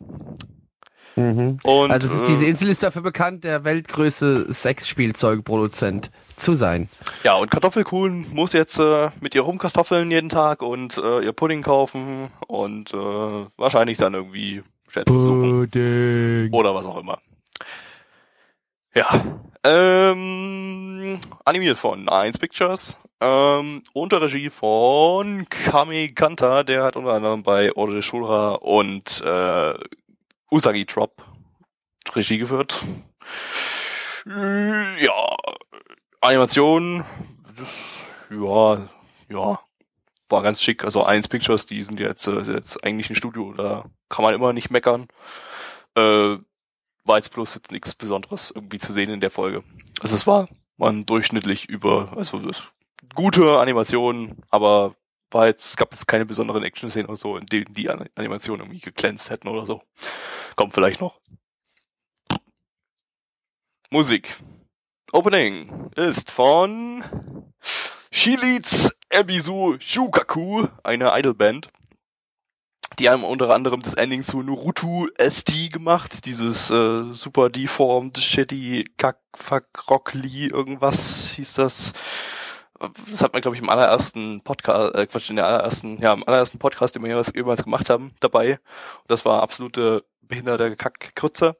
Mhm. 1.15 1.59
Und, 1.63 1.91
Also 1.91 2.07
es 2.07 2.13
ist, 2.13 2.23
äh, 2.23 2.27
diese 2.27 2.45
Insel 2.45 2.69
ist 2.69 2.83
dafür 2.83 3.01
bekannt, 3.01 3.43
der 3.43 3.63
weltgrößte 3.63 4.51
Sexspielzeugproduzent 4.51 6.11
zu 6.35 6.55
sein. 6.55 6.89
Ja, 7.23 7.35
und 7.35 7.49
Kartoffelkuhn 7.49 8.27
muss 8.31 8.53
jetzt 8.53 8.79
äh, 8.79 9.09
mit 9.21 9.33
ihr 9.33 9.41
rumkartoffeln 9.41 10.11
jeden 10.11 10.29
Tag 10.29 10.61
und 10.61 10.97
äh, 10.97 11.21
ihr 11.23 11.31
Pudding 11.31 11.61
kaufen 11.61 12.29
und 12.47 12.93
äh, 12.93 12.97
wahrscheinlich 13.57 13.97
dann 13.97 14.13
irgendwie 14.13 14.61
Schätze 14.89 15.17
suchen. 15.17 15.61
Pudding. 15.61 16.53
Oder 16.53 16.75
was 16.75 16.85
auch 16.85 16.97
immer. 16.97 17.19
Ja. 18.93 19.23
Ähm, 19.63 21.19
animiert 21.43 21.77
von 21.77 22.03
Nines 22.05 22.37
Pictures. 22.37 22.97
Ähm, 23.21 23.83
unter 23.93 24.21
Regie 24.21 24.49
von 24.49 25.47
Kami 25.49 26.09
Kanta, 26.09 26.63
der 26.63 26.83
hat 26.83 26.95
unter 26.95 27.13
anderem 27.13 27.43
bei 27.43 27.73
Ode 27.73 28.01
Shura 28.01 28.55
und 28.55 29.21
äh, 29.21 29.73
Usagi 30.51 30.85
Drop 30.85 31.23
Regie 32.13 32.37
geführt. 32.37 32.83
Ja, 34.25 35.35
Animation, 36.19 37.05
das, 37.57 38.01
ja, 38.29 38.87
ja, 39.29 39.59
war 40.29 40.41
ganz 40.41 40.61
schick. 40.61 40.83
Also 40.83 41.03
Eins 41.03 41.27
Pictures, 41.27 41.65
die 41.65 41.83
sind 41.83 41.99
jetzt, 41.99 42.27
äh, 42.27 42.41
jetzt 42.41 42.83
eigentlich 42.83 43.09
ein 43.09 43.15
Studio, 43.15 43.53
da 43.53 43.85
kann 44.09 44.23
man 44.23 44.33
immer 44.33 44.51
nicht 44.51 44.71
meckern. 44.71 45.07
Äh, 45.95 46.37
war 47.05 47.17
jetzt 47.17 47.31
bloß 47.33 47.55
jetzt 47.55 47.71
nichts 47.71 47.93
Besonderes 47.95 48.51
irgendwie 48.53 48.79
zu 48.79 48.91
sehen 48.91 49.11
in 49.11 49.21
der 49.21 49.31
Folge. 49.31 49.63
Also 50.01 50.15
es 50.15 50.25
war 50.27 50.49
man 50.77 51.05
durchschnittlich 51.05 51.69
über, 51.69 52.13
also 52.17 52.39
das, 52.39 52.63
gute 53.13 53.59
Animationen, 53.59 54.41
aber 54.49 54.95
war 55.31 55.47
jetzt, 55.47 55.77
gab 55.77 55.91
jetzt 55.91 56.07
keine 56.07 56.25
besonderen 56.25 56.63
Action-Szenen 56.63 57.07
oder 57.07 57.17
so, 57.17 57.37
in 57.37 57.45
denen 57.45 57.73
die 57.73 57.89
An- 57.89 58.09
Animationen 58.15 58.61
irgendwie 58.61 58.79
geglänzt 58.79 59.29
hätten 59.29 59.47
oder 59.47 59.65
so. 59.65 59.81
Kommt 60.55 60.73
vielleicht 60.73 61.01
noch. 61.01 61.19
Musik. 63.89 64.37
Opening 65.11 65.91
ist 65.95 66.31
von 66.31 67.03
Shiliz 68.11 68.95
Ebisu 69.09 69.77
Shukaku, 69.79 70.67
eine 70.83 71.17
Idolband. 71.17 71.69
Die 72.99 73.09
haben 73.09 73.23
unter 73.23 73.49
anderem 73.53 73.81
das 73.81 73.93
Ending 73.95 74.23
zu 74.23 74.41
Naruto 74.41 75.07
ST 75.17 75.71
gemacht, 75.71 76.25
dieses 76.25 76.69
äh, 76.69 77.03
super 77.13 77.49
deformed, 77.49 78.17
shitty, 78.17 78.85
kack, 78.97 79.19
fuck, 79.35 79.89
rockly, 79.89 80.47
irgendwas 80.47 81.31
hieß 81.31 81.55
das. 81.55 81.93
Das 83.11 83.21
hat 83.21 83.33
man, 83.33 83.41
glaube 83.41 83.55
ich, 83.55 83.61
im 83.61 83.69
allerersten 83.69 84.41
Podcast, 84.41 84.95
äh, 84.95 85.05
Quatsch, 85.05 85.29
in 85.29 85.35
der 85.35 85.47
allerersten, 85.47 85.99
ja, 86.01 86.13
im 86.13 86.27
allerersten 86.27 86.59
Podcast, 86.59 86.95
den 86.95 87.03
wir 87.03 87.09
jemals, 87.09 87.31
jemals 87.33 87.63
gemacht 87.63 87.89
haben, 87.89 88.13
dabei. 88.19 88.53
Und 88.53 89.09
das 89.09 89.25
war 89.25 89.41
absolute 89.41 90.03
behinderte 90.21 90.75
Kackkrütze. 90.75 91.57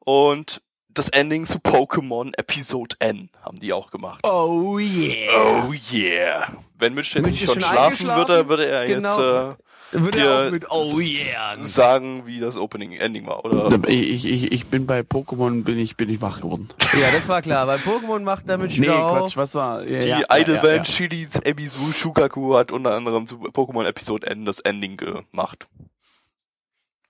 Und 0.00 0.62
das 0.94 1.08
Ending 1.08 1.46
zu 1.46 1.58
Pokémon 1.58 2.32
Episode 2.36 2.96
N 2.98 3.30
haben 3.42 3.58
die 3.58 3.72
auch 3.72 3.90
gemacht. 3.90 4.20
Oh 4.26 4.78
yeah. 4.78 5.64
Oh 5.66 5.72
yeah. 5.92 6.48
Wenn 6.78 6.94
Mitch 6.94 7.14
jetzt 7.14 7.24
Mitch 7.24 7.40
nicht 7.40 7.52
schon 7.52 7.60
schon 7.60 7.70
schlafen 7.72 8.06
würde, 8.08 8.48
würde 8.48 8.66
er 8.66 8.86
Genau. 8.86 9.08
jetzt 9.50 9.58
Würde 9.92 10.18
äh, 10.18 10.22
er 10.22 10.42
dir 10.42 10.46
auch 10.48 10.50
mit 10.52 10.70
Oh 10.70 10.98
yeah. 11.00 11.62
sagen, 11.62 12.26
wie 12.26 12.40
das 12.40 12.56
Opening 12.56 12.92
Ending 12.92 13.26
war, 13.26 13.44
oder? 13.44 13.88
Ich, 13.88 14.24
ich, 14.24 14.52
ich 14.52 14.66
bin 14.66 14.86
bei 14.86 15.00
Pokémon, 15.00 15.64
bin 15.64 15.78
ich, 15.78 15.96
bin 15.96 16.08
ich 16.08 16.20
wach 16.20 16.40
geworden. 16.40 16.68
Ja, 17.00 17.10
das 17.10 17.28
war 17.28 17.40
klar. 17.40 17.64
Bei 17.66 17.76
Pokémon 17.76 18.20
macht 18.20 18.48
damit 18.48 18.72
Nee, 18.72 18.82
wieder 18.82 19.16
Quatsch, 19.18 19.36
was 19.36 19.54
war? 19.54 19.86
Ja, 19.86 19.98
Die 20.00 20.08
ja, 20.08 20.18
Idolband 20.36 20.64
ja, 20.64 20.76
ja, 20.76 20.84
Shili's 20.84 21.36
Ebisu 21.42 21.92
Shukaku 21.92 22.54
hat 22.54 22.70
unter 22.70 22.94
anderem 22.94 23.26
zu 23.26 23.36
Pokémon 23.36 23.86
Episode 23.86 24.26
N 24.26 24.44
das 24.44 24.60
Ending 24.60 24.96
gemacht. 24.98 25.68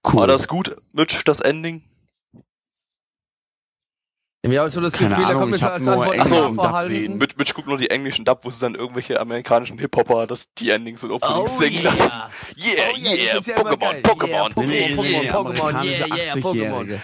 Cool. 0.07 0.20
War 0.20 0.26
das 0.26 0.49
gut, 0.49 0.76
Mitch, 0.93 1.22
das 1.24 1.41
Ending? 1.41 1.83
Wir 4.45 4.61
haben 4.61 4.70
so 4.70 4.80
das 4.80 4.95
Keine 4.95 5.11
Gefühl, 5.11 5.22
da 5.24 5.28
Ahnung, 5.30 5.40
kommt 5.43 5.55
ich 5.55 5.61
jetzt 5.61 5.70
als 5.70 5.84
nur 5.84 5.95
Antwort 5.95 6.16
Ach 6.20 6.26
so, 6.26 6.36
ein 6.36 6.49
im 6.51 6.57
Dub 6.57 6.64
Verhalten. 6.64 7.18
Mitch, 7.18 7.36
Mitch 7.38 7.55
guckt 7.55 7.68
nur 7.68 7.78
die 7.78 7.90
englischen 7.90 8.24
Dub, 8.24 8.40
wo 8.45 8.51
sie 8.51 8.59
dann 8.59 8.74
irgendwelche 8.74 9.20
amerikanischen 9.20 9.78
Hip-Hopper 9.78 10.26
das 10.26 10.53
die 10.55 10.70
Endings 10.70 11.05
und 11.05 11.12
Openings 11.12 11.38
Oh 11.38 11.47
singen 11.47 11.84
lassen. 11.84 12.11
yeah. 12.57 12.74
Yeah, 12.74 12.88
Oh 12.93 12.97
yeah, 12.99 13.14
yeah, 13.14 13.38
ist 13.38 13.47
ja 13.47 13.55
Pokémon. 13.55 14.03
Pokémon, 14.03 14.66
Yeah, 14.68 14.97
Pokémon, 14.97 14.97
Pokémon, 14.97 15.30
Pokémon. 15.30 15.55
Pokémon, 15.55 15.84
yeah, 15.84 16.07
yeah, 16.16 16.34
80-Jährige. 16.34 17.01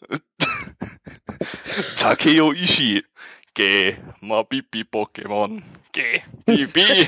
Takeo 1.98 2.52
Ishii, 2.52 3.04
Geh, 3.54 3.96
ma 4.20 4.42
Bibi 4.42 4.84
Pokémon. 4.84 5.62
Geh, 5.92 6.22
Bibi. 6.46 7.06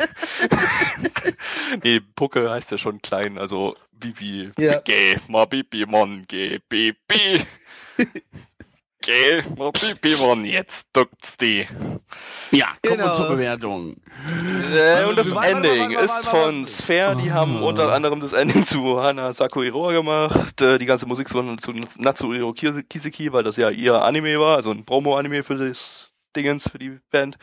nee, 1.82 2.00
Pucke 2.14 2.50
heißt 2.50 2.70
ja 2.72 2.78
schon 2.78 3.00
klein, 3.00 3.38
also 3.38 3.76
Bibi. 3.92 4.50
Ja. 4.58 4.80
Geh, 4.80 5.16
ma 5.28 5.44
Bibi 5.44 5.86
Mon, 5.86 6.24
geh, 6.28 6.58
Bibi. 6.68 7.40
Ma 9.56 9.70
Bibi 9.70 10.16
Mon, 10.16 10.44
jetzt 10.44 10.88
duckt's 10.92 11.36
die. 11.36 11.66
Ja, 12.50 12.66
kommen 12.86 12.98
Genau. 12.98 13.04
wir 13.06 13.14
zur 13.14 13.28
Bewertung. 13.28 13.96
Äh, 14.74 15.04
und 15.06 15.18
das 15.18 15.32
Ending 15.32 15.90
ist 15.92 16.26
von. 16.26 16.64
Sphere, 16.66 17.16
die 17.16 17.32
haben 17.32 17.62
unter 17.62 17.92
anderem 17.92 18.20
das 18.20 18.32
Ending 18.32 18.64
zu 18.66 19.00
Hana 19.02 19.32
Sakuiroa 19.32 19.92
gemacht, 19.92 20.60
äh, 20.60 20.78
die 20.78 20.86
ganze 20.86 21.06
Musik 21.06 21.28
zu, 21.28 21.42
Natsuhiro 21.98 22.50
Kise- 22.50 22.82
Kiseki, 22.82 23.32
weil 23.32 23.42
das 23.42 23.56
ja 23.56 23.70
ihr 23.70 23.94
Anime 24.02 24.38
war, 24.38 24.56
also 24.56 24.70
ein 24.70 24.84
Promo-Anime 24.84 25.42
für 25.42 25.56
das 25.56 26.10
Dingens, 26.36 26.68
für 26.70 26.78
die 26.78 26.98
Band. 27.10 27.36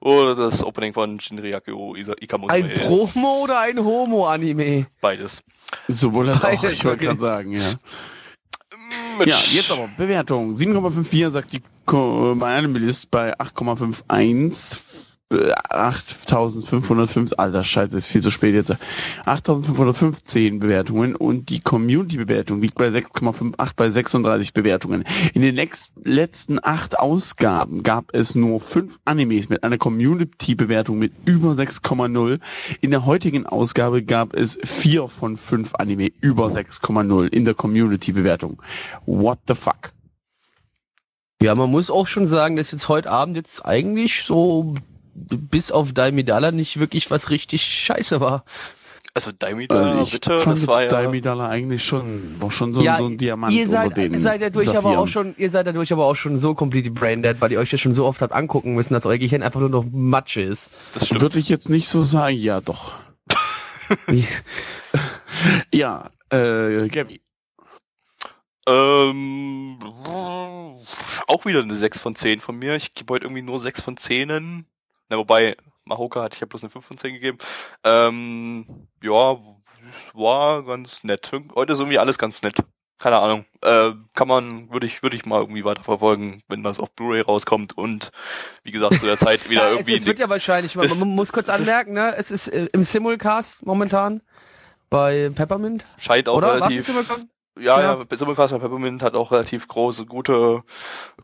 Oder 0.00 0.34
das 0.34 0.64
Opening 0.64 0.94
von 0.94 1.20
Shinriakyo 1.20 1.94
Isa- 1.96 2.16
Ikamoto 2.20 2.54
Ein 2.54 2.72
Promo 2.72 3.42
oder 3.44 3.60
ein 3.60 3.78
Homo-Anime? 3.84 4.86
Beides. 5.00 5.42
Sowohl 5.88 6.30
als 6.30 6.42
auch, 6.42 6.64
ich 6.64 6.84
wollte 6.84 7.04
gerade 7.04 7.20
sagen, 7.20 7.52
ja. 7.52 7.70
Mit 9.18 9.28
Ja, 9.28 9.36
jetzt 9.50 9.70
aber 9.70 9.88
Bewertung. 9.96 10.52
7,54 10.54 11.30
sagt 11.30 11.52
die 11.52 11.62
Ko- 11.86 12.34
bei 12.36 12.56
Animalist 12.56 13.10
bei 13.10 13.34
8,51. 13.38 15.11
Äh, 15.32 15.52
8505, 15.70 17.32
alter 17.36 17.64
Scheiße, 17.64 17.96
ist 17.96 18.06
viel 18.06 18.22
zu 18.22 18.30
spät 18.30 18.54
jetzt. 18.54 18.76
8515 19.24 20.58
Bewertungen 20.58 21.16
und 21.16 21.48
die 21.48 21.60
Community-Bewertung 21.60 22.60
liegt 22.60 22.74
bei 22.74 22.88
6,58 22.88 23.72
bei 23.76 23.90
36 23.90 24.52
Bewertungen. 24.52 25.04
In 25.34 25.42
den 25.42 25.56
letzten 26.02 26.58
acht 26.62 26.98
Ausgaben 26.98 27.82
gab 27.82 28.14
es 28.14 28.34
nur 28.34 28.60
fünf 28.60 28.98
Animes 29.04 29.48
mit 29.48 29.64
einer 29.64 29.78
Community-Bewertung 29.78 30.98
mit 30.98 31.12
über 31.24 31.52
6,0. 31.52 32.40
In 32.80 32.90
der 32.90 33.06
heutigen 33.06 33.46
Ausgabe 33.46 34.02
gab 34.02 34.34
es 34.34 34.58
vier 34.62 35.08
von 35.08 35.36
fünf 35.36 35.74
Anime 35.74 36.10
über 36.20 36.46
6,0 36.48 37.28
in 37.28 37.44
der 37.44 37.54
Community-Bewertung. 37.54 38.62
What 39.06 39.40
the 39.48 39.54
fuck? 39.54 39.92
Ja, 41.42 41.56
man 41.56 41.70
muss 41.70 41.90
auch 41.90 42.06
schon 42.06 42.26
sagen, 42.28 42.54
dass 42.54 42.70
jetzt 42.70 42.88
heute 42.88 43.10
Abend 43.10 43.34
jetzt 43.34 43.66
eigentlich 43.66 44.22
so 44.22 44.76
bis 45.14 45.70
auf 45.70 45.92
Daimidala 45.92 46.52
nicht 46.52 46.78
wirklich 46.78 47.10
was 47.10 47.30
richtig 47.30 47.62
scheiße 47.62 48.20
war. 48.20 48.44
Also 49.14 49.30
Daimida, 49.30 50.00
ich 50.00 50.12
bitte, 50.12 50.38
fand 50.38 50.56
das 50.56 50.66
war 50.66 50.82
jetzt 50.82 50.92
ja... 50.92 51.02
Daimidala 51.02 51.46
eigentlich 51.46 51.84
schon, 51.84 52.40
war 52.40 52.50
schon 52.50 52.72
so, 52.72 52.80
Ja, 52.80 52.96
so 52.96 53.04
ein 53.04 53.18
Diamant 53.18 53.52
ihr 53.52 53.68
seid, 53.68 53.98
ihr 53.98 54.18
seid 54.18 54.40
dadurch 54.40 54.74
aber 54.74 54.98
auch 54.98 55.06
schon, 55.06 55.34
ihr 55.36 55.50
seid 55.50 55.66
dadurch 55.66 55.92
aber 55.92 56.06
auch 56.06 56.14
schon 56.14 56.38
so 56.38 56.54
completely 56.54 56.88
brain 56.88 57.22
dead, 57.22 57.36
weil 57.40 57.52
ihr 57.52 57.58
euch 57.58 57.68
das 57.68 57.78
schon 57.78 57.92
so 57.92 58.06
oft 58.06 58.22
habt 58.22 58.32
angucken 58.32 58.74
müssen, 58.74 58.94
dass 58.94 59.04
euer 59.04 59.18
Gehirn 59.18 59.42
einfach 59.42 59.60
nur 59.60 59.68
noch 59.68 59.84
Matsche 59.90 60.40
ist. 60.40 60.72
Das 60.94 61.04
stimmt. 61.04 61.20
Würde 61.20 61.38
ich 61.38 61.50
jetzt 61.50 61.68
nicht 61.68 61.88
so 61.88 62.02
sagen, 62.02 62.36
ja 62.36 62.60
doch. 62.60 62.94
Ja, 65.72 66.10
äh, 66.30 66.88
Gabby. 66.88 67.20
Ähm, 68.66 69.78
auch 71.26 71.44
wieder 71.44 71.62
eine 71.62 71.74
6 71.74 71.98
von 71.98 72.14
10 72.14 72.40
von 72.40 72.58
mir. 72.58 72.76
Ich 72.76 72.94
gebe 72.94 73.12
heute 73.14 73.24
irgendwie 73.24 73.42
nur 73.42 73.58
6 73.58 73.80
von 73.80 73.96
10. 73.96 74.66
Na, 75.12 75.18
wobei, 75.18 75.56
Mahoka 75.84 76.22
hatte 76.22 76.34
ich 76.36 76.40
ja 76.40 76.46
bloß 76.46 76.62
eine 76.62 76.70
5 76.70 76.86
von 76.86 76.96
10 76.96 77.12
gegeben. 77.12 77.36
Ähm, 77.84 78.88
ja, 79.02 79.36
war 80.14 80.62
ganz 80.64 81.04
nett. 81.04 81.30
Heute 81.54 81.74
ist 81.74 81.80
irgendwie 81.80 81.98
alles 81.98 82.16
ganz 82.16 82.40
nett. 82.42 82.54
Keine 82.98 83.18
Ahnung. 83.18 83.44
Äh, 83.60 83.90
kann 84.14 84.26
man, 84.28 84.70
würde 84.70 84.86
ich, 84.86 85.02
würde 85.02 85.16
ich 85.16 85.26
mal 85.26 85.40
irgendwie 85.40 85.64
weiterverfolgen, 85.66 86.42
wenn 86.48 86.62
das 86.62 86.80
auf 86.80 86.92
Blu-ray 86.92 87.20
rauskommt 87.20 87.76
und 87.76 88.10
wie 88.62 88.70
gesagt 88.70 88.94
zu 89.00 89.04
der 89.06 89.18
Zeit 89.18 89.48
wieder 89.50 89.64
Ja, 89.64 89.68
es, 89.72 89.74
irgendwie. 89.80 89.94
es 89.96 90.06
wird 90.06 90.18
ja 90.18 90.30
wahrscheinlich, 90.30 90.76
man, 90.76 90.86
es- 90.86 90.98
man 90.98 91.08
muss 91.08 91.30
kurz 91.32 91.48
es 91.48 91.54
anmerken, 91.60 91.92
ne, 91.92 92.14
es 92.16 92.30
ist 92.30 92.48
äh, 92.48 92.68
im 92.72 92.82
Simulcast 92.84 93.66
momentan 93.66 94.22
bei 94.88 95.30
Peppermint, 95.34 95.84
scheint 95.98 96.26
auch 96.28 96.36
oder? 96.36 96.54
Relativ. 96.54 96.88
Ja, 97.58 97.80
Ja. 97.82 97.98
ja, 98.00 98.16
Simulcast 98.16 98.52
bei 98.54 98.60
Peppermint 98.60 99.02
hat 99.02 99.14
auch 99.14 99.30
relativ 99.32 99.68
große, 99.68 100.06
gute, 100.06 100.62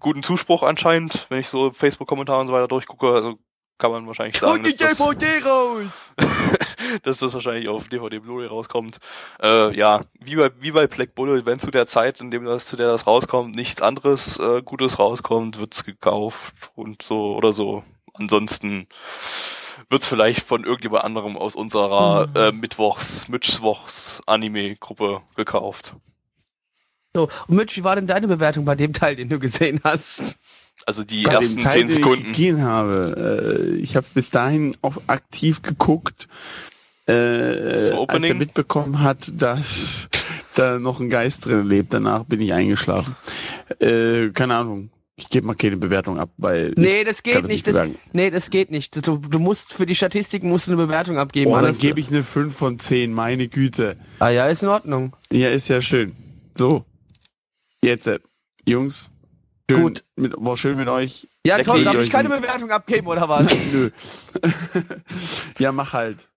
guten 0.00 0.22
Zuspruch 0.22 0.62
anscheinend, 0.62 1.26
wenn 1.30 1.38
ich 1.40 1.48
so 1.48 1.70
Facebook-Kommentare 1.70 2.40
und 2.40 2.48
so 2.48 2.52
weiter 2.52 2.68
durchgucke. 2.68 3.14
Also 3.14 3.38
kann 3.78 3.90
man 3.92 4.06
wahrscheinlich 4.06 4.38
sagen, 4.38 4.64
dass 4.64 4.76
das, 4.76 5.00
raus! 5.00 5.84
dass 7.02 7.18
das 7.18 7.32
wahrscheinlich 7.34 7.68
auf 7.68 7.88
DVD 7.88 8.18
Blu-ray 8.18 8.46
rauskommt. 8.48 8.98
Äh, 9.40 9.76
ja, 9.76 10.02
wie 10.20 10.36
bei, 10.36 10.50
wie 10.60 10.72
bei 10.72 10.86
Black 10.86 11.14
Bullet, 11.14 11.46
wenn 11.46 11.58
zu 11.58 11.70
der 11.70 11.86
Zeit, 11.86 12.20
in 12.20 12.30
dem 12.30 12.44
das, 12.44 12.66
zu 12.66 12.76
der 12.76 12.88
das 12.88 13.06
rauskommt, 13.06 13.54
nichts 13.54 13.80
anderes 13.80 14.38
äh, 14.38 14.62
Gutes 14.62 14.98
rauskommt, 14.98 15.58
wird's 15.58 15.84
gekauft 15.84 16.72
und 16.74 17.02
so 17.02 17.36
oder 17.36 17.52
so. 17.52 17.84
Ansonsten 18.14 18.88
wird's 19.90 20.08
vielleicht 20.08 20.46
von 20.46 20.64
irgendjemand 20.64 21.04
anderem 21.04 21.36
aus 21.36 21.54
unserer 21.54 22.26
Mhm. 22.26 22.36
äh, 22.36 22.52
Mittwochs, 22.52 23.28
Mittwochs 23.28 24.20
Anime-Gruppe 24.26 25.22
gekauft. 25.36 25.94
So, 27.14 27.28
und 27.46 27.56
Mitch, 27.56 27.76
wie 27.76 27.84
war 27.84 27.96
denn 27.96 28.06
deine 28.06 28.28
Bewertung 28.28 28.64
bei 28.64 28.74
dem 28.74 28.92
Teil, 28.92 29.16
den 29.16 29.28
du 29.28 29.38
gesehen 29.38 29.80
hast? 29.84 30.38
Also 30.86 31.04
die 31.04 31.22
Bei 31.24 31.32
ersten 31.32 31.58
Teil, 31.58 31.72
zehn 31.72 31.88
den 31.88 31.96
Sekunden. 31.96 32.30
Ich 32.30 32.36
gesehen 32.36 32.62
habe. 32.62 33.70
Äh, 33.74 33.76
ich 33.76 33.96
habe 33.96 34.06
bis 34.14 34.30
dahin 34.30 34.76
auch 34.82 34.96
aktiv 35.06 35.60
geguckt, 35.62 36.28
äh, 37.06 37.12
als 37.12 37.90
er 38.24 38.34
mitbekommen 38.34 39.00
hat, 39.00 39.30
dass 39.36 40.08
da 40.54 40.78
noch 40.78 41.00
ein 41.00 41.10
Geist 41.10 41.46
drin 41.46 41.66
lebt. 41.66 41.92
Danach 41.92 42.24
bin 42.24 42.40
ich 42.40 42.52
eingeschlafen. 42.52 43.16
Äh, 43.80 44.30
keine 44.30 44.54
Ahnung. 44.56 44.90
Ich 45.20 45.30
gebe 45.30 45.46
mal 45.48 45.56
keine 45.56 45.76
Bewertung 45.76 46.18
ab, 46.20 46.30
weil 46.38 46.72
Nee, 46.76 47.00
ich 47.00 47.04
das 47.04 47.24
geht 47.24 47.34
nicht. 47.42 47.48
nicht 47.48 47.66
Das, 47.66 47.88
nee, 48.12 48.30
das 48.30 48.50
geht 48.50 48.70
nicht. 48.70 49.04
Du, 49.04 49.16
du 49.18 49.38
musst 49.40 49.72
für 49.74 49.84
die 49.84 49.96
Statistiken 49.96 50.48
musst 50.48 50.68
du 50.68 50.72
eine 50.72 50.80
Bewertung 50.86 51.18
abgeben. 51.18 51.50
Oh, 51.50 51.54
dann 51.56 51.64
anders- 51.64 51.80
gebe 51.80 51.98
ich 51.98 52.08
eine 52.08 52.22
5 52.22 52.54
von 52.54 52.78
10, 52.78 53.12
meine 53.12 53.48
Güte. 53.48 53.96
ah 54.20 54.28
ja, 54.28 54.46
ist 54.46 54.62
in 54.62 54.68
Ordnung. 54.68 55.16
Ja, 55.32 55.48
ist 55.50 55.66
ja 55.66 55.80
schön. 55.80 56.14
So. 56.56 56.84
Jetzt, 57.82 58.06
äh, 58.06 58.20
Jungs. 58.64 59.10
Schön 59.70 59.82
Gut. 59.82 60.04
Mit, 60.16 60.32
war 60.36 60.56
schön 60.56 60.76
mit 60.76 60.88
euch. 60.88 61.28
Ja, 61.44 61.58
Da 61.58 61.62
toll, 61.64 61.84
darf 61.84 61.96
ich 61.96 62.10
keine 62.10 62.28
Bewertung 62.30 62.70
abgeben 62.70 63.06
oder 63.06 63.28
was? 63.28 63.46
Nö. 63.72 63.90
ja, 65.58 65.72
mach 65.72 65.92
halt. 65.92 66.28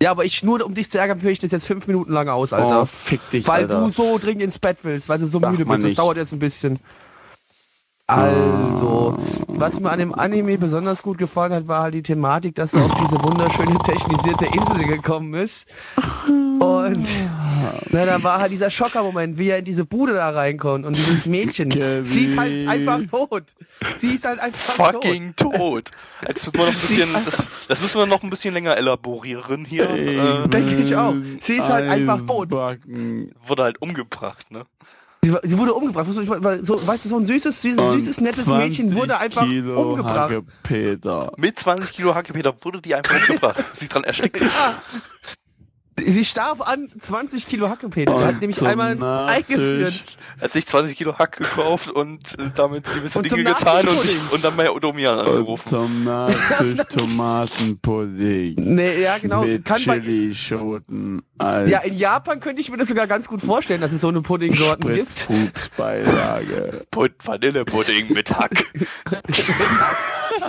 ja, 0.00 0.10
aber 0.12 0.24
ich 0.24 0.42
nur 0.42 0.64
um 0.64 0.74
dich 0.74 0.90
zu 0.90 0.98
ärgern, 0.98 1.18
führe 1.20 1.32
ich 1.32 1.38
das 1.40 1.50
jetzt 1.50 1.66
fünf 1.66 1.86
Minuten 1.88 2.12
lang 2.12 2.28
aus, 2.28 2.52
Oh, 2.52 2.56
Alter. 2.56 2.86
fick 2.86 3.20
dich, 3.30 3.46
weil 3.48 3.62
Alter. 3.64 3.80
du 3.80 3.88
so 3.88 4.18
dringend 4.18 4.42
ins 4.44 4.58
Bett 4.58 4.78
willst, 4.82 5.08
weil 5.08 5.18
du 5.18 5.26
so 5.26 5.40
Mach 5.40 5.50
müde 5.50 5.64
bist. 5.64 5.78
Das 5.78 5.82
nicht. 5.84 5.98
dauert 5.98 6.16
jetzt 6.16 6.32
ein 6.32 6.38
bisschen. 6.38 6.78
Also, 8.10 9.18
was 9.48 9.78
mir 9.80 9.90
an 9.90 9.98
dem 9.98 10.14
Anime 10.14 10.56
besonders 10.56 11.02
gut 11.02 11.18
gefallen 11.18 11.52
hat, 11.52 11.68
war 11.68 11.82
halt 11.82 11.92
die 11.94 12.02
Thematik, 12.02 12.54
dass 12.54 12.72
er 12.72 12.86
auf 12.86 12.94
diese 12.94 13.22
wunderschöne 13.22 13.76
technisierte 13.84 14.46
Insel 14.46 14.86
gekommen 14.86 15.34
ist. 15.34 15.68
Und 16.26 17.06
na, 17.90 18.06
da 18.06 18.22
war 18.22 18.38
halt 18.40 18.50
dieser 18.50 18.70
Schockermoment, 18.70 19.36
wie 19.36 19.50
er 19.50 19.58
in 19.58 19.66
diese 19.66 19.84
Bude 19.84 20.14
da 20.14 20.30
reinkommt 20.30 20.86
und 20.86 20.96
dieses 20.96 21.26
Mädchen. 21.26 21.68
Kevin. 21.68 22.06
Sie 22.06 22.24
ist 22.24 22.38
halt 22.38 22.66
einfach 22.66 23.00
tot. 23.10 23.44
Sie 23.98 24.14
ist 24.14 24.24
halt 24.24 24.40
einfach 24.40 24.92
Fucking 24.92 25.36
tot. 25.36 25.90
Jetzt 26.26 26.46
müssen 26.46 26.58
wir 26.58 26.64
noch 26.64 26.72
ein 26.72 26.74
bisschen, 26.80 27.12
das, 27.26 27.42
das 27.68 27.82
müssen 27.82 27.98
wir 28.00 28.06
noch 28.06 28.22
ein 28.22 28.30
bisschen 28.30 28.54
länger 28.54 28.74
elaborieren 28.78 29.66
hier. 29.66 29.90
Äh, 29.90 30.48
Denke 30.48 30.76
ich 30.76 30.96
auch. 30.96 31.14
Sie 31.40 31.58
ist 31.58 31.68
halt 31.68 31.90
einfach 31.90 32.26
tot. 32.26 32.50
Wurde 32.50 33.62
halt 33.62 33.82
umgebracht, 33.82 34.50
ne? 34.50 34.64
Sie, 35.24 35.34
sie 35.42 35.58
wurde 35.58 35.74
umgebracht. 35.74 36.06
So, 36.62 36.86
weißt 36.86 37.04
du, 37.04 37.08
so 37.08 37.16
ein 37.16 37.24
süßes, 37.24 37.60
süßes, 37.60 37.92
süßes, 37.92 38.20
nettes 38.20 38.44
20 38.44 38.78
Mädchen 38.78 38.94
wurde 38.94 39.18
einfach 39.18 39.42
Kilo 39.42 39.90
umgebracht. 39.90 40.30
Hackepeter. 40.30 41.32
Mit 41.36 41.58
20 41.58 41.92
Kilo 41.92 42.14
Hackepeter 42.14 42.54
wurde 42.62 42.80
die 42.80 42.94
einfach 42.94 43.14
umgebracht. 43.28 43.64
Sie 43.72 43.88
dran 43.88 44.04
erstickt. 44.04 44.42
Sie 46.06 46.24
starb 46.24 46.66
an 46.68 46.88
20 46.98 47.46
Kilo 47.46 47.68
Hackepeter. 47.68 48.14
Und 48.14 48.22
Er 48.22 48.28
hat 48.28 48.40
nämlich 48.40 48.62
einmal 48.62 48.94
Nachtisch 48.96 49.36
eingeführt. 49.36 50.04
Hat 50.40 50.52
sich 50.52 50.66
20 50.66 50.96
Kilo 50.96 51.18
Hack 51.18 51.36
gekauft 51.38 51.90
und 51.90 52.38
äh, 52.38 52.50
damit 52.54 52.84
gewisse 52.84 53.18
Und 53.18 53.30
Dinge 53.30 53.44
getan 53.44 53.88
und, 53.88 54.00
sich, 54.00 54.18
und 54.32 54.44
dann 54.44 54.56
bei 54.56 54.70
Odomian 54.70 55.18
Und 55.18 55.26
angerufen. 55.26 55.68
zum 55.68 56.04
Nachtisch 56.04 56.78
Tomatenpudding. 56.96 58.56
Nee, 58.58 59.02
ja, 59.02 59.18
genau. 59.18 59.44
Mit 59.44 59.64
Kann 59.64 59.82
bei, 59.86 60.00
Chili-Schoten 60.00 61.22
als 61.38 61.70
ja, 61.70 61.80
in 61.80 61.96
Japan 61.96 62.40
könnte 62.40 62.60
ich 62.60 62.70
mir 62.70 62.76
das 62.76 62.88
sogar 62.88 63.06
ganz 63.06 63.28
gut 63.28 63.40
vorstellen, 63.40 63.80
dass 63.80 63.92
es 63.92 64.00
so 64.00 64.08
eine 64.08 64.22
Puddingsorten 64.22 64.92
gibt. 64.92 65.28
Put 66.90 67.12
Vanillepudding 67.24 68.12
mit 68.12 68.30
Hack. 68.36 68.64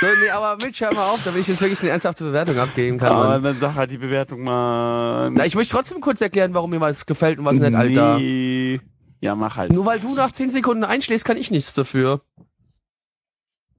So, 0.00 0.06
nee, 0.22 0.30
aber 0.30 0.62
Mitch, 0.62 0.84
hör 0.84 0.92
mal 0.92 1.08
auf, 1.08 1.20
damit 1.24 1.40
ich 1.40 1.48
jetzt 1.48 1.60
wirklich 1.60 1.80
eine 1.80 1.90
ernsthafte 1.90 2.24
Bewertung 2.24 2.58
abgeben 2.58 2.98
kann. 2.98 3.12
Aber 3.12 3.28
Mann. 3.28 3.42
dann 3.42 3.58
sag 3.58 3.74
halt 3.74 3.90
die 3.90 3.98
Bewertung 3.98 4.42
mal. 4.42 5.30
Na, 5.30 5.46
ich 5.46 5.54
möchte 5.54 5.74
trotzdem 5.74 6.00
kurz 6.00 6.20
erklären, 6.20 6.52
warum 6.52 6.70
mir 6.70 6.80
was 6.80 7.06
gefällt 7.06 7.38
und 7.38 7.46
was 7.46 7.58
nicht, 7.58 7.74
Alter. 7.74 8.18
Nee. 8.18 8.80
Ja, 9.20 9.34
mach 9.34 9.56
halt. 9.56 9.72
Nur 9.72 9.86
weil 9.86 9.98
du 9.98 10.14
nach 10.14 10.30
10 10.32 10.50
Sekunden 10.50 10.84
einschläfst, 10.84 11.24
kann 11.24 11.38
ich 11.38 11.50
nichts 11.50 11.72
dafür. 11.72 12.20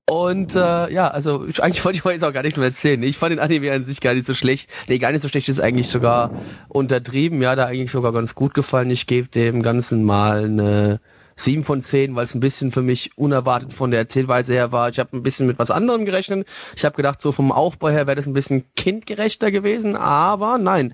Und 0.10 0.56
äh, 0.56 0.91
ja, 0.91 1.10
also 1.10 1.45
ich, 1.45 1.61
eigentlich 1.61 1.84
wollte 1.84 1.98
ich 1.98 2.06
heute 2.06 2.14
jetzt 2.15 2.24
auch 2.24 2.34
gar 2.34 2.41
nichts 2.41 2.57
mehr 2.57 2.69
erzählen. 2.69 3.03
Ich 3.03 3.18
fand 3.18 3.34
den 3.34 3.40
Anime 3.40 3.74
an 3.74 3.86
sich 3.86 3.99
gar 3.99 4.14
nicht 4.14 4.26
so 4.26 4.34
schlecht. 4.34 4.69
Nee, 4.88 4.99
gar 4.99 5.11
nicht 5.11 5.22
so 5.22 5.28
schlecht 5.28 5.49
ist 5.49 5.60
eigentlich 5.60 5.90
sogar 5.90 6.32
untertrieben. 6.69 7.41
Ja, 7.41 7.56
da 7.56 7.65
eigentlich 7.65 7.91
sogar 7.91 8.14
ganz 8.14 8.34
gut 8.34 8.53
gefallen. 8.53 8.90
Ich 8.90 9.06
gebe 9.06 9.28
dem 9.28 9.61
Ganzen 9.61 10.03
mal 10.03 10.45
eine 10.45 11.02
sieben 11.38 11.64
von 11.64 11.80
zehn, 11.81 12.15
weil 12.15 12.26
es 12.26 12.35
ein 12.35 12.41
bisschen 12.41 12.72
für 12.72 12.81
mich 12.81 13.18
unerwartet 13.18 13.72
von 13.72 13.91
der 13.91 14.01
Erzählweise 14.01 14.53
her 14.53 14.72
war. 14.72 14.89
Ich 14.89 14.99
habe 14.99 15.15
ein 15.15 15.23
bisschen 15.23 15.47
mit 15.47 15.59
was 15.59 15.72
anderem 15.72 16.03
gerechnet. 16.03 16.47
Ich 16.76 16.84
habe 16.84 16.95
gedacht, 16.95 17.22
so 17.22 17.31
vom 17.31 17.51
Aufbau 17.51 17.89
her 17.89 18.07
wäre 18.07 18.15
das 18.15 18.27
ein 18.27 18.34
bisschen 18.34 18.65
kindgerechter 18.76 19.51
gewesen, 19.51 19.95
aber 19.95 20.57
nein. 20.57 20.93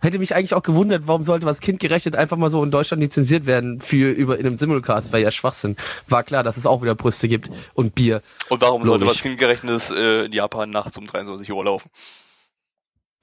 Hätte 0.00 0.20
mich 0.20 0.36
eigentlich 0.36 0.54
auch 0.54 0.62
gewundert, 0.62 1.04
warum 1.06 1.24
sollte 1.24 1.44
was 1.44 1.60
kindgerechnet 1.60 2.14
einfach 2.14 2.36
mal 2.36 2.50
so 2.50 2.62
in 2.62 2.70
Deutschland 2.70 3.02
lizenziert 3.02 3.46
werden 3.46 3.80
für 3.80 4.12
über 4.12 4.38
in 4.38 4.46
einem 4.46 4.56
Simulcast, 4.56 5.12
weil 5.12 5.24
ja 5.24 5.32
Schwachsinn. 5.32 5.74
War 6.06 6.22
klar, 6.22 6.44
dass 6.44 6.56
es 6.56 6.66
auch 6.66 6.82
wieder 6.82 6.94
Brüste 6.94 7.26
gibt 7.26 7.50
und 7.74 7.96
Bier. 7.96 8.22
Und 8.48 8.60
warum 8.60 8.84
sollte 8.84 9.04
Logisch. 9.04 9.18
was 9.18 9.22
kindgerechnetes 9.22 9.90
äh, 9.90 10.26
in 10.26 10.32
Japan 10.32 10.70
nachts 10.70 10.96
um 10.98 11.06
23 11.06 11.50
Uhr 11.50 11.64
laufen? 11.64 11.90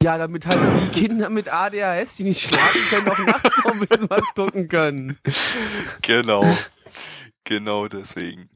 Ja, 0.04 0.18
damit 0.18 0.46
halt 0.46 0.60
die 0.94 1.00
Kinder 1.06 1.30
mit 1.30 1.52
ADHS, 1.52 2.18
die 2.18 2.24
nicht 2.26 2.42
schlafen 2.42 2.82
können, 2.90 3.08
auch 3.10 3.18
nachts 3.26 3.58
noch 3.64 3.72
ein 3.74 3.80
bisschen 3.80 4.10
was 4.10 4.22
gucken 4.36 4.68
können. 4.68 5.18
Genau. 6.02 6.46
genau 7.44 7.88
deswegen. 7.88 8.50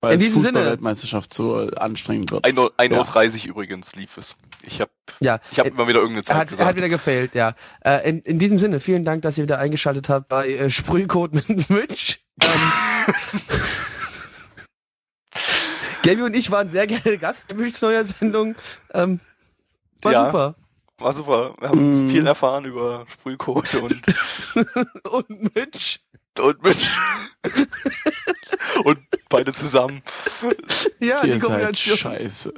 Weil 0.00 0.14
In 0.14 0.20
es 0.20 0.26
diesem 0.26 0.40
Sinne- 0.42 0.58
Fußball-Weltmeisterschaft 0.60 1.34
so 1.34 1.60
äh, 1.60 1.74
anstrengend 1.76 2.30
wird. 2.32 2.44
1 2.44 2.56
Uhr, 2.58 2.72
1 2.76 2.92
Ja. 2.92 2.98
Uhr 3.00 3.04
30 3.04 3.46
übrigens 3.46 3.94
lief 3.96 4.16
es. 4.16 4.36
Ich 4.62 4.80
habe 4.80 4.90
Ja, 5.20 5.40
ich 5.52 5.58
hab 5.58 5.66
äh, 5.66 5.70
immer 5.70 5.86
wieder 5.88 5.98
irgendeine 6.00 6.20
Er 6.22 6.24
Zeit 6.24 6.36
hat, 6.36 6.40
er 6.46 6.50
gesagt. 6.50 6.68
hat 6.68 6.76
wieder 6.76 6.88
gefailt, 6.88 7.34
ja. 7.34 7.54
Äh, 7.84 8.08
in, 8.08 8.20
in 8.22 8.38
diesem 8.38 8.58
Sinne, 8.58 8.80
vielen 8.80 9.02
Dank, 9.04 9.22
dass 9.22 9.36
ihr 9.38 9.44
wieder 9.44 9.58
eingeschaltet 9.58 10.08
habt 10.08 10.28
bei 10.28 10.48
äh, 10.50 10.70
Sprühcode 10.70 11.34
mit 11.34 11.48
Mitch. 11.70 12.18
Ähm, 12.42 13.14
Gaby 16.02 16.22
und 16.22 16.34
ich 16.34 16.50
waren 16.50 16.68
sehr 16.68 16.86
gerne 16.86 17.18
Gast 17.18 17.50
in 17.50 17.58
Mitchs 17.58 17.82
neuer 17.82 18.04
Sendung. 18.04 18.54
Ähm, 18.94 19.20
war 20.02 20.12
Ja. 20.12 20.26
super. 20.26 20.54
War 20.98 21.12
super. 21.12 21.54
Wir 21.60 21.68
haben 21.68 21.92
Mm. 21.92 22.08
viel 22.08 22.26
erfahren 22.26 22.64
über 22.64 23.04
Sprühcode 23.08 23.74
und, 23.76 24.02
Und 25.10 25.54
Mitch, 25.54 26.00
und 26.40 26.62
mit 26.62 26.76
und 28.84 28.98
beide 29.28 29.52
zusammen. 29.52 30.02
ja, 31.00 31.22
die 31.22 31.28
Ihr 31.28 31.38
seid 31.38 31.40
Kombination. 31.42 31.96
scheiße. 31.96 32.52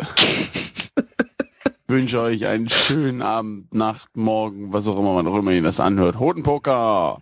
wünsche 1.87 2.21
euch 2.21 2.47
einen 2.47 2.69
schönen 2.69 3.21
Abend, 3.23 3.75
Nacht, 3.75 4.17
Morgen, 4.17 4.73
was 4.73 4.87
auch 4.89 4.99
immer 4.99 5.15
man 5.15 5.27
auch 5.27 5.37
immer 5.37 5.51
ihr 5.53 5.63
das 5.63 5.81
anhört. 5.81 6.19
Hotenpoker! 6.19 7.21